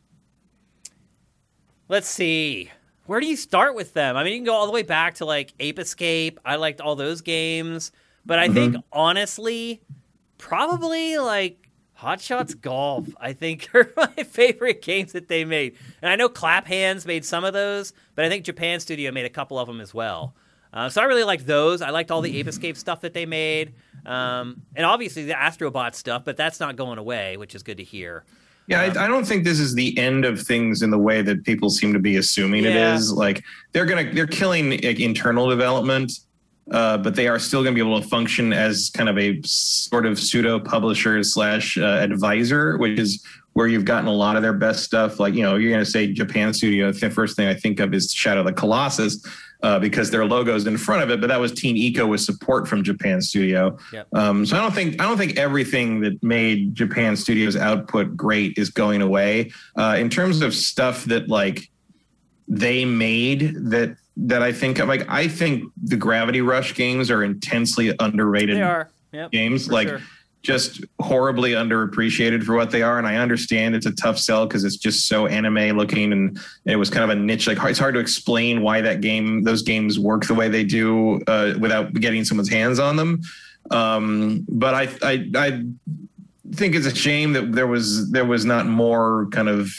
[1.89, 2.72] let's see.
[3.06, 4.17] Where do you start with them?
[4.17, 6.39] I mean, you can go all the way back to like Ape Escape.
[6.43, 7.91] I liked all those games,
[8.25, 9.81] but I think honestly,
[10.38, 13.07] probably like Hot Shots Golf.
[13.19, 15.77] I think are my favorite games that they made.
[16.01, 19.25] And I know Clap Hands made some of those, but I think Japan Studio made
[19.25, 20.35] a couple of them as well.
[20.73, 21.81] Uh, so I really liked those.
[21.81, 23.73] I liked all the Ape Escape stuff that they made,
[24.06, 26.23] um, and obviously the Astrobot stuff.
[26.25, 28.25] But that's not going away, which is good to hear.
[28.67, 31.45] Yeah, I, I don't think this is the end of things in the way that
[31.45, 32.93] people seem to be assuming Yeah.
[32.93, 33.11] it is.
[33.13, 36.11] Like they're gonna they're killing like, internal development,
[36.71, 40.05] uh, but they are still gonna be able to function as kind of a sort
[40.05, 43.23] of pseudo publisher slash uh, advisor, which is
[43.53, 45.17] where you've gotten a lot of their best stuff.
[45.19, 46.91] Like you know, you're gonna say Japan Studio.
[46.91, 49.25] The first thing I think of is Shadow of the Colossus.
[49.63, 52.67] Uh, because their logo's in front of it, but that was Team Ico with support
[52.67, 53.75] from Japan Studio.
[53.91, 54.07] Yep.
[54.13, 58.55] Um, so I don't think I don't think everything that made Japan Studios output great
[58.57, 59.51] is going away.
[59.75, 61.71] Uh, in terms of stuff that like
[62.47, 67.95] they made that that I think like I think the Gravity Rush games are intensely
[67.99, 68.89] underrated They are.
[69.11, 69.31] Yep.
[69.31, 69.71] games.
[69.71, 70.01] like sure.
[70.48, 72.98] Just horribly underappreciated for what they are.
[72.98, 76.77] And I understand it's a tough sell because it's just so anime looking and it
[76.77, 77.48] was kind of a niche.
[77.48, 81.19] Like it's hard to explain why that game, those games work the way they do
[81.27, 83.22] uh, without getting someone's hands on them.
[83.72, 85.64] Um, but I, I, I
[86.53, 89.69] think it's a shame that there was there was not more kind of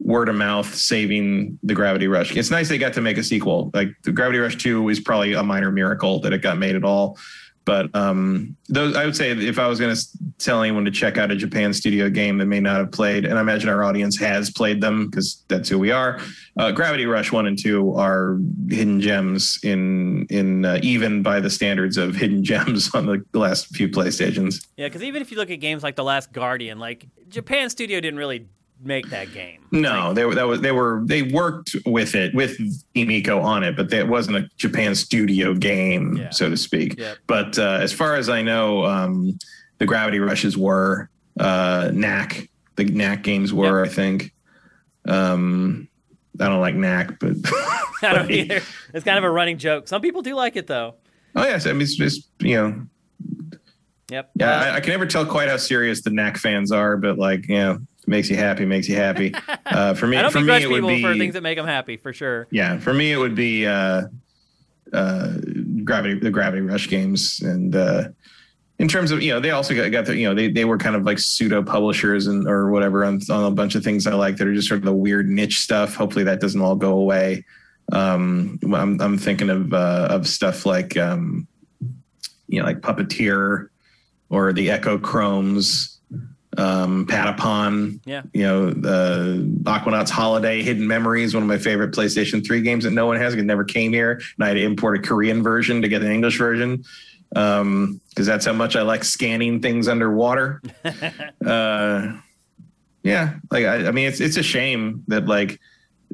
[0.00, 2.34] word of mouth saving the Gravity Rush.
[2.36, 3.70] It's nice they got to make a sequel.
[3.72, 6.82] Like the Gravity Rush Two is probably a minor miracle that it got made at
[6.82, 7.16] all.
[7.64, 10.02] But um, those, I would say, if I was going to
[10.38, 13.38] tell anyone to check out a Japan Studio game that may not have played, and
[13.38, 16.20] I imagine our audience has played them because that's who we are.
[16.58, 21.50] Uh, Gravity Rush One and Two are hidden gems in in uh, even by the
[21.50, 24.66] standards of hidden gems on the last few PlayStations.
[24.76, 28.00] Yeah, because even if you look at games like The Last Guardian, like Japan Studio
[28.00, 28.48] didn't really
[28.82, 29.64] make that game.
[29.70, 32.56] No, they were that was they were they worked with it with
[32.94, 36.30] Team Ico on it, but it wasn't a Japan studio game, Yeah.
[36.30, 36.98] so to speak.
[36.98, 37.18] Yep.
[37.26, 39.38] But uh, as far as I know, um,
[39.78, 42.48] the Gravity Rushes were uh, Knack.
[42.76, 44.32] The Knack games were, I think.
[45.06, 45.88] Um,
[46.38, 47.32] I don't like knack, but
[48.02, 48.60] I don't either.
[48.94, 49.88] It's kind of a running joke.
[49.88, 50.94] Some people do like it though.
[51.36, 52.86] Oh yes, I mean it's just you know.
[54.10, 54.30] Yep.
[54.36, 57.16] Yeah, Uh, I, I can never tell quite how serious the knack fans are, but
[57.18, 59.34] like you know, makes you happy, makes you happy.
[59.70, 61.56] Uh, for me, I don't for me, it would people be for things that make
[61.56, 62.48] them happy, for sure.
[62.50, 62.76] yeah.
[62.80, 64.08] For me, it would be uh,
[64.92, 65.32] uh,
[65.84, 68.08] gravity, the Gravity Rush games, and uh,
[68.80, 70.78] in terms of you know, they also got, got the you know they they were
[70.78, 74.14] kind of like pseudo publishers and or whatever on, on a bunch of things I
[74.14, 75.94] like that are just sort of the weird niche stuff.
[75.94, 77.44] Hopefully, that doesn't all go away.
[77.92, 81.46] Um, I'm I'm thinking of uh, of stuff like um,
[82.48, 83.68] you know like Puppeteer
[84.30, 85.98] or the Echochromes.
[86.56, 88.22] Um, Patapon, Yeah.
[88.34, 92.90] you know, the Aquanauts Holiday, Hidden Memories, one of my favorite PlayStation 3 games that
[92.90, 93.34] no one has.
[93.34, 94.12] It never came here.
[94.12, 96.84] And I had to import a Korean version to get an English version.
[97.36, 100.60] Um, because that's how much I like scanning things underwater.
[101.46, 102.12] uh
[103.02, 105.58] yeah, like I, I mean it's it's a shame that like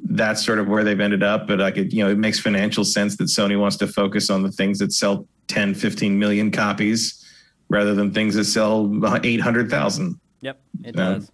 [0.05, 2.85] that's sort of where they've ended up, but like it, you know, it makes financial
[2.85, 7.25] sense that Sony wants to focus on the things that sell 10, 15 million copies
[7.71, 8.93] rather than things that sell
[9.25, 10.21] 800,000.
[10.41, 11.15] Yep, it Yeah.
[11.15, 11.33] does.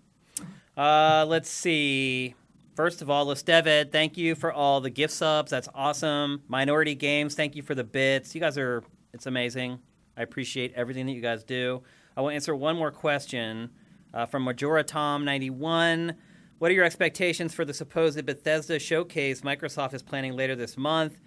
[0.77, 2.35] Uh, let's see.
[2.75, 5.51] First of all, Lestevid, thank you for all the gift subs.
[5.51, 6.43] That's awesome.
[6.49, 8.35] Minority Games, thank you for the bits.
[8.35, 8.83] You guys are,
[9.13, 9.79] it's amazing.
[10.17, 11.83] I appreciate everything that you guys do.
[12.17, 13.71] I will answer one more question
[14.15, 16.15] uh, from Majora Tom 91.
[16.59, 21.19] What are your expectations for the supposed Bethesda showcase Microsoft is planning later this month?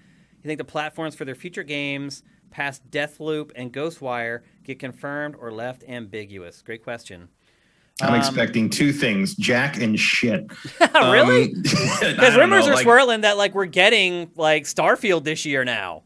[0.44, 5.52] You think the platforms for their future games past Deathloop and Ghostwire get confirmed or
[5.52, 6.62] left ambiguous?
[6.62, 7.30] Great question.
[8.01, 10.45] I'm Um, expecting two things: Jack and shit.
[10.95, 11.53] really?
[11.53, 11.61] Um,
[12.01, 16.03] Because rumors are swirling that like we're getting like Starfield this year now.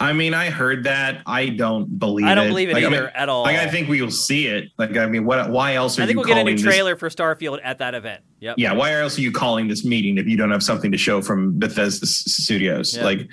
[0.00, 1.22] I mean, I heard that.
[1.26, 2.24] I don't believe.
[2.26, 2.48] I don't it.
[2.50, 3.42] believe it Like, I either mean- at all.
[3.42, 4.70] Like, I think we will see it.
[4.78, 5.50] Like, I mean, what?
[5.50, 7.58] Why else are I think you we'll get a calling new this- trailer for Starfield
[7.64, 8.22] at that event.
[8.40, 8.54] Yep.
[8.58, 11.20] Yeah, why else are you calling this meeting if you don't have something to show
[11.20, 12.96] from Bethesda Studios?
[12.96, 13.02] Yeah.
[13.04, 13.28] Like,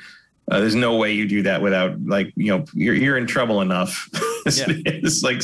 [0.51, 3.61] uh, there's no way you do that without like you know you're you're in trouble
[3.61, 4.09] enough.
[4.45, 4.65] As Yeah.
[4.69, 5.23] it is.
[5.23, 5.41] like,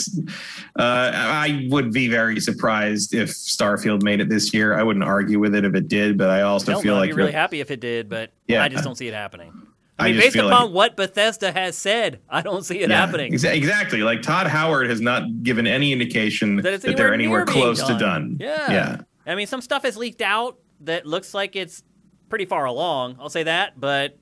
[0.77, 4.75] uh, I would be very surprised if Starfield made it this year.
[4.77, 7.09] I wouldn't argue with it if it did, but I also feel no, I'd like
[7.09, 8.63] be really happy if it did, but Yeah.
[8.63, 9.51] I just don't see it happening.
[9.99, 12.89] I I mean, just based upon like- what Bethesda has said, I don't see it
[12.91, 13.33] Yeah, happening.
[13.33, 14.01] exa- exactly.
[14.03, 17.63] Like Todd Howard has not given any indication That that, they're anywhere anywhere near being
[17.65, 17.99] close to done.
[17.99, 18.37] done.
[18.39, 18.71] Yeah.
[18.71, 18.97] Yeah.
[19.25, 21.81] I mean, some stuff has leaked out that looks like it's
[22.29, 23.17] pretty far along.
[23.19, 24.17] I'll say that, but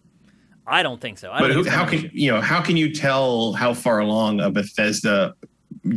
[0.69, 1.31] I don't think so.
[1.31, 4.49] I But who, how can you know how can you tell how far along a
[4.51, 5.33] Bethesda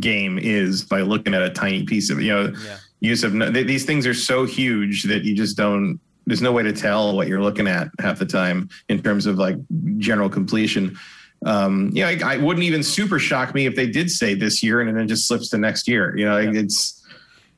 [0.00, 2.76] game is by looking at a tiny piece of you know Yeah.
[3.00, 6.62] use of th- these things are so huge that you just don't there's no way
[6.62, 9.56] to tell what you're looking at half the time in terms of like
[9.98, 10.96] general completion.
[11.44, 14.80] Um, yeah, I, I wouldn't even super shock me if they did say this year
[14.80, 16.16] and then it just slips to next year.
[16.16, 16.60] You know, Yeah.
[16.60, 17.02] it's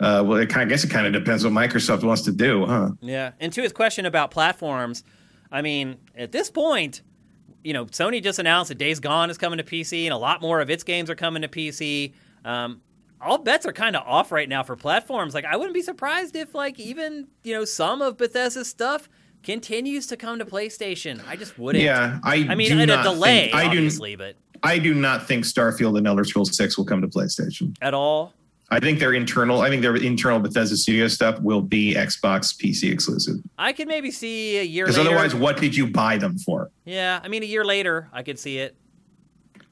[0.01, 2.65] uh, well, it kind I guess it kind of depends what Microsoft wants to do,
[2.65, 2.91] huh?
[3.03, 3.33] Yeah.
[3.39, 5.05] And to his question about platforms,
[5.55, 7.01] I mean, at this point,
[7.63, 10.43] you know, Sony just announced that Days Gone is coming to PC, and a lot
[10.43, 12.13] more of its games are coming to PC.
[12.45, 12.81] Um,
[13.21, 15.33] all bets are kind of off right now for platforms.
[15.33, 19.09] Like, I wouldn't be surprised if, like, even you know, some of Bethesda's stuff
[19.45, 21.23] continues to come to PlayStation.
[21.27, 21.85] I just wouldn't.
[21.85, 22.47] Yeah, I.
[22.49, 23.79] I mean, do at a delay, think- I do.
[23.79, 24.35] obviously, but
[24.65, 27.77] I do not think Starfield and Elder Scrolls Six will come to PlayStation.
[27.81, 28.35] at all.
[28.75, 29.61] I think their internal.
[29.61, 33.37] I think their internal Bethesda Studio stuff will be Xbox PC exclusive.
[33.57, 34.99] I could maybe see a year later.
[34.99, 36.73] Because otherwise, what did you buy them for?
[36.85, 38.77] yeah, I mean, a year later, I could see it.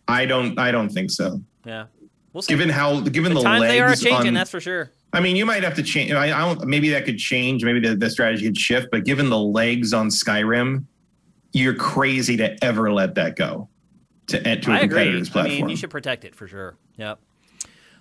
[0.06, 0.56] I don't.
[0.56, 1.42] I don't think so.
[1.64, 1.86] Yeah,
[2.32, 2.52] we'll see.
[2.52, 4.92] Given how, given the the, legs they are changing, on, that's for sure.
[5.12, 6.12] I mean, you might have to change.
[6.12, 6.64] I, I don't.
[6.68, 7.64] Maybe that could change.
[7.64, 8.86] Maybe the, the strategy could shift.
[8.92, 10.84] But given the legs on Skyrim,
[11.52, 13.68] you're crazy to ever let that go
[14.28, 15.56] to to a I competitor's I platform.
[15.56, 16.76] mean, you should protect it for sure.
[16.98, 17.18] Yep.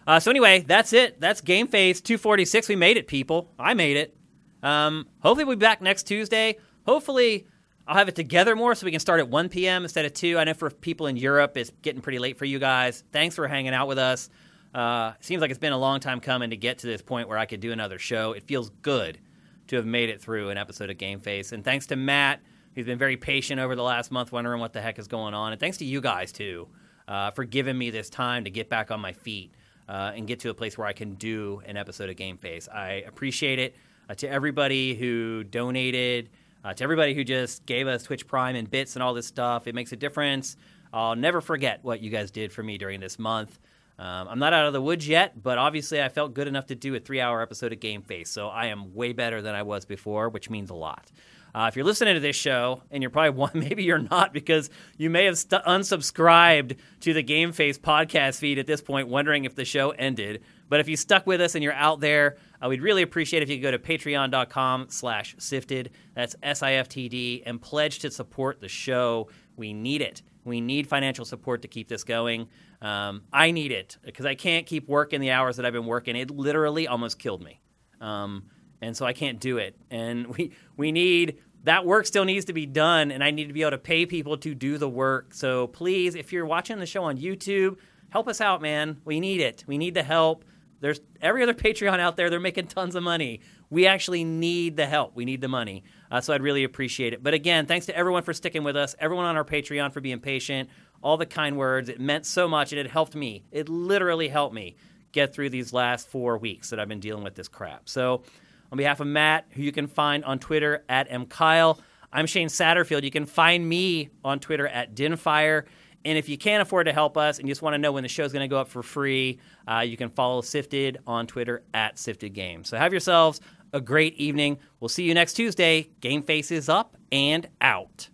[0.07, 1.19] Uh, so anyway, that's it.
[1.19, 2.69] That's Game Face 246.
[2.69, 3.51] We made it, people.
[3.59, 4.15] I made it.
[4.63, 6.57] Um, hopefully, we'll be back next Tuesday.
[6.85, 7.47] Hopefully,
[7.87, 9.83] I'll have it together more so we can start at 1 p.m.
[9.83, 10.37] instead of 2.
[10.37, 13.03] I know for people in Europe, it's getting pretty late for you guys.
[13.11, 14.29] Thanks for hanging out with us.
[14.73, 17.37] Uh, seems like it's been a long time coming to get to this point where
[17.37, 18.31] I could do another show.
[18.31, 19.19] It feels good
[19.67, 21.51] to have made it through an episode of Game Face.
[21.51, 22.41] And thanks to Matt,
[22.75, 25.51] who's been very patient over the last month, wondering what the heck is going on.
[25.51, 26.67] And thanks to you guys, too,
[27.07, 29.53] uh, for giving me this time to get back on my feet
[29.91, 32.69] uh, and get to a place where I can do an episode of Game Face.
[32.69, 33.75] I appreciate it.
[34.09, 36.29] Uh, to everybody who donated,
[36.63, 39.67] uh, to everybody who just gave us Twitch Prime and bits and all this stuff,
[39.67, 40.55] it makes a difference.
[40.93, 43.59] I'll never forget what you guys did for me during this month.
[43.99, 46.75] Um, I'm not out of the woods yet, but obviously I felt good enough to
[46.75, 48.29] do a three hour episode of Game Face.
[48.29, 51.11] So I am way better than I was before, which means a lot.
[51.53, 54.69] Uh, if you're listening to this show, and you're probably one, maybe you're not because
[54.97, 59.45] you may have st- unsubscribed to the Game Face podcast feed at this point, wondering
[59.45, 60.43] if the show ended.
[60.69, 63.49] But if you stuck with us and you're out there, uh, we'd really appreciate if
[63.49, 65.91] you could go to patreon.com slash sifted.
[66.15, 69.27] That's S-I-F-T-D and pledge to support the show.
[69.57, 70.21] We need it.
[70.45, 72.47] We need financial support to keep this going.
[72.81, 76.15] Um, I need it because I can't keep working the hours that I've been working.
[76.15, 77.59] It literally almost killed me.
[77.99, 78.45] Um,
[78.81, 79.75] and so I can't do it.
[79.89, 83.53] And we, we need that work still needs to be done, and I need to
[83.53, 85.33] be able to pay people to do the work.
[85.33, 87.77] So please, if you're watching the show on YouTube,
[88.09, 88.99] help us out, man.
[89.05, 89.63] We need it.
[89.67, 90.43] We need the help.
[90.79, 93.41] There's every other Patreon out there, they're making tons of money.
[93.69, 95.15] We actually need the help.
[95.15, 95.83] We need the money.
[96.09, 97.23] Uh, so I'd really appreciate it.
[97.23, 100.19] But again, thanks to everyone for sticking with us, everyone on our Patreon for being
[100.19, 100.69] patient,
[101.01, 101.87] all the kind words.
[101.87, 103.45] It meant so much, and it helped me.
[103.51, 104.75] It literally helped me
[105.11, 107.87] get through these last four weeks that I've been dealing with this crap.
[107.87, 108.23] So
[108.71, 111.79] on behalf of Matt, who you can find on Twitter at mkyle,
[112.13, 113.03] I'm Shane Satterfield.
[113.03, 115.63] You can find me on Twitter at Dinfire.
[116.03, 118.03] And if you can't afford to help us and you just want to know when
[118.03, 121.63] the show's going to go up for free, uh, you can follow Sifted on Twitter
[121.73, 122.69] at Sifted Games.
[122.69, 123.39] So have yourselves
[123.71, 124.57] a great evening.
[124.79, 125.89] We'll see you next Tuesday.
[126.01, 128.09] Game Face is up and out.